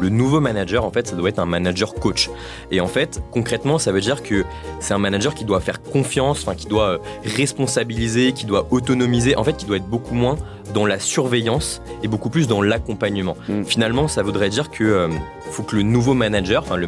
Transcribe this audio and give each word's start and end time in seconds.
le 0.00 0.08
nouveau 0.08 0.40
manager, 0.40 0.84
en 0.84 0.90
fait, 0.90 1.06
ça 1.06 1.16
doit 1.16 1.28
être 1.28 1.38
un 1.38 1.46
manager 1.46 1.94
coach. 1.94 2.30
Et 2.70 2.80
en 2.80 2.86
fait, 2.86 3.22
concrètement, 3.30 3.78
ça 3.78 3.92
veut 3.92 4.00
dire 4.00 4.22
que 4.22 4.44
c'est 4.80 4.94
un 4.94 4.98
manager 4.98 5.34
qui 5.34 5.44
doit 5.44 5.60
faire 5.60 5.82
confiance, 5.82 6.40
enfin, 6.42 6.54
qui 6.54 6.66
doit 6.66 6.88
euh, 6.88 6.98
responsabiliser, 7.24 8.32
qui 8.32 8.46
doit 8.46 8.66
autonomiser, 8.70 9.36
en 9.36 9.44
fait, 9.44 9.56
qui 9.56 9.66
doit 9.66 9.76
être 9.76 9.88
beaucoup 9.88 10.14
moins 10.14 10.36
dans 10.74 10.86
la 10.86 10.98
surveillance 10.98 11.82
et 12.02 12.08
beaucoup 12.08 12.30
plus 12.30 12.46
dans 12.46 12.62
l'accompagnement. 12.62 13.36
Mm. 13.48 13.64
Finalement, 13.64 14.08
ça 14.08 14.22
voudrait 14.22 14.48
dire 14.48 14.70
que 14.70 14.84
euh, 14.84 15.08
faut 15.50 15.62
que 15.62 15.76
le 15.76 15.82
nouveau 15.82 16.14
manager, 16.14 16.62
enfin 16.62 16.76
le, 16.76 16.86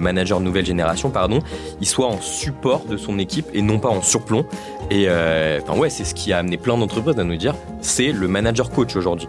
manager 0.00 0.40
nouvelle 0.40 0.66
génération, 0.66 1.10
pardon, 1.10 1.40
il 1.80 1.86
soit 1.86 2.06
en 2.06 2.20
support 2.20 2.84
de 2.84 2.96
son 2.96 3.18
équipe 3.18 3.46
et 3.54 3.62
non 3.62 3.78
pas 3.78 3.88
en 3.88 4.02
surplomb. 4.02 4.44
Et 4.90 5.06
euh, 5.08 5.60
enfin 5.62 5.78
ouais, 5.78 5.90
c'est 5.90 6.04
ce 6.04 6.14
qui 6.14 6.32
a 6.32 6.38
amené 6.38 6.56
plein 6.56 6.76
d'entreprises 6.76 7.18
à 7.18 7.24
nous 7.24 7.36
dire, 7.36 7.54
c'est 7.80 8.12
le 8.12 8.28
manager 8.28 8.70
coach 8.70 8.94
aujourd'hui. 8.96 9.28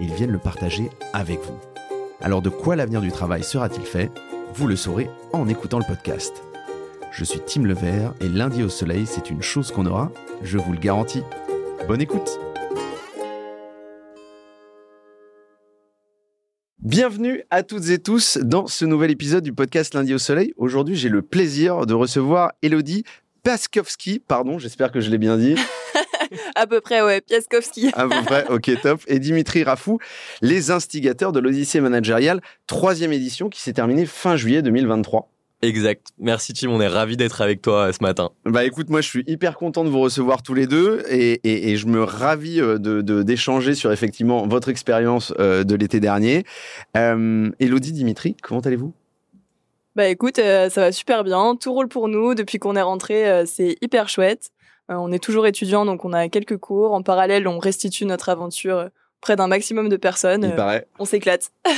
ils 0.00 0.12
viennent 0.12 0.32
le 0.32 0.38
partager 0.38 0.90
avec 1.12 1.40
vous. 1.40 1.58
Alors 2.20 2.42
de 2.42 2.48
quoi 2.50 2.76
l'avenir 2.76 3.00
du 3.00 3.10
travail 3.10 3.42
sera-t-il 3.42 3.86
fait? 3.86 4.10
Vous 4.54 4.66
le 4.66 4.76
saurez 4.76 5.10
en 5.32 5.48
écoutant 5.48 5.78
le 5.78 5.84
podcast. 5.84 6.42
Je 7.12 7.24
suis 7.24 7.40
Tim 7.46 7.62
Levert 7.62 8.14
et 8.20 8.28
lundi 8.28 8.62
au 8.62 8.68
soleil, 8.68 9.06
c'est 9.06 9.30
une 9.30 9.42
chose 9.42 9.72
qu'on 9.72 9.86
aura, 9.86 10.10
je 10.42 10.58
vous 10.58 10.72
le 10.72 10.78
garantis. 10.78 11.22
Bonne 11.88 12.00
écoute 12.00 12.38
Bienvenue 16.78 17.42
à 17.50 17.62
toutes 17.62 17.88
et 17.88 17.98
tous 17.98 18.38
dans 18.38 18.66
ce 18.68 18.84
nouvel 18.84 19.10
épisode 19.10 19.42
du 19.42 19.52
podcast 19.52 19.92
Lundi 19.94 20.14
au 20.14 20.18
Soleil. 20.18 20.54
Aujourd'hui, 20.56 20.94
j'ai 20.94 21.08
le 21.08 21.20
plaisir 21.20 21.84
de 21.84 21.94
recevoir 21.94 22.52
Elodie 22.62 23.02
Paskowski, 23.42 24.20
pardon, 24.20 24.58
j'espère 24.58 24.92
que 24.92 25.00
je 25.00 25.10
l'ai 25.10 25.18
bien 25.18 25.36
dit. 25.36 25.56
À 26.54 26.66
peu 26.66 26.80
près, 26.80 27.02
ouais, 27.02 27.20
Piaskowski. 27.20 27.90
À 27.94 28.02
peu 28.08 28.22
près, 28.24 28.46
ok, 28.48 28.70
top. 28.82 29.00
Et 29.06 29.18
Dimitri 29.18 29.62
Rafou, 29.64 29.98
les 30.42 30.70
instigateurs 30.70 31.32
de 31.32 31.40
l'Odyssée 31.40 31.80
managériale, 31.80 32.40
troisième 32.66 33.12
édition 33.12 33.48
qui 33.48 33.60
s'est 33.60 33.72
terminée 33.72 34.06
fin 34.06 34.36
juillet 34.36 34.62
2023. 34.62 35.28
Exact. 35.62 36.08
Merci 36.18 36.52
Tim, 36.52 36.68
on 36.68 36.82
est 36.82 36.86
ravis 36.86 37.16
d'être 37.16 37.40
avec 37.40 37.62
toi 37.62 37.88
euh, 37.88 37.92
ce 37.92 38.02
matin. 38.02 38.30
Bah 38.44 38.64
écoute, 38.64 38.90
moi 38.90 39.00
je 39.00 39.08
suis 39.08 39.24
hyper 39.26 39.56
content 39.56 39.84
de 39.84 39.88
vous 39.88 40.00
recevoir 40.00 40.42
tous 40.42 40.52
les 40.52 40.66
deux 40.66 41.02
et, 41.08 41.40
et- 41.44 41.70
et 41.70 41.76
je 41.76 41.86
me 41.86 42.02
ravis 42.04 42.60
euh, 42.60 42.76
de 42.78 43.00
de- 43.00 43.22
d'échanger 43.22 43.74
sur 43.74 43.90
effectivement 43.90 44.46
votre 44.46 44.68
expérience 44.68 45.32
euh, 45.40 45.64
de 45.64 45.74
l'été 45.74 45.98
dernier. 45.98 46.44
Euh, 46.94 47.48
Elodie, 47.58 47.92
Dimitri, 47.92 48.36
comment 48.42 48.60
allez-vous? 48.60 48.92
Bah 49.96 50.08
écoute, 50.08 50.38
euh, 50.38 50.68
ça 50.68 50.82
va 50.82 50.92
super 50.92 51.24
bien, 51.24 51.56
tout 51.58 51.72
roule 51.72 51.88
pour 51.88 52.08
nous. 52.08 52.34
Depuis 52.34 52.58
qu'on 52.58 52.76
est 52.76 52.82
rentré, 52.82 53.26
euh, 53.26 53.44
c'est 53.46 53.76
hyper 53.80 54.10
chouette. 54.10 54.50
Euh, 54.90 54.94
on 54.94 55.10
est 55.12 55.18
toujours 55.22 55.46
étudiants, 55.46 55.84
donc 55.84 56.04
on 56.04 56.12
a 56.12 56.28
quelques 56.28 56.56
cours. 56.58 56.92
En 56.92 57.02
parallèle, 57.02 57.48
on 57.48 57.58
restitue 57.58 58.04
notre 58.06 58.28
aventure 58.28 58.76
euh, 58.76 58.88
près 59.20 59.34
d'un 59.36 59.48
maximum 59.48 59.88
de 59.88 59.96
personnes. 59.96 60.44
Il 60.44 60.52
Euh, 60.52 60.56
paraît. 60.56 60.86
on 60.98 61.04
s'éclate. 61.04 61.50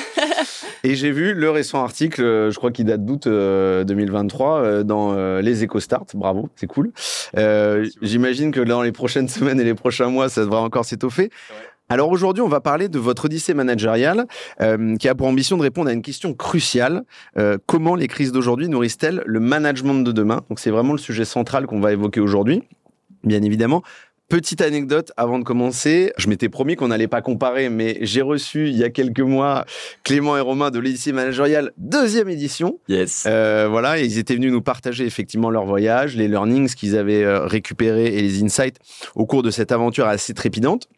Et 0.84 0.94
j'ai 0.94 1.10
vu 1.10 1.34
le 1.34 1.50
récent 1.50 1.82
article, 1.82 2.22
euh, 2.22 2.50
je 2.50 2.56
crois 2.56 2.70
qu'il 2.70 2.84
date 2.84 3.04
d'août 3.04 3.26
euh, 3.26 3.82
2023, 3.84 4.58
euh, 4.60 4.82
dans 4.84 5.12
euh, 5.12 5.40
les 5.40 5.64
EcoStart. 5.64 6.04
Bravo, 6.14 6.48
c'est 6.56 6.66
cool. 6.66 6.92
Euh, 7.36 7.86
J'imagine 8.02 8.52
que 8.52 8.60
dans 8.60 8.82
les 8.82 8.92
prochaines 8.92 9.28
semaines 9.28 9.60
et 9.60 9.64
les 9.64 9.74
prochains 9.74 10.08
mois, 10.08 10.28
ça 10.28 10.42
devrait 10.42 10.58
encore 10.60 10.84
s'étoffer. 10.84 11.30
Alors 11.90 12.10
aujourd'hui, 12.10 12.42
on 12.42 12.48
va 12.48 12.60
parler 12.60 12.88
de 12.90 12.98
votre 12.98 13.24
odyssée 13.24 13.54
managériale 13.54 14.26
euh, 14.60 14.94
qui 14.96 15.08
a 15.08 15.14
pour 15.14 15.26
ambition 15.26 15.56
de 15.56 15.62
répondre 15.62 15.88
à 15.88 15.94
une 15.94 16.02
question 16.02 16.34
cruciale. 16.34 17.02
Euh, 17.38 17.56
comment 17.66 17.94
les 17.94 18.08
crises 18.08 18.30
d'aujourd'hui 18.30 18.68
nourrissent-elles 18.68 19.22
le 19.24 19.40
management 19.40 19.94
de 20.04 20.12
demain? 20.12 20.42
Donc 20.50 20.58
c'est 20.60 20.70
vraiment 20.70 20.92
le 20.92 20.98
sujet 20.98 21.24
central 21.24 21.66
qu'on 21.66 21.80
va 21.80 21.92
évoquer 21.92 22.20
aujourd'hui, 22.20 22.62
bien 23.24 23.42
évidemment. 23.42 23.82
Petite 24.28 24.60
anecdote 24.60 25.10
avant 25.16 25.38
de 25.38 25.44
commencer, 25.44 26.12
je 26.18 26.28
m'étais 26.28 26.50
promis 26.50 26.76
qu'on 26.76 26.88
n'allait 26.88 27.08
pas 27.08 27.22
comparer, 27.22 27.70
mais 27.70 27.96
j'ai 28.02 28.20
reçu 28.20 28.68
il 28.68 28.76
y 28.76 28.84
a 28.84 28.90
quelques 28.90 29.20
mois 29.20 29.64
Clément 30.04 30.36
et 30.36 30.40
Romain 30.40 30.70
de 30.70 30.78
l'Odyssée 30.78 31.12
managériale, 31.12 31.72
deuxième 31.78 32.28
édition. 32.28 32.78
Yes. 32.88 33.24
Euh, 33.26 33.68
voilà, 33.70 33.98
et 33.98 34.04
ils 34.04 34.18
étaient 34.18 34.34
venus 34.34 34.52
nous 34.52 34.60
partager 34.60 35.06
effectivement 35.06 35.48
leur 35.48 35.64
voyage, 35.64 36.14
les 36.14 36.28
learnings 36.28 36.68
qu'ils 36.74 36.94
avaient 36.94 37.24
euh, 37.24 37.46
récupérés 37.46 38.18
et 38.18 38.20
les 38.20 38.42
insights 38.42 38.76
au 39.14 39.24
cours 39.24 39.42
de 39.42 39.50
cette 39.50 39.72
aventure 39.72 40.06
assez 40.06 40.34
trépidante. 40.34 40.90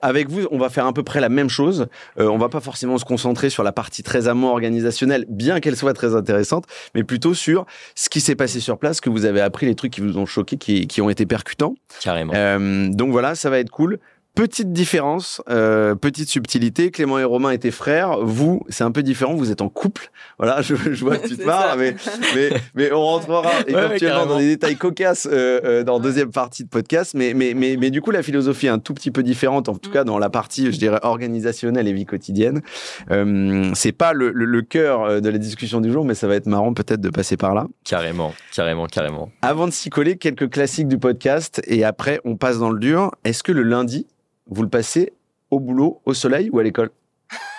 Avec 0.00 0.28
vous, 0.28 0.46
on 0.50 0.58
va 0.58 0.68
faire 0.68 0.86
à 0.86 0.92
peu 0.92 1.02
près 1.02 1.20
la 1.20 1.28
même 1.28 1.48
chose. 1.48 1.88
Euh, 2.18 2.28
on 2.28 2.38
va 2.38 2.48
pas 2.48 2.60
forcément 2.60 2.98
se 2.98 3.04
concentrer 3.04 3.50
sur 3.50 3.62
la 3.62 3.72
partie 3.72 4.02
très 4.02 4.28
amont 4.28 4.48
organisationnelle, 4.48 5.26
bien 5.28 5.60
qu'elle 5.60 5.76
soit 5.76 5.94
très 5.94 6.14
intéressante, 6.14 6.64
mais 6.94 7.04
plutôt 7.04 7.34
sur 7.34 7.66
ce 7.94 8.08
qui 8.08 8.20
s'est 8.20 8.36
passé 8.36 8.60
sur 8.60 8.78
place, 8.78 9.00
que 9.00 9.10
vous 9.10 9.24
avez 9.24 9.40
appris, 9.40 9.66
les 9.66 9.74
trucs 9.74 9.92
qui 9.92 10.00
vous 10.00 10.18
ont 10.18 10.26
choqué, 10.26 10.56
qui, 10.56 10.86
qui 10.86 11.00
ont 11.00 11.10
été 11.10 11.26
percutants. 11.26 11.74
Carrément. 12.00 12.32
Euh, 12.34 12.88
donc 12.88 13.10
voilà, 13.10 13.34
ça 13.34 13.50
va 13.50 13.58
être 13.58 13.70
cool. 13.70 13.98
Petite 14.36 14.72
différence, 14.72 15.42
euh, 15.50 15.94
petite 15.96 16.28
subtilité. 16.28 16.90
Clément 16.90 17.18
et 17.18 17.24
Romain 17.24 17.50
étaient 17.50 17.70
frères. 17.72 18.18
Vous, 18.24 18.62
c'est 18.68 18.84
un 18.84 18.92
peu 18.92 19.02
différent. 19.02 19.34
Vous 19.34 19.50
êtes 19.50 19.60
en 19.60 19.68
couple. 19.68 20.10
Voilà, 20.38 20.62
je, 20.62 20.74
je 20.76 21.04
vois 21.04 21.18
que 21.18 21.26
tu 21.28 21.36
te 21.36 21.44
marres, 21.44 21.76
mais, 21.76 21.94
mais, 22.34 22.50
mais 22.74 22.92
on 22.92 23.02
rentrera 23.02 23.42
éventuellement 23.66 24.26
dans 24.26 24.38
des 24.38 24.46
détails 24.46 24.76
cocasses 24.76 25.28
euh, 25.30 25.60
euh, 25.64 25.82
dans 25.84 25.94
la 25.98 26.02
deuxième 26.04 26.30
partie 26.30 26.62
de 26.64 26.68
podcast. 26.68 27.12
Mais, 27.14 27.34
mais, 27.34 27.54
mais, 27.54 27.76
mais 27.78 27.90
du 27.90 28.00
coup, 28.00 28.12
la 28.12 28.22
philosophie 28.22 28.66
est 28.66 28.70
un 28.70 28.78
tout 28.78 28.94
petit 28.94 29.10
peu 29.10 29.22
différente, 29.22 29.68
en 29.68 29.74
tout 29.74 29.90
Mm. 29.90 29.92
cas 29.92 30.04
dans 30.04 30.18
la 30.18 30.30
partie, 30.30 30.70
je 30.72 30.78
dirais, 30.78 31.00
organisationnelle 31.02 31.88
et 31.88 31.92
vie 31.92 32.06
quotidienne. 32.06 32.62
Euh, 33.10 33.70
c'est 33.74 33.92
pas 33.92 34.12
le, 34.12 34.30
le, 34.30 34.44
le 34.44 34.62
cœur 34.62 35.02
euh, 35.02 35.20
de 35.20 35.28
la 35.28 35.38
discussion 35.38 35.80
du 35.80 35.90
jour, 35.90 36.04
mais 36.04 36.14
ça 36.14 36.28
va 36.28 36.36
être 36.36 36.46
marrant 36.46 36.72
peut-être 36.72 37.00
de 37.00 37.10
passer 37.10 37.36
par 37.36 37.54
là. 37.54 37.66
Carrément, 37.84 38.32
carrément, 38.54 38.86
carrément. 38.86 39.30
Avant 39.42 39.66
de 39.66 39.72
s'y 39.72 39.90
coller, 39.90 40.16
quelques 40.16 40.48
classiques 40.50 40.88
du 40.88 40.98
podcast 40.98 41.60
et 41.66 41.84
après 41.84 42.20
on 42.24 42.36
passe 42.36 42.58
dans 42.58 42.70
le 42.70 42.78
dur. 42.78 43.10
Est-ce 43.24 43.42
que 43.42 43.52
le 43.52 43.62
lundi, 43.64 44.06
vous 44.50 44.62
le 44.62 44.68
passez 44.68 45.12
au 45.50 45.58
boulot, 45.60 46.00
au 46.04 46.12
soleil 46.14 46.50
ou 46.52 46.58
à 46.58 46.62
l'école 46.62 46.90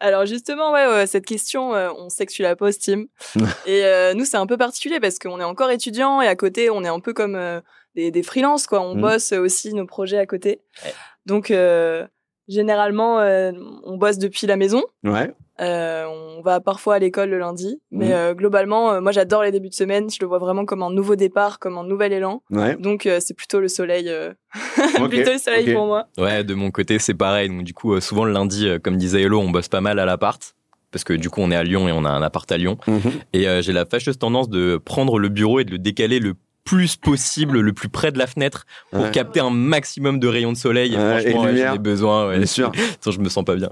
Alors 0.00 0.26
justement, 0.26 0.72
ouais, 0.72 0.86
ouais, 0.86 1.06
cette 1.08 1.26
question, 1.26 1.74
euh, 1.74 1.90
on 1.96 2.08
sait 2.08 2.24
que 2.24 2.32
tu 2.32 2.42
la 2.42 2.54
poses, 2.54 2.78
Tim. 2.78 3.06
et 3.66 3.84
euh, 3.84 4.14
nous, 4.14 4.24
c'est 4.24 4.36
un 4.36 4.46
peu 4.46 4.56
particulier 4.56 5.00
parce 5.00 5.18
qu'on 5.18 5.40
est 5.40 5.44
encore 5.44 5.70
étudiants 5.70 6.20
et 6.22 6.28
à 6.28 6.36
côté, 6.36 6.70
on 6.70 6.84
est 6.84 6.88
un 6.88 7.00
peu 7.00 7.12
comme 7.12 7.34
euh, 7.34 7.60
des, 7.96 8.12
des 8.12 8.22
freelances, 8.22 8.66
quoi. 8.68 8.80
On 8.80 8.94
Mhm. 8.94 9.00
bosse 9.00 9.32
aussi 9.32 9.74
nos 9.74 9.86
projets 9.86 10.18
à 10.18 10.26
côté. 10.26 10.60
Ouais. 10.84 10.94
Donc, 11.26 11.50
euh, 11.50 12.06
généralement, 12.48 13.20
euh, 13.20 13.52
on 13.84 13.96
bosse 13.96 14.18
depuis 14.18 14.46
la 14.46 14.56
maison. 14.56 14.82
Ouais. 15.04 15.32
Euh, 15.60 16.04
on 16.06 16.40
va 16.42 16.60
parfois 16.60 16.94
à 16.94 16.98
l'école 17.00 17.30
le 17.30 17.38
lundi, 17.38 17.80
mais 17.90 18.06
Mhm. 18.06 18.12
euh, 18.12 18.34
globalement, 18.34 18.92
euh, 18.92 19.00
moi 19.00 19.10
j'adore 19.10 19.42
les 19.42 19.50
débuts 19.50 19.70
de 19.70 19.74
semaine. 19.74 20.08
Je 20.08 20.18
le 20.20 20.26
vois 20.28 20.38
vraiment 20.38 20.64
comme 20.64 20.82
un 20.84 20.90
nouveau 20.90 21.16
départ, 21.16 21.58
comme 21.58 21.78
un 21.78 21.84
nouvel 21.84 22.12
élan. 22.12 22.42
Ouais. 22.50 22.76
Donc 22.76 23.06
euh, 23.06 23.18
c'est 23.20 23.34
plutôt 23.34 23.58
le 23.58 23.66
soleil, 23.66 24.08
euh, 24.08 24.32
plutôt 25.10 25.32
le 25.32 25.38
soleil 25.38 25.72
pour 25.74 25.86
moi. 25.86 26.06
Ouais, 26.16 26.44
de 26.44 26.54
mon 26.54 26.70
côté, 26.70 26.98
c'est 27.00 27.14
pareil. 27.14 27.48
Donc, 27.48 27.64
du 27.64 27.74
coup, 27.74 27.94
euh, 27.94 28.00
souvent 28.00 28.24
le 28.24 28.32
lundi, 28.32 28.68
euh, 28.68 28.78
comme 28.78 28.96
disait 28.96 29.22
Hello, 29.22 29.40
on 29.40 29.50
bosse 29.50 29.68
pas 29.68 29.80
mal 29.80 29.98
à 29.98 30.04
l'appart. 30.04 30.54
Parce 30.90 31.04
que 31.04 31.12
du 31.12 31.28
coup, 31.28 31.40
on 31.42 31.50
est 31.50 31.56
à 31.56 31.64
Lyon 31.64 31.86
et 31.86 31.92
on 31.92 32.04
a 32.06 32.08
un 32.08 32.22
appart 32.22 32.50
à 32.50 32.56
Lyon. 32.56 32.78
Mhm. 32.86 33.00
Et 33.34 33.46
euh, 33.48 33.60
j'ai 33.60 33.72
la 33.74 33.84
fâcheuse 33.84 34.16
tendance 34.18 34.48
de 34.48 34.78
prendre 34.82 35.18
le 35.18 35.28
bureau 35.28 35.60
et 35.60 35.64
de 35.64 35.72
le 35.72 35.78
décaler 35.78 36.18
le 36.18 36.32
plus 36.68 36.96
possible, 36.96 37.60
le 37.60 37.72
plus 37.72 37.88
près 37.88 38.12
de 38.12 38.18
la 38.18 38.26
fenêtre, 38.26 38.66
pour 38.90 39.04
Ouais. 39.04 39.10
capter 39.10 39.40
un 39.40 39.50
maximum 39.50 40.18
de 40.20 40.28
rayons 40.28 40.52
de 40.52 40.56
soleil. 40.56 40.94
Et 40.94 40.96
Ouais, 40.98 41.20
franchement, 41.30 41.48
j'en 41.56 41.74
ai 41.74 41.78
besoin. 41.78 42.28
Ouais. 42.28 42.36
Bien 42.38 42.46
sûr. 42.46 42.72
Sinon, 43.00 43.12
je 43.16 43.20
me 43.20 43.28
sens 43.28 43.44
pas 43.44 43.56
bien. 43.56 43.68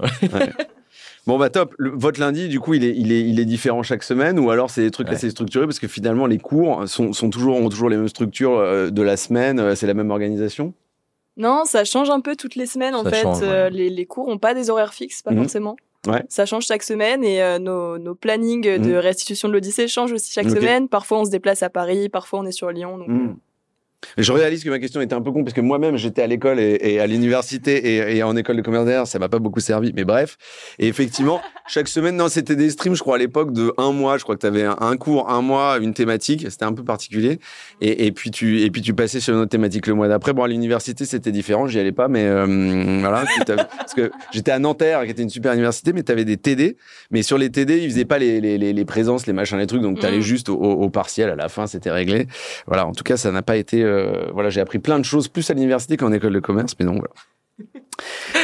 Bon 1.25 1.37
bah 1.37 1.49
top. 1.49 1.75
Le- 1.77 1.89
votre 1.93 2.19
lundi, 2.21 2.47
du 2.47 2.59
coup, 2.61 2.73
il 2.73 2.85
est, 2.85 2.95
il 2.95 3.11
est, 3.11 3.21
il 3.21 3.39
est 3.39 3.45
différent 3.45 3.83
chaque 3.83 4.03
semaine 4.03 4.39
ou 4.39 4.49
alors 4.49 4.69
c'est 4.69 4.81
des 4.81 4.91
trucs 4.91 5.09
Ouais. 5.09 5.13
assez 5.15 5.29
structurés 5.29 5.65
parce 5.65 5.79
que 5.79 5.87
finalement 5.87 6.25
les 6.25 6.37
cours 6.37 6.87
sont, 6.87 7.11
sont 7.11 7.29
toujours 7.29 7.57
ont 7.57 7.67
toujours 7.69 7.89
les 7.89 7.97
mêmes 7.97 8.07
structures 8.07 8.57
euh, 8.57 8.89
de 8.89 9.01
la 9.01 9.17
semaine. 9.17 9.59
euh, 9.59 9.75
C'est 9.75 9.87
la 9.87 9.93
même 9.93 10.09
organisation? 10.09 10.73
Non, 11.35 11.63
ça 11.65 11.83
change 11.83 12.09
un 12.09 12.21
peu 12.21 12.35
toutes 12.37 12.55
les 12.55 12.65
semaines 12.65 12.95
en 12.95 13.03
fait. 13.03 13.21
change, 13.23 13.41
ouais. 13.41 13.47
Euh, 13.47 13.69
les, 13.69 13.89
les 13.89 14.05
cours 14.05 14.27
ont 14.29 14.37
pas 14.37 14.53
des 14.53 14.69
horaires 14.69 14.93
fixes, 14.93 15.21
pas 15.21 15.31
Mhm. 15.31 15.39
forcément. 15.43 15.75
Ouais. 16.07 16.23
Ça 16.29 16.45
change 16.45 16.65
chaque 16.65 16.83
semaine 16.83 17.23
et 17.23 17.41
euh, 17.43 17.59
nos, 17.59 17.97
nos 17.97 18.15
plannings 18.15 18.61
de 18.61 18.77
Mhm. 18.77 18.95
restitution 18.97 19.47
de 19.49 19.53
l'Odyssée 19.53 19.87
changent 19.87 20.13
aussi 20.13 20.31
chaque 20.31 20.49
semaine. 20.49 20.87
Parfois 20.87 21.19
on 21.19 21.25
se 21.25 21.29
déplace 21.31 21.63
à 21.63 21.69
Paris, 21.69 22.09
parfois 22.09 22.39
on 22.39 22.45
est 22.45 22.51
sur 22.51 22.69
Lyon. 22.71 22.97
Donc, 22.97 23.07
Mhm. 23.09 23.35
Je 24.17 24.31
réalise 24.31 24.63
que 24.63 24.69
ma 24.69 24.79
question 24.79 25.01
était 25.01 25.15
un 25.15 25.21
peu 25.21 25.31
con 25.31 25.43
parce 25.43 25.55
que 25.55 25.61
moi-même 25.61 25.97
j'étais 25.97 26.21
à 26.21 26.27
l'école 26.27 26.59
et, 26.59 26.99
à 26.99 27.07
l'université 27.07 28.15
et, 28.15 28.23
en 28.23 28.35
école 28.35 28.57
de 28.57 28.61
commerce 28.61 28.85
d'ailleurs, 28.85 29.07
ça 29.07 29.17
m'a 29.17 29.27
pas 29.27 29.39
beaucoup 29.39 29.59
servi, 29.59 29.91
mais 29.95 30.05
bref. 30.05 30.37
Et 30.77 30.87
effectivement, 30.87 31.41
chaque 31.67 31.87
semaine, 31.87 32.15
non, 32.15 32.29
c'était 32.29 32.55
des 32.55 32.69
streams, 32.69 32.95
je 32.95 33.01
crois 33.01 33.15
à 33.15 33.17
l'époque 33.17 33.53
de 33.53 33.73
un 33.77 33.91
mois. 33.91 34.17
Je 34.17 34.23
crois 34.23 34.35
que 34.35 34.41
tu 34.41 34.47
avais 34.47 34.63
un, 34.63 34.97
cours, 34.97 35.29
un 35.29 35.41
mois, 35.41 35.79
une 35.81 35.93
thématique. 35.93 36.45
C'était 36.49 36.65
un 36.65 36.73
peu 36.73 36.83
particulier. 36.83 37.39
Et, 37.81 38.11
puis 38.11 38.29
tu 38.29 38.61
et 38.61 38.69
puis 38.69 38.81
tu 38.81 38.93
passais 38.93 39.19
sur 39.19 39.33
une 39.33 39.41
autre 39.41 39.49
thématique 39.49 39.87
le 39.87 39.95
mois 39.95 40.07
d'après. 40.07 40.33
Bon, 40.33 40.43
à 40.43 40.47
l'université 40.47 41.05
c'était 41.05 41.31
différent, 41.31 41.67
j'y 41.67 41.79
allais 41.79 41.91
pas, 41.91 42.07
mais 42.07 42.25
euh, 42.25 42.99
voilà, 42.99 43.23
parce 43.77 43.93
que 43.95 44.11
j'étais 44.31 44.51
à 44.51 44.59
Nanterre, 44.59 45.03
qui 45.05 45.11
était 45.11 45.23
une 45.23 45.29
super 45.29 45.53
université, 45.53 45.93
mais 45.93 46.03
tu 46.03 46.11
avais 46.11 46.25
des 46.25 46.37
TD. 46.37 46.77
Mais 47.09 47.23
sur 47.23 47.37
les 47.37 47.49
TD, 47.49 47.79
ils 47.79 47.89
faisaient 47.89 48.05
pas 48.05 48.19
les, 48.19 48.39
les, 48.41 48.57
les, 48.57 48.85
présences, 48.85 49.25
les 49.25 49.33
machins, 49.33 49.57
les 49.57 49.67
trucs, 49.67 49.81
donc 49.81 49.99
tu 49.99 50.05
allais 50.05 50.19
mmh. 50.19 50.21
juste 50.21 50.49
au, 50.49 50.55
au, 50.55 50.89
partiel 50.89 51.29
à 51.29 51.35
la 51.35 51.49
fin, 51.49 51.67
c'était 51.67 51.91
réglé. 51.91 52.27
Voilà, 52.67 52.85
en 52.85 52.91
tout 52.91 53.03
cas, 53.03 53.17
ça 53.17 53.31
n'a 53.31 53.41
pas 53.41 53.57
été 53.57 53.86
euh, 53.87 54.31
voilà, 54.33 54.49
j'ai 54.49 54.61
appris 54.61 54.79
plein 54.79 54.99
de 54.99 55.05
choses, 55.05 55.27
plus 55.27 55.49
à 55.49 55.53
l'université 55.53 55.97
qu'en 55.97 56.11
école 56.11 56.33
de 56.33 56.39
commerce, 56.39 56.75
mais 56.79 56.85
non, 56.85 56.93
voilà. 56.93 57.11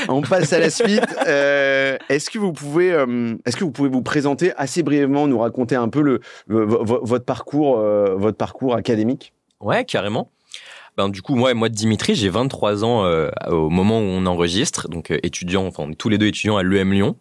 On 0.09 0.21
passe 0.21 0.53
à 0.53 0.59
la 0.59 0.69
suite. 0.69 1.05
Euh, 1.27 1.97
est-ce 2.09 2.29
que 2.29 2.37
vous 2.37 2.51
pouvez, 2.51 2.91
euh, 2.91 3.35
est-ce 3.45 3.55
que 3.55 3.63
vous 3.63 3.71
pouvez 3.71 3.87
vous 3.87 4.01
présenter 4.01 4.51
assez 4.57 4.83
brièvement, 4.83 5.27
nous 5.27 5.39
raconter 5.39 5.75
un 5.75 5.87
peu 5.87 6.01
le, 6.01 6.19
votre 6.47 7.23
parcours, 7.23 7.77
votre 7.77 8.37
parcours 8.37 8.75
académique? 8.75 9.33
Ouais, 9.61 9.85
carrément. 9.85 10.29
Ben, 10.97 11.07
du 11.07 11.21
coup, 11.21 11.35
moi, 11.35 11.53
moi, 11.53 11.69
Dimitri, 11.69 12.15
j'ai 12.15 12.29
23 12.29 12.83
ans 12.83 13.05
au 13.47 13.69
moment 13.69 13.99
où 13.99 14.03
on 14.03 14.25
enregistre, 14.25 14.89
donc 14.89 15.11
étudiant, 15.23 15.65
enfin, 15.65 15.83
on 15.87 15.91
est 15.91 15.95
tous 15.95 16.09
les 16.09 16.17
deux 16.17 16.27
étudiants 16.27 16.57
à 16.57 16.63
l'EM 16.63 16.91
Lyon. 16.91 17.15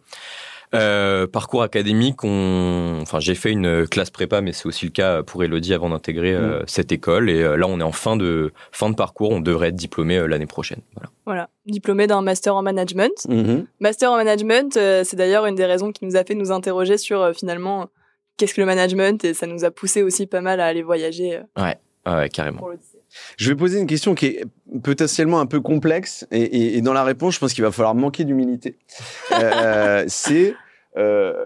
Euh, 0.73 1.27
parcours 1.27 1.61
académique, 1.61 2.23
on... 2.23 2.99
enfin, 3.01 3.19
j'ai 3.19 3.35
fait 3.35 3.51
une 3.51 3.87
classe 3.87 4.09
prépa, 4.09 4.41
mais 4.41 4.53
c'est 4.53 4.65
aussi 4.65 4.85
le 4.85 4.91
cas 4.91 5.21
pour 5.23 5.43
Elodie 5.43 5.73
avant 5.73 5.89
d'intégrer 5.89 6.33
euh, 6.33 6.61
mm. 6.61 6.63
cette 6.67 6.91
école. 6.91 7.29
Et 7.29 7.41
euh, 7.41 7.57
là, 7.57 7.67
on 7.67 7.79
est 7.79 7.83
en 7.83 7.91
fin 7.91 8.17
de, 8.17 8.51
fin 8.71 8.89
de 8.89 8.95
parcours. 8.95 9.31
On 9.31 9.39
devrait 9.39 9.69
être 9.69 9.75
diplômé 9.75 10.27
l'année 10.27 10.47
prochaine. 10.47 10.81
Voilà. 10.95 11.09
voilà. 11.25 11.49
Diplômé 11.65 12.07
d'un 12.07 12.21
master 12.21 12.55
en 12.55 12.63
management. 12.63 13.13
Mm-hmm. 13.27 13.65
Master 13.79 14.11
en 14.11 14.17
management, 14.17 14.73
c'est 14.73 15.15
d'ailleurs 15.15 15.45
une 15.45 15.55
des 15.55 15.65
raisons 15.65 15.91
qui 15.91 16.05
nous 16.05 16.15
a 16.15 16.23
fait 16.23 16.35
nous 16.35 16.51
interroger 16.51 16.97
sur 16.97 17.33
finalement 17.35 17.89
qu'est-ce 18.37 18.53
que 18.55 18.61
le 18.61 18.67
management 18.67 19.23
et 19.23 19.33
ça 19.33 19.45
nous 19.45 19.63
a 19.63 19.71
poussé 19.71 20.01
aussi 20.01 20.25
pas 20.25 20.41
mal 20.41 20.59
à 20.59 20.65
aller 20.65 20.81
voyager. 20.81 21.39
ouais, 21.57 21.77
ouais, 22.07 22.29
carrément. 22.29 22.67
Je 23.37 23.49
vais 23.49 23.55
poser 23.55 23.79
une 23.79 23.87
question 23.87 24.15
qui 24.15 24.25
est 24.25 24.45
potentiellement 24.83 25.39
un 25.39 25.45
peu 25.45 25.61
complexe 25.61 26.25
et, 26.31 26.77
et 26.77 26.81
dans 26.81 26.93
la 26.93 27.03
réponse, 27.03 27.35
je 27.35 27.39
pense 27.39 27.53
qu'il 27.53 27.63
va 27.63 27.71
falloir 27.71 27.93
manquer 27.93 28.23
d'humilité. 28.23 28.77
euh, 29.31 30.03
c'est 30.07 30.55
euh, 30.97 31.45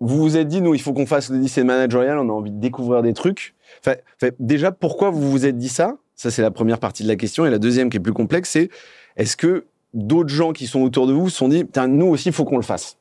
vous 0.00 0.18
vous 0.18 0.36
êtes 0.36 0.48
dit, 0.48 0.60
nous, 0.60 0.74
il 0.74 0.80
faut 0.80 0.92
qu'on 0.92 1.06
fasse 1.06 1.30
le 1.30 1.38
lycée 1.38 1.64
managerial, 1.64 2.18
on 2.18 2.28
a 2.28 2.32
envie 2.32 2.50
de 2.50 2.60
découvrir 2.60 3.02
des 3.02 3.14
trucs. 3.14 3.54
Enfin, 3.80 3.96
déjà, 4.38 4.70
pourquoi 4.70 5.10
vous 5.10 5.30
vous 5.30 5.46
êtes 5.46 5.56
dit 5.56 5.68
ça? 5.68 5.96
Ça, 6.14 6.30
c'est 6.30 6.42
la 6.42 6.50
première 6.50 6.78
partie 6.78 7.02
de 7.02 7.08
la 7.08 7.16
question. 7.16 7.46
Et 7.46 7.50
la 7.50 7.58
deuxième, 7.58 7.90
qui 7.90 7.96
est 7.96 8.00
plus 8.00 8.12
complexe, 8.12 8.50
c'est 8.50 8.70
est-ce 9.16 9.36
que 9.36 9.66
d'autres 9.94 10.28
gens 10.28 10.52
qui 10.52 10.66
sont 10.66 10.80
autour 10.80 11.06
de 11.06 11.12
vous 11.12 11.28
se 11.30 11.36
sont 11.36 11.48
dit, 11.48 11.64
nous 11.88 12.06
aussi, 12.06 12.28
il 12.28 12.32
faut 12.32 12.44
qu'on 12.44 12.56
le 12.56 12.62
fasse? 12.62 12.98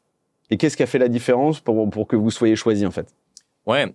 Et 0.50 0.58
qu'est-ce 0.58 0.78
qui 0.78 0.84
a 0.84 0.88
fait 0.88 1.00
la 1.00 1.10
différence 1.10 1.60
pour, 1.60 1.90
pour 1.90 2.08
que 2.08 2.16
vous 2.16 2.32
soyez 2.32 2.56
choisi, 2.56 2.86
en 2.86 2.92
fait? 2.92 3.14
Ouais. 3.66 3.94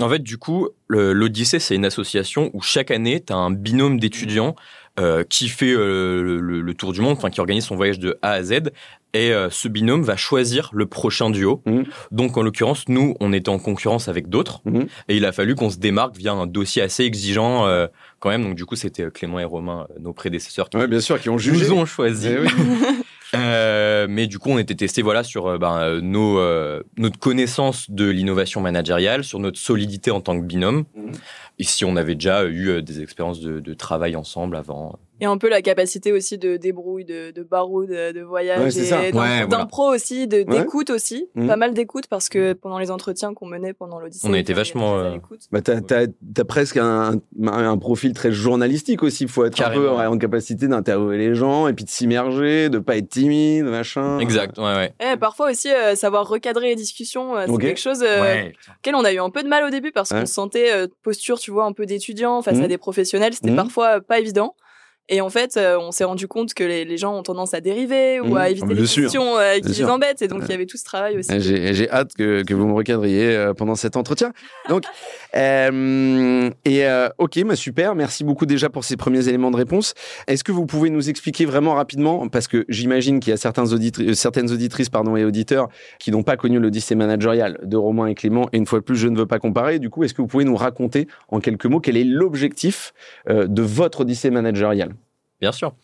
En 0.00 0.08
fait, 0.08 0.20
du 0.20 0.38
coup, 0.38 0.68
l'Odyssée, 0.88 1.58
c'est 1.58 1.74
une 1.74 1.84
association 1.84 2.50
où 2.54 2.62
chaque 2.62 2.90
année, 2.90 3.22
tu 3.22 3.32
as 3.32 3.36
un 3.36 3.50
binôme 3.50 4.00
d'étudiants 4.00 4.56
euh, 4.98 5.22
qui 5.24 5.48
fait 5.48 5.72
euh, 5.72 6.38
le, 6.40 6.74
tour 6.74 6.92
du 6.92 7.00
monde, 7.00 7.16
enfin 7.16 7.30
qui 7.30 7.40
organise 7.40 7.64
son 7.64 7.76
voyage 7.76 7.98
de 7.98 8.18
A 8.22 8.32
à 8.32 8.42
Z. 8.42 8.72
Et 9.14 9.32
euh, 9.32 9.50
ce 9.50 9.68
binôme 9.68 10.02
va 10.02 10.16
choisir 10.16 10.70
le 10.72 10.86
prochain 10.86 11.30
duo. 11.30 11.62
Mmh. 11.66 11.82
Donc 12.10 12.36
en 12.36 12.42
l'occurrence, 12.42 12.88
nous, 12.88 13.14
on 13.20 13.32
était 13.32 13.50
en 13.50 13.58
concurrence 13.58 14.08
avec 14.08 14.28
d'autres, 14.28 14.62
mmh. 14.64 14.80
et 15.08 15.16
il 15.16 15.24
a 15.24 15.32
fallu 15.32 15.54
qu'on 15.54 15.70
se 15.70 15.78
démarque 15.78 16.16
via 16.16 16.32
un 16.32 16.46
dossier 16.46 16.82
assez 16.82 17.04
exigeant 17.04 17.66
quand 18.20 18.30
même. 18.30 18.42
Donc 18.42 18.54
du 18.54 18.64
coup, 18.64 18.76
c'était 18.76 19.10
Clément 19.10 19.38
et 19.38 19.44
Romain, 19.44 19.86
nos 20.00 20.12
prédécesseurs, 20.12 20.70
qui 20.70 20.78
bien 20.86 21.00
sûr, 21.00 21.20
qui 21.20 21.28
ont 21.28 21.38
jugé. 21.38 21.68
nous 21.68 21.72
ont 21.74 21.86
choisi. 21.86 22.28
Eh 22.28 22.38
Euh, 23.34 24.06
mais 24.10 24.26
du 24.26 24.38
coup, 24.38 24.50
on 24.50 24.58
était 24.58 24.74
testé 24.74 25.00
voilà 25.00 25.24
sur 25.24 25.46
euh, 25.46 25.58
ben, 25.58 25.78
euh, 25.80 26.00
nos 26.02 26.38
euh, 26.38 26.82
notre 26.98 27.18
connaissance 27.18 27.90
de 27.90 28.08
l'innovation 28.08 28.60
managériale, 28.60 29.24
sur 29.24 29.38
notre 29.38 29.58
solidité 29.58 30.10
en 30.10 30.20
tant 30.20 30.38
que 30.38 30.44
binôme. 30.44 30.84
Mmh. 31.58 31.62
Et 31.62 31.64
si 31.64 31.84
on 31.84 31.96
avait 31.96 32.14
déjà 32.14 32.46
eu 32.46 32.82
des 32.82 33.02
expériences 33.02 33.40
de, 33.40 33.60
de 33.60 33.74
travail 33.74 34.16
ensemble 34.16 34.56
avant 34.56 34.98
et 35.22 35.24
un 35.24 35.38
peu 35.38 35.48
la 35.48 35.62
capacité 35.62 36.10
aussi 36.10 36.36
de 36.36 36.56
débrouille, 36.56 37.04
de, 37.04 37.30
de 37.30 37.44
baroud, 37.44 37.88
de, 37.88 38.20
voyage, 38.22 38.76
et 38.76 39.12
d'impro 39.46 39.94
aussi, 39.94 40.26
d'écoute 40.26 40.90
aussi, 40.90 41.28
mmh. 41.36 41.46
pas 41.46 41.54
mal 41.54 41.74
d'écoute 41.74 42.08
parce 42.10 42.28
que 42.28 42.54
pendant 42.54 42.80
les 42.80 42.90
entretiens 42.90 43.32
qu'on 43.32 43.46
menait 43.46 43.72
pendant 43.72 44.00
l'audition, 44.00 44.28
on 44.28 44.32
a 44.32 44.38
été 44.40 44.52
vachement. 44.52 44.98
Euh... 44.98 45.18
Bah, 45.52 45.60
t'as 45.62 45.76
as, 45.76 46.44
presque 46.44 46.76
un, 46.76 47.20
un, 47.40 47.78
profil 47.78 48.14
très 48.14 48.32
journalistique 48.32 49.04
aussi. 49.04 49.22
Il 49.22 49.28
faut 49.28 49.44
être 49.44 49.62
un 49.62 49.70
peu 49.70 49.88
en 49.90 50.18
capacité 50.18 50.66
d'interviewer 50.66 51.18
les 51.18 51.36
gens 51.36 51.68
et 51.68 51.72
puis 51.72 51.84
de 51.84 51.90
s'immerger, 51.90 52.68
de 52.68 52.80
pas 52.80 52.96
être 52.96 53.08
timide, 53.08 53.66
machin. 53.66 54.18
Exact. 54.18 54.58
Ouais, 54.58 54.74
ouais. 54.74 54.94
Et 55.00 55.16
parfois 55.16 55.52
aussi 55.52 55.72
euh, 55.72 55.94
savoir 55.94 56.28
recadrer 56.28 56.70
les 56.70 56.76
discussions, 56.76 57.36
euh, 57.36 57.46
c'est 57.46 57.58
quelque 57.58 57.80
chose 57.80 58.02
euh, 58.02 58.48
auquel 58.80 58.96
on 58.96 59.04
a 59.04 59.12
eu 59.12 59.20
un 59.20 59.30
peu 59.30 59.44
de 59.44 59.48
mal 59.48 59.62
au 59.62 59.70
début 59.70 59.92
parce 59.92 60.08
qu'on 60.08 60.26
sentait 60.26 60.72
euh, 60.72 60.88
posture, 61.04 61.38
tu 61.42 61.50
vois, 61.50 61.64
un 61.64 61.72
peu 61.72 61.86
d'étudiant 61.86 62.40
face 62.42 62.58
à 62.58 62.62
mmh. 62.62 62.68
des 62.68 62.78
professionnels. 62.78 63.34
C'était 63.34 63.50
mmh. 63.50 63.56
parfois 63.56 64.00
pas 64.00 64.18
évident. 64.18 64.54
Et 65.08 65.20
en 65.20 65.30
fait, 65.30 65.56
euh, 65.56 65.78
on 65.78 65.90
s'est 65.90 66.04
rendu 66.04 66.28
compte 66.28 66.54
que 66.54 66.62
les, 66.62 66.96
gens 66.96 67.18
ont 67.18 67.22
tendance 67.22 67.54
à 67.54 67.60
dériver 67.60 68.20
ou 68.20 68.36
à 68.36 68.44
mmh. 68.44 68.50
éviter 68.50 68.74
les 68.74 68.86
questions 68.86 69.36
euh, 69.36 69.58
qui 69.58 69.68
les 69.68 69.84
embêtent. 69.84 70.22
Et 70.22 70.28
donc, 70.28 70.42
il 70.44 70.50
y 70.50 70.54
avait 70.54 70.66
tout 70.66 70.76
ce 70.76 70.84
travail 70.84 71.18
aussi. 71.18 71.28
J'ai 71.40 71.90
hâte 71.90 72.12
que, 72.16 72.42
que, 72.44 72.54
vous 72.54 72.66
me 72.66 72.72
recadriez 72.72 73.34
euh, 73.34 73.52
pendant 73.52 73.74
cet 73.74 73.96
entretien. 73.96 74.32
Donc, 74.68 74.84
et 75.34 76.86
ok, 77.18 77.44
bah, 77.44 77.56
super. 77.56 77.94
Merci 77.96 78.22
beaucoup 78.22 78.46
déjà 78.46 78.70
pour 78.70 78.84
ces 78.84 78.96
premiers 78.96 79.28
éléments 79.28 79.50
de 79.50 79.56
réponse. 79.56 79.94
Est-ce 80.28 80.44
que 80.44 80.52
vous 80.52 80.66
pouvez 80.66 80.88
nous 80.88 81.10
expliquer 81.10 81.46
vraiment 81.46 81.74
rapidement, 81.74 82.28
parce 82.28 82.46
que 82.46 82.64
j'imagine 82.68 83.18
qu'il 83.18 83.32
y 83.32 83.34
a 83.34 83.36
certains 83.36 83.66
certaines 84.14 84.52
auditrices 84.52 84.88
pardon, 84.88 85.16
et 85.16 85.24
auditeurs 85.24 85.68
qui 85.98 86.10
n'ont 86.12 86.22
pas 86.22 86.36
connu 86.36 86.60
l'Odyssée 86.60 86.94
managériale 86.94 87.58
de 87.62 87.76
Romain 87.76 88.06
et 88.06 88.14
Clément. 88.14 88.48
Et 88.52 88.58
une 88.58 88.66
fois 88.66 88.78
de 88.78 88.84
plus, 88.84 88.96
je 88.96 89.08
ne 89.08 89.18
veux 89.18 89.26
pas 89.26 89.40
comparer. 89.40 89.80
Du 89.80 89.90
coup, 89.90 90.04
est-ce 90.04 90.14
que 90.14 90.22
vous 90.22 90.28
pouvez 90.28 90.44
nous 90.44 90.56
raconter 90.56 91.08
en 91.28 91.40
quelques 91.40 91.66
mots 91.66 91.80
quel 91.80 91.96
est 91.96 92.04
l'objectif 92.04 92.94
de 93.28 93.62
votre 93.62 94.00
Odyssée 94.02 94.30
managériale? 94.30 94.94
Bien 95.42 95.52
sûr. 95.52 95.74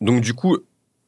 Donc 0.00 0.20
du 0.20 0.34
coup, 0.34 0.58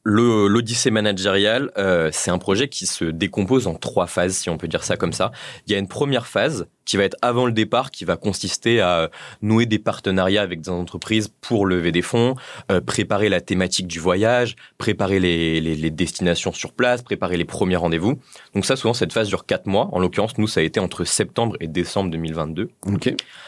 l'Odyssée 0.03 0.91
managériale, 0.91 1.71
euh, 1.77 2.09
c'est 2.13 2.31
un 2.31 2.37
projet 2.37 2.69
qui 2.69 2.85
se 2.85 3.03
décompose 3.03 3.67
en 3.67 3.75
trois 3.75 4.07
phases, 4.07 4.33
si 4.33 4.49
on 4.49 4.57
peut 4.57 4.69
dire 4.69 4.85
ça 4.85 4.95
comme 4.95 5.11
ça. 5.11 5.33
Il 5.67 5.73
y 5.73 5.75
a 5.75 5.77
une 5.77 5.89
première 5.89 6.25
phase 6.25 6.67
qui 6.85 6.95
va 6.95 7.03
être 7.03 7.17
avant 7.21 7.45
le 7.45 7.51
départ, 7.51 7.91
qui 7.91 8.05
va 8.05 8.15
consister 8.15 8.79
à 8.79 9.11
nouer 9.41 9.65
des 9.65 9.77
partenariats 9.77 10.41
avec 10.41 10.61
des 10.61 10.69
entreprises 10.69 11.33
pour 11.41 11.65
lever 11.65 11.91
des 11.91 12.01
fonds, 12.01 12.35
euh, 12.71 12.79
préparer 12.79 13.27
la 13.27 13.41
thématique 13.41 13.87
du 13.87 13.99
voyage, 13.99 14.55
préparer 14.77 15.19
les, 15.19 15.91
destinations 15.91 16.53
sur 16.53 16.71
place, 16.71 17.01
préparer 17.01 17.35
les 17.35 17.45
premiers 17.45 17.75
rendez-vous. 17.75 18.19
Donc 18.55 18.65
ça, 18.65 18.77
souvent, 18.77 18.93
cette 18.93 19.11
phase 19.11 19.27
dure 19.27 19.45
quatre 19.45 19.67
mois. 19.67 19.89
En 19.91 19.99
l'occurrence, 19.99 20.37
nous, 20.37 20.47
ça 20.47 20.61
a 20.61 20.63
été 20.63 20.79
entre 20.79 21.03
septembre 21.03 21.57
et 21.59 21.67
décembre 21.67 22.09
2022. 22.09 22.69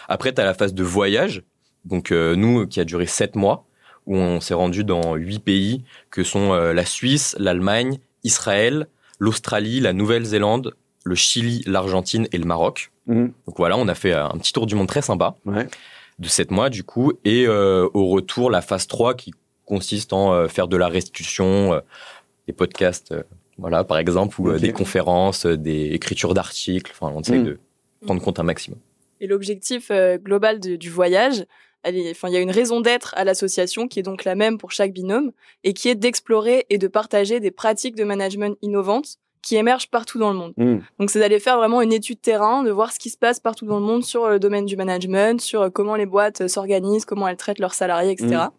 Après, 0.10 0.34
tu 0.34 0.42
as 0.42 0.46
la 0.46 0.54
phase 0.54 0.74
de 0.74 0.84
voyage, 0.84 1.44
donc 1.86 2.12
euh, 2.12 2.36
nous, 2.36 2.68
qui 2.68 2.82
a 2.82 2.84
duré 2.84 3.06
sept 3.06 3.38
mois 3.38 3.66
où 4.06 4.18
on 4.18 4.40
s'est 4.40 4.54
rendu 4.54 4.84
dans 4.84 5.16
huit 5.16 5.40
pays 5.40 5.84
que 6.12 6.24
sont 6.24 6.54
euh, 6.54 6.74
la 6.74 6.86
Suisse, 6.86 7.36
l'Allemagne, 7.40 8.00
Israël, 8.24 8.88
l'Australie, 9.20 9.80
la 9.80 9.94
Nouvelle-Zélande, 9.94 10.76
le 11.04 11.16
Chili, 11.16 11.64
l'Argentine 11.66 12.28
et 12.32 12.38
le 12.38 12.46
Maroc. 12.46 12.92
Mhm. 13.08 13.34
Donc 13.46 13.58
voilà, 13.58 13.78
on 13.78 13.88
a 13.88 13.96
fait 13.96 14.14
euh, 14.14 14.26
un 14.26 14.38
petit 14.38 14.54
tour 14.54 14.66
du 14.66 14.76
monde 14.76 14.88
très 14.88 15.02
sympa 15.02 15.36
de 16.20 16.28
sept 16.28 16.52
mois 16.52 16.70
du 16.70 16.84
coup. 16.84 17.14
Et 17.26 17.46
euh, 17.48 17.90
au 17.94 18.08
retour, 18.08 18.52
la 18.52 18.62
phase 18.62 18.88
3 18.88 19.16
qui 19.16 19.34
consiste 19.66 20.14
en 20.14 20.48
faire 20.50 20.68
de 20.68 20.76
la 20.76 20.88
restitution, 20.88 21.82
des 22.48 22.54
podcasts, 22.54 23.16
voilà, 23.58 23.86
par 23.86 23.98
exemple, 23.98 24.40
ou 24.42 24.52
des 24.60 24.74
conférences, 24.74 25.46
des 25.46 25.94
écritures 25.94 26.34
d'articles. 26.34 26.92
Enfin, 26.94 27.14
on 27.16 27.22
essaie 27.22 27.40
mhm. 27.40 27.46
de 27.46 27.60
prendre 28.06 28.22
compte 28.22 28.40
un 28.40 28.44
maximum. 28.44 28.78
Et 29.22 29.28
l'objectif 29.28 29.90
global 30.22 30.60
du 30.60 30.90
voyage, 30.90 31.46
enfin, 31.86 32.30
il 32.30 32.34
y 32.34 32.38
a 32.38 32.42
une 32.42 32.52
raison 32.52 32.82
d'être 32.82 33.14
à 33.18 33.24
l'association 33.24 33.88
qui 33.88 34.00
est 34.00 34.04
donc 34.04 34.24
la 34.24 34.36
même 34.36 34.58
pour 34.58 34.72
chaque 34.72 34.94
binôme 34.94 35.32
et 35.64 35.74
qui 35.74 35.90
est 35.90 35.96
d'explorer 35.96 36.66
et 36.70 36.78
de 36.78 36.88
partager 36.88 37.40
des 37.40 37.52
pratiques 37.52 37.96
de 37.96 38.04
management 38.04 38.58
innovantes 38.62 39.18
qui 39.42 39.58
émergent 39.58 39.90
partout 39.90 40.20
dans 40.20 40.32
le 40.32 40.38
monde. 40.38 40.54
Hmm. 40.56 40.80
Donc, 41.00 41.10
c'est 41.10 41.20
d'aller 41.20 41.40
faire 41.40 41.58
vraiment 41.58 41.82
une 41.82 41.92
étude 41.92 42.22
terrain, 42.22 42.64
de 42.64 42.72
voir 42.72 42.94
ce 42.94 43.00
qui 43.00 43.10
se 43.10 43.18
passe 43.18 43.42
partout 43.42 43.66
dans 43.66 43.80
le 43.80 43.86
monde 43.86 44.04
sur 44.06 44.30
le 44.30 44.40
domaine 44.40 44.66
du 44.66 44.78
management, 44.78 45.42
sur 45.42 45.70
comment 45.72 45.96
les 45.96 46.06
boîtes 46.06 46.48
s'organisent, 46.48 47.04
comment 47.04 47.28
elles 47.28 47.36
traitent 47.36 47.60
leurs 47.60 47.74
salariés, 47.74 48.12
etc. 48.12 48.36
Hmm. 48.36 48.50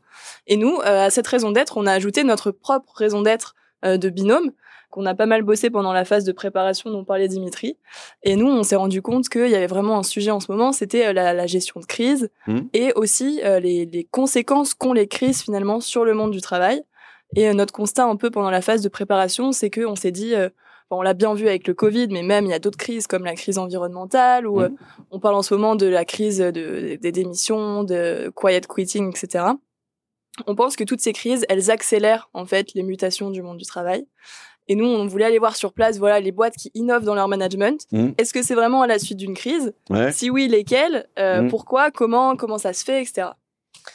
Et 0.47 0.57
nous, 0.57 0.77
euh, 0.81 1.07
à 1.07 1.11
cette 1.11 1.27
raison 1.27 1.53
d'être, 1.53 1.79
on 1.79 1.87
a 1.87 1.93
ajouté 1.93 2.23
notre 2.23 2.51
propre 2.51 2.93
raison 2.97 3.23
d'être 3.23 3.55
euh, 3.85 3.97
de 3.97 4.11
binôme 4.11 4.53
qu'on 4.95 5.07
a 5.07 5.15
pas 5.15 5.27
mal 5.27 5.43
bossé 5.43 5.71
pendant 5.71 5.93
la 5.93 6.05
phase 6.05 6.25
de 6.25 6.33
préparation 6.33 6.91
dont 6.91 7.05
parlait 7.05 7.29
Dimitri. 7.29 7.77
Et 8.23 8.37
nous, 8.37 8.47
on 8.47 8.63
s'est 8.63 8.77
rendu 8.77 9.03
compte 9.03 9.29
qu'il 9.29 9.49
y 9.49 9.55
avait 9.55 9.67
vraiment 9.67 9.99
un 9.99 10.03
sujet 10.03 10.31
en 10.31 10.41
ce 10.41 10.51
moment, 10.51 10.73
c'était 10.73 11.07
euh, 11.07 11.13
la, 11.13 11.47
gestion 11.47 11.81
de 11.81 11.87
crise 11.87 12.31
mmh. 12.47 12.61
et 12.73 12.93
aussi 12.95 13.41
euh, 13.45 13.61
les, 13.61 14.09
conséquences 14.11 14.73
qu'ont 14.73 14.93
les 14.93 15.09
crises 15.09 15.43
finalement 15.43 15.81
sur 15.81 16.05
le 16.05 16.15
monde 16.15 16.31
du 16.31 16.41
travail. 16.41 16.83
Et 17.37 17.49
euh, 17.49 17.53
notre 17.53 17.75
constat 17.75 18.05
un 18.05 18.17
peu 18.17 18.31
pendant 18.31 18.51
la 18.51 18.63
phase 18.63 18.81
de 18.81 18.89
préparation, 18.89 19.53
c'est 19.53 19.69
qu'on 19.69 19.97
s'est 19.97 20.13
dit, 20.13 20.35
on 20.97 21.03
l'a 21.03 21.15
bien 21.15 21.35
vu 21.35 21.49
avec 21.49 21.67
le 21.67 21.75
Covid, 21.75 22.09
mais 22.11 22.23
même 22.23 22.45
il 22.47 22.51
y 22.51 22.55
a 22.55 22.59
d'autres 22.59 22.79
crises 22.79 23.07
comme 23.07 23.25
la 23.25 23.35
crise 23.35 23.59
environnementale 23.59 24.47
ou 24.47 24.61
euh, 24.61 24.71
on 25.11 25.21
parle 25.21 25.35
en 25.35 25.43
ce 25.43 25.55
moment 25.55 25.77
de 25.77 25.87
la 25.87 26.05
crise 26.05 26.39
de, 26.39 26.97
des 27.01 27.13
démissions, 27.13 27.85
de 27.85 28.33
quiet 28.35 28.63
quitting, 28.67 29.11
etc. 29.11 29.45
On 30.47 30.55
pense 30.55 30.77
que 30.77 30.85
toutes 30.85 31.01
ces 31.01 31.13
crises, 31.13 31.45
elles 31.49 31.71
accélèrent 31.71 32.29
en 32.33 32.45
fait 32.45 32.75
les 32.75 32.83
mutations 32.83 33.31
du 33.31 33.43
monde 33.43 33.59
du 33.59 33.65
travail. 33.65 34.07
Et 34.69 34.75
nous, 34.77 34.87
on 34.87 35.07
voulait 35.07 35.27
aller 35.27 35.39
voir 35.39 35.57
sur 35.57 35.73
place, 35.73 35.99
voilà, 35.99 36.21
les 36.21 36.33
boîtes 36.33 36.55
qui 36.57 36.71
innovent 36.75 37.05
dans 37.05 37.15
leur 37.15 37.29
management. 37.29 37.87
Mhm. 37.93 38.15
Est-ce 38.19 38.33
que 38.33 38.43
c'est 38.43 38.55
vraiment 38.55 38.83
à 38.83 38.87
la 38.87 38.99
suite 38.99 39.19
d'une 39.19 39.35
crise? 39.35 39.73
Ouais. 39.91 40.11
Si 40.13 40.31
oui, 40.31 40.49
lesquelles? 40.49 41.07
Euh, 41.19 41.43
Mhm. 41.43 41.51
Pourquoi? 41.51 41.91
Comment? 41.91 42.37
Comment 42.37 42.59
ça 42.59 42.73
se 42.73 42.85
fait, 42.85 43.03
etc. 43.03 43.29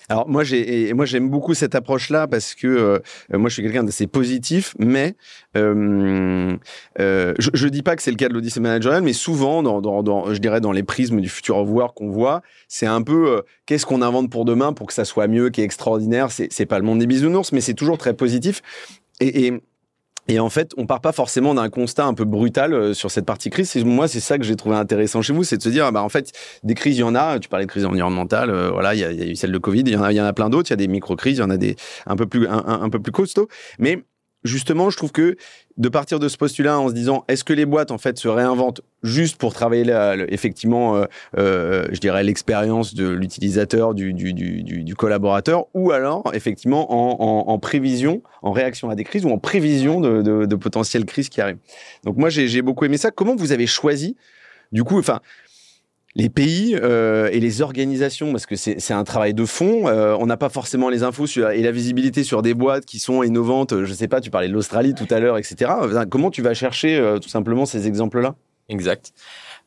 Alors 0.08 0.30
moi 0.30 0.44
j'ai 0.44 0.90
et 0.90 0.94
moi 0.94 1.06
j'aime 1.06 1.30
beaucoup 1.30 1.56
cette 1.56 1.74
approche 1.74 2.12
là 2.12 2.28
parce 2.28 2.54
que 2.54 2.68
euh, 2.68 3.00
moi 3.32 3.50
je 3.50 3.56
suis 3.56 3.64
quelqu'un 3.64 3.84
d'assez 3.84 4.06
positif 4.06 4.76
mais 4.78 5.16
euh, 5.58 6.56
euh, 7.00 7.34
je, 7.40 7.50
je 7.54 7.68
dis 7.68 7.82
pas 7.82 7.96
que 7.96 8.04
c'est 8.04 8.12
le 8.12 8.18
cas 8.18 8.30
de 8.30 8.34
l'Odyssée 8.36 8.60
managériale 8.60 9.02
mais 9.02 9.14
souvent 9.14 9.64
dans, 9.64 9.82
dans, 9.82 10.04
dans 10.04 10.32
je 10.32 10.40
dirais 10.40 10.62
dans 10.62 10.72
les 10.72 10.84
prismes 10.84 11.22
du 11.22 11.30
futur 11.30 11.58
of 11.58 11.70
work 11.70 11.98
qu'on 11.98 12.12
voit 12.12 12.44
c'est 12.68 12.86
un 12.86 13.02
peu 13.02 13.30
euh, 13.38 13.42
qu'est-ce 13.66 13.88
qu'on 13.88 14.04
invente 14.04 14.30
pour 14.30 14.46
demain 14.46 14.74
pour 14.74 14.86
que 14.86 14.94
ça 14.94 15.06
soit 15.06 15.28
mieux 15.28 15.50
qui 15.50 15.62
est 15.62 15.66
extraordinaire? 15.66 16.30
C'est 16.32 16.50
c'est 16.52 16.68
pas 16.68 16.78
le 16.78 16.86
monde 16.86 17.00
des 17.00 17.08
bisounours 17.08 17.52
mais 17.52 17.62
c'est 17.62 17.74
toujours 17.74 17.98
très 17.98 18.14
positif 18.14 18.62
et, 19.20 19.48
et 19.48 19.62
et 20.30 20.40
en 20.40 20.50
fait, 20.50 20.74
on 20.78 20.86
part 20.86 21.02
pas 21.02 21.12
forcément 21.12 21.56
d'un 21.56 21.70
constat 21.70 22.06
un 22.06 22.14
peu 22.14 22.24
brutal 22.24 22.74
euh, 22.74 22.94
sur 22.94 23.10
cette 23.10 23.26
partie 23.26 23.50
crise. 23.50 23.76
Moi, 23.84 24.08
c'est 24.08 24.20
ça 24.20 24.38
que 24.38 24.44
j'ai 24.44 24.56
trouvé 24.56 24.76
intéressant 24.76 25.24
chez 25.24 25.34
vous, 25.34 25.44
c'est 25.44 25.58
de 25.58 25.64
se 25.64 25.70
dire, 25.70 25.86
ah 25.86 25.92
bah 25.92 26.04
en 26.04 26.10
fait, 26.10 26.32
des 26.64 26.76
crises, 26.76 26.98
il 26.98 27.02
y 27.02 27.04
en 27.04 27.16
a. 27.16 27.40
Tu 27.40 27.50
parlais 27.50 27.66
de 27.66 27.72
crise 27.72 27.86
environnementale, 27.86 28.52
euh, 28.52 28.70
voilà, 28.70 28.94
il 28.94 29.00
y, 29.00 29.04
a, 29.04 29.12
eu 29.12 29.36
celle 29.36 29.52
de 29.52 29.58
Covid, 29.58 29.82
il 29.82 29.94
y 29.94 29.98
en 29.98 30.04
a, 30.04 30.14
y 30.14 30.22
en 30.22 30.26
a 30.26 30.34
plein 30.34 30.52
d'autres. 30.52 30.70
Il 30.70 30.74
y 30.74 30.74
a 30.74 30.78
des 30.78 30.88
micro-crises, 30.88 31.38
il 31.38 31.42
y 31.42 31.44
en 31.44 31.50
a 31.50 31.58
des 31.58 31.76
un 32.06 32.16
peu 32.16 32.28
plus, 32.28 32.48
un- 32.48 32.64
un 32.82 32.90
peu 32.92 33.00
plus 33.00 33.12
costauds. 33.12 33.48
Mais 33.80 34.04
justement, 34.44 34.90
je 34.90 34.98
trouve 34.98 35.12
que 35.12 35.36
de 35.78 35.90
partir 35.90 36.20
de 36.20 36.28
ce 36.28 36.38
postulat 36.38 36.80
en 36.80 36.90
se 36.90 36.94
disant, 36.94 37.24
est-ce 37.28 37.44
que 37.44 37.54
les 37.54 37.66
boîtes 37.66 37.92
en 37.92 37.98
fait 37.98 38.18
se 38.18 38.28
réinventent 38.28 38.82
juste 39.02 39.38
pour 39.38 39.54
travailler 39.54 39.86
effectivement, 40.28 40.96
euh, 40.96 41.06
euh, 41.38 41.88
je 41.92 42.00
dirais 42.00 42.24
l'expérience 42.24 42.94
de 42.94 43.08
l'utilisateur, 43.08 43.94
du, 43.94 44.14
du, 44.14 44.34
du, 44.34 44.64
du, 44.64 44.96
collaborateur, 44.96 45.68
ou 45.74 45.92
alors 45.92 46.24
effectivement 46.34 46.92
en, 46.92 47.50
en, 47.50 47.60
prévision, 47.60 48.22
en 48.42 48.52
réaction 48.52 48.90
à 48.90 48.96
des 48.96 49.06
crises 49.06 49.26
ou 49.26 49.30
en 49.30 49.38
prévision 49.38 50.02
de, 50.02 50.22
de, 50.46 50.56
potentielles 50.56 51.06
crises 51.06 51.30
qui 51.30 51.40
arrivent. 51.40 51.60
Donc 52.04 52.18
moi, 52.18 52.30
j'ai 52.30 52.48
j'ai 52.48 52.62
beaucoup 52.62 52.84
aimé 52.84 52.98
ça. 52.98 53.12
Comment 53.12 53.36
vous 53.36 53.52
avez 53.52 53.68
choisi 53.68 54.18
du 54.72 54.84
coup, 54.84 55.00
enfin, 55.00 55.20
les 56.16 56.30
pays 56.30 56.76
euh, 56.82 57.30
et 57.32 57.40
les 57.40 57.62
organisations, 57.62 58.32
parce 58.32 58.46
que 58.46 58.56
c'est 58.56 58.94
un 58.94 59.04
travail 59.04 59.34
de 59.34 59.46
fond. 59.46 59.88
euh, 59.88 60.16
on 60.20 60.26
n'a 60.26 60.38
pas 60.38 60.50
forcément 60.50 60.90
les 60.90 61.04
infos 61.04 61.28
sur, 61.28 61.50
et 61.50 61.62
la 61.62 61.72
visibilité 61.72 62.24
sur 62.24 62.42
des 62.42 62.54
boîtes 62.54 62.86
qui 62.86 63.00
sont 63.00 63.24
innovantes. 63.24 63.84
Je 63.84 63.94
sais 63.94 64.08
pas, 64.08 64.20
tu 64.20 64.32
parlais 64.32 64.48
de 64.48 64.54
l'Australie 64.54 64.94
tout 64.94 65.08
à 65.12 65.20
l'heure, 65.20 65.38
etc. 65.38 65.72
Comment 66.10 66.32
tu 66.32 66.42
vas 66.42 66.54
chercher 66.54 66.98
euh, 66.98 67.20
tout 67.20 67.30
simplement 67.30 67.66
ces 67.66 67.88
exemples-là? 67.88 68.36
Exact. 68.70 69.14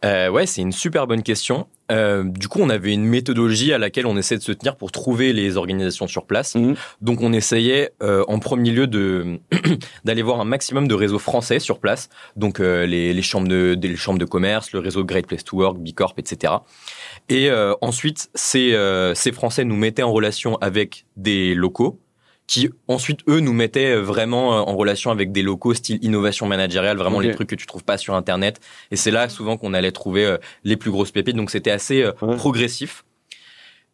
Euh, 0.04 0.28
ouais, 0.30 0.46
c'est 0.46 0.62
une 0.62 0.72
super 0.72 1.06
bonne 1.06 1.22
question. 1.22 1.66
Euh, 1.90 2.24
du 2.24 2.48
coup, 2.48 2.60
on 2.60 2.70
avait 2.70 2.92
une 2.92 3.04
méthodologie 3.04 3.72
à 3.72 3.78
laquelle 3.78 4.06
on 4.06 4.16
essaie 4.16 4.36
de 4.36 4.42
se 4.42 4.52
tenir 4.52 4.76
pour 4.76 4.90
trouver 4.92 5.32
les 5.32 5.56
organisations 5.56 6.06
sur 6.06 6.26
place. 6.26 6.54
Mhm. 6.54 6.74
Donc, 7.00 7.20
on 7.20 7.32
essayait 7.32 7.92
euh, 8.02 8.24
en 8.28 8.38
premier 8.38 8.70
lieu 8.70 8.86
de 8.86 9.38
d'aller 10.04 10.22
voir 10.22 10.40
un 10.40 10.44
maximum 10.44 10.88
de 10.88 10.94
réseaux 10.94 11.18
français 11.18 11.58
sur 11.58 11.78
place. 11.78 12.08
Donc, 12.36 12.60
euh, 12.60 12.86
les, 12.86 13.12
les 13.12 13.22
chambres 13.22 13.48
de 13.48 13.96
chambres 13.96 14.18
de 14.18 14.24
commerce, 14.24 14.72
le 14.72 14.78
réseau 14.78 15.04
Great 15.04 15.26
Place 15.26 15.44
to 15.44 15.56
Work, 15.56 15.78
Bicorp, 15.78 16.14
etc. 16.18 16.54
Et 17.28 17.50
euh, 17.50 17.74
ensuite, 17.80 18.30
ces 18.34 18.74
euh, 18.74 19.14
ces 19.14 19.32
Français 19.32 19.64
nous 19.64 19.76
mettaient 19.76 20.02
en 20.02 20.12
relation 20.12 20.56
avec 20.56 21.04
des 21.16 21.54
locaux 21.54 22.00
qui 22.46 22.68
ensuite 22.88 23.20
eux 23.28 23.40
nous 23.40 23.52
mettaient 23.52 23.94
vraiment 23.96 24.54
euh, 24.58 24.60
en 24.60 24.76
relation 24.76 25.10
avec 25.10 25.32
des 25.32 25.42
locaux 25.42 25.74
style 25.74 25.98
innovation 26.02 26.46
managériale, 26.46 26.96
vraiment 26.98 27.20
les 27.20 27.32
trucs 27.34 27.48
que 27.48 27.54
tu 27.54 27.66
trouves 27.66 27.84
pas 27.84 27.96
sur 27.96 28.14
internet. 28.14 28.60
Et 28.90 28.96
c'est 28.96 29.10
là 29.10 29.28
souvent 29.28 29.56
qu'on 29.56 29.74
allait 29.74 29.92
trouver 29.92 30.26
euh, 30.26 30.36
les 30.64 30.76
plus 30.76 30.90
grosses 30.90 31.12
pépites. 31.12 31.36
Donc 31.36 31.50
c'était 31.50 31.70
assez 31.70 32.02
euh, 32.02 32.12
Ouais. 32.20 32.36
progressif. 32.36 33.04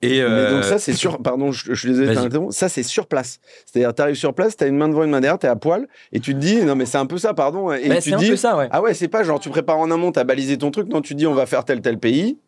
Et 0.00 0.18
Mais 0.18 0.20
euh, 0.20 0.50
donc 0.54 0.64
ça, 0.64 0.78
c'est 0.78 0.92
sur. 0.92 1.20
Pardon, 1.20 1.50
je, 1.50 1.72
je 1.74 1.80
suis 1.80 1.88
désolé. 1.92 2.16
Ça, 2.50 2.68
c'est 2.68 2.84
sur 2.84 3.06
place. 3.08 3.40
C'est-à-dire, 3.66 3.92
tu 3.92 4.00
arrives 4.00 4.14
sur 4.14 4.32
place, 4.32 4.56
tu 4.56 4.62
as 4.62 4.68
une 4.68 4.76
main 4.76 4.88
devant, 4.88 5.02
une 5.02 5.10
main 5.10 5.20
derrière, 5.20 5.40
tu 5.40 5.46
es 5.46 5.48
à 5.48 5.56
poil, 5.56 5.88
et 6.12 6.20
tu 6.20 6.34
te 6.34 6.38
dis, 6.38 6.62
non, 6.62 6.76
mais 6.76 6.86
c'est 6.86 6.98
un 6.98 7.06
peu 7.06 7.18
ça, 7.18 7.34
pardon. 7.34 7.72
Et 7.72 7.88
bah, 7.88 8.00
tu 8.00 8.10
te 8.10 8.14
un 8.14 8.18
dis, 8.18 8.30
peu 8.30 8.36
ça, 8.36 8.56
ouais. 8.56 8.68
ah 8.70 8.80
ouais, 8.80 8.94
c'est 8.94 9.08
pas 9.08 9.24
genre 9.24 9.40
tu 9.40 9.48
prépares 9.50 9.78
en 9.78 9.90
amont, 9.90 10.12
tu 10.12 10.20
as 10.20 10.24
balisé 10.24 10.56
ton 10.56 10.70
truc. 10.70 10.86
Non, 10.88 11.00
tu 11.00 11.14
te 11.14 11.18
dis, 11.18 11.26
on 11.26 11.34
va 11.34 11.46
faire 11.46 11.64
tel, 11.64 11.80
tel 11.80 11.98
pays. 11.98 12.38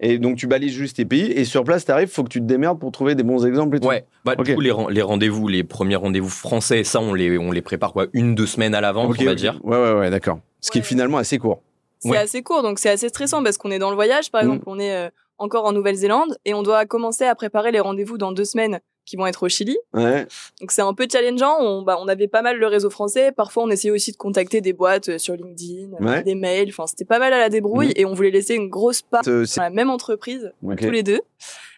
Et 0.00 0.18
donc, 0.18 0.36
tu 0.36 0.46
balises 0.46 0.72
juste 0.72 0.96
tes 0.96 1.04
pays. 1.04 1.30
Et 1.32 1.44
sur 1.44 1.62
place, 1.64 1.84
tu 1.84 1.92
arrives, 1.92 2.08
faut 2.08 2.24
que 2.24 2.28
tu 2.28 2.40
te 2.40 2.44
démerdes 2.46 2.78
pour 2.80 2.90
trouver 2.92 3.14
des 3.14 3.22
bons 3.22 3.46
exemples 3.46 3.76
et 3.76 3.80
tout. 3.80 3.86
Ouais, 3.88 4.04
bah, 4.24 4.34
du 4.36 4.54
coup, 4.54 4.60
les, 4.60 4.70
ren- 4.72 4.88
les 4.90 5.02
rendez-vous, 5.02 5.46
les 5.48 5.62
premiers 5.64 5.96
rendez-vous 5.96 6.28
français, 6.28 6.82
ça, 6.84 7.00
on 7.00 7.14
les, 7.14 7.38
on 7.38 7.52
les 7.52 7.62
prépare 7.62 7.92
quoi, 7.92 8.06
une, 8.12 8.34
deux 8.34 8.46
semaines 8.46 8.74
à 8.74 8.80
l'avance, 8.80 9.10
Ok, 9.10 9.18
on 9.20 9.24
va 9.24 9.34
dire. 9.34 9.60
Ouais, 9.62 9.76
ouais, 9.76 9.92
ouais, 9.92 10.10
d'accord. 10.10 10.38
Ce 10.60 10.70
qui 10.70 10.78
est 10.78 10.82
finalement 10.82 11.18
assez 11.18 11.38
court. 11.38 11.62
C'est 12.00 12.10
Ouais. 12.10 12.18
assez 12.18 12.42
court, 12.42 12.62
donc 12.62 12.78
c'est 12.80 12.90
assez 12.90 13.08
stressant 13.08 13.42
parce 13.42 13.56
qu'on 13.56 13.70
est 13.70 13.78
dans 13.78 13.88
le 13.90 13.94
voyage, 13.94 14.30
par 14.30 14.42
Mm. 14.42 14.46
exemple, 14.46 14.64
on 14.66 14.78
est 14.78 14.94
euh, 14.94 15.08
encore 15.38 15.64
en 15.64 15.72
Nouvelle-Zélande 15.72 16.36
et 16.44 16.52
on 16.54 16.62
doit 16.62 16.84
commencer 16.86 17.24
à 17.24 17.34
préparer 17.34 17.70
les 17.72 17.80
rendez-vous 17.80 18.18
dans 18.18 18.32
deux 18.32 18.44
semaines 18.44 18.80
qui 19.06 19.16
vont 19.16 19.26
être 19.26 19.42
au 19.44 19.48
Chili. 19.48 19.76
Ouais. 19.92 20.26
Donc 20.60 20.70
c'est 20.70 20.82
un 20.82 20.94
peu 20.94 21.06
challengeant. 21.10 21.56
On, 21.60 21.82
bah, 21.82 21.96
on 22.00 22.08
avait 22.08 22.28
pas 22.28 22.42
mal 22.42 22.58
le 22.58 22.66
réseau 22.66 22.90
français. 22.90 23.32
Parfois, 23.32 23.64
on 23.64 23.70
essayait 23.70 23.92
aussi 23.92 24.12
de 24.12 24.16
contacter 24.16 24.60
des 24.60 24.72
boîtes 24.72 25.08
euh, 25.10 25.18
sur 25.18 25.34
LinkedIn, 25.34 25.92
euh, 26.00 26.04
Ouais. 26.04 26.22
des 26.22 26.34
mails. 26.34 26.68
Enfin, 26.70 26.86
c'était 26.86 27.04
pas 27.04 27.18
mal 27.18 27.32
à 27.32 27.38
la 27.38 27.48
débrouille 27.48 27.88
Mhm. 27.88 27.92
et 27.96 28.04
on 28.06 28.14
voulait 28.14 28.30
laisser 28.30 28.54
une 28.54 28.68
grosse 28.68 29.02
part 29.02 29.22
Euh, 29.26 29.44
dans 29.56 29.62
la 29.62 29.70
même 29.70 29.90
entreprise, 29.90 30.52
tous 30.78 30.90
les 30.90 31.02
deux. 31.02 31.20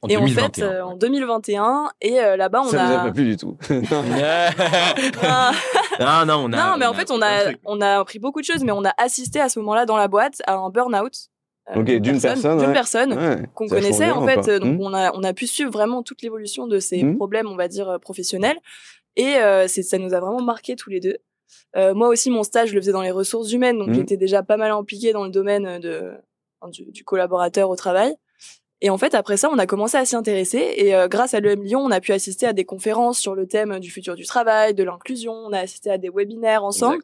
En 0.03 0.09
et 0.09 0.17
en 0.17 0.21
2021. 0.21 0.51
fait, 0.51 0.63
euh, 0.63 0.83
en 0.85 0.95
2021, 0.97 1.89
et 2.03 2.21
euh, 2.21 2.37
là-bas, 2.37 2.61
on 2.63 2.69
ça 2.69 2.85
vous 2.85 2.93
a 2.93 3.01
a. 3.01 3.05
pas 3.07 3.13
plu 3.13 3.25
du 3.25 3.37
tout. 3.37 3.57
Ah, 5.23 5.53
Ah 5.99 6.25
non, 6.27 6.45
on 6.45 6.53
a. 6.53 6.57
non, 6.57 6.77
mais 6.79 6.87
en 6.87 6.93
fait, 6.95 7.11
on 7.11 7.21
a, 7.23 7.53
on 7.65 7.81
a 7.81 7.99
appris 8.01 8.19
beaucoup 8.19 8.41
de 8.41 8.45
choses, 8.47 8.63
mais 8.63 8.73
on 8.73 8.85
a 8.85 8.93
assisté 8.99 9.41
à 9.41 9.49
ce 9.49 9.59
moment-là 9.61 9.87
dans 9.87 9.97
la 9.97 10.09
boîte 10.09 10.43
à 10.47 10.55
un 10.55 10.69
burn-out. 10.71 11.13
Euh, 11.71 11.75
d'une 12.01 12.21
personne, 12.21 12.59
D'une 12.59 12.73
personne 12.73 13.13
Ouais, 13.13 13.43
qu'on 13.55 13.67
connaissait 13.69 14.11
en 14.11 14.27
fait. 14.27 14.61
Donc 14.61 14.79
Hmm. 14.79 14.83
on 14.83 14.95
a 14.95 15.13
on 15.17 15.23
a 15.25 15.33
pu 15.33 15.47
suivre 15.47 15.71
vraiment 15.71 16.03
toute 16.03 16.23
l'évolution 16.23 16.67
de 16.67 16.79
ces 16.79 17.03
Mhm. 17.03 17.17
problèmes, 17.17 17.49
on 17.49 17.57
va 17.57 17.69
dire 17.69 17.89
euh, 17.91 17.99
professionnels. 17.99 18.59
Et 19.17 19.37
euh, 19.37 19.67
ça 19.67 19.99
nous 19.99 20.13
a 20.15 20.21
vraiment 20.21 20.43
marqué 20.43 20.77
tous 20.77 20.91
les 20.91 21.01
deux. 21.01 21.17
Euh, 21.77 21.95
moi 21.95 22.09
aussi, 22.09 22.31
mon 22.31 22.43
stage, 22.43 22.69
je 22.71 22.75
le 22.75 22.81
faisais 22.81 22.93
dans 22.93 23.03
les 23.03 23.11
ressources 23.11 23.51
humaines, 23.53 23.79
donc 23.79 23.89
Mhm. 23.89 23.95
j'étais 23.95 24.17
déjà 24.17 24.43
pas 24.43 24.57
mal 24.57 24.71
impliquée 24.73 25.13
dans 25.13 25.25
le 25.25 25.31
domaine 25.31 25.79
de 25.81 26.13
enfin, 26.61 26.71
du, 26.71 26.85
du 26.91 27.03
collaborateur 27.05 27.71
au 27.71 27.77
travail. 27.77 28.15
Et 28.83 28.91
en 28.91 28.99
fait, 28.99 29.15
après 29.15 29.39
ça, 29.39 29.49
on 29.51 29.59
a 29.59 29.65
commencé 29.67 29.97
à 29.97 30.05
s'y 30.05 30.17
intéresser. 30.17 30.75
Et 30.77 30.95
euh, 30.95 31.09
grâce 31.09 31.33
à 31.33 31.41
l'EM 31.41 31.63
Lyon, 31.63 31.81
on 31.81 31.91
a 31.91 32.01
pu 32.01 32.13
assister 32.13 32.47
à 32.47 32.53
des 32.53 32.67
conférences 32.67 33.19
sur 33.19 33.35
le 33.35 33.47
thème 33.47 33.79
du 33.81 33.91
futur 33.91 34.15
du 34.17 34.27
travail, 34.27 34.75
de 34.75 34.85
l'inclusion. 34.85 35.33
On 35.33 35.53
a 35.55 35.61
assisté 35.61 35.91
à 35.91 35.97
des 35.97 36.11
webinaires 36.11 36.63
ensemble. 36.63 37.03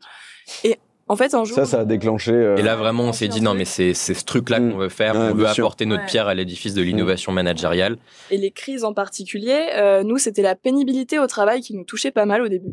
Exact. 0.64 0.81
En 1.12 1.16
fait, 1.16 1.35
un 1.35 1.45
jour, 1.45 1.54
Ça, 1.54 1.66
ça 1.66 1.81
a 1.81 1.85
déclenché. 1.85 2.33
euh, 2.33 2.57
Et 2.57 2.62
là, 2.62 2.75
vraiment, 2.75 3.02
on 3.04 3.12
s'est 3.12 3.28
dit, 3.28 3.42
non, 3.42 3.52
mais 3.52 3.66
c'est 3.66 3.92
ce 3.92 4.25
truc-là 4.25 4.61
Mm. 4.61 4.73
qu'on 4.73 4.78
veut 4.78 4.88
faire. 4.88 5.14
Ouais, 5.14 5.28
on 5.31 5.35
veut 5.35 5.47
apporter 5.47 5.85
notre 5.85 6.04
Ouais. 6.04 6.09
pierre 6.09 6.26
à 6.26 6.35
l'édifice 6.35 6.73
de 6.73 6.81
l'innovation 6.81 7.33
managériale. 7.33 7.99
et 8.31 8.38
les 8.38 8.50
crises 8.50 8.83
en 8.83 8.95
particulier, 8.95 9.66
euh, 9.76 10.04
nous, 10.04 10.16
c'était 10.16 10.40
la 10.40 10.54
pénibilité 10.54 11.19
au 11.19 11.26
travail 11.26 11.61
qui 11.61 11.75
nous 11.76 11.85
touchait 11.85 12.12
pas 12.12 12.25
mal 12.25 12.40
au 12.40 12.49
début. 12.49 12.73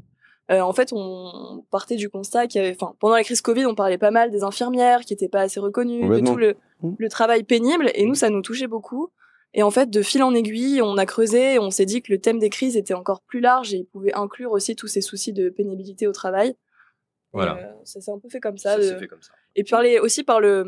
Euh, 0.51 0.61
en 0.61 0.71
fait, 0.71 0.93
on 0.93 1.63
partait 1.69 1.97
du 1.97 2.09
constat 2.09 2.47
qu'il 2.47 2.61
y 2.61 2.65
avait, 2.65 2.75
enfin, 2.79 2.93
pendant 3.01 3.15
la 3.15 3.23
crise 3.25 3.41
Covid, 3.41 3.65
on 3.65 3.75
parlait 3.75 3.97
pas 3.97 4.09
mal 4.11 4.31
des 4.31 4.41
infirmières 4.43 5.01
qui 5.01 5.13
étaient 5.13 5.27
pas 5.27 5.41
assez 5.41 5.59
reconnues, 5.59 6.07
de 6.07 6.19
tout 6.25 6.37
le, 6.37 6.55
Mm. 6.81 6.93
le 6.97 7.09
travail 7.09 7.43
pénible, 7.43 7.91
et 7.93 8.05
nous, 8.05 8.15
ça 8.15 8.29
nous 8.29 8.41
touchait 8.41 8.67
beaucoup. 8.67 9.09
Et 9.53 9.63
en 9.63 9.69
fait, 9.71 9.89
de 9.89 10.01
fil 10.01 10.23
en 10.23 10.33
aiguille, 10.33 10.81
on 10.81 10.95
a 10.97 11.05
creusé, 11.05 11.55
et 11.55 11.59
on 11.59 11.71
s'est 11.71 11.85
dit 11.85 12.01
que 12.01 12.11
le 12.13 12.19
thème 12.19 12.39
des 12.39 12.49
crises 12.49 12.77
était 12.77 12.93
encore 12.93 13.19
plus 13.21 13.41
large 13.41 13.73
et 13.73 13.77
il 13.77 13.85
pouvait 13.85 14.13
inclure 14.13 14.51
aussi 14.53 14.75
tous 14.77 14.87
ces 14.87 15.01
soucis 15.01 15.33
de 15.33 15.49
pénibilité 15.49 16.07
au 16.07 16.11
travail. 16.13 16.55
Voilà. 17.33 17.57
euh, 17.57 17.71
ça 17.83 18.01
s'est 18.01 18.11
un 18.11 18.19
peu 18.19 18.29
fait 18.29 18.39
comme 18.39 18.57
ça. 18.57 18.71
Ça 18.73 18.77
de- 18.77 18.83
s'est 18.83 18.97
fait 18.99 19.07
comme 19.07 19.21
ça. 19.21 19.31
Et 19.55 19.63
puis 19.63 19.71
parler 19.71 19.99
aussi 19.99 20.23
par 20.23 20.39
le, 20.39 20.65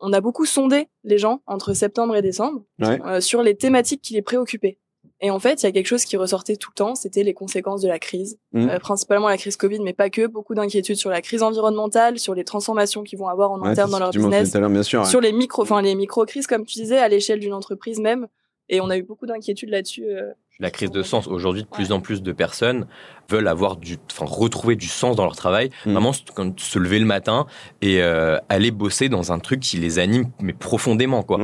on 0.00 0.12
a 0.12 0.20
beaucoup 0.20 0.44
sondé 0.46 0.88
les 1.04 1.18
gens 1.18 1.42
entre 1.46 1.72
septembre 1.74 2.16
et 2.16 2.22
décembre 2.22 2.64
Ouais. 2.80 3.00
euh, 3.06 3.20
sur 3.20 3.42
les 3.42 3.56
thématiques 3.56 4.02
qui 4.02 4.14
les 4.14 4.22
préoccupaient. 4.22 4.78
Et 5.20 5.30
en 5.30 5.38
fait, 5.38 5.62
il 5.62 5.66
y 5.66 5.68
a 5.68 5.72
quelque 5.72 5.86
chose 5.86 6.04
qui 6.04 6.16
ressortait 6.16 6.56
tout 6.56 6.70
le 6.72 6.74
temps, 6.74 6.94
c'était 6.96 7.22
les 7.22 7.32
conséquences 7.34 7.80
de 7.80 7.86
la 7.88 8.00
crise, 8.00 8.38
Mhm. 8.52 8.70
Euh, 8.70 8.78
principalement 8.80 9.28
la 9.28 9.36
crise 9.36 9.56
Covid, 9.56 9.78
mais 9.80 9.92
pas 9.92 10.10
que. 10.10 10.26
Beaucoup 10.26 10.54
d'inquiétudes 10.56 10.96
sur 10.96 11.10
la 11.10 11.20
crise 11.22 11.42
environnementale, 11.44 12.18
sur 12.18 12.34
les 12.34 12.42
transformations 12.44 13.04
qu'ils 13.04 13.18
vont 13.20 13.28
avoir 13.28 13.52
en 13.52 13.60
Ouais, 13.60 13.68
interne 13.68 13.90
dans 13.92 14.00
leur 14.00 14.10
business, 14.10 14.52
bien 14.56 14.82
sûr. 14.82 15.00
ouais. 15.02 15.06
sur 15.06 15.20
les 15.20 15.30
micro, 15.32 15.62
enfin 15.62 15.80
les 15.80 15.94
micro 15.94 16.24
crises 16.26 16.48
comme 16.48 16.64
tu 16.66 16.74
disais 16.80 16.98
à 16.98 17.08
l'échelle 17.08 17.38
d'une 17.38 17.54
entreprise 17.54 18.00
même. 18.00 18.26
Et 18.68 18.80
on 18.80 18.90
a 18.90 18.96
eu 18.96 19.02
beaucoup 19.02 19.26
d'inquiétudes 19.26 19.68
là-dessus. 19.70 20.04
euh, 20.06 20.32
La 20.58 20.70
crise 20.70 20.90
de 20.90 21.02
sens. 21.02 21.26
Aujourd'hui, 21.28 21.62
de 21.64 21.68
plus 21.68 21.92
en 21.92 22.00
plus 22.00 22.22
de 22.22 22.32
personnes 22.32 22.86
veulent 23.32 23.48
avoir 23.48 23.76
du, 23.76 23.96
enfin, 24.10 24.26
retrouver 24.28 24.76
du 24.76 24.86
sens 24.86 25.16
dans 25.16 25.24
leur 25.24 25.36
travail. 25.36 25.70
Mm. 25.86 25.92
Vraiment, 25.92 26.12
se- 26.12 26.78
lever 26.78 26.98
le 26.98 27.04
matin 27.06 27.46
et 27.80 28.02
euh, 28.02 28.38
aller 28.48 28.70
bosser 28.70 29.08
dans 29.08 29.32
un 29.32 29.38
truc 29.38 29.60
qui 29.60 29.76
les 29.76 29.98
anime, 29.98 30.26
mais 30.40 30.52
profondément, 30.52 31.22
quoi. 31.22 31.38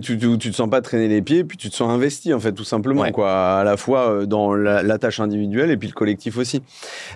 Tu, 0.00 0.18
tu, 0.18 0.38
tu 0.38 0.50
te 0.50 0.56
sens 0.56 0.68
pas 0.70 0.80
traîner 0.80 1.08
les 1.08 1.22
pieds, 1.22 1.44
puis 1.44 1.56
tu 1.56 1.70
te 1.70 1.74
sens 1.74 1.90
investi 1.90 2.32
en 2.34 2.40
fait, 2.40 2.52
tout 2.52 2.64
simplement, 2.64 3.02
Ouais. 3.02 3.12
quoi, 3.12 3.32
à 3.60 3.64
la 3.64 3.76
fois 3.76 4.10
euh, 4.10 4.26
dans 4.26 4.54
la, 4.54 4.82
la 4.82 4.98
tâche 4.98 5.20
individuelle 5.20 5.70
et 5.70 5.76
puis 5.76 5.88
le 5.88 5.94
collectif 5.94 6.36
aussi. 6.38 6.62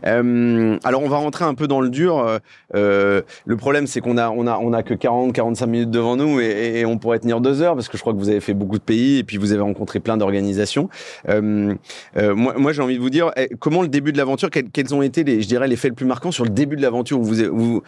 Euh, 0.06 0.78
alors 0.84 1.02
on 1.02 1.08
va 1.08 1.16
rentrer 1.18 1.44
un 1.44 1.54
peu 1.54 1.66
dans 1.68 1.80
le 1.80 1.88
dur. 1.90 2.38
euh, 2.74 3.20
le 3.44 3.56
problème, 3.56 3.86
c'est 3.86 4.00
qu'on 4.00 4.16
a, 4.18 4.30
on 4.30 4.46
a, 4.46 4.56
on 4.58 4.72
a 4.72 4.82
que 4.82 4.94
40-45 4.94 5.66
minutes 5.66 5.90
devant 5.90 6.16
nous 6.16 6.40
et, 6.40 6.80
et 6.80 6.86
on 6.86 6.98
pourrait 6.98 7.18
tenir 7.18 7.40
deux 7.40 7.62
heures 7.62 7.74
parce 7.74 7.88
que 7.88 7.96
je 7.96 8.02
crois 8.02 8.12
que 8.14 8.18
vous 8.18 8.28
avez 8.28 8.40
fait 8.40 8.54
beaucoup 8.54 8.78
de 8.78 8.82
pays 8.84 9.18
et 9.18 9.24
puis 9.24 9.36
vous 9.36 9.52
avez 9.52 9.62
rencontré 9.62 10.00
plein 10.00 10.16
d'organisations. 10.16 10.88
Moi, 11.28 12.54
moi 12.56 12.72
j'ai 12.72 12.82
envie 12.82 12.96
de 12.96 13.00
vous 13.00 13.10
dire, 13.10 13.30
eh, 13.36 13.48
comment 13.58 13.82
le 13.82 13.88
début 13.88 14.12
de 14.12 14.15
l'aventure, 14.16 14.50
quels, 14.50 14.70
quels 14.70 14.94
ont 14.94 15.02
été, 15.02 15.24
les, 15.24 15.40
je 15.42 15.48
dirais, 15.48 15.68
les 15.68 15.76
faits 15.76 15.90
le 15.90 15.94
plus 15.94 16.06
marquants 16.06 16.30
sur 16.30 16.44
le 16.44 16.50
début 16.50 16.76
de 16.76 16.82
l'aventure 16.82 17.18
où 17.20 17.24
vous, 17.24 17.34
vous, 17.52 17.82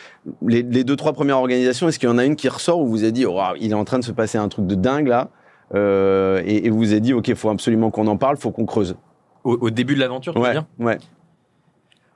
les, 0.46 0.62
les 0.62 0.84
deux, 0.84 0.96
trois 0.96 1.12
premières 1.12 1.38
organisations, 1.38 1.88
est-ce 1.88 1.98
qu'il 1.98 2.08
y 2.08 2.12
en 2.12 2.18
a 2.18 2.24
une 2.24 2.36
qui 2.36 2.48
ressort 2.48 2.80
où 2.80 2.86
vous 2.86 3.02
avez 3.02 3.12
dit, 3.12 3.26
oh, 3.26 3.38
il 3.60 3.70
est 3.70 3.74
en 3.74 3.84
train 3.84 3.98
de 3.98 4.04
se 4.04 4.12
passer 4.12 4.38
un 4.38 4.48
truc 4.48 4.66
de 4.66 4.74
dingue 4.74 5.08
là 5.08 5.30
euh, 5.74 6.42
et, 6.46 6.66
et 6.66 6.70
vous 6.70 6.92
avez 6.92 7.00
dit, 7.00 7.12
ok, 7.12 7.28
il 7.28 7.36
faut 7.36 7.50
absolument 7.50 7.90
qu'on 7.90 8.06
en 8.06 8.16
parle, 8.16 8.36
faut 8.36 8.50
qu'on 8.50 8.64
creuse? 8.66 8.96
Au, 9.44 9.56
au 9.60 9.70
début 9.70 9.94
de 9.94 10.00
l'aventure, 10.00 10.32
tu 10.34 10.38
veux 10.40 10.44
Ouais, 10.46 10.52
dire? 10.52 10.64
ouais. 10.78 10.98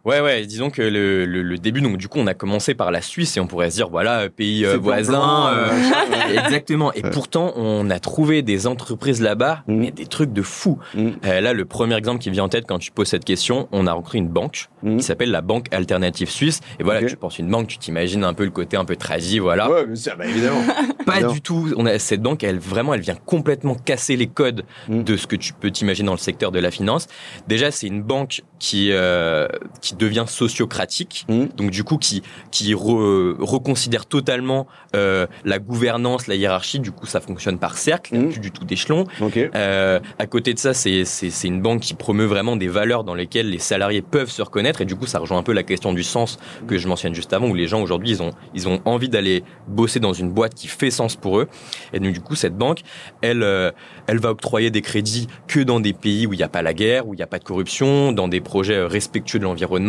Ouais, 0.04 0.20
ouais, 0.20 0.44
disons 0.46 0.70
que 0.70 0.82
le, 0.82 1.26
le, 1.26 1.42
le 1.42 1.58
début, 1.58 1.80
donc 1.80 1.96
du 1.96 2.08
coup, 2.08 2.18
on 2.18 2.26
a 2.26 2.34
commencé 2.34 2.74
par 2.74 2.90
la 2.90 3.00
Suisse 3.00 3.36
et 3.36 3.40
on 3.40 3.46
pourrait 3.46 3.70
se 3.70 3.76
dire, 3.76 3.88
voilà, 3.88 4.28
pays 4.28 4.64
euh, 4.66 4.76
voisin. 4.76 5.52
euh, 5.54 5.68
euh, 5.70 6.42
exactement. 6.44 6.92
Et 6.94 7.02
Ouais. 7.04 7.10
pourtant, 7.10 7.52
on 7.56 7.88
a 7.90 7.98
trouvé 8.00 8.42
des 8.42 8.66
entreprises 8.66 9.20
là-bas, 9.20 9.62
Mhm. 9.68 9.76
mais 9.78 9.90
des 9.92 10.06
trucs 10.06 10.32
de 10.32 10.42
fou. 10.42 10.78
Mm. 10.94 11.10
Euh, 11.24 11.40
là, 11.40 11.52
le 11.52 11.64
premier 11.64 11.96
exemple 11.96 12.20
qui 12.20 12.30
vient 12.30 12.44
en 12.44 12.48
tête 12.48 12.64
quand 12.66 12.78
tu 12.78 12.90
poses 12.90 13.08
cette 13.08 13.24
question, 13.24 13.68
on 13.72 13.86
a 13.86 13.92
rencontré 13.92 14.18
une 14.18 14.28
banque 14.28 14.68
Mm. 14.82 14.96
qui 14.96 15.02
s'appelle 15.04 15.30
la 15.30 15.40
Banque 15.40 15.66
Alternative 15.72 16.28
Suisse. 16.28 16.60
Et 16.80 16.82
voilà, 16.82 17.00
Ok. 17.00 17.06
tu 17.06 17.16
penses 17.16 17.38
une 17.38 17.48
banque, 17.48 17.68
tu 17.68 17.78
t'imagines 17.78 18.24
un 18.24 18.34
peu 18.34 18.44
le 18.44 18.50
côté 18.50 18.76
un 18.76 18.84
peu 18.84 18.96
tragique, 18.96 19.40
voilà. 19.40 19.70
Ouais, 19.70 19.86
bien 19.86 19.94
sûr, 19.94 20.16
bah, 20.16 20.26
évidemment. 20.26 20.62
Pas 21.06 21.12
Évidemment. 21.14 21.32
du 21.32 21.40
tout. 21.42 21.68
On 21.76 21.86
a 21.86 21.98
cette 22.00 22.22
banque, 22.22 22.42
elle 22.44 22.58
vraiment, 22.58 22.94
elle 22.94 23.00
vient 23.00 23.14
complètement 23.14 23.74
casser 23.76 24.16
les 24.16 24.26
codes 24.26 24.64
Mm. 24.88 25.02
de 25.04 25.16
ce 25.16 25.26
que 25.28 25.36
tu 25.36 25.52
peux 25.52 25.70
t'imaginer 25.70 26.06
dans 26.06 26.12
le 26.12 26.18
secteur 26.18 26.50
de 26.50 26.58
la 26.58 26.70
finance. 26.72 27.06
Déjà, 27.46 27.70
c'est 27.70 27.86
une 27.86 28.02
banque 28.02 28.42
qui 28.58 28.88
euh, 28.92 29.46
qui 29.92 29.96
devient 29.96 30.24
sociocratique, 30.26 31.24
Mm. 31.28 31.44
donc 31.56 31.70
du 31.70 31.84
coup 31.84 31.98
qui 31.98 32.22
qui 32.50 32.72
re- 32.74 33.34
reconsidère 33.38 34.06
totalement 34.06 34.66
euh, 34.94 35.26
la 35.44 35.58
gouvernance, 35.58 36.26
la 36.26 36.34
hiérarchie. 36.34 36.78
Du 36.80 36.92
coup, 36.92 37.06
ça 37.06 37.20
fonctionne 37.20 37.58
par 37.58 37.76
cercle, 37.78 38.16
Mm. 38.16 38.28
plus 38.30 38.40
du 38.40 38.50
tout 38.50 38.64
d'échelon. 38.64 39.06
Euh, 39.54 40.00
à 40.18 40.26
côté 40.26 40.54
de 40.54 40.58
ça, 40.58 40.74
c'est 40.74 41.04
une 41.44 41.60
banque 41.62 41.80
qui 41.80 41.94
promeut 41.94 42.24
vraiment 42.26 42.56
des 42.56 42.68
valeurs 42.68 43.04
dans 43.04 43.14
lesquelles 43.14 43.48
les 43.50 43.58
salariés 43.58 44.02
peuvent 44.02 44.30
se 44.30 44.42
reconnaître. 44.42 44.80
Et 44.80 44.84
du 44.84 44.96
coup, 44.96 45.06
ça 45.06 45.18
rejoint 45.18 45.38
un 45.38 45.42
peu 45.42 45.52
la 45.52 45.62
question 45.62 45.92
du 45.92 46.02
sens 46.02 46.38
que 46.66 46.78
je 46.78 46.88
mentionne 46.88 47.14
juste 47.14 47.32
avant, 47.32 47.48
où 47.48 47.54
les 47.54 47.66
gens 47.66 47.82
aujourd'hui, 47.82 48.10
ils 48.10 48.22
ont 48.22 48.30
ils 48.54 48.68
ont 48.68 48.80
envie 48.84 49.08
d'aller 49.08 49.44
bosser 49.68 50.00
dans 50.00 50.12
une 50.12 50.30
boîte 50.30 50.54
qui 50.54 50.68
fait 50.68 50.90
sens 50.90 51.16
pour 51.16 51.38
eux. 51.40 51.48
Et 51.92 52.00
donc 52.00 52.12
du 52.12 52.20
coup, 52.20 52.34
cette 52.34 52.56
banque, 52.56 52.80
elle 53.20 53.42
euh, 53.42 53.70
elle 54.06 54.18
va 54.18 54.30
octroyer 54.30 54.70
des 54.70 54.82
crédits 54.82 55.26
que 55.48 55.60
dans 55.60 55.80
des 55.80 55.92
pays 55.92 56.26
où 56.26 56.32
il 56.32 56.36
n'y 56.38 56.42
a 56.42 56.48
pas 56.48 56.62
la 56.62 56.74
guerre, 56.74 57.06
où 57.06 57.14
il 57.14 57.16
n'y 57.18 57.22
a 57.22 57.26
pas 57.26 57.38
de 57.38 57.44
corruption, 57.44 58.12
dans 58.12 58.28
des 58.28 58.40
projets 58.40 58.82
respectueux 58.84 59.38
de 59.38 59.44
l'environnement. 59.44 59.81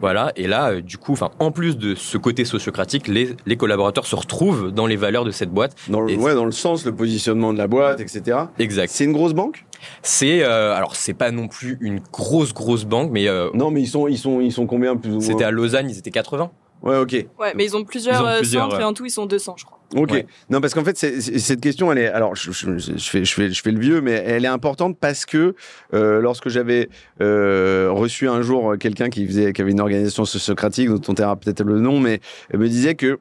Voilà. 0.00 0.32
Et 0.36 0.46
là, 0.46 0.70
euh, 0.70 0.80
du 0.80 0.98
coup, 0.98 1.12
enfin, 1.12 1.30
en 1.38 1.50
plus 1.50 1.76
de 1.76 1.94
ce 1.94 2.18
côté 2.18 2.44
sociocratique, 2.44 3.08
les, 3.08 3.36
les 3.46 3.56
collaborateurs 3.56 4.06
se 4.06 4.16
retrouvent 4.16 4.70
dans 4.72 4.86
les 4.86 4.96
valeurs 4.96 5.24
de 5.24 5.30
cette 5.30 5.50
boîte. 5.50 5.74
Dans 5.88 6.00
le, 6.00 6.14
ouais, 6.14 6.34
dans 6.34 6.44
le 6.44 6.52
sens, 6.52 6.84
le 6.84 6.94
positionnement 6.94 7.52
de 7.52 7.58
la 7.58 7.66
boîte, 7.66 8.00
etc. 8.00 8.38
Exact. 8.58 8.90
C'est 8.90 9.04
une 9.04 9.12
grosse 9.12 9.34
banque? 9.34 9.64
C'est 10.02 10.42
euh, 10.42 10.74
alors 10.74 10.96
c'est 10.96 11.14
pas 11.14 11.30
non 11.30 11.48
plus 11.48 11.76
une 11.80 12.00
grosse 12.12 12.54
grosse 12.54 12.84
banque, 12.84 13.10
mais 13.12 13.28
euh, 13.28 13.50
Non, 13.54 13.70
mais 13.70 13.82
ils 13.82 13.88
sont, 13.88 14.08
ils 14.08 14.18
sont, 14.18 14.40
ils 14.40 14.52
sont 14.52 14.66
combien 14.66 14.96
plus 14.96 15.10
ou 15.10 15.14
moins? 15.16 15.20
C'était 15.20 15.44
à 15.44 15.50
Lausanne, 15.50 15.90
ils 15.90 15.98
étaient 15.98 16.10
80. 16.10 16.50
Ouais, 16.82 16.98
ok. 16.98 17.12
Ouais, 17.38 17.52
mais 17.54 17.64
ils 17.64 17.76
ont 17.76 17.84
plusieurs, 17.84 18.14
Ils 18.14 18.24
ont 18.24 18.26
euh, 18.26 18.38
plusieurs, 18.38 18.62
centres 18.64 18.76
ouais. 18.76 18.82
et 18.82 18.86
en 18.86 18.92
tout, 18.92 19.04
ils 19.06 19.10
sont 19.10 19.26
200, 19.26 19.54
je 19.58 19.64
crois. 19.64 19.75
Ok. 19.94 20.10
Ouais. 20.10 20.26
Non, 20.50 20.60
parce 20.60 20.74
qu'en 20.74 20.84
fait, 20.84 20.96
cette 20.96 21.60
question, 21.60 21.92
elle 21.92 21.98
est. 21.98 22.08
Alors, 22.08 22.34
je, 22.34 22.50
je, 22.50 22.78
je 22.78 22.98
fais, 22.98 23.24
je 23.24 23.34
fais, 23.34 23.50
je 23.50 23.62
fais 23.62 23.70
le 23.70 23.78
vieux, 23.78 24.00
mais 24.00 24.12
elle 24.12 24.44
est 24.44 24.48
importante 24.48 24.98
parce 24.98 25.24
que 25.26 25.54
euh, 25.94 26.20
lorsque 26.20 26.48
j'avais 26.48 26.88
euh, 27.20 27.88
reçu 27.90 28.28
un 28.28 28.42
jour 28.42 28.76
quelqu'un 28.78 29.08
qui 29.08 29.26
faisait, 29.26 29.52
qui 29.52 29.62
avait 29.62 29.70
une 29.70 29.80
organisation 29.80 30.24
sociocratique, 30.24 30.88
dont 30.88 31.00
on 31.08 31.14
taira 31.14 31.36
peut-être 31.36 31.62
le 31.62 31.78
nom, 31.78 32.00
mais 32.00 32.20
elle 32.50 32.58
me 32.58 32.68
disait 32.68 32.94
que 32.94 33.18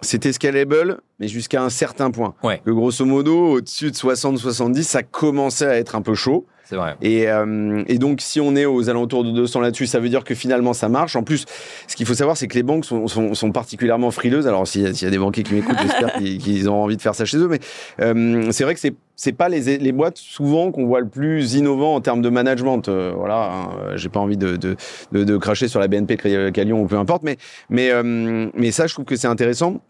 c'était 0.00 0.32
scalable, 0.32 1.00
mais 1.18 1.28
jusqu'à 1.28 1.62
un 1.62 1.70
certain 1.70 2.10
point. 2.10 2.34
Ouais. 2.42 2.60
Que 2.64 2.70
grosso 2.70 3.04
modo, 3.04 3.52
au-dessus 3.54 3.90
de 3.90 3.96
60-70, 3.96 4.82
ça 4.82 5.02
commençait 5.02 5.66
à 5.66 5.76
être 5.76 5.96
un 5.96 6.02
peu 6.02 6.14
chaud. 6.14 6.46
C'est 6.68 6.76
vrai. 6.76 6.96
Et, 7.00 7.30
euh, 7.30 7.82
et 7.86 7.96
donc, 7.96 8.20
si 8.20 8.42
on 8.42 8.54
est 8.54 8.66
aux 8.66 8.90
alentours 8.90 9.24
de 9.24 9.30
200 9.30 9.60
là-dessus, 9.62 9.86
ça 9.86 10.00
veut 10.00 10.10
dire 10.10 10.22
que 10.22 10.34
finalement, 10.34 10.74
ça 10.74 10.90
marche. 10.90 11.16
En 11.16 11.22
plus, 11.22 11.46
ce 11.86 11.96
qu'il 11.96 12.04
faut 12.04 12.12
savoir, 12.12 12.36
c'est 12.36 12.46
que 12.46 12.54
les 12.56 12.62
banques 12.62 12.84
sont, 12.84 13.06
sont, 13.08 13.32
sont 13.32 13.52
particulièrement 13.52 14.10
frileuses. 14.10 14.46
Alors, 14.46 14.68
s'il 14.68 14.82
y, 14.82 14.86
a- 14.86 14.92
s'il 14.92 15.06
y 15.06 15.08
a 15.08 15.10
des 15.10 15.16
banquiers 15.18 15.44
qui 15.44 15.54
m'écoutent, 15.54 15.78
j'espère 15.80 16.12
qu'ils 16.14 16.36
qu'ils 16.42 16.68
ont 16.68 16.82
envie 16.82 16.98
de 16.98 17.00
faire 17.02 17.14
ça 17.14 17.24
chez 17.24 17.38
eux. 17.38 17.48
Mais 17.48 17.60
euh, 18.02 18.48
c'est 18.50 18.64
vrai 18.64 18.74
que 18.74 18.80
c'est 18.80 18.94
c'est 19.16 19.32
pas 19.32 19.48
les, 19.48 19.78
les 19.78 19.92
boîtes 19.92 20.18
souvent 20.18 20.70
qu'on 20.70 20.86
voit 20.86 21.00
le 21.00 21.08
plus 21.08 21.54
innovant 21.54 21.94
en 21.94 22.00
termes 22.02 22.20
de 22.22 22.28
management. 22.28 22.86
Euh, 22.88 23.12
voilà, 23.16 23.50
hein, 23.50 23.70
euh, 23.80 23.96
j'ai 23.96 24.10
pas 24.10 24.20
envie 24.20 24.36
de, 24.36 24.56
de, 24.56 24.76
de, 25.12 25.24
de 25.24 25.36
cracher 25.38 25.68
sur 25.68 25.80
la 25.80 25.88
BNP, 25.88 26.16
Calion 26.52 26.82
ou 26.82 26.86
peu 26.86 26.96
importe. 26.98 27.22
Mais, 27.22 27.36
mais, 27.70 27.90
euh, 27.90 28.48
mais 28.54 28.70
ça, 28.72 28.86
je 28.86 28.92
trouve 28.92 29.06
que 29.06 29.16
c'est 29.16 29.26
intéressant. 29.26 29.80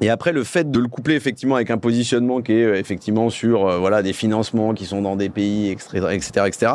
Et 0.00 0.10
après, 0.10 0.32
le 0.32 0.44
fait 0.44 0.70
de 0.70 0.78
le 0.78 0.88
coupler 0.88 1.14
effectivement 1.14 1.54
avec 1.56 1.70
un 1.70 1.78
positionnement 1.78 2.42
qui 2.42 2.52
est 2.52 2.64
euh, 2.64 2.74
effectivement 2.74 3.30
sur 3.30 3.66
euh, 3.66 3.78
voilà 3.78 4.02
des 4.02 4.12
financements 4.12 4.74
qui 4.74 4.84
sont 4.84 5.02
dans 5.02 5.16
des 5.16 5.28
pays, 5.28 5.70
etc., 5.70 6.08
etc., 6.12 6.30
etc. 6.46 6.72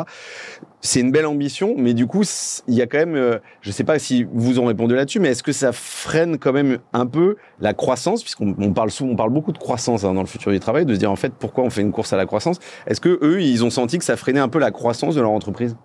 C'est 0.80 1.00
une 1.00 1.12
belle 1.12 1.26
ambition, 1.26 1.74
mais 1.78 1.94
du 1.94 2.08
coup, 2.08 2.24
il 2.66 2.74
y 2.74 2.82
a 2.82 2.86
quand 2.88 2.98
même, 2.98 3.14
euh, 3.14 3.38
je 3.60 3.70
sais 3.70 3.84
pas 3.84 4.00
si 4.00 4.26
vous 4.32 4.58
en 4.58 4.64
répondez 4.64 4.96
là-dessus, 4.96 5.20
mais 5.20 5.28
est-ce 5.28 5.44
que 5.44 5.52
ça 5.52 5.70
freine 5.70 6.38
quand 6.38 6.52
même 6.52 6.78
un 6.92 7.06
peu 7.06 7.36
la 7.60 7.72
croissance, 7.72 8.22
puisqu'on 8.22 8.56
on 8.58 8.72
parle 8.72 8.90
souvent, 8.90 9.12
on 9.12 9.16
parle 9.16 9.30
beaucoup 9.30 9.52
de 9.52 9.58
croissance 9.58 10.02
hein, 10.04 10.14
dans 10.14 10.22
le 10.22 10.26
futur 10.26 10.50
du 10.50 10.58
travail, 10.58 10.84
de 10.84 10.94
se 10.94 10.98
dire 10.98 11.12
en 11.12 11.16
fait 11.16 11.32
pourquoi 11.38 11.62
on 11.62 11.70
fait 11.70 11.82
une 11.82 11.92
course 11.92 12.12
à 12.12 12.16
la 12.16 12.26
croissance? 12.26 12.58
Est-ce 12.86 13.00
que 13.00 13.20
eux, 13.22 13.40
ils 13.40 13.64
ont 13.64 13.70
senti 13.70 13.98
que 13.98 14.04
ça 14.04 14.16
freinait 14.16 14.40
un 14.40 14.48
peu 14.48 14.58
la 14.58 14.72
croissance 14.72 15.14
de 15.14 15.20
leur 15.20 15.30
entreprise? 15.30 15.76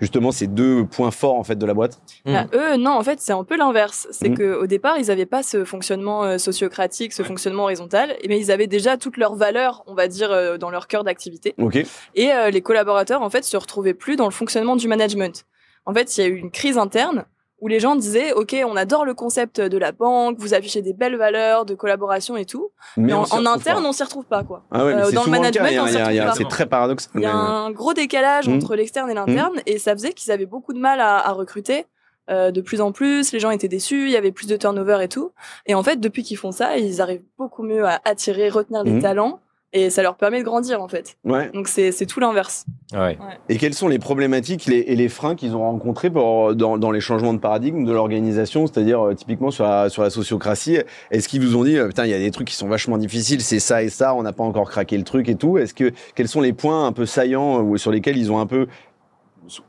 Justement, 0.00 0.32
ces 0.32 0.46
deux 0.46 0.84
points 0.84 1.10
forts 1.10 1.36
en 1.36 1.44
fait 1.44 1.56
de 1.56 1.66
la 1.66 1.74
boîte. 1.74 2.00
Mm. 2.24 2.32
Bah, 2.32 2.46
eux, 2.54 2.76
non, 2.76 2.92
en 2.92 3.02
fait, 3.02 3.20
c'est 3.20 3.32
un 3.32 3.44
peu 3.44 3.56
l'inverse. 3.56 4.08
C'est 4.10 4.30
Mm. 4.30 4.36
que 4.36 4.54
au 4.58 4.66
départ, 4.66 4.98
ils 4.98 5.06
n'avaient 5.06 5.26
pas 5.26 5.42
ce 5.42 5.64
fonctionnement 5.64 6.24
euh, 6.24 6.38
sociocratique, 6.38 7.12
ce 7.12 7.22
fonctionnement 7.22 7.64
horizontal, 7.64 8.16
mais 8.28 8.38
ils 8.38 8.50
avaient 8.50 8.66
déjà 8.66 8.96
toutes 8.96 9.16
leurs 9.16 9.34
valeurs, 9.34 9.84
on 9.86 9.94
va 9.94 10.08
dire, 10.08 10.32
euh, 10.32 10.58
dans 10.58 10.70
leur 10.70 10.88
cœur 10.88 11.04
d'activité. 11.04 11.54
Ok. 11.58 11.78
Et 12.14 12.32
euh, 12.32 12.50
les 12.50 12.60
collaborateurs, 12.60 13.22
en 13.22 13.30
fait, 13.30 13.44
se 13.44 13.56
retrouvaient 13.56 13.94
plus 13.94 14.16
dans 14.16 14.26
le 14.26 14.30
fonctionnement 14.32 14.76
du 14.76 14.88
management. 14.88 15.44
En 15.86 15.92
fait, 15.94 16.16
il 16.16 16.20
y 16.20 16.24
a 16.24 16.26
eu 16.28 16.36
une 16.36 16.50
crise 16.50 16.78
interne 16.78 17.24
où 17.64 17.68
les 17.68 17.80
gens 17.80 17.96
disaient, 17.96 18.32
OK, 18.34 18.54
on 18.68 18.76
adore 18.76 19.06
le 19.06 19.14
concept 19.14 19.58
de 19.58 19.78
la 19.78 19.90
banque, 19.92 20.36
vous 20.38 20.52
affichez 20.52 20.82
des 20.82 20.92
belles 20.92 21.16
valeurs 21.16 21.64
de 21.64 21.74
collaboration 21.74 22.36
et 22.36 22.44
tout, 22.44 22.70
mais, 22.98 23.14
en, 23.14 23.22
interne, 23.46 23.82
pas. 23.82 23.88
on 23.88 23.92
s'y 23.92 24.02
retrouve 24.02 24.26
pas, 24.26 24.44
quoi. 24.44 24.62
Ah 24.70 24.84
ouais, 24.84 24.94
mais 24.94 25.00
euh, 25.00 25.04
dans 25.04 25.06
le 25.06 25.10
souvent 25.12 25.24
le 25.24 25.50
cas. 25.50 25.62
management, 25.62 26.28
on 26.30 26.34
C'est 26.34 26.48
très 26.48 26.66
paradoxal. 26.66 27.10
Il 27.14 27.22
y 27.22 27.26
a 27.26 27.34
un 27.34 27.70
gros 27.70 27.94
décalage 27.94 28.48
Mm. 28.48 28.52
entre 28.56 28.74
l'externe 28.76 29.10
et 29.10 29.14
l'interne, 29.14 29.54
et 29.64 29.78
ça 29.78 29.92
faisait 29.94 30.12
qu'ils 30.12 30.30
avaient 30.30 30.44
beaucoup 30.46 30.74
de 30.74 30.78
mal 30.78 31.00
à, 31.00 31.16
à 31.26 31.32
recruter. 31.32 31.86
euh, 32.30 32.50
de 32.50 32.60
plus 32.62 32.80
en 32.80 32.90
plus, 32.90 33.32
les 33.32 33.38
gens 33.40 33.50
étaient 33.50 33.68
déçus, 33.68 34.04
il 34.06 34.10
y 34.10 34.16
avait 34.16 34.32
plus 34.32 34.46
de 34.46 34.56
turnover 34.56 34.98
et 35.02 35.08
tout. 35.08 35.32
Et 35.66 35.74
en 35.74 35.82
fait, 35.82 35.96
depuis 36.00 36.22
qu'ils 36.22 36.38
font 36.38 36.52
ça, 36.52 36.78
ils 36.78 37.02
arrivent 37.02 37.24
beaucoup 37.38 37.62
mieux 37.62 37.84
à 37.86 38.00
attirer, 38.06 38.48
retenir 38.48 38.82
les 38.82 38.92
Mhm. 38.92 39.02
talents, 39.02 39.40
et 39.74 39.90
ça 39.90 40.02
leur 40.02 40.14
permet 40.16 40.38
de 40.38 40.44
grandir 40.44 40.80
en 40.80 40.88
fait. 40.88 41.16
Ouais. 41.24 41.50
Donc 41.52 41.68
c'est 41.68 42.06
tout 42.06 42.20
l'inverse. 42.20 42.64
Ouais. 42.94 43.18
Et 43.50 43.58
quelles 43.58 43.74
sont 43.74 43.88
les 43.88 43.98
problématiques 43.98 44.64
les- 44.66 44.78
et 44.86 44.94
les 44.96 45.08
freins 45.10 45.34
qu'ils 45.34 45.54
ont 45.54 45.60
rencontrés 45.62 46.08
pour, 46.10 46.54
dans, 46.54 46.78
dans 46.78 46.90
les 46.90 47.00
changements 47.00 47.34
de 47.34 47.38
paradigme 47.40 47.84
de 47.84 47.92
l'organisation, 47.92 48.66
c'est-à-dire 48.66 49.04
euh, 49.04 49.14
typiquement 49.14 49.50
sur 49.50 49.64
la, 49.64 49.90
sur 49.90 50.02
la 50.02 50.08
sociocratie 50.10 50.78
Est-ce 51.10 51.28
qu'ils 51.28 51.44
vous 51.44 51.56
ont 51.56 51.64
dit, 51.64 51.76
euh, 51.76 51.88
putain, 51.88 52.04
il 52.06 52.10
y 52.10 52.14
a 52.14 52.18
des 52.18 52.30
trucs 52.30 52.46
qui 52.48 52.54
sont 52.56 52.68
vachement 52.68 52.96
difficiles, 52.96 53.42
c'est 53.42 53.58
ça 53.58 53.82
et 53.82 53.88
ça, 53.90 54.14
on 54.14 54.22
n'a 54.22 54.32
pas 54.32 54.44
encore 54.44 54.70
craqué 54.70 54.96
le 54.96 55.04
truc 55.04 55.28
et 55.28 55.34
tout 55.34 55.58
Est-ce 55.58 55.74
que 55.74 55.92
quels 56.14 56.28
sont 56.28 56.40
les 56.40 56.52
points 56.52 56.86
un 56.86 56.92
peu 56.92 57.04
saillants 57.04 57.58
euh, 57.58 57.62
ou 57.62 57.76
sur 57.76 57.90
lesquels 57.90 58.16
ils 58.16 58.30
ont 58.32 58.38
un 58.38 58.46
peu 58.46 58.66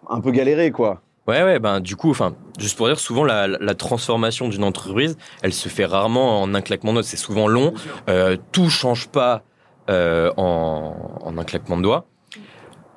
un 0.09 0.21
peu 0.21 0.31
galéré 0.31 0.71
quoi? 0.71 1.01
Ouais, 1.27 1.41
ouais, 1.43 1.57
ben 1.57 1.79
du 1.79 1.95
coup, 1.95 2.11
enfin, 2.11 2.35
juste 2.59 2.77
pour 2.77 2.85
dire, 2.85 2.99
souvent 2.99 3.23
la, 3.23 3.47
la 3.47 3.73
transformation 3.73 4.47
d'une 4.47 4.63
entreprise, 4.63 5.17
elle 5.41 5.53
se 5.53 5.69
fait 5.69 5.85
rarement 5.85 6.39
en 6.43 6.53
un 6.53 6.61
claquement 6.61 6.91
de 6.91 6.97
doigts. 6.97 7.03
C'est 7.03 7.17
souvent 7.17 7.47
long. 7.47 7.73
Euh, 8.09 8.37
tout 8.51 8.69
change 8.69 9.07
pas 9.07 9.41
euh, 9.89 10.31
en, 10.37 10.95
en 11.21 11.37
un 11.37 11.43
claquement 11.43 11.77
de 11.77 11.83
doigts. 11.83 12.05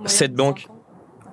Cette 0.07 0.35
banque- 0.35 0.67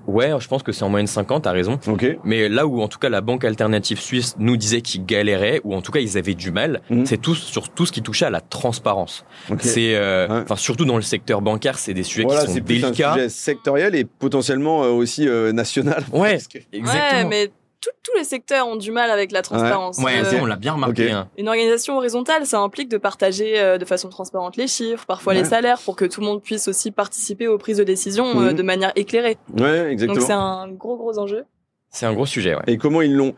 Ouais, 0.08 0.30
je 0.40 0.48
pense 0.48 0.62
que 0.62 0.72
c'est 0.72 0.84
en 0.84 0.90
moyenne 0.90 1.08
50, 1.08 1.46
t'as 1.46 1.52
raison. 1.52 1.80
Mais 2.24 2.48
là 2.48 2.68
où, 2.68 2.80
en 2.80 2.88
tout 2.88 3.00
cas, 3.00 3.10
la 3.10 3.22
banque 3.22 3.44
alternative 3.44 4.00
suisse 4.00 4.36
nous 4.38 4.56
disait 4.56 4.82
qu'ils 4.82 5.04
galéraient, 5.04 5.62
ou 5.64 5.74
en 5.74 5.82
tout 5.82 5.92
cas, 5.92 6.00
ils 6.00 6.16
avaient 6.16 6.36
du 6.36 6.52
mal, 6.52 6.82
Mhm. 6.92 7.08
c'est 7.08 7.18
tout 7.18 7.34
sur 7.34 7.70
tout 7.70 7.88
ce 7.88 7.92
qui 7.92 8.04
touchait 8.04 8.26
à 8.26 8.30
la 8.30 8.40
transparence. 8.42 9.26
C'est, 9.58 9.96
euh, 9.96 10.44
Ouais. 10.48 10.58
surtout 10.58 10.86
dans 10.86 10.98
le 10.98 11.02
secteur 11.02 11.42
bancaire, 11.42 11.80
c'est 11.80 11.96
des 11.96 12.04
sujets 12.04 12.24
Voilà, 12.28 12.42
qui 12.42 12.48
sont 12.50 12.54
c'est 12.54 12.62
plus 12.62 12.82
délicats. 12.82 13.14
un 13.14 13.16
sujet 13.16 13.30
sectoriel 13.30 13.96
et 13.96 14.06
potentiellement 14.06 14.84
euh, 14.84 14.90
aussi 14.90 15.28
euh, 15.28 15.52
national. 15.52 16.04
Ouais, 16.14 16.38
que- 16.54 16.60
exactement. 16.72 17.22
Ouais, 17.24 17.26
mais 17.26 17.52
tout- 17.86 17.92
tous 18.12 18.18
les 18.18 18.24
secteurs 18.24 18.68
ont 18.68 18.76
du 18.76 18.92
mal 18.92 19.12
avec 19.12 19.32
la 19.32 19.42
transparence. 19.42 20.00
Ouais, 20.00 20.14
Euh, 20.24 20.40
on 20.42 20.46
l'a 20.46 20.56
bien 20.56 20.74
remarqué. 20.74 21.12
Hein. 21.12 21.28
Une 21.38 21.48
organisation 21.48 21.98
horizontale, 21.98 22.46
ça 22.46 22.60
implique 22.60 22.90
de 22.90 22.98
partager 22.98 23.60
euh, 23.60 23.78
de 23.78 23.86
façon 23.86 24.10
transparente 24.10 24.58
les 24.58 24.68
chiffres, 24.68 25.06
parfois 25.06 25.34
Ouais. 25.34 25.40
les 25.40 25.46
salaires, 25.46 25.80
pour 25.80 25.96
que 25.96 26.06
tout 26.06 26.22
le 26.22 26.26
monde 26.28 26.42
puisse 26.42 26.68
aussi 26.68 26.92
participer 26.92 27.48
aux 27.48 27.58
prises 27.58 27.78
de 27.78 27.84
décision 27.84 28.26
euh, 28.40 28.50
Mhm. 28.52 28.54
de 28.54 28.64
manière 28.64 28.92
éclairée. 28.96 29.38
Ouais, 29.58 29.84
Donc 29.84 29.92
exactement. 29.92 30.26
c'est 30.26 30.34
un 30.34 30.68
gros 30.70 30.98
gros 30.98 31.18
enjeu. 31.20 31.44
C'est 31.90 32.06
un 32.06 32.14
gros 32.14 32.26
sujet, 32.26 32.56
ouais. 32.56 32.64
Et 32.68 32.78
comment 32.78 33.02
ils 33.02 33.14
l'ont 33.14 33.34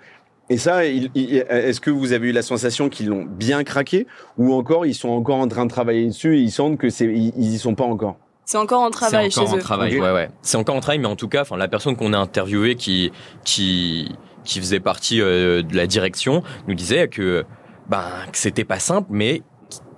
Et 0.50 0.58
ça, 0.58 0.86
est-ce 0.86 1.82
que 1.82 1.90
vous 1.92 2.14
avez 2.14 2.30
eu 2.30 2.32
la 2.32 2.42
sensation 2.42 2.88
qu'ils 2.88 3.08
l'ont 3.10 3.26
bien 3.28 3.66
craqué 3.66 4.08
ou 4.38 4.54
encore 4.54 4.86
ils 4.86 4.96
sont 4.96 5.10
encore 5.10 5.36
en 5.38 5.48
train 5.50 5.66
de 5.66 5.70
travailler 5.70 6.06
dessus 6.08 6.38
et 6.38 6.40
ils 6.40 6.52
sentent 6.52 6.78
que 6.78 6.90
c'est 6.90 7.04
ils, 7.06 7.34
ils 7.38 7.54
y 7.56 7.58
sont 7.58 7.76
pas 7.76 7.84
encore? 7.84 8.16
C'est 8.46 8.58
encore 8.58 8.82
en 8.82 8.90
travail 8.90 9.30
C'est 9.30 9.40
encore 9.42 9.50
chez 9.50 9.56
en 9.56 9.58
eux. 9.58 9.62
travail, 9.62 10.00
ouais, 10.00 10.12
ouais. 10.14 10.30
C'est 10.42 10.56
encore 10.56 10.76
en 10.76 10.80
travail, 10.80 11.00
mais 11.00 11.08
en 11.10 11.18
tout 11.18 11.28
cas, 11.28 11.42
enfin, 11.42 11.58
la 11.58 11.68
personne 11.68 11.98
qu'on 11.98 12.14
a 12.14 12.18
interviewée 12.18 12.76
qui, 12.76 13.12
qui, 13.44 14.16
qui 14.48 14.60
faisait 14.60 14.80
partie 14.80 15.22
euh, 15.22 15.62
de 15.62 15.76
la 15.76 15.86
direction 15.86 16.42
nous 16.68 16.74
disait 16.74 17.08
que, 17.10 17.44
ben, 17.90 18.04
que 18.32 18.38
c'était 18.38 18.64
pas 18.64 18.80
simple, 18.80 19.10
mais 19.12 19.42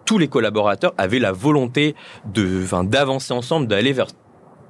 tous 0.06 0.18
les 0.18 0.28
collaborateurs 0.28 0.94
avaient 0.98 1.20
la 1.20 1.32
volonté 1.32 1.96
de, 2.26 2.64
enfin, 2.64 2.84
d'avancer 2.84 3.32
ensemble, 3.32 3.68
d'aller 3.68 3.94
vers 3.94 4.08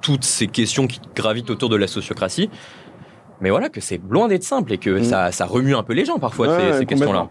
toutes 0.02 0.24
ces 0.24 0.46
questions 0.46 0.86
qui 0.86 1.00
gravitent 1.16 1.50
autour 1.50 1.70
de 1.70 1.76
la 1.76 1.86
sociocratie. 1.86 2.50
Mais 3.40 3.48
voilà, 3.48 3.70
que 3.70 3.80
c'est 3.80 4.00
loin 4.08 4.28
d'être 4.28 4.44
simple 4.44 4.74
et 4.74 4.78
que 4.78 5.00
Mm. 5.00 5.04
ça, 5.04 5.32
ça 5.32 5.46
remue 5.46 5.74
un 5.74 5.82
peu 5.82 5.94
les 5.94 6.04
gens 6.04 6.18
parfois, 6.18 6.48
Ouais, 6.48 6.78
ces, 6.78 6.86
questions-là. 6.86 7.30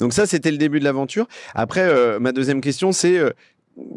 Donc 0.00 0.14
ça, 0.14 0.26
c'était 0.26 0.50
le 0.50 0.56
début 0.56 0.80
de 0.80 0.84
l'aventure. 0.84 1.26
Après, 1.54 1.82
euh, 1.82 2.18
ma 2.18 2.32
deuxième 2.32 2.62
question, 2.62 2.92
c'est 2.92 3.18
euh, 3.18 3.30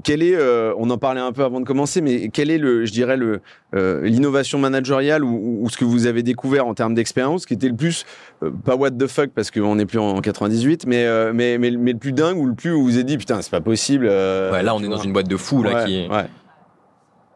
quel 0.03 0.23
est, 0.23 0.35
euh, 0.35 0.73
on 0.77 0.89
en 0.89 0.97
parlait 0.97 1.19
un 1.19 1.31
peu 1.31 1.43
avant 1.43 1.59
de 1.59 1.65
commencer, 1.65 1.99
mais 2.01 2.29
quel 2.29 2.49
est 2.49 2.57
le, 2.57 2.85
je 2.85 2.91
dirais 2.93 3.17
le, 3.17 3.41
euh, 3.75 4.01
l'innovation 4.03 4.57
managériale 4.57 5.23
ou, 5.23 5.59
ou 5.61 5.69
ce 5.69 5.77
que 5.77 5.83
vous 5.85 6.05
avez 6.07 6.23
découvert 6.23 6.65
en 6.67 6.73
termes 6.73 6.93
d'expérience, 6.93 7.45
qui 7.45 7.53
était 7.55 7.67
le 7.69 7.75
plus, 7.75 8.05
euh, 8.43 8.51
pas 8.63 8.75
what 8.75 8.91
the 8.91 9.07
fuck 9.07 9.31
parce 9.31 9.51
qu'on 9.51 9.75
n'est 9.75 9.85
plus 9.85 9.99
en 9.99 10.21
98, 10.21 10.85
mais, 10.87 11.05
euh, 11.05 11.31
mais, 11.33 11.57
mais, 11.57 11.71
mais 11.71 11.91
le 11.93 11.97
plus 11.99 12.13
dingue 12.13 12.37
ou 12.37 12.45
le 12.45 12.53
plus 12.53 12.71
où 12.71 12.79
vous 12.79 12.85
vous 12.85 12.97
êtes 12.99 13.05
dit 13.05 13.17
putain 13.17 13.41
c'est 13.41 13.51
pas 13.51 13.61
possible. 13.61 14.07
euh, 14.09 14.51
Ouais, 14.51 14.63
là, 14.63 14.73
on 14.75 14.83
est 14.83 14.87
dans 14.87 14.97
une 14.97 15.11
boîte 15.13 15.27
de 15.27 15.37
fous, 15.37 15.61
là, 15.63 15.73
Ouais, 15.75 15.85
qui 15.85 15.95
est... 15.99 16.09
ouais. 16.09 16.25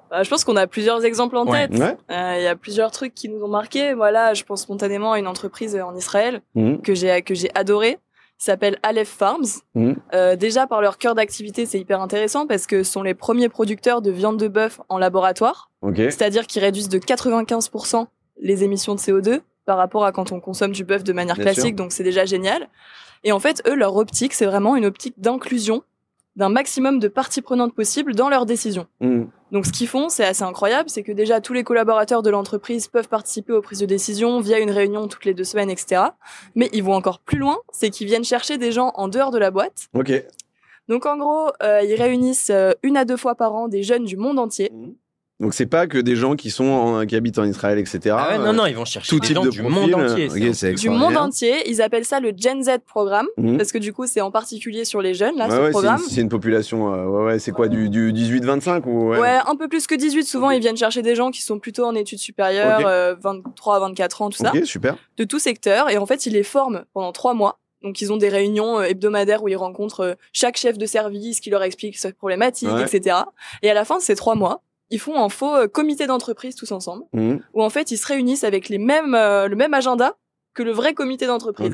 Bah, 0.10 0.24
je 0.24 0.30
pense 0.30 0.44
qu'on 0.44 0.56
a 0.56 0.66
plusieurs 0.66 1.06
exemples 1.06 1.38
en 1.38 1.46
Ouais. 1.46 1.68
tête. 1.68 1.78
Ouais. 1.80 1.96
Euh, 2.10 2.36
Il 2.40 2.44
y 2.44 2.48
a 2.48 2.56
plusieurs 2.56 2.90
trucs 2.90 3.14
qui 3.14 3.30
nous 3.30 3.44
ont 3.44 3.48
marqués. 3.48 3.94
Voilà, 3.94 4.34
je 4.34 4.44
pense 4.44 4.62
spontanément 4.64 5.12
à 5.14 5.20
une 5.20 5.28
entreprise 5.28 5.76
en 5.76 5.96
Israël 5.96 6.42
Mhm. 6.56 6.82
que 6.82 6.96
j'ai 6.96 7.22
que 7.22 7.36
j'ai 7.36 7.50
adoré. 7.54 8.00
S'appelle 8.46 8.80
Aleph 8.84 9.10
Farms. 9.10 9.62
Mhm. 9.76 9.96
Euh, 10.14 10.36
déjà 10.36 10.66
par 10.68 10.82
leur 10.82 10.98
cœur 10.98 11.14
d'activité, 11.16 11.66
c'est 11.66 11.80
hyper 11.80 12.02
intéressant 12.02 12.48
parce 12.48 12.66
que 12.68 12.84
ce 12.84 12.92
sont 12.92 13.04
les 13.04 13.14
premiers 13.14 13.50
producteurs 13.50 14.02
de 14.02 14.12
viande 14.12 14.38
de 14.38 14.48
bœuf 14.48 14.80
en 14.90 14.98
laboratoire, 14.98 15.70
c'est-à-dire 15.96 16.48
qu'ils 16.48 16.62
réduisent 16.62 16.90
de 16.90 17.00
95% 17.00 18.08
les 18.42 18.64
émissions 18.64 18.96
de 18.96 19.00
CO2 19.00 19.42
par 19.66 19.78
rapport 19.78 20.06
à 20.06 20.12
quand 20.12 20.32
on 20.32 20.40
consomme 20.40 20.72
du 20.72 20.84
bœuf 20.84 21.04
de 21.04 21.14
manière 21.14 21.36
Bien 21.36 21.44
classique, 21.44 21.68
sûr. 21.68 21.76
donc 21.76 21.92
c'est 21.92 22.04
déjà 22.04 22.26
génial. 22.26 22.70
Et 23.24 23.32
en 23.32 23.40
fait, 23.40 23.62
eux, 23.68 23.76
leur 23.76 23.96
optique, 23.98 24.34
c'est 24.34 24.46
vraiment 24.46 24.76
une 24.76 24.86
optique 24.86 25.16
d'inclusion 25.20 25.84
d'un 26.36 26.50
maximum 26.50 27.00
de 27.00 27.10
parties 27.10 27.42
prenantes 27.42 27.76
possibles 27.76 28.16
dans 28.16 28.30
leurs 28.30 28.46
décisions. 28.46 28.88
Mhm. 29.02 29.30
Donc 29.52 29.66
ce 29.66 29.72
qu'ils 29.72 29.88
font, 29.88 30.10
c'est 30.10 30.26
assez 30.26 30.44
incroyable, 30.44 30.90
c'est 30.90 31.04
que 31.04 31.12
déjà 31.12 31.42
tous 31.42 31.54
les 31.54 31.64
collaborateurs 31.64 32.22
de 32.22 32.30
l'entreprise 32.30 32.88
peuvent 32.88 33.08
participer 33.08 33.54
aux 33.54 33.62
prises 33.62 33.80
de 33.80 33.86
décision 33.86 34.40
via 34.42 34.60
une 34.60 34.72
réunion 34.72 35.08
toutes 35.08 35.26
les 35.26 35.34
deux 35.34 35.44
semaines, 35.44 35.70
etc. 35.70 36.04
Mais 36.56 36.70
ils 36.74 36.84
vont 36.84 36.94
encore 36.94 37.20
plus 37.20 37.40
loin, 37.40 37.58
c'est 37.72 37.90
qu'ils 37.90 38.08
viennent 38.08 38.24
chercher 38.24 38.58
des 38.58 38.72
gens 38.72 38.92
en 38.96 39.08
dehors 39.08 39.32
de 39.32 39.40
la 39.40 39.52
boîte. 39.52 39.88
Ok. 39.94 40.12
Donc 40.88 41.06
en 41.06 41.18
gros, 41.18 41.52
euh, 41.64 41.82
ils 41.84 41.96
réunissent 41.96 42.50
euh, 42.50 42.74
une 42.84 42.98
à 42.98 43.06
deux 43.06 43.18
fois 43.18 43.36
par 43.36 43.54
an 43.54 43.68
des 43.68 43.84
jeunes 43.84 44.06
du 44.06 44.18
monde 44.18 44.40
entier. 44.40 44.72
Donc 45.40 45.54
c'est 45.54 45.68
pas 45.68 45.88
que 45.88 45.98
des 45.98 46.18
gens 46.18 46.36
qui 46.36 46.52
sont 46.52 46.66
en- 46.66 47.06
qui 47.06 47.16
habitent 47.16 47.40
en 47.40 47.46
Israël, 47.46 47.80
etc. 47.80 48.00
Ah 48.12 48.28
ouais, 48.32 48.36
Euh, 48.40 48.46
non, 48.48 48.52
non, 48.54 48.66
ils 48.66 48.76
vont 48.76 48.84
chercher 48.84 49.08
tout 49.10 49.22
des 49.22 49.28
type 49.28 49.36
gens 49.38 49.46
de 49.46 49.50
du 49.50 49.62
profil, 49.62 49.80
monde 49.80 49.94
euh, 49.94 50.28
entier. 50.28 50.74
Du 50.74 50.90
monde 50.90 51.16
entier, 51.16 51.70
ils 51.70 51.82
appellent 51.82 52.04
ça 52.04 52.20
le 52.20 52.34
Gen 52.36 52.62
Z 52.62 52.80
programme, 52.86 53.28
Mhm. 53.38 53.56
parce 53.56 53.72
que 53.72 53.78
du 53.78 53.94
coup 53.94 54.06
c'est 54.06 54.20
en 54.20 54.32
particulier 54.32 54.84
sur 54.84 55.02
les 55.02 55.14
jeunes, 55.14 55.38
là, 55.38 55.46
Ouais, 55.48 55.52
ce 55.52 55.56
ouais, 55.56 55.60
c'est 55.62 55.66
une, 55.68 55.72
programme. 55.72 56.02
c'est 56.10 56.22
une 56.22 56.30
population. 56.30 56.94
euh, 56.94 57.06
ouais, 57.06 57.24
ouais, 57.26 57.40
c'est 57.40 57.52
quoi 57.54 57.70
du, 57.70 57.90
du 57.90 58.12
18-25 58.12 58.86
ou 58.86 59.12
Ouais? 59.12 59.38
un 59.48 59.56
peu 59.56 59.70
plus 59.70 59.88
que 59.88 59.96
18, 59.96 60.24
souvent 60.26 60.50
ils 60.50 60.60
viennent 60.60 60.76
chercher 60.76 61.02
des 61.04 61.16
gens 61.16 61.32
qui 61.32 61.42
sont 61.42 61.58
plutôt 61.58 61.86
en 61.86 61.96
études 61.96 62.20
supérieures, 62.20 62.86
euh, 62.86 63.16
23 63.22 63.78
à 63.78 63.80
24 63.80 64.22
ans, 64.22 64.30
tout 64.30 64.40
ça. 64.44 64.52
Ok, 64.54 64.66
super. 64.66 64.98
de 65.16 65.24
tout 65.24 65.40
secteur 65.40 65.90
et 65.90 65.98
en 65.98 66.06
fait 66.06 66.26
ils 66.26 66.34
les 66.34 66.44
forment 66.44 66.84
pendant 66.94 67.14
trois 67.14 67.34
mois. 67.34 67.60
Donc 67.82 68.02
ils 68.02 68.12
ont 68.12 68.18
des 68.18 68.28
réunions 68.28 68.80
euh, 68.80 68.84
hebdomadaires 68.84 69.42
où 69.42 69.48
ils 69.48 69.56
rencontrent 69.56 70.02
euh, 70.02 70.14
chaque 70.34 70.58
chef 70.58 70.78
de 70.78 70.86
service 70.86 71.40
qui 71.40 71.50
leur 71.50 71.64
explique 71.64 71.98
sa 71.98 72.12
problématique, 72.12 72.68
Ouais. 72.70 72.84
etc. 72.84 73.16
Et 73.64 73.70
à 73.70 73.74
la 73.74 73.86
fin 73.86 73.98
de 74.00 74.02
ces 74.02 74.16
trois 74.18 74.36
mois, 74.36 74.62
ils 74.92 75.00
font 75.00 75.22
un 75.24 75.30
faux 75.30 75.56
euh, 75.56 75.68
comité 75.68 76.08
d'entreprise 76.08 76.56
tous 76.56 76.72
ensemble 76.72 77.04
Mhm. 77.14 77.42
où 77.54 77.64
en 77.64 77.70
fait 77.70 77.92
ils 77.92 77.98
se 77.98 78.08
réunissent 78.08 78.44
avec 78.44 78.70
les 78.70 78.78
mêmes 78.80 79.14
euh, 79.16 79.48
le 79.48 79.56
même 79.56 79.74
agenda 79.74 80.16
que 80.54 80.64
le 80.64 80.72
vrai 80.72 80.94
comité 80.94 81.26
d'entreprise 81.28 81.68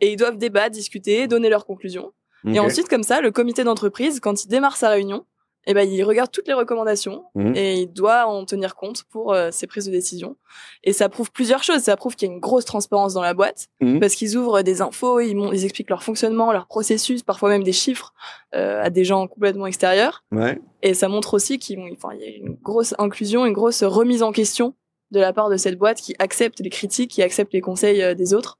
et 0.00 0.12
ils 0.12 0.16
doivent 0.16 0.36
débattre, 0.36 0.70
discuter, 0.70 1.26
donner 1.26 1.48
leurs 1.48 1.66
conclusions. 1.66 2.12
Et 2.54 2.60
ensuite 2.60 2.88
comme 2.88 3.02
ça, 3.02 3.20
le 3.20 3.32
comité 3.32 3.64
d'entreprise 3.64 4.20
quand 4.20 4.44
il 4.44 4.48
démarre 4.48 4.76
sa 4.76 4.90
réunion, 4.90 5.24
eh 5.70 5.74
ben 5.74 5.88
il 5.88 6.02
regarde 6.02 6.30
toutes 6.30 6.48
les 6.48 6.54
recommandations 6.54 7.24
Mhm. 7.34 7.54
et 7.54 7.80
il 7.82 7.92
doit 7.92 8.26
en 8.26 8.44
tenir 8.46 8.74
compte 8.74 9.04
pour 9.10 9.32
euh, 9.34 9.50
ses 9.52 9.66
prises 9.66 9.84
de 9.86 9.90
décision. 9.90 10.36
Et 10.82 10.92
ça 10.94 11.08
prouve 11.10 11.30
plusieurs 11.30 11.62
choses. 11.62 11.80
Ça 11.82 11.96
prouve 11.96 12.16
qu'il 12.16 12.26
y 12.26 12.30
a 12.30 12.34
une 12.34 12.40
grosse 12.40 12.64
transparence 12.64 13.12
dans 13.14 13.22
la 13.22 13.34
boîte 13.34 13.68
Mhm. 13.80 14.00
parce 14.00 14.14
qu'ils 14.14 14.36
ouvrent 14.36 14.62
des 14.62 14.80
infos, 14.80 15.20
ils, 15.20 15.36
ils 15.52 15.64
expliquent 15.64 15.90
leur 15.90 16.02
fonctionnement, 16.02 16.52
leur 16.52 16.66
processus, 16.66 17.22
parfois 17.22 17.50
même 17.50 17.62
des 17.62 17.72
chiffres 17.72 18.14
euh, 18.54 18.82
à 18.82 18.88
des 18.90 19.04
gens 19.04 19.26
complètement 19.28 19.66
extérieurs. 19.66 20.24
Ouais. 20.32 20.58
Et 20.82 20.94
ça 20.94 21.08
montre 21.08 21.34
aussi 21.34 21.58
qu'il 21.58 21.78
y 21.78 21.82
a 21.82 21.86
une 22.38 22.54
grosse 22.62 22.94
inclusion, 22.98 23.44
une 23.44 23.52
grosse 23.52 23.82
remise 23.82 24.22
en 24.22 24.32
question 24.32 24.74
de 25.10 25.20
la 25.20 25.32
part 25.34 25.50
de 25.50 25.56
cette 25.58 25.76
boîte 25.78 26.00
qui 26.00 26.14
accepte 26.18 26.60
les 26.60 26.70
critiques, 26.70 27.10
qui 27.10 27.22
accepte 27.22 27.52
les 27.52 27.60
conseils 27.60 28.02
euh, 28.02 28.14
des 28.14 28.32
autres. 28.34 28.58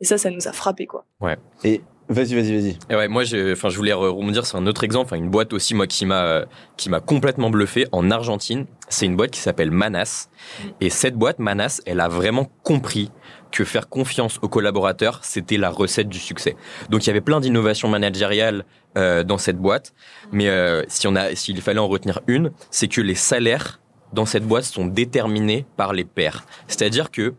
Et 0.00 0.04
ça, 0.04 0.18
ça 0.18 0.30
nous 0.30 0.46
a 0.48 0.52
frappé 0.52 0.86
quoi. 0.86 1.04
Et 1.64 1.80
vas-y, 2.08 2.34
vas-y, 2.34 2.60
vas-y. 2.60 2.78
Et 2.90 2.96
ouais, 2.96 3.08
moi, 3.08 3.24
je, 3.24 3.52
enfin, 3.52 3.68
je 3.68 3.76
voulais 3.76 3.92
re- 3.92 4.08
rebondir 4.08 4.46
sur 4.46 4.58
un 4.58 4.66
autre 4.66 4.84
exemple, 4.84 5.06
enfin, 5.06 5.16
une 5.16 5.30
boîte 5.30 5.52
aussi, 5.52 5.74
moi, 5.74 5.86
qui 5.86 6.06
m'a, 6.06 6.44
qui 6.76 6.90
m'a 6.90 7.00
complètement 7.00 7.50
bluffé 7.50 7.86
en 7.92 8.10
Argentine. 8.10 8.66
C'est 8.88 9.06
une 9.06 9.16
boîte 9.16 9.30
qui 9.30 9.40
s'appelle 9.40 9.70
Manas. 9.70 10.28
Et 10.80 10.90
cette 10.90 11.16
boîte, 11.16 11.38
Manas, 11.38 11.80
elle 11.86 12.00
a 12.00 12.08
vraiment 12.08 12.50
compris 12.62 13.10
que 13.50 13.64
faire 13.64 13.88
confiance 13.88 14.38
aux 14.42 14.48
collaborateurs, 14.48 15.20
c'était 15.22 15.56
la 15.56 15.70
recette 15.70 16.08
du 16.08 16.18
succès. 16.18 16.56
Donc, 16.90 17.04
il 17.04 17.06
y 17.06 17.10
avait 17.10 17.20
plein 17.20 17.40
d'innovations 17.40 17.88
managériales 17.88 18.64
euh, 18.98 19.22
dans 19.22 19.38
cette 19.38 19.58
boîte. 19.58 19.94
Mais 20.32 20.48
euh, 20.48 20.82
si 20.88 21.06
on 21.06 21.14
a, 21.14 21.34
s'il 21.36 21.60
fallait 21.62 21.78
en 21.78 21.88
retenir 21.88 22.20
une, 22.26 22.50
c'est 22.70 22.88
que 22.88 23.00
les 23.00 23.14
salaires 23.14 23.80
dans 24.12 24.26
cette 24.26 24.44
boîte 24.44 24.64
sont 24.64 24.86
déterminés 24.86 25.66
par 25.76 25.92
les 25.92 26.04
pairs. 26.04 26.44
C'est-à-dire 26.68 27.10
que 27.10 27.34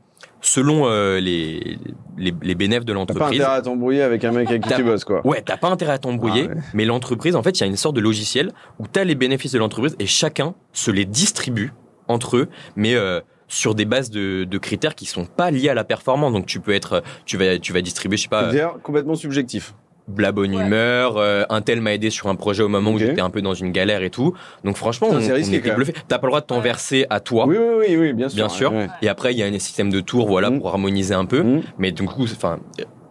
selon 0.45 0.87
euh, 0.87 1.19
les, 1.19 1.77
les, 2.17 2.33
les 2.41 2.55
bénéfices 2.55 2.85
de 2.85 2.93
T'as 2.93 2.93
pas 2.93 2.99
l'entreprise, 2.99 3.41
intérêt 3.41 3.57
à 3.57 3.61
t'embrouiller 3.61 4.01
avec 4.03 4.23
un 4.23 4.31
mec 4.31 4.47
avec 4.49 4.63
qui 4.63 4.73
tu 4.73 4.83
bosses, 4.83 5.03
quoi. 5.03 5.25
Ouais, 5.25 5.41
t'as 5.41 5.57
pas 5.57 5.69
intérêt 5.69 5.93
à 5.93 5.97
t'embrouiller, 5.97 6.47
Ah 6.49 6.53
ouais. 6.55 6.61
mais 6.73 6.85
l'entreprise, 6.85 7.35
en 7.35 7.43
fait, 7.43 7.59
il 7.59 7.61
y 7.61 7.63
a 7.63 7.67
une 7.67 7.77
sorte 7.77 7.95
de 7.95 8.01
logiciel 8.01 8.51
où 8.79 8.87
t'as 8.87 9.03
les 9.03 9.15
bénéfices 9.15 9.51
de 9.51 9.59
l'entreprise 9.59 9.95
et 9.99 10.05
chacun 10.05 10.53
se 10.71 10.91
les 10.91 11.05
distribue 11.05 11.73
entre 12.07 12.37
eux, 12.37 12.47
mais 12.75 12.93
euh, 12.95 13.19
sur 13.47 13.75
des 13.75 13.85
bases 13.85 14.09
de, 14.11 14.43
de 14.43 14.57
critères 14.57 14.95
qui 14.95 15.05
sont 15.05 15.25
pas 15.25 15.49
liés 15.51 15.69
à 15.69 15.73
la 15.73 15.83
performance. 15.83 16.31
Donc 16.33 16.45
tu 16.45 16.59
peux 16.59 16.73
être, 16.73 17.03
tu 17.25 17.37
vas, 17.37 17.57
tu 17.57 17.73
vas 17.73 17.81
distribuer, 17.81 18.17
je 18.17 18.23
sais 18.23 18.29
pas, 18.29 18.43
euh, 18.43 18.51
C'est-à-dire 18.51 18.77
complètement 18.83 19.15
subjectif. 19.15 19.73
La 20.17 20.31
bonne 20.31 20.55
Ouais. 20.55 20.63
humeur, 20.65 21.17
euh, 21.17 21.43
un 21.49 21.61
tel 21.61 21.81
m'a 21.81 21.93
aidé 21.93 22.09
sur 22.09 22.27
un 22.27 22.35
projet 22.35 22.61
au 22.63 22.67
moment 22.67 22.91
où 22.91 22.99
j'étais 22.99 23.21
un 23.21 23.29
peu 23.31 23.41
dans 23.41 23.53
une 23.55 23.71
galère 23.71 24.03
et 24.03 24.09
tout. 24.11 24.33
Donc 24.63 24.77
franchement, 24.77 25.07
Putain, 25.09 25.31
on, 25.31 25.35
risqué, 25.35 25.61
même. 25.61 25.75
bluffé. 25.75 25.93
T'as 26.07 26.19
pas 26.19 26.27
le 26.27 26.31
droit 26.31 26.41
de 26.41 26.45
t'en 26.45 26.59
verser 26.59 27.07
à 27.09 27.19
toi. 27.19 27.47
Oui, 27.47 27.57
oui, 27.57 27.85
oui, 27.89 27.95
oui, 27.97 28.13
bien 28.13 28.29
sûr. 28.29 28.35
Bien 28.35 28.49
sûr. 28.49 28.71
ouais. 28.73 28.87
Et 29.01 29.09
après, 29.09 29.33
il 29.33 29.39
y 29.39 29.43
a 29.43 29.47
un 29.47 29.59
système 29.59 29.89
de 29.89 29.99
tours, 30.01 30.27
voilà, 30.27 30.49
Mm. 30.51 30.59
pour 30.59 30.69
harmoniser 30.69 31.13
un 31.15 31.25
peu. 31.25 31.41
Mhm. 31.41 31.61
Mais 31.79 31.91
du 31.91 32.03
coup, 32.05 32.23
enfin, 32.23 32.59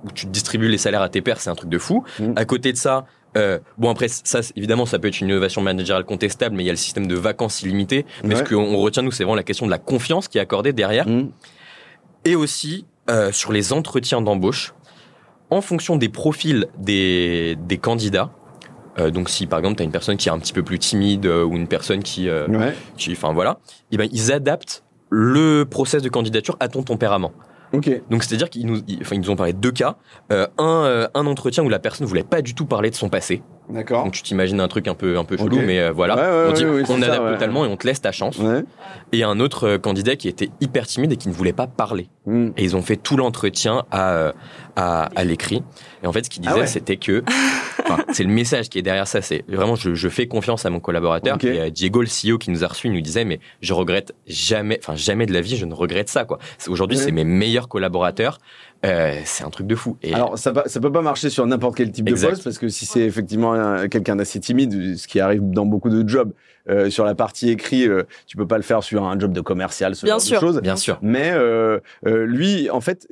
où 0.04 0.12
tu 0.12 0.26
distribues 0.26 0.68
les 0.68 0.78
salaires 0.78 1.02
à 1.02 1.08
tes 1.08 1.20
pairs, 1.20 1.40
c'est 1.40 1.50
un 1.50 1.54
truc 1.56 1.70
de 1.70 1.78
fou. 1.78 2.04
Mm. 2.20 2.32
À 2.36 2.44
côté 2.44 2.72
de 2.72 2.76
ça, 2.76 3.06
euh, 3.36 3.58
bon 3.78 3.90
après, 3.90 4.06
ça, 4.08 4.40
évidemment, 4.54 4.86
ça 4.86 5.00
peut 5.00 5.08
être 5.08 5.20
une 5.20 5.28
innovation 5.28 5.62
managériale 5.62 6.04
contestable, 6.04 6.54
mais 6.54 6.62
il 6.62 6.66
y 6.66 6.70
a 6.70 6.72
le 6.72 6.76
système 6.78 7.08
de 7.08 7.16
vacances 7.16 7.62
illimitées. 7.62 8.06
Mais 8.22 8.36
Ouais. 8.36 8.44
ce 8.44 8.48
qu'on 8.54 8.62
on 8.62 8.78
retient, 8.78 9.02
nous, 9.02 9.10
c'est 9.10 9.24
vraiment 9.24 9.34
la 9.34 9.42
question 9.42 9.66
de 9.66 9.70
la 9.72 9.78
confiance 9.78 10.28
qui 10.28 10.38
est 10.38 10.40
accordée 10.42 10.72
derrière. 10.72 11.06
Et 12.24 12.36
aussi, 12.36 12.86
euh, 13.10 13.32
sur 13.32 13.52
les 13.52 13.72
entretiens 13.72 14.22
d'embauche, 14.22 14.72
en 15.50 15.60
fonction 15.60 15.96
des 15.96 16.08
profils 16.08 16.66
des, 16.78 17.56
des 17.60 17.78
candidats, 17.78 18.30
euh, 18.98 19.10
donc 19.10 19.28
si 19.28 19.46
par 19.46 19.58
exemple 19.58 19.76
tu 19.76 19.82
as 19.82 19.84
une 19.84 19.92
personne 19.92 20.16
qui 20.16 20.28
est 20.28 20.32
un 20.32 20.38
petit 20.38 20.52
peu 20.52 20.62
plus 20.62 20.78
timide 20.78 21.26
euh, 21.26 21.44
ou 21.44 21.54
une 21.54 21.68
personne 21.68 22.02
qui, 22.02 22.28
euh, 22.28 22.46
Ouais. 22.48 22.74
qui 22.96 23.12
enfin 23.12 23.32
voilà, 23.32 23.58
et 23.92 23.96
ben 23.96 24.08
ils 24.12 24.32
adaptent 24.32 24.84
le 25.10 25.64
process 25.64 26.02
de 26.02 26.08
candidature 26.08 26.56
à 26.60 26.68
ton 26.68 26.82
tempérament. 26.82 27.32
Donc 27.72 28.22
c'est-à-dire 28.22 28.50
qu'ils 28.50 28.66
nous, 28.66 28.80
ils- 28.86 29.02
ils 29.10 29.20
nous 29.20 29.30
ont 29.30 29.36
parlé 29.36 29.52
de 29.52 29.58
deux 29.58 29.72
cas. 29.72 29.96
Un, 30.30 31.08
un 31.12 31.26
entretien 31.26 31.64
où 31.64 31.68
la 31.68 31.80
personne 31.80 32.06
voulait 32.06 32.22
pas 32.22 32.40
du 32.40 32.54
tout 32.54 32.66
parler 32.66 32.88
de 32.90 32.94
son 32.94 33.08
passé. 33.08 33.42
D'accord. 33.68 34.04
Donc 34.04 34.12
tu 34.12 34.22
t'imagines 34.22 34.60
un 34.60 34.68
truc 34.68 34.88
un 34.88 34.94
peu, 34.94 35.16
un 35.18 35.24
peu 35.24 35.36
chelou, 35.36 35.60
mais 35.64 35.80
euh, 35.80 35.92
voilà. 35.92 36.16
Ouais, 36.16 36.22
ouais, 36.22 36.50
on 36.50 36.52
dit, 36.52 36.64
ouais, 36.66 36.82
on 36.88 37.00
ça, 37.00 37.06
adapte 37.06 37.32
totalement 37.32 37.64
et 37.64 37.68
on 37.68 37.76
te 37.76 37.86
laisse 37.86 38.00
ta 38.00 38.12
chance. 38.12 38.38
Et 39.12 39.22
un 39.22 39.40
autre 39.40 39.68
euh, 39.68 39.78
candidat 39.78 40.16
qui 40.16 40.28
était 40.28 40.50
hyper 40.60 40.86
timide 40.86 41.12
et 41.12 41.16
qui 41.16 41.28
ne 41.28 41.34
voulait 41.34 41.52
pas 41.52 41.66
parler. 41.66 42.08
Mhm. 42.26 42.52
Et 42.56 42.64
ils 42.64 42.76
ont 42.76 42.82
fait 42.82 42.96
tout 42.96 43.16
l'entretien 43.16 43.84
à, 43.90 44.10
euh, 44.12 44.32
à, 44.76 45.08
à 45.16 45.24
l'écrit. 45.24 45.62
Et 46.02 46.06
en 46.06 46.12
fait, 46.12 46.24
ce 46.24 46.30
qu'ils 46.30 46.42
Ah 46.46 46.50
disaient, 46.50 46.60
ouais. 46.62 46.66
c'était 46.66 46.96
que, 46.96 47.22
c'est 48.12 48.24
le 48.24 48.30
message 48.30 48.68
qui 48.68 48.78
est 48.78 48.82
derrière 48.82 49.06
ça. 49.06 49.22
C'est 49.22 49.44
vraiment, 49.48 49.76
je, 49.76 49.94
je 49.94 50.08
fais 50.08 50.26
confiance 50.26 50.66
à 50.66 50.70
mon 50.70 50.80
collaborateur. 50.80 51.36
Ok. 51.36 51.44
Et 51.44 51.60
euh, 51.60 51.70
Diego, 51.70 52.02
le 52.02 52.08
CEO 52.08 52.38
qui 52.38 52.50
nous 52.50 52.64
a 52.64 52.66
reçus, 52.68 52.88
il 52.88 52.92
nous 52.92 53.00
disait, 53.00 53.24
mais 53.24 53.40
je 53.60 53.72
regrette 53.72 54.14
jamais, 54.26 54.78
enfin, 54.82 54.96
jamais 54.96 55.26
de 55.26 55.32
la 55.32 55.40
vie, 55.40 55.56
je 55.56 55.64
ne 55.64 55.74
regrette 55.74 56.08
ça, 56.08 56.24
quoi. 56.24 56.38
Aujourd'hui, 56.68 56.98
c'est 56.98 57.12
mes 57.12 57.24
meilleurs 57.24 57.68
collaborateurs. 57.68 58.38
Euh, 58.84 59.14
c'est 59.24 59.44
un 59.44 59.50
truc 59.50 59.66
de 59.66 59.74
fou. 59.74 59.96
Et 60.02 60.12
Alors, 60.14 60.38
ça, 60.38 60.52
ça 60.66 60.80
peut 60.80 60.92
pas 60.92 61.00
marcher 61.02 61.30
sur 61.30 61.46
n'importe 61.46 61.76
quel 61.76 61.90
type 61.90 62.08
Exact. 62.08 62.26
de 62.26 62.30
poste 62.32 62.44
parce 62.44 62.58
que 62.58 62.68
si 62.68 62.84
c'est 62.86 63.00
effectivement 63.00 63.54
un- 63.54 63.88
quelqu'un 63.88 64.16
d'assez 64.16 64.40
timide, 64.40 64.96
ce 64.98 65.08
qui 65.08 65.20
arrive 65.20 65.42
dans 65.50 65.64
beaucoup 65.66 65.88
de 65.90 66.06
jobs, 66.08 66.32
euh, 66.68 66.88
sur 66.90 67.04
la 67.04 67.14
partie 67.14 67.50
écrit, 67.50 67.86
euh, 67.86 68.02
tu 68.26 68.36
peux 68.36 68.46
pas 68.46 68.56
le 68.56 68.62
faire 68.62 68.82
sur 68.82 69.04
un 69.04 69.18
job 69.18 69.32
de 69.32 69.40
commercial, 69.40 69.94
ce 69.94 70.04
Bien 70.06 70.14
genre 70.14 70.20
sûr. 70.22 70.40
de 70.40 70.46
choses. 70.46 70.60
bien 70.62 70.76
sûr. 70.76 70.98
Mais 71.02 71.30
euh, 71.32 71.78
euh, 72.06 72.24
lui, 72.26 72.70
en 72.70 72.80
fait, 72.80 73.06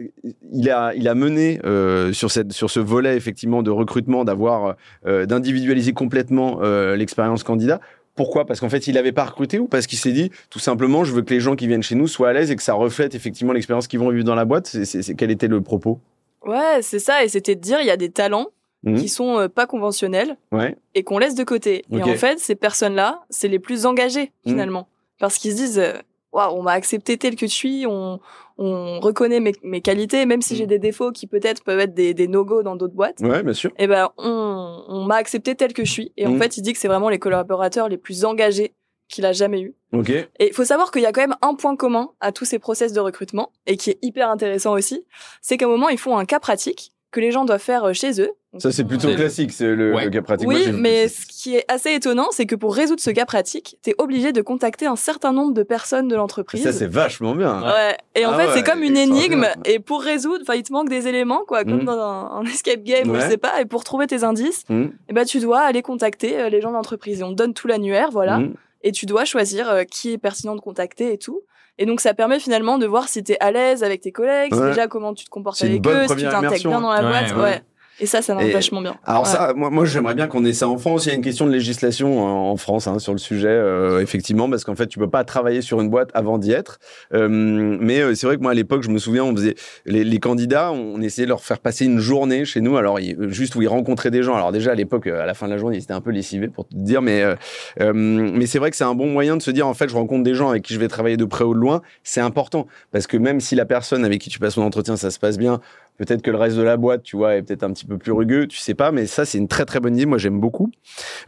il 0.53 0.71
a, 0.71 0.95
il 0.95 1.07
a 1.09 1.15
mené 1.15 1.61
euh, 1.65 2.13
sur, 2.13 2.31
cette, 2.31 2.53
sur 2.53 2.71
ce 2.71 2.81
volet 2.81 3.17
effectivement 3.17 3.63
de 3.63 3.71
recrutement, 3.71 4.25
d'avoir, 4.25 4.77
euh, 5.07 5.27
d'individualiser 5.27 5.93
complètement 5.93 6.61
euh, 6.63 6.97
l'expérience 6.97 7.43
candidat. 7.43 7.81
Pourquoi? 8.15 8.45
Parce 8.45 8.61
qu'en 8.61 8.69
fait, 8.69 8.87
il 8.87 8.95
n'avait 8.95 9.13
pas 9.13 9.25
recruté 9.25 9.59
ou 9.59 9.67
parce 9.69 9.87
qu'il 9.87 9.99
s'est 9.99 10.13
dit 10.13 10.31
tout 10.51 10.59
simplement, 10.59 11.05
je 11.05 11.13
veux 11.13 11.23
que 11.23 11.33
les 11.33 11.41
gens 11.41 11.57
qui 11.57 11.67
viennent 11.67 11.83
chez 11.83 11.95
nous 11.95 12.07
soient 12.09 12.29
à 12.29 12.33
l'aise 12.33 12.51
et 12.51 12.57
que 12.57 12.63
ça 12.63 12.75
reflète 12.75 13.15
effectivement 13.15 13.53
l'expérience 13.53 13.87
qu'ils 13.87 14.01
vont 14.01 14.11
vivre 14.11 14.25
dans 14.25 14.35
la 14.35 14.45
boîte. 14.45 14.67
C'est, 14.67 15.15
quel 15.15 15.31
était 15.31 15.49
le 15.49 15.61
propos? 15.63 15.99
Ouais, 16.45 16.81
c'est 16.83 16.99
ça. 16.99 17.25
Et 17.25 17.29
c'était 17.29 17.55
de 17.55 17.61
dire, 17.61 17.81
il 17.81 17.87
y 17.87 17.91
a 17.91 17.97
des 17.97 18.11
talents 18.11 18.49
Mhm. 18.85 18.97
qui 18.99 19.09
sont 19.09 19.39
euh, 19.39 19.49
pas 19.49 19.67
conventionnels 19.67 20.37
Ouais. 20.51 20.77
et 20.97 21.05
qu'on 21.05 21.19
laisse 21.19 21.37
de 21.37 21.45
côté. 21.45 21.85
Et 21.93 22.03
en 22.03 22.15
fait, 22.17 22.41
ces 22.41 22.57
personnes-là, 22.57 23.21
c'est 23.31 23.47
les 23.47 23.61
plus 23.61 23.87
engagées 23.87 24.33
Mhm. 24.45 24.53
finalement. 24.53 24.89
parce 25.21 25.39
qu'ils 25.39 25.53
se 25.53 25.57
disent, 25.57 25.79
euh, 25.79 25.93
waouh, 26.33 26.59
on 26.59 26.63
m'a 26.63 26.73
accepté 26.73 27.17
tel 27.17 27.37
que 27.37 27.47
je 27.47 27.53
suis, 27.53 27.87
on, 27.87 28.19
on 28.59 29.01
reconnaît 29.01 29.41
mes, 29.41 29.53
mes 29.63 29.81
qualités, 29.81 30.25
même 30.27 30.43
si 30.43 30.55
Mm. 30.55 30.57
j'ai 30.57 30.67
des 30.67 30.79
défauts 30.79 31.13
qui 31.13 31.27
peut-être 31.27 31.63
peuvent 31.65 31.81
être 31.81 31.95
des, 31.95 32.15
des 32.15 32.29
no-go 32.29 32.63
dans 32.63 32.77
d'autres 32.77 32.95
boîtes. 32.95 33.21
Ouais, 33.21 33.43
bien 33.43 33.53
sûr. 33.55 33.71
Eh 33.79 33.87
ben, 33.87 34.11
on, 34.19 34.85
on 34.89 35.05
m'a 35.05 35.17
accepté 35.17 35.55
tel 35.55 35.73
que 35.73 35.85
je 35.85 35.91
suis. 35.91 36.13
Et 36.17 36.27
en 36.27 36.33
Mm. 36.33 36.39
fait, 36.39 36.57
il 36.57 36.63
dit 36.63 36.73
que 36.73 36.79
c'est 36.79 36.89
vraiment 36.89 37.09
les 37.09 37.19
collaborateurs 37.19 37.89
les 37.89 37.99
plus 37.99 38.25
engagés 38.25 38.75
qu'il 39.09 39.27
a 39.27 39.33
jamais 39.33 39.61
eu. 39.61 39.75
Ok. 39.93 40.09
Et 40.11 40.29
il 40.49 40.53
faut 40.55 40.65
savoir 40.65 40.91
qu'il 40.91 41.03
y 41.03 41.07
a 41.07 41.13
quand 41.13 41.21
même 41.21 41.37
un 41.43 41.55
point 41.55 41.77
commun 41.77 42.11
à 42.21 42.33
tous 42.33 42.45
ces 42.47 42.59
process 42.59 42.93
de 42.95 43.01
recrutement 43.01 43.53
et 43.67 43.77
qui 43.77 43.91
est 43.91 43.99
hyper 44.03 44.31
intéressant 44.31 44.73
aussi, 44.73 45.05
c'est 45.43 45.57
qu'à 45.59 45.67
un 45.67 45.69
moment 45.69 45.89
ils 45.91 45.99
font 45.99 46.17
un 46.17 46.25
cas 46.25 46.41
pratique 46.41 46.93
que 47.11 47.21
les 47.21 47.31
gens 47.31 47.45
doivent 47.45 47.61
faire 47.61 47.85
euh, 47.85 47.93
chez 47.93 48.21
eux. 48.23 48.33
Ça, 48.59 48.71
c'est 48.71 48.85
plutôt 48.85 49.09
classique, 49.15 49.51
c'est 49.53 49.75
le, 49.75 49.95
Ouais. 49.95 50.05
le 50.05 50.11
cas 50.11 50.21
pratique. 50.21 50.47
Oui, 50.47 50.71
mais 50.73 51.09
ce 51.09 51.25
qui 51.27 51.57
est 51.57 51.65
assez 51.69 51.93
étonnant, 51.95 52.29
c'est 52.33 52.45
que 52.45 52.55
pour 52.55 52.75
résoudre 52.75 53.01
ce 53.01 53.11
cas 53.11 53.25
pratique, 53.25 53.79
t'es 53.83 53.95
obligé 53.97 54.33
de 54.33 54.43
contacter 54.43 54.85
un 54.87 54.97
certain 54.97 55.33
nombre 55.33 55.55
de 55.55 55.63
personnes 55.63 56.07
de 56.09 56.15
l'entreprise. 56.17 56.63
Ça, 56.63 56.73
c'est 56.73 56.87
vachement 56.87 57.35
bien. 57.35 57.63
Ouais. 57.63 57.97
Et 58.15 58.27
en 58.27 58.33
Ah 58.33 58.39
fait, 58.39 58.47
ouais, 58.49 58.53
c'est 58.55 58.63
comme 58.63 58.83
une 58.83 58.97
énigme. 58.99 59.47
Et 59.65 59.79
pour 59.79 60.03
résoudre, 60.03 60.41
enfin, 60.43 60.55
il 60.55 60.63
te 60.65 60.73
manque 60.73 60.91
des 60.91 61.09
éléments, 61.09 61.45
quoi, 61.49 61.65
comme 61.65 61.81
Mm. 61.83 61.85
dans 61.87 61.99
un, 61.99 62.31
un 62.33 62.45
escape 62.45 62.83
game, 62.83 63.09
ou 63.11 63.15
je 63.15 63.21
sais 63.21 63.39
pas. 63.39 63.59
Et 63.63 63.65
pour 63.65 63.85
trouver 63.85 64.07
tes 64.07 64.23
indices, 64.23 64.65
Mmh, 64.69 64.87
ben, 65.13 65.25
tu 65.25 65.41
dois 65.41 65.61
aller 65.61 65.81
contacter 65.81 66.39
euh, 66.39 66.49
les 66.51 66.61
gens 66.61 66.69
de 66.71 66.75
l'entreprise. 66.77 67.21
Et 67.21 67.25
on 67.25 67.31
te 67.31 67.37
donne 67.37 67.55
tout 67.55 67.69
l'annuaire, 67.69 68.11
voilà. 68.13 68.39
mmh. 68.39 68.55
Et 68.83 68.93
tu 68.93 69.07
dois 69.07 69.25
choisir 69.25 69.71
euh, 69.71 69.85
qui 69.85 70.13
est 70.13 70.19
pertinent 70.19 70.55
de 70.57 70.61
contacter 70.61 71.13
et 71.15 71.19
tout. 71.19 71.41
Et 71.79 71.87
donc, 71.87 72.01
ça 72.03 72.13
permet 72.13 72.39
finalement 72.39 72.77
de 72.77 72.85
voir 72.87 73.09
si 73.09 73.25
t'es 73.25 73.39
à 73.41 73.51
l'aise 73.51 73.83
avec 73.83 74.03
tes 74.03 74.13
collègues, 74.13 74.53
déjà 74.53 74.89
comment 74.89 75.15
tu 75.15 75.25
te 75.25 75.31
comportes 75.31 75.63
avec 75.63 75.87
eux, 75.87 76.07
si 76.07 76.17
tu 76.17 76.23
t'intègres 76.29 76.69
bien 76.69 76.81
dans 76.83 76.93
la 76.93 77.03
Ouais, 77.03 77.33
boîte. 77.33 77.37
ouais. 77.43 77.63
Et 78.03 78.07
ça, 78.07 78.21
ça 78.21 78.35
marche 78.35 78.47
Et- 78.47 78.53
vachement 78.53 78.83
bien. 78.83 78.97
Alors 79.07 79.23
Ouais. 79.23 79.29
ça, 79.29 79.53
moi, 79.55 79.71
moi 79.71 79.85
j'aimerais 79.85 80.15
bien 80.15 80.27
qu'on 80.27 80.45
ait 80.45 80.53
ça 80.53 80.69
en 80.69 80.77
France. 80.77 81.07
Il 81.07 81.11
y 81.11 81.13
a 81.13 81.15
une 81.15 81.23
question 81.23 81.47
de 81.47 81.53
législation 81.53 82.21
en, 82.23 82.51
en 82.51 82.57
France 82.57 82.87
hein, 82.89 82.99
sur 82.99 83.13
le 83.13 83.19
sujet, 83.19 83.47
euh, 83.49 84.01
effectivement, 84.01 84.51
parce 84.51 84.65
qu'en 84.65 84.75
fait, 84.75 84.89
tu 84.89 84.99
peux 84.99 85.09
pas 85.09 85.23
travailler 85.25 85.63
sur 85.63 85.81
une 85.81 85.89
boîte 85.89 86.11
avant 86.13 86.37
d'y 86.37 86.51
être. 86.53 86.79
Euh, 87.15 87.29
mais 87.31 88.01
euh, 88.01 88.15
c'est 88.15 88.27
vrai 88.27 88.37
que 88.37 88.43
moi, 88.43 88.51
à 88.51 88.55
l'époque, 88.55 88.83
je 88.83 88.91
me 88.91 88.99
souviens, 88.99 89.25
on 89.25 89.35
faisait 89.35 89.55
les, 89.87 90.03
les 90.05 90.19
candidats, 90.19 90.73
on 90.73 91.01
essayait 91.01 91.27
de 91.27 91.31
leur 91.31 91.45
faire 91.45 91.61
passer 91.61 91.85
une 91.85 92.01
journée 92.01 92.45
chez 92.45 92.61
nous. 92.61 92.77
Alors 92.77 92.99
juste 93.29 93.55
où 93.55 93.63
ils 93.63 93.69
rencontraient 93.69 94.11
des 94.11 94.23
gens. 94.25 94.35
Alors 94.35 94.51
déjà 94.53 94.73
à 94.73 94.75
l'époque, 94.75 95.07
euh, 95.07 95.23
à 95.23 95.27
la 95.27 95.35
fin 95.35 95.47
de 95.47 95.53
la 95.53 95.59
journée, 95.59 95.77
ils 95.77 95.83
étaient 95.85 95.93
un 95.93 96.01
peu 96.01 96.11
lessivés 96.11 96.49
pour 96.49 96.67
te 96.67 96.75
dire, 96.75 97.03
mais 97.03 97.23
euh, 97.23 97.37
euh, 97.81 97.93
mais 97.95 98.47
c'est 98.47 98.59
vrai 98.59 98.71
que 98.73 98.77
c'est 98.77 98.85
un 98.85 98.95
bon 98.95 99.07
moyen 99.07 99.37
de 99.37 99.43
se 99.43 99.53
dire, 99.53 99.67
en 99.69 99.75
fait, 99.75 99.89
je 99.89 99.95
rencontre 99.95 100.25
des 100.25 100.35
gens 100.35 100.51
avec 100.51 100.63
qui 100.65 100.75
je 100.75 100.81
vais 100.81 100.89
travailler 100.89 101.17
de 101.17 101.25
près 101.25 101.45
ou 101.45 101.55
de 101.55 101.61
loin. 101.61 101.83
C'est 102.03 102.21
important 102.21 102.67
parce 102.91 103.07
que 103.07 103.17
même 103.17 103.39
si 103.41 103.55
la 103.55 103.65
personne 103.65 104.05
avec 104.05 104.21
qui 104.21 104.29
tu 104.31 104.41
passes 104.41 104.55
ton 104.57 104.63
entretien, 104.65 104.97
ça 104.97 105.11
se 105.13 105.19
passe 105.21 105.39
bien, 105.39 105.61
Peut-être 106.03 106.23
que 106.23 106.33
le 106.33 106.37
reste 106.37 106.57
de 106.57 106.63
la 106.63 106.77
boîte, 106.77 107.05
tu 107.05 107.17
vois, 107.17 107.37
est 107.37 107.43
peut-être 107.43 107.63
un 107.63 107.73
petit 107.73 107.87
peu 107.87 107.97
plus 107.97 108.11
rugueux, 108.11 108.49
tu 108.49 108.59
sais 108.59 108.75
pas, 108.75 108.91
mais 108.91 109.07
ça, 109.07 109.25
c'est 109.25 109.39
une 109.39 109.47
très 109.47 109.65
très 109.65 109.79
bonne 109.79 109.95
idée. 109.95 110.05
Moi, 110.05 110.19
j'aime 110.19 110.41
beaucoup. 110.41 110.69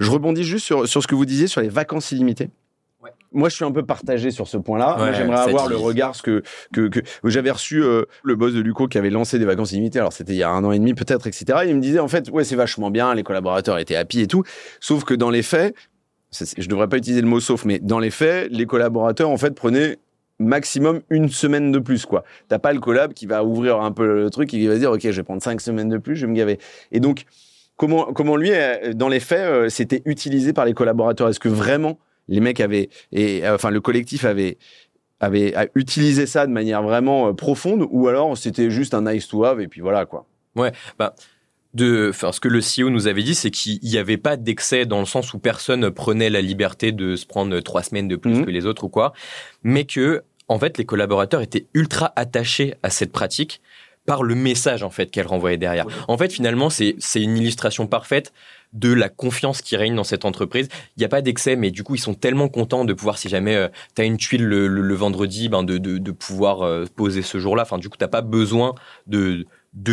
Je 0.00 0.10
rebondis 0.10 0.42
juste 0.42 0.66
sur, 0.66 0.88
sur 0.88 1.00
ce 1.00 1.06
que 1.06 1.14
vous 1.14 1.24
disiez 1.24 1.46
sur 1.46 1.60
les 1.60 1.68
vacances 1.68 2.10
illimitées. 2.10 2.50
Ouais. 3.00 3.10
Moi, 3.30 3.48
je 3.50 3.54
suis 3.54 3.64
un 3.64 3.70
peu 3.70 3.86
partagé 3.86 4.32
sur 4.32 4.48
ce 4.48 4.56
point-là. 4.56 4.96
Ouais, 4.98 5.14
j'aimerais 5.14 5.38
avoir 5.38 5.68
divise. 5.68 5.78
le 5.80 5.86
regard 5.86 6.16
ce 6.16 6.22
que, 6.22 6.42
que, 6.72 6.88
que 6.88 7.02
j'avais 7.22 7.52
reçu 7.52 7.84
euh, 7.84 8.02
le 8.24 8.34
boss 8.34 8.52
de 8.52 8.60
Luco 8.60 8.88
qui 8.88 8.98
avait 8.98 9.10
lancé 9.10 9.38
des 9.38 9.44
vacances 9.44 9.70
illimitées. 9.70 10.00
Alors, 10.00 10.12
c'était 10.12 10.32
il 10.32 10.38
y 10.38 10.42
a 10.42 10.50
un 10.50 10.64
an 10.64 10.72
et 10.72 10.80
demi 10.80 10.94
peut-être, 10.94 11.28
etc. 11.28 11.60
Et 11.66 11.68
il 11.68 11.76
me 11.76 11.80
disait 11.80 12.00
en 12.00 12.08
fait, 12.08 12.28
ouais, 12.30 12.42
c'est 12.42 12.56
vachement 12.56 12.90
bien, 12.90 13.14
les 13.14 13.22
collaborateurs 13.22 13.78
étaient 13.78 13.94
happy 13.94 14.22
et 14.22 14.26
tout. 14.26 14.42
Sauf 14.80 15.04
que 15.04 15.14
dans 15.14 15.30
les 15.30 15.42
faits, 15.42 15.76
je 16.32 16.68
devrais 16.68 16.88
pas 16.88 16.96
utiliser 16.96 17.20
le 17.20 17.28
mot 17.28 17.38
sauf, 17.38 17.64
mais 17.64 17.78
dans 17.78 18.00
les 18.00 18.10
faits, 18.10 18.50
les 18.50 18.66
collaborateurs 18.66 19.30
en 19.30 19.36
fait 19.36 19.54
prenaient 19.54 19.98
maximum 20.44 21.00
une 21.10 21.28
semaine 21.28 21.72
de 21.72 21.78
plus 21.78 22.06
quoi. 22.06 22.24
T'as 22.48 22.58
pas 22.58 22.72
le 22.72 22.80
collab 22.80 23.12
qui 23.12 23.26
va 23.26 23.44
ouvrir 23.44 23.80
un 23.80 23.92
peu 23.92 24.06
le 24.06 24.30
truc 24.30 24.52
et 24.54 24.58
qui 24.58 24.66
va 24.66 24.76
dire 24.76 24.90
ok 24.92 25.00
je 25.02 25.10
vais 25.10 25.22
prendre 25.22 25.42
cinq 25.42 25.60
semaines 25.60 25.88
de 25.88 25.98
plus, 25.98 26.16
je 26.16 26.26
vais 26.26 26.32
me 26.32 26.36
gaver. 26.36 26.58
Et 26.92 27.00
donc 27.00 27.24
comment 27.76 28.12
comment 28.12 28.36
lui 28.36 28.50
euh, 28.52 28.92
dans 28.94 29.08
les 29.08 29.20
faits 29.20 29.40
euh, 29.40 29.68
c'était 29.68 30.02
utilisé 30.04 30.52
par 30.52 30.64
les 30.64 30.74
collaborateurs? 30.74 31.28
Est-ce 31.28 31.40
que 31.40 31.48
vraiment 31.48 31.98
les 32.28 32.40
mecs 32.40 32.60
avaient 32.60 32.88
et 33.12 33.46
euh, 33.46 33.54
enfin 33.54 33.70
le 33.70 33.80
collectif 33.80 34.24
avait 34.24 34.58
avait 35.20 35.54
a 35.54 35.66
utilisé 35.74 36.26
ça 36.26 36.46
de 36.46 36.52
manière 36.52 36.82
vraiment 36.82 37.34
profonde 37.34 37.86
ou 37.90 38.08
alors 38.08 38.36
c'était 38.36 38.70
juste 38.70 38.94
un 38.94 39.10
nice 39.10 39.28
to 39.28 39.44
have 39.44 39.60
et 39.60 39.68
puis 39.68 39.80
voilà 39.80 40.06
quoi? 40.06 40.26
de, 41.74 42.08
enfin, 42.10 42.30
ce 42.32 42.40
que 42.40 42.48
le 42.48 42.60
CEO 42.60 42.88
nous 42.88 43.08
avait 43.08 43.22
dit, 43.22 43.34
c'est 43.34 43.50
qu'il 43.50 43.80
n'y 43.82 43.98
avait 43.98 44.16
pas 44.16 44.36
d'excès 44.36 44.86
dans 44.86 45.00
le 45.00 45.06
sens 45.06 45.34
où 45.34 45.38
personne 45.38 45.90
prenait 45.90 46.30
la 46.30 46.40
liberté 46.40 46.92
de 46.92 47.16
se 47.16 47.26
prendre 47.26 47.58
trois 47.60 47.82
semaines 47.82 48.06
de 48.08 48.16
plus 48.16 48.30
Mhm. 48.38 48.44
que 48.46 48.50
les 48.50 48.64
autres 48.64 48.84
ou 48.84 48.88
quoi, 48.88 49.12
mais 49.64 49.84
que, 49.84 50.22
en 50.48 50.58
fait, 50.58 50.78
les 50.78 50.84
collaborateurs 50.84 51.40
étaient 51.40 51.66
ultra 51.74 52.12
attachés 52.16 52.74
à 52.82 52.90
cette 52.90 53.12
pratique 53.12 53.60
par 54.06 54.22
le 54.22 54.34
message, 54.34 54.82
en 54.82 54.90
fait, 54.90 55.10
qu'elle 55.10 55.26
renvoyait 55.26 55.56
derrière. 55.56 55.86
En 56.08 56.18
fait, 56.18 56.30
finalement, 56.30 56.68
c'est, 56.68 56.96
une 57.14 57.38
illustration 57.38 57.86
parfaite 57.86 58.32
de 58.74 58.92
la 58.92 59.08
confiance 59.08 59.62
qui 59.62 59.76
règne 59.76 59.94
dans 59.94 60.04
cette 60.04 60.26
entreprise. 60.26 60.68
Il 60.96 61.00
n'y 61.00 61.04
a 61.06 61.08
pas 61.08 61.22
d'excès, 61.22 61.56
mais 61.56 61.70
du 61.70 61.84
coup, 61.84 61.94
ils 61.94 62.00
sont 62.00 62.12
tellement 62.12 62.48
contents 62.48 62.84
de 62.84 62.92
pouvoir, 62.92 63.16
si 63.16 63.30
jamais 63.30 63.70
tu 63.94 64.02
as 64.02 64.04
une 64.04 64.18
tuile 64.18 64.44
le, 64.44 64.68
le- 64.68 64.94
vendredi, 64.94 65.48
ben 65.48 65.62
de, 65.62 65.78
de, 65.78 65.96
de 65.96 66.10
pouvoir 66.10 66.62
euh, 66.62 66.84
poser 66.94 67.22
ce 67.22 67.38
jour-là. 67.38 67.62
Enfin, 67.62 67.78
du 67.78 67.88
coup, 67.88 67.96
t'as 67.96 68.08
pas 68.08 68.20
besoin 68.20 68.74
de 69.06 69.46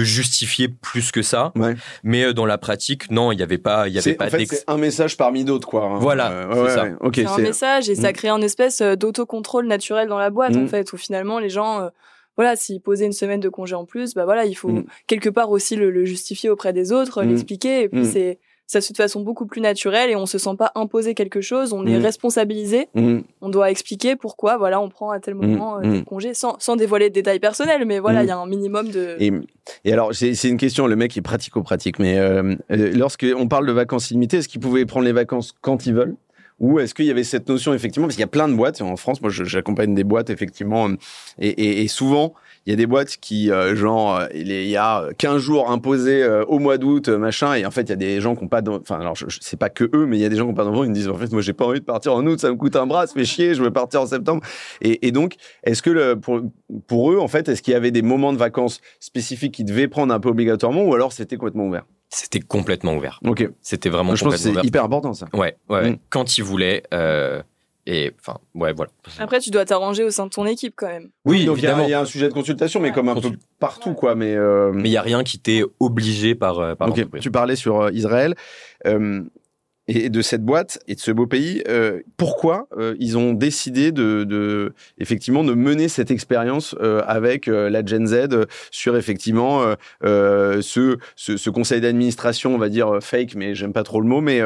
justifier 0.03 0.67
plus 0.69 1.11
que 1.11 1.21
ça. 1.21 1.51
Ouais. 1.55 1.75
Mais 2.03 2.23
euh, 2.25 2.33
dans 2.33 2.45
la 2.45 2.57
pratique, 2.57 3.09
non, 3.11 3.31
il 3.31 3.37
n'y 3.37 3.43
avait 3.43 3.57
pas, 3.57 3.87
il 3.87 3.93
y 3.93 3.97
avait 3.97 4.01
C'est- 4.11 4.13
pas 4.15 4.27
en 4.27 4.29
fait, 4.29 4.37
d'ex- 4.37 4.57
c'est 4.65 4.69
un 4.71 4.77
message 4.77 5.17
parmi 5.17 5.43
d'autres 5.43 5.67
quoi. 5.67 5.85
hein. 5.85 5.97
Voilà, 5.99 6.31
Euh, 6.31 6.49
c'est 6.53 6.59
ouais, 6.61 6.69
ça. 6.69 6.85
c'est 7.13 7.25
un 7.25 7.37
message 7.37 7.89
et 7.89 7.95
ça 7.95 8.09
Mm. 8.09 8.13
crée 8.13 8.29
un 8.29 8.41
espèce 8.41 8.81
euh, 8.81 8.95
d'autocontrôle 8.95 9.67
naturel 9.67 10.07
dans 10.07 10.19
la 10.19 10.29
boîte 10.29 10.55
Mm. 10.55 10.63
en 10.63 10.67
fait 10.67 10.93
où 10.93 10.97
finalement 10.97 11.39
les 11.39 11.49
gens 11.49 11.81
euh, 11.81 11.89
voilà 12.37 12.55
s'ils 12.55 12.81
posaient 12.81 13.05
une 13.05 13.11
semaine 13.11 13.39
de 13.39 13.49
congé 13.49 13.75
en 13.75 13.85
plus 13.85 14.13
bah 14.13 14.25
voilà 14.25 14.45
il 14.45 14.53
faut 14.53 14.69
Mm. 14.69 14.85
quelque 15.07 15.29
part 15.29 15.49
aussi 15.51 15.75
le, 15.75 15.89
le 15.91 16.05
justifier 16.05 16.49
auprès 16.49 16.73
des 16.73 16.91
autres 16.91 17.23
Mm. 17.23 17.29
l'expliquer 17.29 17.81
et 17.83 17.89
puis 17.89 18.01
Mm. 18.01 18.05
c'est 18.05 18.39
ça 18.71 18.79
se 18.79 18.87
fait 18.87 18.93
de 18.93 18.97
façon 18.97 19.19
beaucoup 19.21 19.45
plus 19.45 19.59
naturelle 19.59 20.09
et 20.09 20.15
on 20.15 20.25
se 20.25 20.37
sent 20.37 20.55
pas 20.57 20.71
imposer 20.75 21.13
quelque 21.13 21.41
chose 21.41 21.73
on 21.73 21.85
est 21.85 21.99
Mm. 21.99 22.03
responsabilisé 22.03 22.87
Mm. 22.95 23.19
on 23.41 23.49
doit 23.49 23.69
expliquer 23.69 24.15
pourquoi 24.15 24.57
voilà 24.57 24.79
on 24.79 24.87
prend 24.89 25.11
à 25.11 25.19
tel 25.19 25.35
moment 25.35 25.77
euh, 25.77 25.81
Mm. 25.85 25.91
des 25.91 26.03
congés 26.03 26.33
sans, 26.33 26.55
sans 26.59 26.77
dévoiler 26.77 27.09
de 27.09 27.13
détails 27.15 27.39
personnels 27.39 27.83
mais 27.85 27.99
voilà 27.99 28.21
Mm. 28.21 28.25
il 28.25 28.27
y 28.29 28.31
a 28.31 28.37
un 28.37 28.45
minimum 28.45 28.87
de 28.89 29.17
Et, 29.19 29.31
et 29.83 29.91
alors, 29.93 30.13
c'est 30.15 30.49
une 30.49 30.57
question, 30.57 30.87
le 30.87 30.95
mec 30.95 31.15
est 31.17 31.21
pratico-pratique, 31.21 31.99
mais 31.99 32.17
euh, 32.17 32.55
euh, 32.71 32.91
lorsqu'on 32.95 33.47
parle 33.47 33.67
de 33.67 33.71
vacances 33.73 34.09
illimitées, 34.11 34.37
est-ce 34.37 34.47
qu'ils 34.47 34.61
pouvaient 34.61 34.85
prendre 34.85 35.05
les 35.05 35.11
vacances 35.11 35.53
quand 35.61 35.85
ils 35.85 35.93
veulent 35.93 36.15
ou 36.59 36.79
est-ce 36.79 36.93
qu'il 36.93 37.05
y 37.05 37.11
avait 37.11 37.23
cette 37.23 37.49
notion, 37.49 37.73
effectivement, 37.73 38.05
parce 38.07 38.15
qu'il 38.15 38.21
y 38.21 38.23
a 38.23 38.27
plein 38.27 38.47
de 38.47 38.53
boîtes, 38.53 38.81
en 38.83 38.95
France, 38.95 39.19
moi 39.21 39.31
j'accompagne 39.31 39.95
des 39.95 40.03
boîtes, 40.03 40.29
effectivement, 40.29 40.87
euh, 40.89 40.95
et, 41.39 41.49
et- 41.49 41.81
et 41.81 41.87
souvent, 41.87 42.33
il 42.65 42.69
y 42.69 42.73
a 42.73 42.75
des 42.75 42.85
boîtes 42.85 43.17
qui, 43.17 43.49
euh, 43.51 43.75
genre, 43.75 44.17
euh, 44.17 44.25
il 44.35 44.51
y 44.51 44.77
a 44.77 45.07
15 45.17 45.37
jours 45.41 45.71
imposés 45.71 46.21
euh, 46.23 46.43
au 46.45 46.59
mois 46.59 46.77
d'août, 46.77 47.07
euh, 47.09 47.17
machin, 47.17 47.55
et 47.55 47.65
en 47.65 47.71
fait, 47.71 47.81
il 47.81 47.89
y 47.89 47.93
a 47.93 47.95
des 47.95 48.21
gens 48.21 48.35
qui 48.35 48.43
n'ont 48.43 48.49
pas, 48.49 48.61
enfin, 48.69 48.99
alors, 48.99 49.15
je, 49.15 49.25
je- 49.29 49.39
c'est 49.41 49.57
pas 49.57 49.69
que 49.69 49.89
eux, 49.95 50.05
mais 50.05 50.17
il 50.17 50.21
y 50.21 50.25
a 50.25 50.29
des 50.29 50.35
gens 50.35 50.43
qui 50.43 50.49
n'ont 50.49 50.55
pas 50.55 50.63
d'enfants, 50.63 50.83
ils 50.83 50.89
me 50.89 50.95
disent, 50.95 51.07
en 51.09 51.15
fait, 51.15 51.31
moi, 51.31 51.41
j'ai 51.41 51.53
pas 51.53 51.65
envie 51.65 51.79
de 51.79 51.85
partir 51.85 52.13
en 52.13 52.25
août, 52.27 52.39
ça 52.39 52.49
me 52.51 52.55
coûte 52.55 52.75
un 52.75 52.85
bras, 52.85 53.07
ça 53.07 53.13
fait 53.13 53.25
chier, 53.25 53.55
je 53.55 53.63
veux 53.63 53.71
partir 53.71 54.01
en 54.01 54.05
septembre. 54.05 54.41
Et, 54.81 55.07
et 55.07 55.11
donc, 55.11 55.35
est-ce 55.63 55.81
que 55.81 55.89
le, 55.89 56.19
pour, 56.19 56.39
pour 56.87 57.11
eux, 57.11 57.17
en 57.19 57.27
fait, 57.27 57.49
est-ce 57.49 57.61
qu'il 57.63 57.71
y 57.73 57.75
avait 57.75 57.91
des 57.91 58.03
moments 58.03 58.31
de 58.33 58.37
vacances 58.37 58.79
spécifiques 58.99 59.53
qu'ils 59.55 59.65
devaient 59.65 59.87
prendre 59.87 60.13
un 60.13 60.19
peu 60.19 60.29
obligatoirement, 60.29 60.83
ou 60.83 60.93
alors 60.93 61.13
c'était 61.13 61.37
complètement 61.37 61.65
ouvert? 61.65 61.85
C'était 62.13 62.41
complètement 62.41 62.93
ouvert. 62.95 63.19
Ok. 63.25 63.49
C'était 63.61 63.87
vraiment 63.89 64.15
je 64.15 64.23
pense 64.25 64.33
que 64.33 64.39
c'est 64.39 64.49
ouvert. 64.49 64.65
hyper 64.65 64.83
important, 64.83 65.13
ça. 65.13 65.27
Ouais, 65.33 65.55
ouais, 65.69 65.79
ouais. 65.81 65.89
Mm. 65.91 65.97
quand 66.09 66.37
ils 66.37 66.43
voulaient. 66.43 66.83
euh, 66.93 67.41
et 67.87 68.11
enfin, 68.19 68.37
ouais, 68.55 68.73
voilà. 68.73 68.91
après 69.19 69.39
tu 69.39 69.49
dois 69.49 69.65
t'arranger 69.65 70.03
au 70.03 70.11
sein 70.11 70.25
de 70.25 70.29
ton 70.31 70.45
équipe 70.45 70.73
quand 70.75 70.87
même 70.87 71.09
Oui, 71.25 71.45
donc 71.45 71.57
il 71.57 71.63
y, 71.63 71.67
a- 71.67 71.69
évidemment. 71.71 71.87
il 71.87 71.91
y 71.91 71.93
a 71.93 71.99
un 72.01 72.05
sujet 72.05 72.27
de 72.27 72.33
consultation, 72.33 72.79
mais 72.79 72.89
Ouais. 72.89 72.93
comme 72.93 73.09
un 73.09 73.15
peu 73.15 73.31
partout, 73.59 73.93
quoi. 73.93 74.13
Mais, 74.15 74.35
euh, 74.35 74.71
Mais 74.73 74.89
il 74.89 74.91
y 74.91 74.97
a 74.97 75.01
rien 75.01 75.23
qui 75.23 75.39
t'est 75.39 75.63
obligé 75.79 76.35
par, 76.35 76.59
euh, 76.59 76.75
par 76.75 76.89
Ok, 76.89 76.97
l'entreprise. 76.97 77.23
Tu 77.23 77.31
parlais 77.31 77.55
sur 77.55 77.81
euh, 77.81 77.91
Israël 77.91 78.35
euh, 78.85 79.23
et 79.93 80.09
de 80.09 80.21
cette 80.21 80.43
boîte 80.43 80.79
et 80.87 80.95
de 80.95 80.99
ce 80.99 81.11
beau 81.11 81.27
pays. 81.27 81.63
euh, 81.67 82.01
pourquoi 82.15 82.67
euh, 82.77 82.95
ils 82.99 83.17
ont 83.17 83.33
décidé 83.33 83.91
de, 83.91 84.73
effectivement 84.99 85.43
de 85.43 85.53
mener 85.53 85.89
cette 85.89 86.11
expérience 86.11 86.75
euh, 86.81 87.01
avec 87.07 87.47
la 87.47 87.85
Gen 87.85 88.07
Z 88.07 88.45
sur 88.69 88.95
effectivement 88.95 89.63
ce, 90.03 90.97
ce, 91.15 91.49
conseil 91.49 91.81
d'administration, 91.81 92.55
on 92.55 92.57
va 92.57 92.69
dire 92.69 92.99
fake, 93.01 93.35
mais 93.35 93.55
j'aime 93.55 93.73
pas 93.73 93.83
trop 93.83 93.99
le 94.01 94.07
mot. 94.07 94.21
Mais 94.21 94.41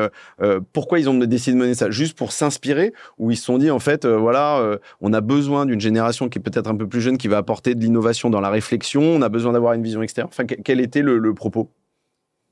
pourquoi 0.74 1.00
ils 1.00 1.10
ont 1.10 1.14
décidé 1.14 1.56
de 1.56 1.62
mener 1.62 1.74
ça? 1.74 1.90
Juste 1.92 2.18
pour 2.18 2.32
s'inspirer 2.32 2.94
ou 3.18 3.32
ils 3.32 3.38
se 3.38 3.46
sont 3.46 3.58
dit 3.58 3.70
en 3.70 3.80
fait 3.80 4.06
voilà 4.06 4.78
on 5.02 5.14
a 5.14 5.22
besoin 5.22 5.66
d'une 5.66 5.82
génération 5.82 6.30
qui 6.30 6.40
est 6.40 6.42
peut-être 6.42 6.70
un 6.70 6.76
peu 6.76 6.88
plus 6.88 7.02
jeune 7.02 7.18
qui 7.18 7.28
va 7.28 7.38
apporter 7.38 7.76
de 7.76 7.82
l'innovation 7.82 8.30
dans 8.30 8.42
la 8.42 8.50
réflexion. 8.50 9.02
On 9.02 9.22
a 9.22 9.30
besoin 9.30 9.54
d'avoir 9.54 9.74
une 9.74 9.84
vision 9.84 10.02
extérieure. 10.02 10.30
Enfin 10.32 10.46
que- 10.46 10.56
quel 10.56 10.80
était 10.80 11.02
le 11.02 11.34
propos? 11.34 11.70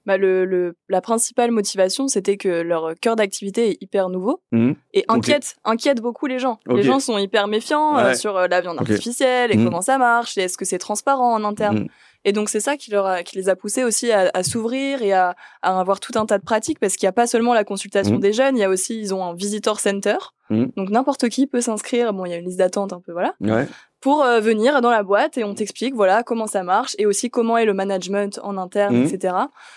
Bah, 0.06 0.18
le, 0.18 0.46
le, 0.46 0.76
la 0.89 1.02
principale 1.02 1.52
motivation, 1.52 2.08
c'était 2.08 2.38
que 2.38 2.50
leur 2.62 2.94
cœur 3.02 3.16
d'activité 3.16 3.70
est 3.72 3.78
hyper 3.82 4.10
nouveau 4.10 4.42
Mhm. 4.52 4.76
et 4.94 5.06
inquiète, 5.08 5.56
inquiète 5.63 6.02
beaucoup 6.02 6.26
les 6.28 6.39
gens. 6.39 6.60
Les 6.68 6.84
gens 6.84 7.00
sont 7.00 7.18
hyper 7.18 7.48
méfiants 7.48 7.98
euh, 7.98 8.13
sur 8.13 8.36
euh, 8.38 8.48
la 8.48 8.62
viande 8.62 8.78
artificielle 8.80 9.52
et 9.54 9.58
Mhm. 9.58 9.66
comment 9.66 9.82
ça 9.82 9.98
marche 9.98 10.38
et 10.38 10.42
est-ce 10.42 10.58
que 10.58 10.66
c'est 10.66 10.78
transparent 10.80 11.34
en 11.34 11.44
interne. 11.44 11.80
Mhm. 11.80 11.88
Et 12.26 12.32
donc 12.32 12.48
c'est 12.50 12.62
ça 12.62 12.78
qui, 12.78 12.89
leur 12.89 13.06
a- 13.06 13.22
qui 13.24 13.36
les 13.38 13.50
a 13.50 13.56
poussés 13.58 13.84
aussi 13.84 14.12
à, 14.12 14.30
à 14.34 14.44
s'ouvrir 14.44 15.02
et 15.02 15.12
à, 15.12 15.36
à 15.62 15.78
avoir 15.80 16.00
tout 16.00 16.18
un 16.18 16.26
tas 16.26 16.38
de 16.38 16.44
pratiques 16.44 16.80
parce 16.80 16.96
qu'il 16.96 17.06
n'y 17.06 17.10
a 17.10 17.13
pas 17.13 17.28
seulement 17.28 17.54
la 17.54 17.66
consultation 17.66 18.18
des 18.18 18.32
jeunes, 18.32 18.56
il 18.56 18.62
y 18.62 18.63
a 18.63 18.70
aussi, 18.70 18.98
ils 18.98 19.13
ont 19.13 19.24
un 19.26 19.34
visitor 19.34 19.80
center. 19.80 20.16
Donc 20.50 20.89
n'importe 20.92 21.30
qui 21.30 21.48
peut 21.48 21.62
s'inscrire. 21.62 22.13
Bon, 22.13 22.26
il 22.26 22.32
y 22.32 22.34
a 22.34 22.38
une 22.38 22.46
liste 22.46 22.60
d'attente 22.60 22.94
un 22.94 23.00
peu, 23.02 23.12
voilà 23.12 23.34
Ouais. 23.42 23.68
Pour 24.04 24.24
euh, 24.24 24.42
venir 24.42 24.82
dans 24.82 24.92
la 24.92 25.02
boîte 25.02 25.38
et 25.38 25.46
on 25.46 25.54
t'explique 25.54 25.96
voilà 25.96 26.24
comment 26.24 26.46
ça 26.46 26.62
marche 26.63 26.94
et 26.98 27.06
aussi 27.06 27.30
comment 27.30 27.58
est 27.58 27.63
le 27.63 27.74
management 27.74 28.38
en 28.44 28.58
interne, 28.58 28.98
Mhm. 28.98 29.06
etc. 29.06 29.34